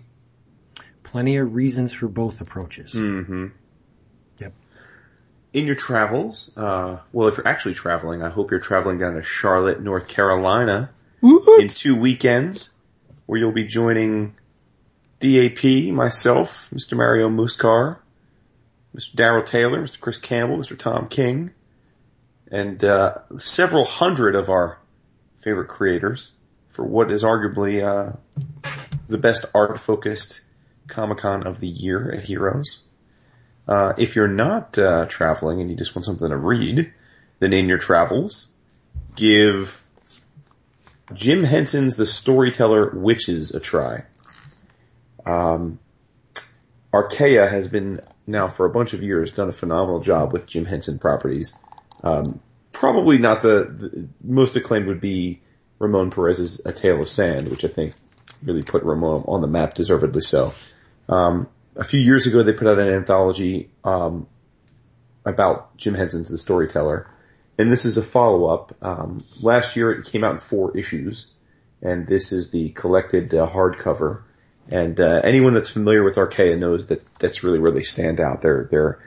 Plenty 1.03 1.37
of 1.37 1.53
reasons 1.53 1.93
for 1.93 2.07
both 2.07 2.41
approaches. 2.41 2.93
Mm-hmm. 2.93 3.47
In 5.53 5.67
your 5.67 5.75
travels, 5.75 6.51
uh, 6.57 6.97
well, 7.11 7.27
if 7.27 7.37
you're 7.37 7.47
actually 7.47 7.75
traveling, 7.75 8.23
I 8.23 8.29
hope 8.29 8.49
you're 8.49 8.59
traveling 8.59 8.97
down 8.97 9.13
to 9.13 9.23
Charlotte, 9.23 9.81
North 9.81 10.07
Carolina 10.07 10.89
in 11.61 11.67
two 11.67 11.95
weekends, 11.95 12.73
where 13.27 13.39
you'll 13.39 13.51
be 13.51 13.65
joining 13.65 14.35
DAP, 15.19 15.93
myself, 15.93 16.67
Mr. 16.73 16.97
Mario 16.97 17.29
Muscar, 17.29 17.97
Mr. 18.95 19.15
Daryl 19.15 19.45
Taylor, 19.45 19.81
Mr. 19.81 19.99
Chris 19.99 20.17
Campbell, 20.17 20.57
Mr. 20.57 20.77
Tom 20.77 21.07
King, 21.07 21.51
and 22.51 22.83
uh, 22.83 23.19
several 23.37 23.85
hundred 23.85 24.35
of 24.35 24.49
our 24.49 24.79
favorite 25.37 25.67
creators 25.67 26.31
for 26.69 26.83
what 26.83 27.11
is 27.11 27.23
arguably 27.23 27.83
uh, 27.83 28.15
the 29.07 29.17
best 29.17 29.45
art-focused 29.53 30.41
Comic 30.87 31.19
Con 31.19 31.45
of 31.45 31.59
the 31.59 31.67
year 31.67 32.11
at 32.11 32.23
Heroes. 32.23 32.83
Uh, 33.67 33.93
if 33.97 34.15
you're 34.15 34.27
not 34.27 34.77
uh, 34.77 35.05
traveling 35.05 35.61
and 35.61 35.69
you 35.69 35.75
just 35.75 35.95
want 35.95 36.05
something 36.05 36.29
to 36.29 36.37
read, 36.37 36.91
then 37.39 37.53
in 37.53 37.67
your 37.67 37.77
travels, 37.77 38.47
give 39.15 39.81
Jim 41.13 41.43
Henson's 41.43 41.95
The 41.95 42.05
Storyteller 42.05 42.91
Witches 42.93 43.53
a 43.53 43.59
try. 43.59 44.03
Um, 45.25 45.79
Archaia 46.93 47.47
has 47.47 47.67
been 47.67 48.01
now 48.27 48.47
for 48.47 48.65
a 48.65 48.69
bunch 48.69 48.93
of 48.93 49.01
years 49.01 49.31
done 49.31 49.49
a 49.49 49.53
phenomenal 49.53 49.99
job 49.99 50.33
with 50.33 50.45
Jim 50.47 50.65
Henson 50.65 50.99
properties. 50.99 51.53
Um, 52.03 52.39
probably 52.71 53.17
not 53.17 53.41
the, 53.41 53.65
the 53.65 54.07
most 54.23 54.55
acclaimed 54.55 54.87
would 54.87 55.01
be 55.01 55.41
Ramon 55.79 56.11
Perez's 56.11 56.65
A 56.65 56.73
Tale 56.73 57.01
of 57.01 57.09
Sand, 57.09 57.49
which 57.49 57.65
I 57.65 57.67
think 57.67 57.93
really 58.43 58.61
put 58.61 58.83
Ramon 58.83 59.23
on 59.27 59.41
the 59.41 59.47
map, 59.47 59.73
deservedly 59.73 60.21
so. 60.21 60.53
Um, 61.09 61.47
a 61.75 61.83
few 61.83 61.99
years 61.99 62.27
ago, 62.27 62.43
they 62.43 62.53
put 62.53 62.67
out 62.67 62.79
an 62.79 62.87
anthology 62.87 63.71
um, 63.83 64.27
about 65.25 65.75
Jim 65.77 65.93
Henson's 65.93 66.29
The 66.29 66.37
Storyteller, 66.37 67.09
and 67.57 67.71
this 67.71 67.85
is 67.85 67.97
a 67.97 68.01
follow 68.01 68.45
up. 68.45 68.75
Um, 68.81 69.23
last 69.41 69.75
year, 69.75 69.91
it 69.91 70.05
came 70.05 70.23
out 70.23 70.33
in 70.33 70.39
four 70.39 70.75
issues, 70.77 71.31
and 71.81 72.07
this 72.07 72.31
is 72.31 72.51
the 72.51 72.69
collected 72.69 73.33
uh, 73.33 73.47
hardcover. 73.47 74.23
And 74.69 74.99
uh, 74.99 75.21
anyone 75.23 75.53
that's 75.53 75.69
familiar 75.69 76.03
with 76.03 76.17
Archaia 76.17 76.57
knows 76.57 76.87
that 76.87 77.05
that's 77.19 77.43
really 77.43 77.59
where 77.59 77.71
they 77.71 77.83
stand 77.83 78.19
out. 78.19 78.41
Their 78.41 78.67
their 78.71 78.99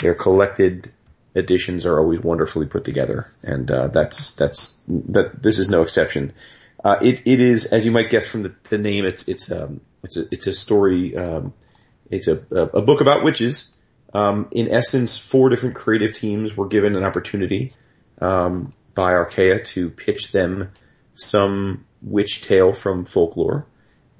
their 0.00 0.14
collected 0.14 0.92
editions 1.36 1.86
are 1.86 1.98
always 1.98 2.20
wonderfully 2.20 2.66
put 2.66 2.84
together, 2.84 3.30
and 3.42 3.70
uh, 3.70 3.88
that's 3.88 4.32
that's 4.32 4.82
that. 4.88 5.42
This 5.42 5.58
is 5.58 5.68
no 5.68 5.82
exception. 5.82 6.32
Uh, 6.82 6.98
it 7.00 7.22
it 7.24 7.40
is, 7.40 7.66
as 7.66 7.84
you 7.84 7.92
might 7.92 8.10
guess 8.10 8.26
from 8.26 8.42
the, 8.42 8.54
the 8.70 8.78
name, 8.78 9.04
it's 9.04 9.28
it's 9.28 9.50
um 9.52 9.80
it's 10.02 10.16
a 10.16 10.24
it's 10.32 10.46
a 10.46 10.52
story. 10.52 11.16
Um, 11.16 11.54
it's 12.16 12.28
a 12.28 12.44
a 12.50 12.82
book 12.82 13.00
about 13.00 13.24
witches. 13.24 13.74
Um, 14.12 14.48
in 14.52 14.70
essence, 14.72 15.18
four 15.18 15.48
different 15.48 15.74
creative 15.74 16.14
teams 16.14 16.56
were 16.56 16.68
given 16.68 16.94
an 16.94 17.02
opportunity 17.02 17.72
um, 18.20 18.72
by 18.94 19.12
Archaia 19.12 19.64
to 19.64 19.90
pitch 19.90 20.30
them 20.30 20.70
some 21.14 21.84
witch 22.00 22.42
tale 22.42 22.72
from 22.72 23.04
folklore, 23.04 23.66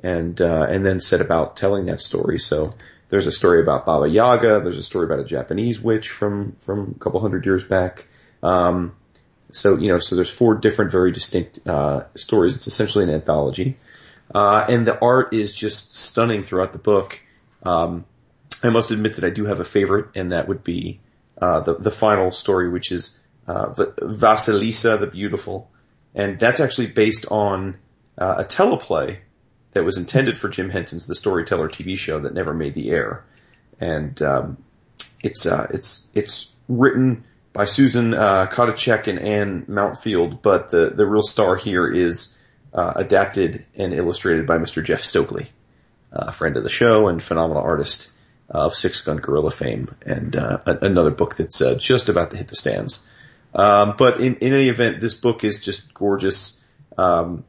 and 0.03 0.41
uh, 0.41 0.67
and 0.69 0.85
then 0.85 1.01
set 1.01 1.21
about 1.21 1.57
telling 1.57 1.87
that 1.87 2.01
story. 2.01 2.39
So 2.39 2.75
there's 3.09 3.27
a 3.27 3.33
story 3.33 3.61
about 3.63 3.87
Baba 3.87 4.09
Yaga. 4.09 4.61
There's 4.61 4.79
a 4.79 4.83
story 4.83 5.07
about 5.07 5.21
a 5.21 5.25
Japanese 5.25 5.81
witch 5.81 6.11
from 6.11 6.53
from 6.53 6.95
a 6.97 6.99
couple 6.99 7.21
hundred 7.21 7.47
years 7.47 7.63
back. 7.63 8.07
Um, 8.43 8.97
so 9.51 9.77
you 9.77 9.89
know, 9.89 10.01
so 10.01 10.17
there's 10.17 10.31
four 10.31 10.57
different, 10.57 10.91
very 10.91 11.13
distinct 11.13 11.67
uh, 11.67 12.05
stories. 12.17 12.57
It's 12.57 12.67
essentially 12.67 13.05
an 13.05 13.11
anthology, 13.11 13.77
uh, 14.35 14.67
and 14.69 14.87
the 14.87 14.99
art 15.01 15.33
is 15.33 15.55
just 15.55 15.97
stunning 15.97 16.43
throughout 16.43 16.73
the 16.73 16.79
book. 16.79 17.21
Um, 17.65 18.05
I 18.63 18.71
must 18.71 18.91
admit 18.91 19.17
that 19.17 19.25
I 19.25 19.31
do 19.31 19.45
have 19.47 19.61
a 19.61 19.65
favorite, 19.65 20.09
and 20.15 20.33
that 20.33 20.49
would 20.49 20.65
be 20.65 21.01
uh, 21.41 21.61
the 21.61 21.75
the 21.75 21.91
final 21.91 22.31
story, 22.31 22.69
which 22.69 22.93
is 22.93 23.19
uh, 23.47 23.67
Vasilisa 23.75 24.99
the 24.99 25.07
Beautiful, 25.07 25.71
and 26.15 26.39
that's 26.39 26.61
actually 26.61 26.89
based 26.89 27.27
on 27.31 27.77
uh, 28.17 28.37
a 28.39 28.45
teleplay 28.45 29.19
that 29.73 29.85
was 29.85 29.97
intended 29.97 30.39
for 30.39 30.49
Jim 30.49 30.71
Henson's 30.71 31.07
The 31.07 31.15
Storyteller 31.15 31.69
TV 31.69 31.99
show 31.99 32.21
that 32.21 32.33
never 32.33 32.55
made 32.55 32.75
the 32.75 32.91
air, 32.91 33.25
and 33.81 34.21
um, 34.23 34.59
it's 35.23 35.47
uh, 35.47 35.67
it's 35.71 36.07
it's 36.15 36.55
written 36.69 37.25
by 37.53 37.65
Susan 37.65 38.15
uh, 38.15 38.47
Kotacek 38.47 39.07
and 39.07 39.19
Anne 39.19 39.67
Mountfield, 39.67 40.43
but 40.43 40.71
the 40.71 40.91
the 40.91 41.07
real 41.07 41.23
star 41.23 41.57
here 41.57 41.89
is 41.89 42.37
uh, 42.73 42.93
adapted 42.97 43.65
and 43.77 43.93
illustrated 43.93 44.47
by 44.47 44.59
Mr. 44.59 44.85
Jeff 44.85 45.01
Stokely, 45.01 45.51
friend 46.33 46.57
of 46.57 46.63
the 46.63 46.71
show 46.71 47.09
and 47.09 47.23
phenomenal 47.23 47.63
artist 47.63 48.11
of 48.49 48.75
Six 48.75 49.01
Gun 49.01 49.17
Gorilla 49.17 49.51
fame, 49.51 49.95
and 50.05 50.37
uh, 50.37 50.59
another 50.67 51.11
book 51.11 51.37
that's 51.37 51.61
uh, 51.61 51.75
just 51.77 52.09
about 52.09 52.31
to 52.31 52.37
hit 52.37 52.49
the 52.49 52.57
stands. 52.57 53.07
Um, 53.55 53.95
but 53.97 54.21
in, 54.21 54.37
in 54.37 54.53
any 54.53 54.69
event, 54.69 55.01
this 55.01 55.15
book 55.15 55.45
is 55.45 55.63
just 55.63 55.95
gorgeous. 55.95 56.61
Um, 56.99 57.45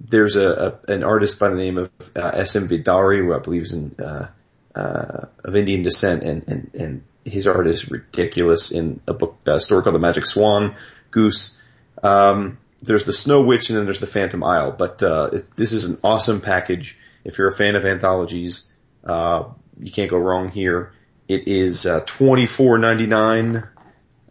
there's 0.00 0.36
a, 0.36 0.80
a, 0.88 0.92
an 0.92 1.04
artist 1.04 1.38
by 1.38 1.50
the 1.50 1.56
name 1.56 1.78
of 1.78 1.90
uh, 2.16 2.32
S.M. 2.34 2.68
Vidaurri, 2.68 3.18
who 3.18 3.34
I 3.34 3.38
believe 3.38 3.62
is 3.62 3.72
in, 3.72 3.94
uh, 3.98 4.28
uh, 4.74 5.26
of 5.44 5.56
Indian 5.56 5.82
descent, 5.82 6.22
and, 6.22 6.48
and, 6.50 6.70
and 6.74 7.04
his 7.24 7.46
art 7.46 7.66
is 7.66 7.90
ridiculous 7.90 8.72
in 8.72 9.00
a 9.06 9.14
book, 9.14 9.36
a 9.46 9.60
story 9.60 9.82
called 9.82 9.94
The 9.94 10.00
Magic 10.00 10.26
Swan, 10.26 10.74
Goose. 11.10 11.60
Um, 12.02 12.58
there's 12.82 13.04
the 13.04 13.12
Snow 13.12 13.42
Witch, 13.42 13.68
and 13.68 13.78
then 13.78 13.84
there's 13.84 14.00
the 14.00 14.06
Phantom 14.06 14.42
Isle. 14.42 14.72
But 14.72 15.02
uh, 15.02 15.30
it, 15.32 15.56
this 15.56 15.72
is 15.72 15.84
an 15.84 15.98
awesome 16.02 16.40
package. 16.40 16.98
If 17.24 17.38
you're 17.38 17.48
a 17.48 17.52
fan 17.52 17.76
of 17.76 17.84
anthologies, 17.84 18.72
uh, 19.04 19.44
you 19.78 19.92
can't 19.92 20.10
go 20.10 20.18
wrong 20.18 20.50
here. 20.50 20.92
It 21.28 21.48
is 21.48 21.86
uh, 21.86 22.00
twenty 22.06 22.46
four 22.46 22.78
ninety 22.78 23.06
nine 23.06 23.68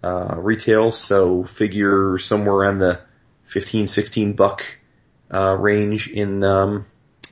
uh, 0.04 0.36
retail, 0.38 0.92
so 0.92 1.44
figure 1.44 2.18
somewhere 2.18 2.56
around 2.56 2.80
the 2.80 3.02
15, 3.50 3.88
16 3.88 4.34
buck 4.34 4.64
uh, 5.34 5.56
range 5.56 6.10
in 6.10 6.44
um, 6.44 6.86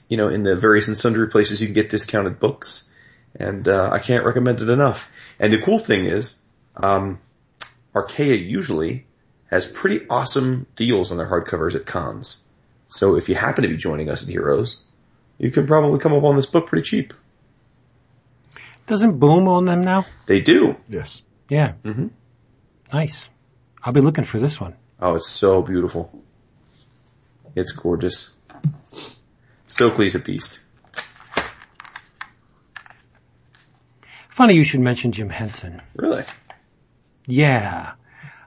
you 0.10 0.18
know 0.18 0.30
in 0.30 0.44
the 0.44 0.56
various 0.56 0.88
and 0.88 0.98
sundry 0.98 1.28
places 1.28 1.62
you 1.62 1.68
can 1.68 1.74
get 1.74 1.90
discounted 1.90 2.40
books, 2.40 2.90
and 3.36 3.68
uh, 3.68 3.90
I 3.92 4.00
can't 4.00 4.26
recommend 4.26 4.62
it 4.62 4.70
enough. 4.70 5.12
And 5.40 5.54
the 5.54 5.62
cool 5.62 5.80
thing 5.80 6.06
is, 6.06 6.42
um, 6.76 7.20
Archaia 7.96 8.36
usually 8.36 9.06
has 9.50 9.66
pretty 9.66 10.08
awesome 10.10 10.66
deals 10.76 11.12
on 11.12 11.18
their 11.18 11.30
hardcovers 11.30 11.76
at 11.76 11.86
cons. 11.86 12.46
So 12.90 13.16
if 13.16 13.30
you 13.30 13.36
happen 13.36 13.64
to 13.64 13.70
be 13.70 13.78
joining 13.78 14.10
us 14.10 14.24
at 14.24 14.30
Heroes, 14.30 14.84
you 15.38 15.52
can 15.52 15.68
probably 15.68 16.00
come 16.00 16.14
up 16.14 16.24
on 16.24 16.36
this 16.36 16.46
book 16.46 16.68
pretty 16.68 16.84
cheap. 16.88 17.14
Doesn't 18.88 19.20
Boom 19.20 19.48
own 19.48 19.66
them 19.66 19.84
now? 19.84 20.06
They 20.28 20.40
do. 20.40 20.78
Yes. 20.88 21.22
Yeah. 21.50 21.74
Mhm. 21.84 22.12
Nice. 22.94 23.30
I'll 23.84 23.94
be 23.94 24.02
looking 24.02 24.24
for 24.24 24.40
this 24.40 24.60
one. 24.60 24.76
Oh, 25.00 25.16
it's 25.16 25.30
so 25.30 25.62
beautiful. 25.62 26.12
It's 27.56 27.72
gorgeous. 27.72 28.32
Stokely's 29.68 30.16
a 30.16 30.20
beast. 30.20 30.62
Funny 34.30 34.54
you 34.56 34.64
should 34.64 34.80
mention 34.80 35.12
Jim 35.12 35.30
Henson. 35.30 35.82
Really? 35.96 36.24
Yeah. 37.26 37.94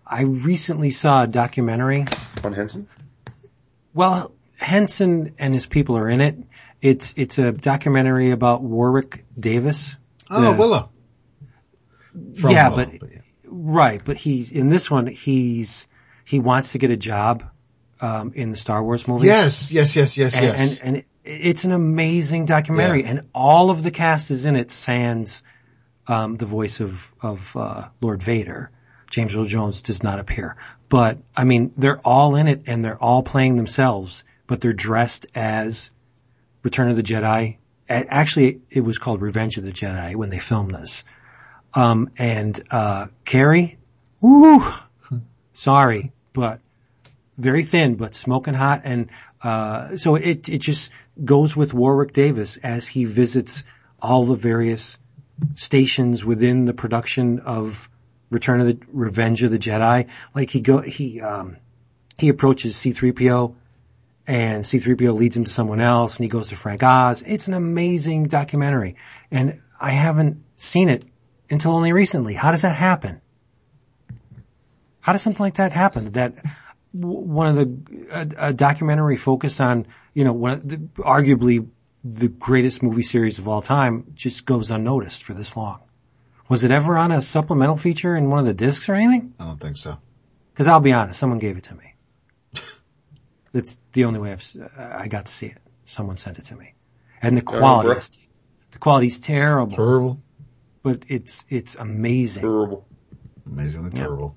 I 0.06 0.22
recently 0.22 0.90
saw 0.90 1.24
a 1.24 1.26
documentary. 1.26 2.06
On 2.44 2.52
Henson? 2.52 2.88
Well, 3.92 4.32
Henson 4.56 5.34
and 5.38 5.52
his 5.52 5.66
people 5.66 5.96
are 5.98 6.08
in 6.08 6.20
it. 6.20 6.36
It's, 6.82 7.14
it's 7.16 7.38
a 7.38 7.52
documentary 7.52 8.30
about 8.30 8.62
Warwick 8.62 9.24
Davis. 9.38 9.96
Oh, 10.30 10.40
The- 10.40 10.58
Willow. 10.58 10.90
From 12.36 12.50
yeah, 12.50 12.70
Willow, 12.70 12.90
but, 12.98 13.12
yeah. 13.12 13.18
right, 13.44 14.02
but 14.04 14.16
he's, 14.16 14.50
in 14.50 14.68
this 14.68 14.90
one, 14.90 15.06
he's, 15.06 15.86
he 16.24 16.40
wants 16.40 16.72
to 16.72 16.78
get 16.78 16.90
a 16.90 16.96
job, 16.96 17.44
um, 18.00 18.32
in 18.34 18.50
the 18.50 18.56
Star 18.56 18.82
Wars 18.82 19.06
movies. 19.06 19.26
Yes, 19.26 19.70
yes, 19.70 19.94
yes, 19.94 20.16
yes, 20.16 20.34
and, 20.34 20.44
yes. 20.44 20.58
and, 20.58 20.80
and 20.82 20.96
it, 20.96 21.06
it's 21.24 21.64
an 21.64 21.72
amazing 21.72 22.46
documentary, 22.46 23.04
and 23.04 23.26
all 23.34 23.70
of 23.70 23.82
the 23.82 23.90
cast 23.90 24.30
is 24.30 24.44
in 24.44 24.56
it. 24.56 24.70
Sans 24.70 25.42
um, 26.06 26.36
the 26.36 26.46
voice 26.46 26.80
of 26.80 27.12
of 27.20 27.54
uh, 27.56 27.88
Lord 28.00 28.22
Vader, 28.22 28.70
James 29.10 29.36
Earl 29.36 29.44
Jones 29.44 29.82
does 29.82 30.02
not 30.02 30.18
appear, 30.18 30.56
but 30.88 31.18
I 31.36 31.44
mean 31.44 31.72
they're 31.76 32.00
all 32.00 32.36
in 32.36 32.48
it, 32.48 32.62
and 32.66 32.84
they're 32.84 33.00
all 33.00 33.22
playing 33.22 33.56
themselves, 33.56 34.24
but 34.46 34.60
they're 34.60 34.72
dressed 34.72 35.26
as 35.34 35.90
Return 36.62 36.90
of 36.90 36.96
the 36.96 37.02
Jedi. 37.02 37.56
Actually, 37.88 38.60
it 38.70 38.82
was 38.82 38.98
called 38.98 39.20
Revenge 39.20 39.56
of 39.58 39.64
the 39.64 39.72
Jedi 39.72 40.14
when 40.14 40.30
they 40.30 40.38
filmed 40.38 40.74
this. 40.74 41.04
Um, 41.74 42.10
and 42.16 42.60
uh, 42.70 43.06
Carrie, 43.24 43.78
woo, 44.20 44.62
sorry, 45.52 46.12
but 46.32 46.60
very 47.36 47.64
thin, 47.64 47.96
but 47.96 48.14
smoking 48.14 48.54
hot. 48.54 48.82
And, 48.84 49.10
uh, 49.42 49.96
so 49.96 50.16
it, 50.16 50.48
it 50.48 50.58
just 50.58 50.90
goes 51.24 51.56
with 51.56 51.74
Warwick 51.74 52.12
Davis 52.12 52.58
as 52.58 52.86
he 52.86 53.04
visits 53.04 53.64
all 54.00 54.24
the 54.24 54.34
various 54.34 54.98
stations 55.56 56.24
within 56.24 56.64
the 56.64 56.74
production 56.74 57.40
of 57.40 57.88
Return 58.30 58.60
of 58.60 58.66
the 58.66 58.78
Revenge 58.92 59.42
of 59.42 59.50
the 59.50 59.58
Jedi. 59.58 60.06
Like 60.34 60.50
he 60.50 60.60
go, 60.60 60.78
he, 60.78 61.20
um, 61.20 61.56
he 62.18 62.28
approaches 62.28 62.76
C3PO 62.76 63.54
and 64.30 64.62
C3PO 64.64 65.12
leads 65.12 65.36
him 65.36 65.44
to 65.44 65.50
someone 65.50 65.80
else 65.80 66.16
and 66.16 66.24
he 66.24 66.28
goes 66.28 66.50
to 66.50 66.56
Frank 66.56 66.84
Oz. 66.84 67.24
It's 67.26 67.48
an 67.48 67.54
amazing 67.54 68.28
documentary 68.28 68.94
and 69.32 69.60
I 69.80 69.90
haven't 69.90 70.44
seen 70.54 70.88
it 70.88 71.02
until 71.50 71.72
only 71.72 71.92
recently. 71.92 72.34
How 72.34 72.52
does 72.52 72.62
that 72.62 72.76
happen? 72.76 73.20
How 75.00 75.12
does 75.12 75.22
something 75.22 75.42
like 75.42 75.56
that 75.56 75.72
happen? 75.72 76.12
That 76.12 76.34
one 76.92 77.48
of 77.48 77.56
the, 77.56 78.06
a, 78.12 78.50
a 78.50 78.52
documentary 78.52 79.16
focused 79.16 79.60
on, 79.60 79.88
you 80.14 80.22
know, 80.22 80.32
one 80.32 80.50
of 80.52 80.68
the, 80.68 80.76
arguably 80.98 81.66
the 82.04 82.28
greatest 82.28 82.84
movie 82.84 83.02
series 83.02 83.40
of 83.40 83.48
all 83.48 83.62
time 83.62 84.12
just 84.14 84.46
goes 84.46 84.70
unnoticed 84.70 85.24
for 85.24 85.34
this 85.34 85.56
long. 85.56 85.80
Was 86.48 86.62
it 86.62 86.70
ever 86.70 86.96
on 86.96 87.10
a 87.10 87.20
supplemental 87.20 87.76
feature 87.76 88.14
in 88.14 88.30
one 88.30 88.38
of 88.38 88.46
the 88.46 88.54
discs 88.54 88.88
or 88.88 88.94
anything? 88.94 89.34
I 89.40 89.46
don't 89.46 89.60
think 89.60 89.76
so. 89.76 89.98
Cause 90.54 90.68
I'll 90.68 90.78
be 90.78 90.92
honest, 90.92 91.18
someone 91.18 91.40
gave 91.40 91.56
it 91.56 91.64
to 91.64 91.74
me. 91.74 91.94
That's 93.52 93.78
the 93.92 94.04
only 94.04 94.20
way 94.20 94.32
I've, 94.32 94.70
I 94.78 95.08
got 95.08 95.26
to 95.26 95.32
see 95.32 95.46
it. 95.46 95.58
Someone 95.86 96.16
sent 96.18 96.38
it 96.38 96.44
to 96.46 96.56
me. 96.56 96.74
And 97.20 97.36
the 97.36 97.42
quality, 97.42 97.88
bro. 97.88 97.96
is, 97.98 98.18
the 98.70 98.78
quality's 98.78 99.18
terrible, 99.18 99.76
Terrible. 99.76 100.22
but 100.82 101.02
it's, 101.08 101.44
it's 101.48 101.74
amazing. 101.74 102.42
Terrible. 102.42 102.86
Amazingly 103.46 103.90
Yeah. 103.92 104.04
terrible. 104.04 104.36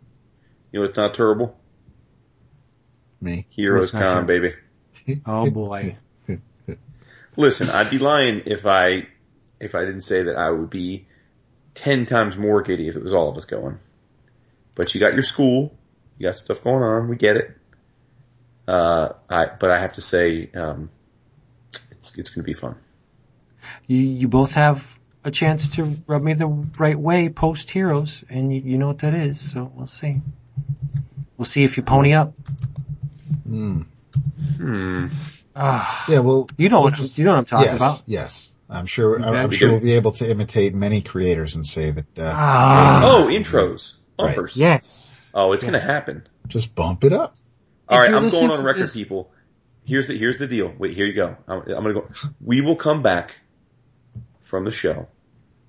You 0.72 0.80
know 0.80 0.86
it's 0.88 0.98
not 0.98 1.14
terrible? 1.14 1.56
Me. 3.22 3.46
Heroes 3.52 3.94
What's 3.94 3.94
not 3.94 4.10
Con, 4.10 4.26
baby. 4.26 4.54
Oh 5.26 5.50
boy. 5.50 5.96
Listen, 7.38 7.70
I'd 7.70 7.90
be 7.90 8.00
lying 8.00 8.44
if 8.46 8.66
I 8.66 9.08
if 9.60 9.76
I 9.76 9.86
didn't 9.86 10.02
say 10.02 10.24
that 10.24 10.36
I 10.36 10.50
would 10.50 10.70
be 10.70 11.08
ten 11.74 12.06
times 12.06 12.38
more 12.38 12.62
giddy 12.62 12.88
if 12.90 12.96
it 12.96 13.04
was 13.04 13.14
all 13.14 13.30
of 13.30 13.38
us 13.38 13.46
going. 13.46 13.80
But 14.76 14.94
you 14.94 15.00
got 15.00 15.14
your 15.14 15.24
school, 15.24 15.74
you 16.18 16.28
got 16.28 16.38
stuff 16.38 16.64
going 16.64 16.84
on. 16.84 17.08
We 17.08 17.16
get 17.16 17.38
it. 17.38 17.56
Uh, 18.68 19.10
I 19.30 19.46
but 19.60 19.72
I 19.72 19.80
have 19.80 19.94
to 19.94 20.02
say, 20.02 20.50
um, 20.56 20.90
it's 21.92 22.18
it's 22.18 22.30
going 22.30 22.44
to 22.44 22.48
be 22.48 22.54
fun. 22.54 22.76
You, 23.88 23.98
you 23.98 24.28
both 24.28 24.54
have 24.54 24.86
a 25.24 25.32
chance 25.32 25.70
to 25.76 25.98
rub 26.08 26.22
me 26.22 26.34
the 26.34 26.48
right 26.48 26.98
way 27.00 27.30
post 27.30 27.70
Heroes, 27.70 28.24
and 28.30 28.54
you, 28.54 28.62
you 28.62 28.78
know 28.78 28.88
what 28.88 29.00
that 29.00 29.14
is, 29.14 29.40
so 29.52 29.72
we'll 29.76 29.86
see. 29.86 30.22
We'll 31.38 31.46
see 31.46 31.64
if 31.64 31.78
you 31.78 31.84
pony 31.84 32.14
up. 32.14 32.34
Hmm. 33.46 33.84
Ah, 35.56 36.06
Yeah, 36.10 36.20
well, 36.20 36.48
you 36.58 36.70
know 36.70 36.82
what, 36.82 36.96
just- 36.96 37.18
you 37.18 37.26
know 37.26 37.32
what 37.32 37.40
I'm 37.40 37.46
talking 37.46 37.68
yes, 37.68 37.76
about. 37.76 38.02
yes. 38.06 38.50
I'm 38.70 38.86
sure, 38.86 39.18
I'm, 39.18 39.24
I'm 39.36 39.46
Okay. 39.48 39.56
sure 39.58 39.72
we'll 39.72 39.80
be 39.82 39.94
able 39.94 40.14
to 40.14 40.30
imitate 40.30 40.74
many 40.74 41.02
creators 41.02 41.56
and 41.56 41.66
say 41.66 41.92
that, 41.92 42.18
uh, 42.18 42.34
Ah, 42.36 43.02
Oh, 43.06 43.28
intros, 43.28 43.96
bumpers. 44.18 44.58
yes. 44.58 45.30
Oh, 45.34 45.52
it's 45.54 45.64
going 45.64 45.74
to 45.74 45.80
happen. 45.82 46.28
just 46.48 46.74
bump 46.76 47.04
it 47.04 47.14
up. 47.14 47.36
All 47.94 48.00
If 48.00 48.02
right, 48.04 48.10
you're 48.10 48.20
I'm 48.20 48.30
going 48.30 48.52
on 48.52 48.64
record, 48.64 48.84
this- 48.84 48.94
people. 48.96 49.32
Here's 49.86 50.08
the 50.08 50.18
here's 50.18 50.38
the 50.38 50.48
deal. 50.48 50.74
Wait, 50.78 50.94
here 50.96 51.06
you 51.06 51.14
go. 51.14 51.36
I'm, 51.48 51.62
I'm 51.64 51.84
gonna 51.84 51.94
go. 51.94 52.08
We 52.42 52.62
will 52.62 52.78
come 52.78 53.02
back 53.04 53.36
from 54.42 54.64
the 54.64 54.72
show 54.72 55.08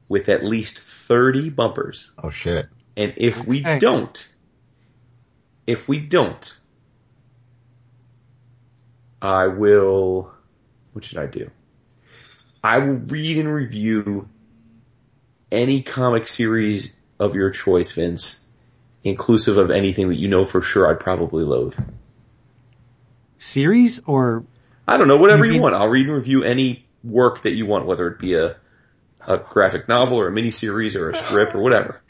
with 0.08 0.28
at 0.28 0.44
least 0.44 0.78
30 0.78 1.50
bumpers, 1.50 2.10
Oh 2.22 2.30
shit. 2.30 2.66
and 2.96 3.12
if 3.16 3.44
we 3.44 3.60
Okay. 3.60 3.78
don't, 3.80 4.28
if 5.66 5.88
we 5.88 5.98
don't, 5.98 6.56
I 9.20 9.48
will. 9.48 10.30
What 10.92 11.04
should 11.04 11.18
I 11.18 11.26
do? 11.26 11.50
I 12.62 12.78
will 12.78 12.94
read 13.00 13.38
and 13.38 13.52
review 13.52 14.28
any 15.50 15.82
comic 15.82 16.28
series 16.28 16.92
of 17.18 17.34
your 17.34 17.50
choice, 17.50 17.92
Vince, 17.92 18.46
inclusive 19.02 19.58
of 19.58 19.70
anything 19.70 20.08
that 20.08 20.16
you 20.20 20.28
know 20.28 20.44
for 20.44 20.62
sure 20.62 20.88
I'd 20.88 21.00
probably 21.00 21.42
loathe. 21.44 21.78
Series 23.44 24.00
or 24.06 24.44
I 24.88 24.96
don't 24.96 25.08
know, 25.08 25.16
whatever 25.16 25.44
You 25.44 25.52
you 25.54 25.60
want. 25.62 25.74
I'll 25.74 25.88
read 25.88 26.06
and 26.06 26.14
review 26.14 26.42
any 26.44 26.86
work 27.02 27.42
that 27.42 27.52
you 27.52 27.66
want, 27.66 27.86
whether 27.86 28.08
it 28.08 28.18
be 28.18 28.34
a, 28.34 28.56
a 29.26 29.36
graphic 29.38 29.88
novel 29.88 30.18
or 30.18 30.28
a 30.28 30.32
miniseries 30.32 30.94
or 30.96 31.10
a 31.10 31.14
strip 31.14 31.54
or 31.54 31.60
whatever. 31.62 32.02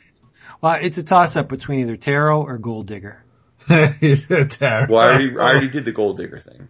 well, 0.60 0.78
it's 0.80 0.98
a 0.98 1.02
toss 1.02 1.36
up 1.36 1.48
between 1.48 1.80
either 1.80 1.96
Tarot 1.96 2.42
or 2.42 2.58
Gold 2.58 2.86
Digger. 2.86 3.20
Well, 3.68 3.88
I 4.00 5.08
already, 5.08 5.30
I 5.38 5.50
already 5.50 5.68
did 5.68 5.84
the 5.84 5.92
gold 5.92 6.18
digger 6.18 6.38
thing. 6.38 6.68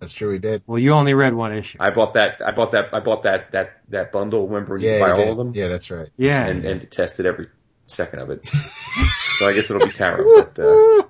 That's 0.00 0.12
true, 0.12 0.30
we 0.30 0.38
did. 0.38 0.62
Well, 0.66 0.78
you 0.78 0.92
only 0.92 1.14
read 1.14 1.34
one 1.34 1.52
issue. 1.52 1.78
I 1.80 1.90
bought 1.90 2.14
that, 2.14 2.40
I 2.44 2.52
bought 2.52 2.72
that, 2.72 2.92
I 2.94 3.00
bought 3.00 3.22
that, 3.24 3.52
that, 3.52 3.80
that 3.88 4.12
bundle. 4.12 4.46
Remember 4.48 4.76
you 4.78 4.88
Yeah, 4.90 5.00
buy 5.00 5.06
you 5.08 5.12
all 5.12 5.18
did. 5.18 5.28
of 5.30 5.36
them? 5.38 5.52
Yeah, 5.54 5.68
that's 5.68 5.90
right. 5.90 6.08
Yeah. 6.16 6.44
And, 6.46 6.64
and 6.64 6.90
tested 6.90 7.26
every 7.26 7.48
second 7.86 8.18
of 8.20 8.30
it. 8.30 8.46
so 9.38 9.48
I 9.48 9.52
guess 9.54 9.70
it'll 9.70 9.84
be 9.86 9.92
tarot, 9.92 10.22
but, 10.54 10.58
uh, 10.62 11.02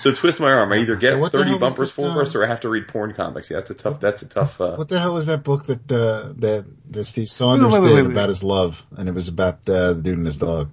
so 0.00 0.12
twist 0.12 0.40
my 0.40 0.50
arm. 0.52 0.72
I 0.72 0.76
either 0.78 0.96
get 0.96 1.18
What 1.18 1.32
30 1.32 1.58
bumpers 1.58 1.90
for 1.90 2.22
us 2.22 2.34
or 2.34 2.44
I 2.44 2.48
have 2.48 2.60
to 2.60 2.68
read 2.68 2.88
porn 2.88 3.12
comics. 3.14 3.50
Yeah, 3.50 3.58
that's 3.58 3.70
a 3.70 3.74
tough, 3.74 4.00
that's 4.00 4.22
a 4.22 4.28
tough, 4.28 4.60
uh, 4.60 4.76
What 4.76 4.88
the 4.88 4.98
hell 4.98 5.14
was 5.14 5.26
that 5.26 5.44
book 5.44 5.66
that, 5.66 5.90
uh, 5.92 6.32
that, 6.38 6.66
that 6.92 7.04
Steve 7.04 7.30
Saunders 7.30 7.72
wait, 7.72 7.82
wait, 7.82 7.88
did 7.88 7.94
wait, 7.96 8.02
wait. 8.04 8.12
about 8.12 8.28
his 8.28 8.42
love? 8.42 8.84
And 8.96 9.08
it 9.08 9.14
was 9.14 9.28
about, 9.28 9.68
uh, 9.68 9.92
the 9.94 10.02
dude 10.02 10.16
and 10.18 10.26
his 10.26 10.38
dog. 10.38 10.70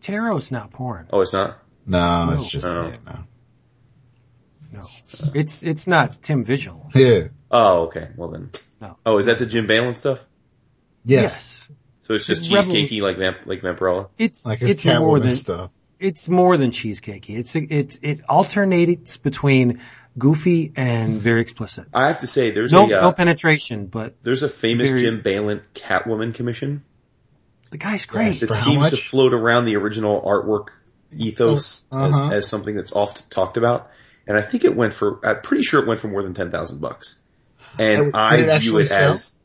Tarot's 0.00 0.50
not 0.50 0.70
porn. 0.70 1.06
oh, 1.12 1.20
it's 1.20 1.32
not? 1.32 1.58
No, 1.86 2.26
No. 2.26 2.32
it's 2.32 2.46
just, 2.48 2.64
No. 2.66 2.86
yeah, 2.86 2.96
no. 3.06 3.18
No. 4.72 4.86
It's, 5.34 5.62
it's 5.62 5.86
not 5.86 6.20
Tim 6.22 6.42
Vigil. 6.44 6.90
Yeah. 6.94 7.28
Oh, 7.50 7.82
okay. 7.84 8.08
Well 8.16 8.30
then. 8.30 8.50
No. 8.80 8.96
Oh, 9.06 9.18
is 9.18 9.26
that 9.26 9.38
the 9.38 9.46
Jim 9.46 9.66
Balent 9.66 9.98
stuff? 9.98 10.18
Yes. 11.04 11.68
So 12.02 12.14
it's 12.14 12.26
just 12.26 12.42
It's 12.42 12.52
Rebels. 12.52 12.74
cheesecakey 12.76 13.00
like 13.00 13.18
Vamp, 13.18 13.38
like 13.46 13.62
Vampirella? 13.62 14.08
It's, 14.18 14.44
Like 14.44 14.58
his 14.58 14.70
it's 14.72 14.84
more 14.84 15.20
than, 15.20 15.30
stuff. 15.30 15.70
It's 16.04 16.28
more 16.28 16.56
than 16.56 16.70
cheesecakey. 16.70 17.38
It's, 17.38 17.56
it's, 17.56 17.98
it 18.02 18.20
alternates 18.28 19.16
between 19.16 19.80
goofy 20.18 20.72
and 20.76 21.20
very 21.20 21.40
explicit. 21.40 21.86
I 21.94 22.06
have 22.08 22.20
to 22.20 22.26
say, 22.26 22.50
there's 22.50 22.72
No, 22.72 22.82
a 22.82 22.84
uh, 22.84 23.00
no 23.00 23.12
penetration, 23.12 23.86
but 23.86 24.14
there's 24.22 24.42
a 24.42 24.48
famous 24.48 24.88
very- 24.88 25.00
Jim 25.00 25.22
Balent 25.22 25.62
Catwoman 25.74 26.34
commission 26.34 26.84
the 27.70 27.78
guy's 27.78 28.04
great. 28.04 28.38
that 28.38 28.46
For 28.46 28.54
how 28.54 28.60
seems 28.62 28.90
to 28.90 28.96
float 28.96 29.34
around 29.34 29.64
the 29.64 29.74
original 29.76 30.22
artwork 30.22 30.68
ethos 31.18 31.82
Oh, 31.90 32.04
uh-huh. 32.04 32.26
as, 32.28 32.32
as 32.44 32.48
something 32.48 32.76
that's 32.76 32.92
oft 32.92 33.28
talked 33.32 33.56
about. 33.56 33.90
And 34.28 34.38
I 34.38 34.42
think 34.42 34.64
it 34.64 34.76
went 34.76 34.92
for, 34.94 35.18
I'm 35.26 35.40
pretty 35.42 35.64
sure 35.64 35.82
it 35.82 35.88
went 35.88 35.98
for 35.98 36.06
more 36.06 36.22
than 36.22 36.34
10,000 36.34 36.80
bucks. 36.80 37.18
And 37.76 38.04
Did 38.06 38.14
I 38.14 38.36
view 38.36 38.50
actually 38.50 38.82
it 38.84 38.86
sell? 38.86 39.10
as, 39.12 39.36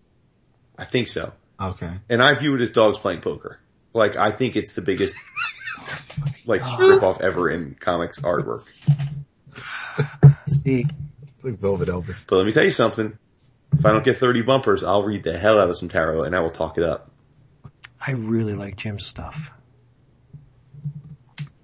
I 0.77 0.85
think 0.85 1.07
so. 1.07 1.33
Okay. 1.59 1.89
And 2.07 2.21
I 2.21 2.35
view 2.35 2.53
it 2.53 2.61
as 2.61 2.69
dogs 2.69 2.99
playing 2.99 3.21
poker. 3.21 3.59
Like, 3.95 4.15
I 4.15 4.29
think 4.31 4.55
it's 4.55 4.73
the 4.73 4.83
biggest, 4.83 5.15
like, 6.45 6.61
ripoff 6.61 7.21
ever 7.21 7.49
in 7.49 7.75
comics 7.79 8.19
artwork. 8.19 8.65
See, 10.47 10.85
It's 11.35 11.45
like 11.45 11.59
Velvet 11.59 11.89
Elvis. 11.89 12.25
But 12.27 12.37
let 12.37 12.45
me 12.45 12.51
tell 12.53 12.63
you 12.63 12.71
something. 12.71 13.17
If 13.73 13.85
I 13.85 13.91
don't 13.91 14.03
get 14.03 14.17
30 14.17 14.41
bumpers, 14.41 14.83
I'll 14.83 15.03
read 15.03 15.23
the 15.23 15.37
hell 15.37 15.59
out 15.59 15.69
of 15.69 15.77
some 15.77 15.89
tarot 15.89 16.23
and 16.23 16.35
I 16.35 16.39
will 16.39 16.49
talk 16.51 16.77
it 16.77 16.83
up. 16.83 17.11
I 18.05 18.11
really 18.11 18.55
like 18.55 18.75
Jim's 18.77 19.05
stuff. 19.05 19.51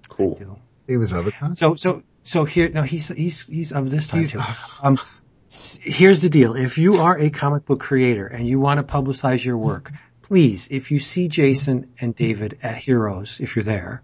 Cool. 0.08 0.58
He 0.86 0.96
was 0.96 1.12
of 1.12 1.26
it, 1.26 1.34
huh? 1.34 1.54
So, 1.54 1.74
so, 1.74 2.02
so 2.22 2.44
here, 2.44 2.68
no, 2.68 2.82
he's, 2.82 3.08
he's, 3.08 3.42
he's 3.42 3.72
of 3.72 3.90
this 3.90 4.06
time 4.08 4.20
He's- 4.20 4.32
too. 4.32 4.40
Um, 4.82 4.98
here's 5.82 6.22
the 6.22 6.30
deal. 6.30 6.54
If 6.54 6.78
you 6.78 6.96
are 6.96 7.18
a 7.18 7.30
comic 7.30 7.64
book 7.66 7.80
creator 7.80 8.26
and 8.26 8.46
you 8.48 8.60
want 8.60 8.78
to 8.86 8.92
publicize 8.92 9.44
your 9.44 9.56
work, 9.58 9.92
please, 10.26 10.68
if 10.70 10.90
you 10.90 10.98
see 10.98 11.28
Jason 11.28 11.90
and 12.00 12.14
David 12.14 12.58
at 12.62 12.76
Heroes, 12.76 13.40
if 13.40 13.56
you're 13.56 13.64
there, 13.64 14.02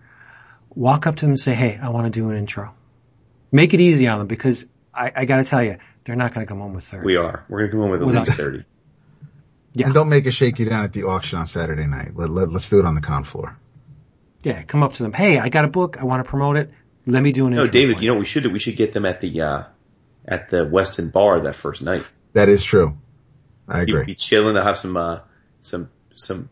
walk 0.74 1.06
up 1.06 1.16
to 1.16 1.20
them 1.22 1.30
and 1.32 1.40
say, 1.40 1.54
Hey, 1.54 1.78
I 1.80 1.90
want 1.90 2.06
to 2.06 2.10
do 2.10 2.30
an 2.30 2.36
intro. 2.36 2.74
Make 3.50 3.74
it 3.74 3.80
easy 3.80 4.06
on 4.06 4.18
them 4.18 4.26
because 4.28 4.64
I, 4.94 5.12
I 5.14 5.24
gotta 5.24 5.44
tell 5.44 5.62
you, 5.62 5.78
they're 6.04 6.16
not 6.16 6.34
going 6.34 6.44
to 6.44 6.48
come 6.48 6.58
home 6.58 6.74
with 6.74 6.84
30. 6.84 7.04
We 7.04 7.16
are. 7.16 7.44
We're 7.48 7.58
going 7.60 7.70
to 7.70 7.72
come 7.72 7.80
home 7.82 7.90
with 7.90 8.00
at 8.00 8.06
Without- 8.06 8.26
least 8.26 8.36
30. 8.38 8.64
Yeah. 9.74 9.86
And 9.86 9.94
don't 9.94 10.08
make 10.10 10.26
a 10.26 10.32
shake 10.32 10.58
you 10.58 10.68
down 10.68 10.84
at 10.84 10.92
the 10.92 11.04
auction 11.04 11.38
on 11.38 11.46
Saturday 11.46 11.86
night. 11.86 12.10
Let, 12.14 12.28
let, 12.28 12.50
let's 12.50 12.68
do 12.68 12.78
it 12.80 12.84
on 12.84 12.94
the 12.94 13.00
con 13.00 13.24
floor. 13.24 13.56
Yeah, 14.42 14.62
come 14.64 14.82
up 14.82 14.94
to 14.94 15.02
them. 15.02 15.12
Hey, 15.14 15.38
I 15.38 15.48
got 15.48 15.64
a 15.64 15.68
book. 15.68 15.96
I 15.98 16.04
want 16.04 16.22
to 16.24 16.28
promote 16.28 16.56
it. 16.56 16.70
Let 17.06 17.22
me 17.22 17.32
do 17.32 17.46
an 17.46 17.54
No, 17.54 17.62
intro. 17.62 17.66
No, 17.66 17.72
David, 17.72 18.02
you 18.02 18.08
know 18.08 18.14
what 18.14 18.20
we 18.20 18.26
should 18.26 18.42
do? 18.42 18.50
We 18.50 18.58
should 18.58 18.76
get 18.76 18.92
them 18.92 19.06
at 19.06 19.20
the, 19.22 19.40
uh, 19.40 19.62
at 20.26 20.50
the 20.50 20.66
Westin 20.66 21.10
bar 21.12 21.40
that 21.44 21.54
first 21.56 21.80
night. 21.82 22.04
That 22.34 22.48
is 22.50 22.62
true. 22.64 22.98
I 23.68 23.80
agree. 23.82 24.04
be 24.04 24.14
chilling. 24.16 24.54
They'll 24.54 24.64
have 24.64 24.76
some, 24.76 24.96
uh, 24.96 25.20
some, 25.62 25.88
some 26.16 26.48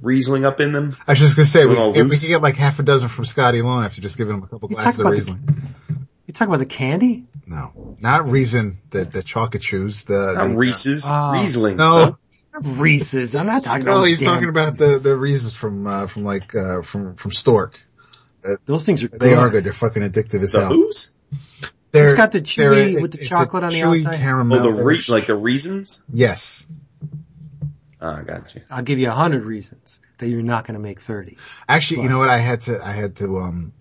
Riesling 0.00 0.44
up 0.44 0.60
in 0.60 0.72
them. 0.72 0.96
I 1.06 1.12
was 1.12 1.18
just 1.20 1.36
gonna 1.36 1.46
say, 1.46 1.64
we, 1.64 1.70
Little 1.76 1.96
if 1.96 2.10
we 2.10 2.18
could 2.18 2.28
get 2.28 2.42
like 2.42 2.56
half 2.56 2.78
a 2.78 2.82
dozen 2.82 3.08
from 3.08 3.24
Skottie 3.24 3.62
alone 3.62 3.84
after 3.84 4.00
just 4.00 4.16
giving 4.18 4.34
him 4.34 4.42
a 4.42 4.46
couple 4.46 4.68
You 4.68 4.76
glasses 4.76 5.00
of 5.00 5.06
about 5.06 5.18
the- 5.24 5.38
You 6.26 6.34
talk 6.34 6.48
about 6.48 6.58
the 6.58 6.66
candy? 6.66 7.26
No, 7.46 7.96
not 8.00 8.28
Reason, 8.30 8.78
the, 8.90 9.04
the 9.04 9.22
chocolate 9.22 9.62
chews, 9.62 10.04
the, 10.04 10.34
the 10.38 10.56
Reese's, 10.56 11.04
Oh. 11.06 11.32
Riesling. 11.32 11.76
No. 11.76 12.16
son. 12.62 12.78
Reese's. 12.78 13.34
I'm 13.34 13.46
not 13.46 13.62
talking 13.64 13.82
about 13.82 13.84
that. 13.84 13.90
No, 13.90 13.96
about 13.98 14.04
he's 14.08 14.20
damn- 14.20 14.32
talking 14.34 14.48
about 14.48 14.76
the, 14.78 14.98
the 14.98 15.10
Riesens 15.10 15.52
from, 15.54 15.86
uh, 15.86 16.06
from 16.06 16.24
like, 16.24 16.54
uh, 16.54 16.82
from, 16.82 17.14
from 17.16 17.30
Storck. 17.32 17.80
Those 18.66 18.84
things 18.84 19.02
are 19.04 19.08
good. 19.08 19.20
They 19.20 19.34
are 19.34 19.48
good. 19.48 19.64
They're 19.64 19.72
fucking 19.72 20.02
addictive 20.02 20.42
as 20.42 20.52
The 20.52 20.60
hell. 20.60 20.68
who's? 20.68 21.12
They're, 21.92 22.04
It's 22.10 22.14
got 22.14 22.32
the 22.32 22.40
chewy 22.40 23.00
with 23.00 23.12
the 23.12 23.24
chocolate 23.24 23.62
on 23.64 23.72
the 23.72 23.78
chewy 23.80 24.04
outside. 24.04 24.18
Caramel. 24.18 24.58
Oh, 24.66 24.72
the 24.72 24.82
re- 24.84 25.00
like 25.08 25.26
the 25.26 25.32
Riesens? 25.34 26.02
yes. 26.12 26.66
Ah, 28.04 28.20
got 28.20 28.54
you. 28.54 28.60
I'll 28.70 28.82
give 28.82 28.98
you 28.98 29.08
a 29.08 29.14
hundred 29.14 29.46
reasons 29.46 29.98
that 30.18 30.28
you're 30.28 30.42
not 30.42 30.66
going 30.66 30.74
to 30.74 30.80
make 30.80 31.00
30. 31.00 31.38
Actually, 31.66 32.02
you 32.02 32.10
know 32.10 32.18
what? 32.18 32.28
I 32.28 32.36
had 32.36 32.60
to, 32.62 32.78
I 32.84 32.92
had 32.92 33.16
to, 33.16 33.38
um, 33.38 33.72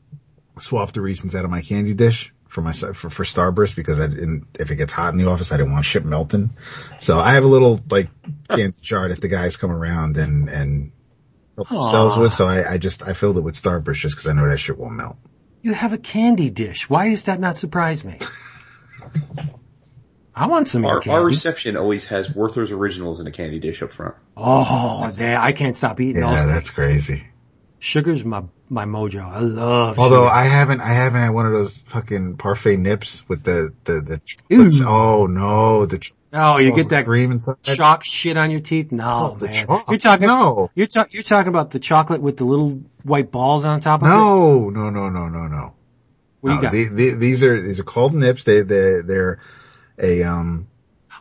swap 0.60 0.94
the 0.94 1.02
Riesens 1.02 1.36
out 1.36 1.44
of 1.44 1.52
my 1.52 1.62
candy 1.62 1.94
dish 1.94 2.32
for 2.48 2.62
my, 2.62 2.72
for, 2.72 2.94
for 2.94 3.24
Starburst 3.26 3.76
because 3.76 4.00
I 4.00 4.08
didn't, 4.08 4.46
if 4.58 4.72
it 4.72 4.78
gets 4.78 4.94
hot 4.94 5.12
in 5.12 5.20
the 5.20 5.28
office, 5.30 5.52
I 5.52 5.58
didn't 5.58 5.74
want 5.74 5.84
shit 5.84 6.06
melting. 6.06 6.52
So 7.02 7.20
I 7.20 7.34
have 7.34 7.44
a 7.44 7.48
little, 7.48 7.82
like, 7.90 8.10
candy 8.50 8.78
jar 8.82 9.10
that 9.10 9.20
the 9.20 9.28
guys 9.28 9.58
come 9.58 9.72
around 9.72 10.16
and, 10.16 10.48
and 10.48 10.94
help 11.58 11.68
themselves 11.68 12.16
with. 12.16 12.34
So 12.34 12.46
I, 12.48 12.74
I 12.74 12.78
just, 12.78 13.04
I 13.04 13.12
filled 13.12 13.38
it 13.38 13.42
with 13.42 13.56
Starburst 13.62 13.96
just 13.96 14.16
cause 14.16 14.28
I 14.28 14.32
know 14.32 14.48
that 14.48 14.58
shit 14.58 14.78
won't 14.78 14.94
melt. 14.94 15.18
You 15.62 15.74
have 15.74 15.92
a 15.92 15.98
candy 15.98 16.50
dish. 16.50 16.90
Why 16.90 17.10
does 17.10 17.26
that 17.26 17.42
not 17.42 17.58
surprise 17.58 18.06
me? 18.06 18.20
I 20.36 20.48
want 20.48 20.68
some 20.68 20.84
Our, 20.86 21.00
candy. 21.00 21.12
our 21.18 21.24
reception 21.26 21.78
always 21.78 22.06
has 22.06 22.34
Werther's 22.34 22.72
Originals 22.72 23.20
in 23.20 23.28
a 23.28 23.32
candy 23.32 23.60
dish 23.60 23.82
up 23.84 23.92
front. 23.94 24.16
oh, 24.36 25.10
there, 25.12 25.38
I 25.40 25.52
can't 25.52 25.78
stop 25.78 26.00
eating 26.02 26.22
Yeah, 26.22 26.46
those. 26.46 26.54
that's 26.54 26.70
crazy. 26.72 27.28
Sugar's 27.80 28.24
my, 28.26 28.44
my 28.70 28.86
mojo. 28.86 29.24
I 29.30 29.40
love 29.40 30.00
Although 30.00 30.24
sugar. 30.24 30.34
I 30.34 30.46
haven't, 30.46 30.82
I 30.82 30.94
haven't 30.94 31.20
had 31.22 31.30
one 31.30 31.46
of 31.46 31.52
those 31.52 31.74
fucking 31.88 32.38
parfait 32.38 32.78
nips 32.78 33.24
with 33.28 33.44
the, 33.44 33.74
the, 33.84 34.02
the, 34.02 34.22
Ew. 34.50 34.70
oh 34.88 35.28
no, 35.28 35.86
the 35.86 36.00
ch- 36.00 36.14
Oh, 36.36 36.58
you 36.58 36.74
get 36.74 36.90
that 36.90 37.06
cream 37.06 37.32
inside. 37.32 37.58
chalk 37.62 38.04
shit 38.04 38.38
on 38.38 38.50
your 38.50 38.62
teeth? 38.62 38.92
No, 38.92 39.36
Oh, 39.40 39.46
man. 39.46 39.68
chalk. 39.68 39.88
You're 39.90 40.00
talking, 40.00 40.26
No. 40.28 40.72
you're, 40.74 40.88
ta- 40.88 41.06
you're 41.12 41.22
talking 41.22 41.50
about 41.50 41.70
the 41.70 41.78
chocolate 41.78 42.22
with 42.24 42.38
the 42.38 42.44
little 42.46 42.82
white 43.04 43.30
balls 43.32 43.66
on 43.66 43.82
top 43.82 44.02
of 44.02 44.08
it? 44.08 44.10
No, 44.10 44.70
no, 44.72 44.90
no, 44.90 45.10
no, 45.10 45.28
no, 45.28 45.48
no. 45.48 45.74
What 46.42 46.50
do 46.50 46.56
you 46.56 46.62
got? 46.62 46.72
the- 46.72 46.88
the- 46.90 47.16
these 47.16 47.44
are 47.44 47.62
these 47.62 47.80
are 47.80 47.84
called 47.84 48.16
nips. 48.16 48.46
They 48.46 48.62
they 48.64 49.02
they're 49.06 49.40
a 50.00 50.24
um 50.24 50.68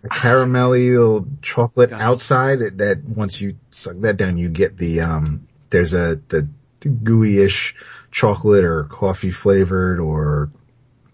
a 0.05 0.09
caramelly 0.09 0.90
little 0.97 1.28
chocolate 1.43 1.93
outside 1.93 2.59
that 2.78 3.05
once 3.05 3.40
you 3.40 3.57
suck 3.70 3.97
that 4.01 4.16
down, 4.16 4.39
you 4.39 4.49
get 4.49 4.77
the 4.77 5.01
um. 5.01 5.49
There's 5.70 5.94
a 5.94 6.20
the, 6.28 6.49
the 6.81 6.89
gooey-ish 6.89 7.74
chocolate 8.11 8.65
or 8.65 8.85
coffee 8.85 9.31
flavored 9.31 9.99
or, 9.99 10.51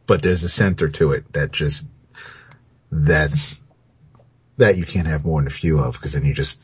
but 0.07 0.21
there's 0.21 0.43
a 0.43 0.49
center 0.49 0.89
to 0.89 1.13
it 1.13 1.33
that 1.33 1.53
just 1.53 1.87
that's 2.91 3.61
that 4.57 4.77
you 4.77 4.85
can't 4.85 5.07
have 5.07 5.25
more 5.25 5.41
than 5.41 5.47
a 5.47 5.51
few 5.51 5.79
of 5.79 5.95
because 5.95 6.13
then 6.13 6.25
you 6.25 6.35
just 6.35 6.61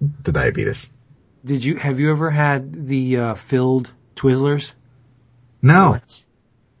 the 0.00 0.32
diabetes. 0.32 0.88
Did 1.44 1.62
you, 1.62 1.76
have 1.76 2.00
you 2.00 2.10
ever 2.10 2.30
had 2.30 2.86
the, 2.88 3.18
uh, 3.18 3.34
filled 3.34 3.92
Twizzlers? 4.16 4.72
No, 5.62 6.00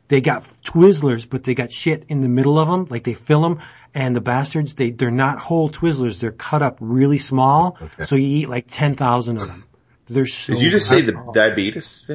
they 0.08 0.20
got 0.20 0.44
Twizzlers, 0.64 1.28
but 1.28 1.44
they 1.44 1.54
got 1.54 1.72
shit 1.72 2.04
in 2.08 2.20
the 2.20 2.28
middle 2.28 2.58
of 2.58 2.68
them. 2.68 2.86
Like 2.88 3.04
they 3.04 3.14
fill 3.14 3.42
them, 3.42 3.60
and 3.94 4.14
the 4.14 4.20
bastards 4.20 4.74
they 4.74 4.90
they're 4.90 5.10
not 5.10 5.38
whole 5.38 5.68
Twizzlers. 5.70 6.20
They're 6.20 6.32
cut 6.32 6.62
up 6.62 6.78
really 6.80 7.18
small, 7.18 7.76
Okay. 7.80 8.04
so 8.04 8.14
you 8.16 8.26
eat 8.42 8.48
like 8.48 8.66
ten 8.68 8.94
thousand 8.96 9.38
of 9.38 9.46
them. 9.48 9.64
They're 10.08 10.26
so. 10.26 10.52
Did 10.52 10.62
you 10.62 10.70
just 10.70 10.88
say 10.88 11.00
the 11.00 11.12
diabetes, 11.34 12.08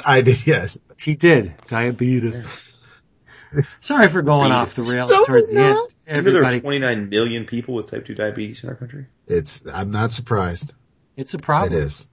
I 0.06 0.20
did. 0.22 0.44
Yes, 0.46 0.78
He 1.00 1.14
did 1.14 1.54
diabetes. 1.68 2.66
Sorry 3.80 4.08
for 4.08 4.22
going 4.22 4.52
off 4.52 4.74
the 4.76 4.82
rails 4.82 5.10
No, 5.10 5.24
towards 5.24 5.50
the 5.50 5.58
end. 5.60 5.76
Do 6.08 6.14
you 6.16 6.22
know 6.22 6.32
there 6.32 6.44
are 6.44 6.60
29 6.60 7.08
million 7.08 7.46
people 7.46 7.74
with 7.74 7.90
type 7.90 8.04
2 8.06 8.14
diabetes 8.14 8.62
in 8.62 8.68
our 8.68 8.74
country? 8.76 9.06
it's. 9.26 9.62
I'm 9.72 9.90
not 9.90 10.10
surprised. 10.12 10.72
it's 11.16 11.34
a 11.34 11.38
problem. 11.38 11.72
It 11.72 11.76
is. 11.84 12.06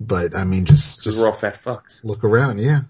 But 0.00 0.36
I 0.36 0.44
mean, 0.44 0.64
just, 0.66 1.02
just 1.04 1.18
we're 1.18 1.26
all 1.26 1.32
fat 1.32 1.62
fucks. 1.62 2.00
look 2.02 2.24
around. 2.24 2.58
Yeah. 2.60 2.82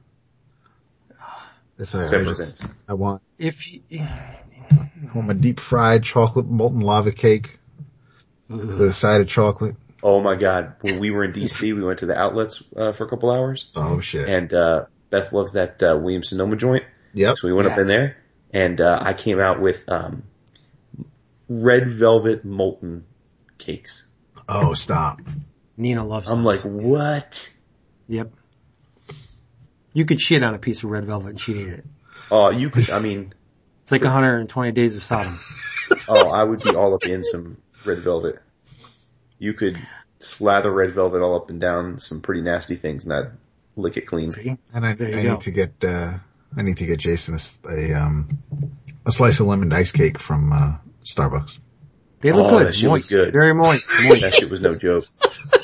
That's 1.77 1.95
I, 1.95 2.05
I, 2.05 2.25
just, 2.25 2.63
I 2.89 2.95
want. 2.95 3.23
If 3.39 3.73
you, 3.73 3.81
I 4.01 5.15
want 5.15 5.29
my 5.29 5.35
deep 5.35 5.61
fried 5.61 6.05
chocolate 6.05 6.47
molten 6.47 6.81
lava 6.81 7.13
cake 7.13 7.59
with 8.49 8.81
a 8.81 8.93
side 8.93 9.21
of 9.21 9.29
chocolate. 9.29 9.77
Oh 10.03 10.21
my 10.21 10.37
god. 10.37 10.75
When 10.83 11.01
we 11.01 11.11
were 11.11 11.25
in 11.25 11.33
DC, 11.33 11.75
we 11.75 11.83
went 11.83 12.01
to 12.01 12.07
the 12.07 12.17
outlets 12.17 12.63
uh, 12.77 12.93
for 12.93 13.05
a 13.07 13.09
couple 13.09 13.31
hours. 13.31 13.71
Oh 13.75 14.01
shit. 14.01 14.29
And 14.29 14.53
uh, 14.53 14.85
Beth 15.11 15.33
loves 15.33 15.53
that 15.53 15.83
uh, 15.83 15.97
William 16.01 16.23
Sonoma 16.23 16.57
joint. 16.57 16.85
yep. 17.15 17.39
So 17.39 17.49
we 17.49 17.55
went 17.55 17.69
up 17.69 17.79
in 17.79 17.87
there, 17.87 18.19
and 18.53 18.81
uh, 18.81 18.99
I 19.01 19.15
came 19.15 19.41
out 19.41 19.61
with 19.61 19.89
um, 19.89 20.25
red 21.49 21.89
velvet 21.89 22.45
molten 22.45 23.07
cakes. 23.59 24.07
Oh 24.49 24.75
stop. 24.75 25.21
Nina 25.77 26.05
loves. 26.05 26.29
I'm 26.29 26.45
those. 26.45 26.65
like, 26.65 26.73
what? 26.73 27.51
yep. 28.07 28.31
You 29.95 30.05
could 30.05 30.21
shit 30.21 30.43
on 30.43 30.55
a 30.55 30.59
piece 30.59 30.85
of 30.85 30.91
red 30.91 31.07
velvet 31.07 31.29
and 31.31 31.41
she'd 31.41 31.57
eat 31.57 31.69
it. 31.69 31.85
Oh, 32.31 32.51
you 32.51 32.69
could. 32.69 32.91
I 32.91 32.99
mean, 32.99 33.33
It's 33.83 33.93
like 33.93 34.03
120 34.03 34.73
days 34.73 34.97
of 34.97 35.03
Sodom. 35.03 35.39
oh, 36.09 36.31
I 36.31 36.43
would 36.45 36.63
be 36.63 36.75
all 36.75 36.95
up 36.95 37.05
in 37.05 37.23
some 37.25 37.59
red 37.85 37.99
velvet. 38.01 38.37
You 39.39 39.53
could 39.55 39.79
slather 40.21 40.71
red 40.73 40.93
velvet 40.95 41.21
all 41.23 41.37
up 41.37 41.51
and 41.51 41.61
down 41.61 41.99
some 41.99 42.21
pretty 42.23 42.41
nasty 42.41 42.77
things, 42.77 43.05
and 43.05 43.13
I'd 43.13 43.31
lick 43.77 43.97
it 43.99 44.07
clean. 44.07 44.31
See? 44.31 44.57
And 44.75 44.87
I, 44.87 44.91
I 44.93 45.23
need 45.23 45.41
to 45.43 45.51
get. 45.51 45.73
uh 45.85 46.15
I 46.57 46.63
need 46.63 46.77
to 46.79 46.87
get 46.87 47.01
Jason 47.01 47.35
a, 47.35 47.37
s- 47.37 47.59
a, 47.69 47.93
um 47.95 48.39
a 49.05 49.13
slice 49.13 49.41
of 49.41 49.47
lemon 49.47 49.73
ice 49.73 49.93
cake 49.93 50.19
from 50.19 50.53
uh 50.53 50.77
Starbucks. 51.05 51.59
They 52.21 52.33
look 52.33 52.47
Oh, 52.47 52.59
good. 52.59 52.69
that 52.69 52.75
shit 52.75 52.91
was 52.91 53.03
moist. 53.03 53.11
good. 53.11 53.33
Very 53.35 53.53
moist. 53.53 53.91
moist. 54.09 54.23
That 54.23 54.35
shit 54.35 54.51
was 54.51 54.63
no 54.63 54.75
joke. 54.79 55.05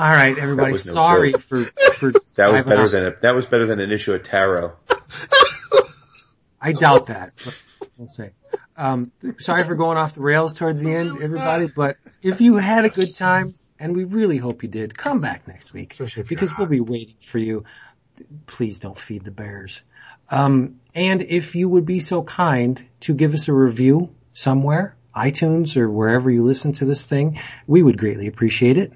All 0.00 0.06
right, 0.10 0.38
everybody. 0.38 0.72
no 0.72 0.76
sorry 0.78 1.32
joke. 1.32 1.42
for 1.42 1.64
for 1.64 2.12
That 2.36 2.52
was 2.52 2.64
better 2.64 2.82
off. 2.84 2.90
than 2.90 3.06
a, 3.08 3.10
that 3.20 3.34
was 3.34 3.44
better 3.44 3.66
than 3.66 3.80
an 3.80 3.92
issue 3.92 4.14
of 4.14 4.22
tarot. 4.22 4.72
I 6.58 6.72
doubt 6.72 7.08
that. 7.08 7.32
but 7.44 7.62
We'll 7.98 8.08
see. 8.08 8.28
Um, 8.78 9.12
sorry 9.40 9.64
for 9.64 9.74
going 9.74 9.98
off 9.98 10.14
the 10.14 10.22
rails 10.22 10.54
towards 10.54 10.82
the 10.82 10.94
end, 10.94 11.22
everybody. 11.22 11.66
But 11.66 11.98
if 12.22 12.40
you 12.40 12.56
had 12.56 12.86
a 12.86 12.88
good 12.88 13.14
time, 13.14 13.52
and 13.78 13.94
we 13.94 14.04
really 14.04 14.38
hope 14.38 14.62
you 14.62 14.70
did, 14.70 14.96
come 14.96 15.20
back 15.20 15.46
next 15.46 15.74
week 15.74 15.92
Especially 15.92 16.22
if 16.22 16.30
you're 16.30 16.40
because 16.40 16.56
we'll 16.56 16.66
be 16.66 16.80
waiting 16.80 17.16
for 17.20 17.36
you. 17.36 17.64
Please 18.46 18.78
don't 18.78 18.98
feed 18.98 19.24
the 19.24 19.30
bears. 19.30 19.82
Um, 20.30 20.80
and 20.94 21.20
if 21.20 21.54
you 21.56 21.68
would 21.68 21.84
be 21.84 22.00
so 22.00 22.22
kind 22.22 22.82
to 23.00 23.12
give 23.12 23.34
us 23.34 23.48
a 23.48 23.52
review 23.52 24.14
somewhere, 24.32 24.96
iTunes 25.14 25.76
or 25.76 25.90
wherever 25.90 26.30
you 26.30 26.42
listen 26.42 26.72
to 26.74 26.86
this 26.86 27.04
thing, 27.04 27.38
we 27.66 27.82
would 27.82 27.98
greatly 27.98 28.28
appreciate 28.28 28.78
it. 28.78 28.92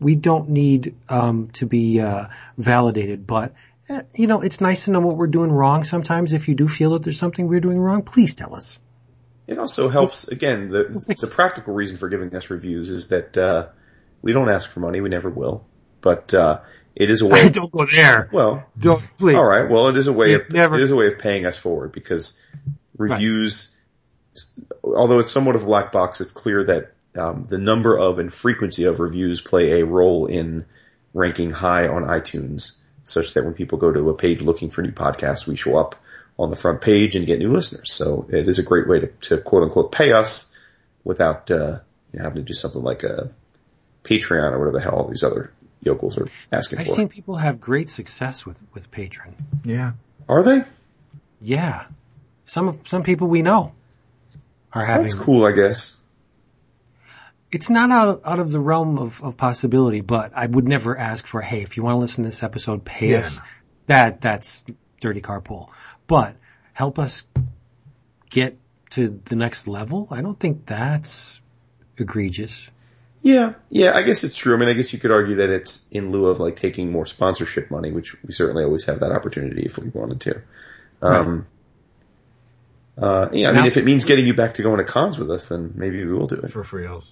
We 0.00 0.14
don't 0.14 0.50
need 0.50 0.94
um, 1.08 1.48
to 1.54 1.66
be 1.66 2.00
uh, 2.00 2.26
validated, 2.56 3.26
but 3.26 3.54
eh, 3.88 4.02
you 4.14 4.26
know, 4.26 4.40
it's 4.42 4.60
nice 4.60 4.84
to 4.84 4.90
know 4.92 5.00
what 5.00 5.16
we're 5.16 5.26
doing 5.26 5.50
wrong. 5.50 5.84
Sometimes, 5.84 6.32
if 6.32 6.48
you 6.48 6.54
do 6.54 6.68
feel 6.68 6.90
that 6.90 7.02
there's 7.02 7.18
something 7.18 7.48
we're 7.48 7.60
doing 7.60 7.78
wrong, 7.80 8.02
please 8.02 8.34
tell 8.34 8.54
us. 8.54 8.78
It 9.48 9.58
also 9.58 9.88
helps, 9.88 10.28
again, 10.28 10.68
the, 10.68 10.84
the 11.20 11.26
practical 11.26 11.72
reason 11.72 11.96
for 11.96 12.08
giving 12.10 12.34
us 12.36 12.50
reviews 12.50 12.90
is 12.90 13.08
that, 13.08 13.36
uh, 13.38 13.68
we 14.20 14.34
don't 14.34 14.50
ask 14.50 14.68
for 14.70 14.80
money, 14.80 15.00
we 15.00 15.08
never 15.08 15.30
will. 15.30 15.64
But, 16.02 16.34
uh, 16.34 16.60
it 16.94 17.10
is 17.10 17.22
a 17.22 17.26
way, 17.26 17.48
don't 17.50 17.72
go 17.72 17.86
there. 17.86 18.28
well, 18.30 18.66
Don't 18.78 19.02
please. 19.16 19.36
alright, 19.36 19.70
well, 19.70 19.88
it 19.88 19.96
is 19.96 20.06
a 20.06 20.12
way 20.12 20.34
of, 20.34 20.52
never- 20.52 20.76
it 20.76 20.82
is 20.82 20.90
a 20.90 20.96
way 20.96 21.06
of 21.06 21.18
paying 21.18 21.46
us 21.46 21.56
forward 21.56 21.92
because 21.92 22.38
reviews, 22.98 23.74
although 24.84 25.18
it's 25.18 25.30
somewhat 25.30 25.56
of 25.56 25.62
a 25.62 25.66
black 25.66 25.92
box, 25.92 26.20
it's 26.20 26.32
clear 26.32 26.64
that, 26.64 26.92
um, 27.18 27.44
the 27.48 27.58
number 27.58 27.98
of 27.98 28.18
and 28.18 28.32
frequency 28.32 28.84
of 28.84 29.00
reviews 29.00 29.40
play 29.40 29.80
a 29.80 29.86
role 29.86 30.26
in 30.26 30.64
ranking 31.14 31.50
high 31.50 31.88
on 31.88 32.04
iTunes 32.04 32.76
such 33.04 33.34
that 33.34 33.44
when 33.44 33.54
people 33.54 33.78
go 33.78 33.92
to 33.92 34.10
a 34.10 34.14
page 34.14 34.40
looking 34.40 34.70
for 34.70 34.82
new 34.82 34.92
podcasts, 34.92 35.46
we 35.46 35.56
show 35.56 35.76
up 35.76 35.96
on 36.38 36.50
the 36.50 36.56
front 36.56 36.80
page 36.80 37.16
and 37.16 37.26
get 37.26 37.38
new 37.38 37.50
listeners. 37.50 37.92
So 37.92 38.26
it 38.30 38.48
is 38.48 38.58
a 38.58 38.62
great 38.62 38.88
way 38.88 39.00
to, 39.00 39.06
to 39.06 39.38
quote 39.38 39.64
unquote 39.64 39.92
pay 39.92 40.12
us 40.12 40.54
without, 41.04 41.50
uh, 41.50 41.80
you 42.12 42.18
know, 42.18 42.24
having 42.24 42.42
to 42.42 42.46
do 42.46 42.54
something 42.54 42.82
like 42.82 43.02
a 43.02 43.30
Patreon 44.04 44.52
or 44.52 44.58
whatever 44.58 44.78
the 44.78 44.82
hell 44.82 44.94
all 44.94 45.08
these 45.08 45.24
other 45.24 45.52
yokels 45.80 46.18
are 46.18 46.28
asking 46.52 46.78
for. 46.78 46.82
I've 46.82 46.96
seen 46.96 47.08
people 47.08 47.36
have 47.36 47.60
great 47.60 47.90
success 47.90 48.46
with 48.46 48.58
with 48.74 48.90
Patreon. 48.90 49.34
Yeah. 49.64 49.92
Are 50.28 50.42
they? 50.42 50.64
Yeah, 51.40 51.86
some 52.44 52.80
some 52.84 53.02
people 53.02 53.28
we 53.28 53.42
know 53.42 53.72
are 54.72 54.84
having. 54.84 55.02
That's 55.02 55.14
cool, 55.14 55.44
I 55.44 55.52
guess. 55.52 55.96
It's 57.50 57.70
not 57.70 57.90
out 57.90 58.22
out 58.24 58.38
of 58.40 58.50
the 58.50 58.60
realm 58.60 58.98
of, 58.98 59.22
of 59.22 59.36
possibility, 59.36 60.02
but 60.02 60.32
I 60.34 60.46
would 60.46 60.68
never 60.68 60.96
ask 60.96 61.26
for, 61.26 61.40
hey, 61.40 61.62
if 61.62 61.76
you 61.76 61.82
want 61.82 61.94
to 61.94 61.98
listen 61.98 62.24
to 62.24 62.30
this 62.30 62.42
episode, 62.42 62.84
pay 62.84 63.12
Yeah, 63.12 63.18
us. 63.20 63.40
That 63.86 64.20
that's 64.20 64.64
dirty 65.00 65.22
carpool. 65.22 65.70
But 66.06 66.36
help 66.72 66.98
us 66.98 67.24
get 68.28 68.58
to 68.90 69.20
the 69.24 69.36
next 69.36 69.66
level. 69.66 70.08
I 70.10 70.20
don't 70.20 70.38
think 70.38 70.66
that's 70.66 71.40
egregious. 71.96 72.70
Yeah, 73.22 73.54
yeah, 73.68 73.96
I 73.96 74.02
guess 74.02 74.24
it's 74.24 74.36
true. 74.36 74.54
I 74.54 74.58
mean, 74.58 74.68
I 74.68 74.74
guess 74.74 74.92
you 74.92 74.98
could 74.98 75.10
argue 75.10 75.36
that 75.36 75.50
it's 75.50 75.86
in 75.90 76.12
lieu 76.12 76.26
of 76.26 76.38
like 76.38 76.56
taking 76.56 76.92
more 76.92 77.04
sponsorship 77.04 77.70
money, 77.70 77.90
which 77.90 78.14
we 78.22 78.32
certainly 78.32 78.62
always 78.62 78.84
have 78.84 79.00
that 79.00 79.10
opportunity 79.10 79.62
if 79.62 79.76
we 79.76 79.88
wanted 79.88 80.20
to. 80.20 80.42
Um, 81.02 81.46
uh, 82.96 83.28
yeah, 83.32 83.50
I 83.50 83.52
mean, 83.52 83.66
if 83.66 83.76
it 83.76 83.84
means 83.84 84.04
getting 84.04 84.26
you 84.26 84.34
back 84.34 84.54
to 84.54 84.62
going 84.62 84.78
to 84.78 84.84
cons 84.84 85.18
with 85.18 85.30
us, 85.30 85.46
then 85.46 85.72
maybe 85.74 86.04
we 86.04 86.12
will 86.12 86.26
do 86.26 86.36
it. 86.36 86.52
For 86.52 86.62
reals. 86.72 87.08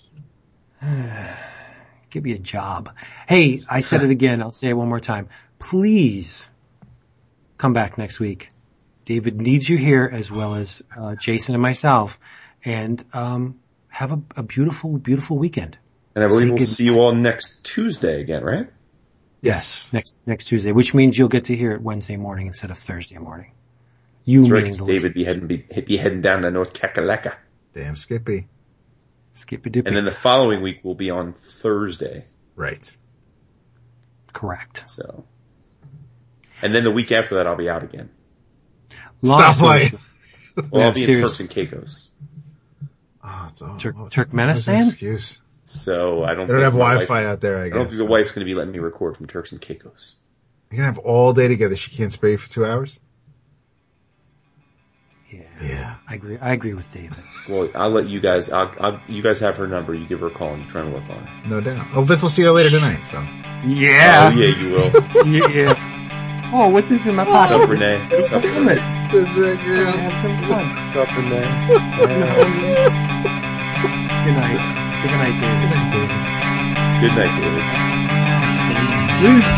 Give 2.10 2.24
me 2.24 2.32
a 2.32 2.38
job. 2.38 2.94
Hey, 3.28 3.62
I 3.68 3.80
said 3.80 4.02
it 4.02 4.10
again. 4.10 4.40
I'll 4.40 4.50
say 4.50 4.68
it 4.68 4.74
one 4.74 4.88
more 4.88 5.00
time. 5.00 5.28
Please 5.58 6.46
come 7.58 7.72
back 7.72 7.98
next 7.98 8.20
week. 8.20 8.48
David 9.04 9.40
needs 9.40 9.68
you 9.68 9.76
here 9.76 10.08
as 10.12 10.30
well 10.30 10.54
as 10.54 10.82
uh, 10.96 11.14
Jason 11.16 11.54
and 11.54 11.62
myself, 11.62 12.18
and 12.64 13.04
um, 13.12 13.60
have 13.88 14.12
a, 14.12 14.20
a 14.36 14.42
beautiful, 14.42 14.98
beautiful 14.98 15.38
weekend. 15.38 15.78
And 16.14 16.24
I 16.24 16.28
believe 16.28 16.46
Say 16.46 16.50
we'll 16.50 16.58
good- 16.58 16.66
see 16.68 16.84
you 16.84 16.98
all 17.00 17.12
next 17.12 17.64
Tuesday 17.64 18.20
again, 18.20 18.42
right? 18.42 18.68
Yes, 19.42 19.92
next 19.92 20.16
next 20.26 20.46
Tuesday, 20.46 20.72
which 20.72 20.92
means 20.94 21.16
you'll 21.16 21.28
get 21.28 21.44
to 21.44 21.54
hear 21.54 21.72
it 21.72 21.80
Wednesday 21.82 22.16
morning 22.16 22.48
instead 22.48 22.70
of 22.70 22.78
Thursday 22.78 23.18
morning. 23.18 23.52
You 24.24 24.40
That's 24.40 24.50
right, 24.50 24.56
meaning 24.64 24.78
'cause 24.78 24.86
the 24.86 24.92
David 24.92 25.14
be 25.14 25.24
heading 25.24 25.46
be, 25.46 25.56
be 25.58 25.96
heading 25.98 26.20
down 26.22 26.42
to 26.42 26.50
North 26.50 26.72
Kakalaka. 26.72 27.34
Damn 27.74 27.94
Skippy. 27.94 28.48
Skippy 29.36 29.68
dippy. 29.70 29.86
And 29.86 29.94
then 29.96 30.04
the 30.06 30.12
following 30.12 30.62
week 30.62 30.82
will 30.82 30.94
be 30.94 31.10
on 31.10 31.34
Thursday. 31.34 32.24
Right. 32.54 32.90
Correct. 34.32 34.84
So, 34.88 35.24
and 36.62 36.74
then 36.74 36.84
the 36.84 36.90
week 36.90 37.12
after 37.12 37.36
that, 37.36 37.46
I'll 37.46 37.56
be 37.56 37.68
out 37.68 37.82
again. 37.84 38.08
Long 39.22 39.40
Stop 39.40 39.56
playing. 39.56 39.98
Well, 40.70 40.80
Yeah, 40.80 40.86
I'll 40.88 40.92
be 40.94 41.04
in. 41.04 41.20
Turks 41.20 41.40
and 41.40 41.50
Caicos. 41.50 42.08
Oh, 43.22 43.46
it's 43.50 43.60
all, 43.60 43.76
Turk- 43.76 43.96
oh, 43.98 44.04
Turkmenistan? 44.06 44.86
excuse. 44.86 45.38
So 45.64 46.24
I 46.24 46.34
don't. 46.34 46.46
They 46.46 46.54
don't 46.54 46.62
think 46.62 46.62
have 46.62 46.72
Wi-Fi 46.72 46.96
wife- 47.14 47.26
out 47.26 47.40
there, 47.42 47.58
I 47.60 47.66
I 47.66 47.68
don't 47.68 47.84
think 47.88 47.98
the 47.98 48.06
wife's 48.06 48.30
going 48.32 48.40
to 48.40 48.50
be 48.50 48.54
letting 48.54 48.72
me 48.72 48.78
record 48.78 49.18
from 49.18 49.26
Turks 49.26 49.52
and 49.52 49.60
Caicos. 49.60 50.16
You 50.70 50.76
can 50.76 50.86
have 50.86 50.96
all 50.96 51.34
day 51.34 51.46
together. 51.48 51.76
She 51.76 51.90
can't 51.90 52.10
spare 52.10 52.30
you 52.30 52.38
for 52.38 52.48
two 52.48 52.64
hours? 52.64 52.98
Yeah. 55.60 55.68
Yeah. 55.68 55.94
I 56.08 56.14
agree. 56.14 56.38
I 56.38 56.52
agree 56.52 56.74
with 56.74 56.90
David. 56.92 57.16
Well, 57.48 57.68
I'll 57.74 57.90
let 57.90 58.08
you 58.08 58.20
guys. 58.20 58.50
I'll, 58.50 58.72
I'll, 58.80 59.00
you 59.08 59.22
guys 59.22 59.40
have 59.40 59.56
her 59.56 59.66
number. 59.66 59.94
You 59.94 60.06
give 60.06 60.20
her 60.20 60.26
a 60.28 60.30
call 60.30 60.52
and 60.54 60.62
you 60.64 60.68
try 60.70 60.82
and 60.82 60.92
work 60.92 61.04
on 61.08 61.22
it. 61.22 61.48
No 61.48 61.60
doubt. 61.60 61.86
Oh, 61.94 62.02
Vince 62.04 62.22
will 62.22 62.30
see 62.30 62.42
her 62.42 62.52
later 62.52 62.70
tonight, 62.70 63.02
so. 63.04 63.20
Yeah. 63.66 64.30
Oh 64.32 64.36
yeah, 64.38 64.54
you 64.56 64.72
will. 64.74 64.90
yeah. 65.50 66.50
Oh, 66.54 66.68
what's 66.68 66.88
this 66.88 67.06
in 67.06 67.14
my 67.16 67.24
What's 67.24 67.50
up, 67.52 67.60
pocket? 67.60 67.70
Renee? 67.70 68.08
What's 68.10 68.32
up, 68.32 68.42
Damn. 68.42 68.66
Renee? 68.68 68.80
That's 69.12 69.36
right, 69.38 69.64
girl. 69.64 69.92
Have 69.92 70.20
some 70.22 70.38
fun. 70.48 70.74
What's 70.76 70.94
up, 70.96 71.08
Renee? 71.16 71.44
Um, 71.44 72.52
good 74.24 74.36
night. 74.36 74.60
Say 75.00 75.08
good 75.08 75.18
night, 75.18 75.36
David. 75.40 76.10
Good 77.02 77.14
night, 77.18 77.34
David. 77.40 77.64
Please. 79.18 79.48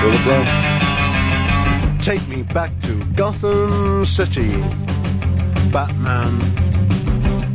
Go 0.00 0.06
LeBron. 0.10 0.46
Take 2.04 2.24
me 2.28 2.42
back 2.42 2.70
to 2.82 3.02
Gotham 3.14 4.04
City, 4.04 4.50
Batman. 5.72 6.38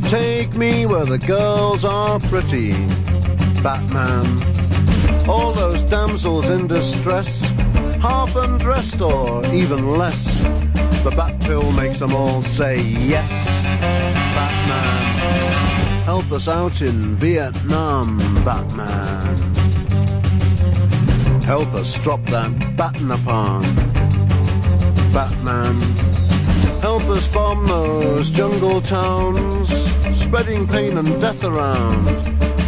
Take 0.02 0.54
me 0.54 0.86
where 0.86 1.04
the 1.04 1.18
girls 1.18 1.84
are 1.84 2.18
pretty, 2.20 2.72
Batman. 3.62 4.26
All 5.28 5.52
those 5.52 5.82
damsels 5.84 6.48
in 6.48 6.66
distress, 6.66 7.40
half 8.00 8.34
undressed 8.34 9.00
or 9.00 9.44
even 9.46 9.90
less. 9.92 10.24
The 11.04 11.12
bat 11.16 11.40
pill 11.40 11.70
makes 11.72 12.00
them 12.00 12.14
all 12.14 12.42
say 12.42 12.80
yes, 12.80 13.30
Batman. 14.34 15.00
Help 16.04 16.32
us 16.32 16.48
out 16.48 16.82
in 16.82 17.16
Vietnam, 17.16 18.18
Batman. 18.44 19.36
Help 21.42 21.72
us 21.74 21.94
drop 21.94 22.24
that 22.26 22.76
baton 22.76 23.10
upon. 23.10 23.62
Batman. 25.12 26.29
Help 26.80 27.02
us 27.10 27.28
bomb 27.28 27.66
those 27.66 28.30
jungle 28.30 28.80
towns, 28.80 29.68
spreading 30.18 30.66
pain 30.66 30.96
and 30.96 31.20
death 31.20 31.44
around. 31.44 32.06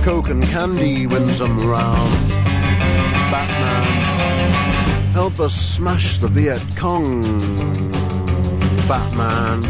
Coke 0.05 0.29
and 0.29 0.43
candy 0.45 1.07
wins 1.07 1.39
them 1.39 1.59
round. 1.67 2.29
Batman. 3.33 5.13
Help 5.13 5.41
us 5.41 5.55
smash 5.55 6.19
the 6.19 6.29
Viet 6.29 6.63
Cong. 6.77 7.23
Batman. 8.87 9.63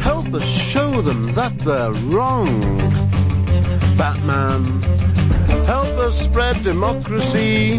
Help 0.00 0.34
us 0.34 0.44
show 0.44 1.00
them 1.00 1.32
that 1.34 1.58
they're 1.60 1.92
wrong. 2.12 3.07
Batman. 3.98 4.80
Help 5.66 5.88
us 5.98 6.16
spread 6.16 6.62
democracy. 6.62 7.78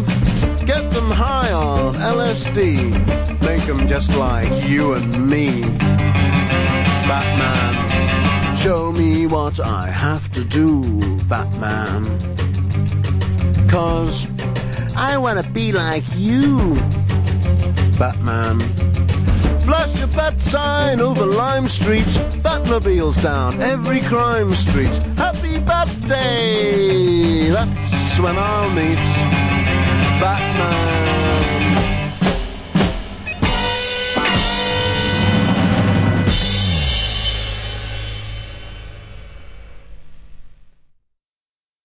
Get 0.66 0.90
them 0.90 1.10
high 1.10 1.50
on 1.50 1.94
LSD. 1.94 3.40
Make 3.40 3.64
them 3.66 3.88
just 3.88 4.10
like 4.14 4.68
you 4.68 4.92
and 4.92 5.30
me. 5.30 5.62
Batman. 7.08 8.56
Show 8.58 8.92
me 8.92 9.26
what 9.26 9.60
I 9.60 9.86
have 9.86 10.30
to 10.32 10.44
do, 10.44 10.82
Batman. 11.24 12.04
Cause 13.70 14.26
I 14.94 15.16
wanna 15.16 15.42
be 15.42 15.72
like 15.72 16.04
you, 16.16 16.74
Batman. 17.98 18.60
Flash 19.64 19.98
your 19.98 20.08
bat 20.08 20.40
sign 20.40 21.00
over 21.00 21.26
Lime 21.26 21.68
Street. 21.68 22.06
Batmobiles 22.42 23.22
down 23.22 23.60
every 23.60 24.00
crime 24.00 24.54
street. 24.54 24.94
Happy 25.16 25.58
Bat 25.58 25.88
Day! 26.08 27.48
That's 27.50 28.18
when 28.18 28.36
I'll 28.38 28.70
meet 28.70 28.96
Batman. 30.20 30.99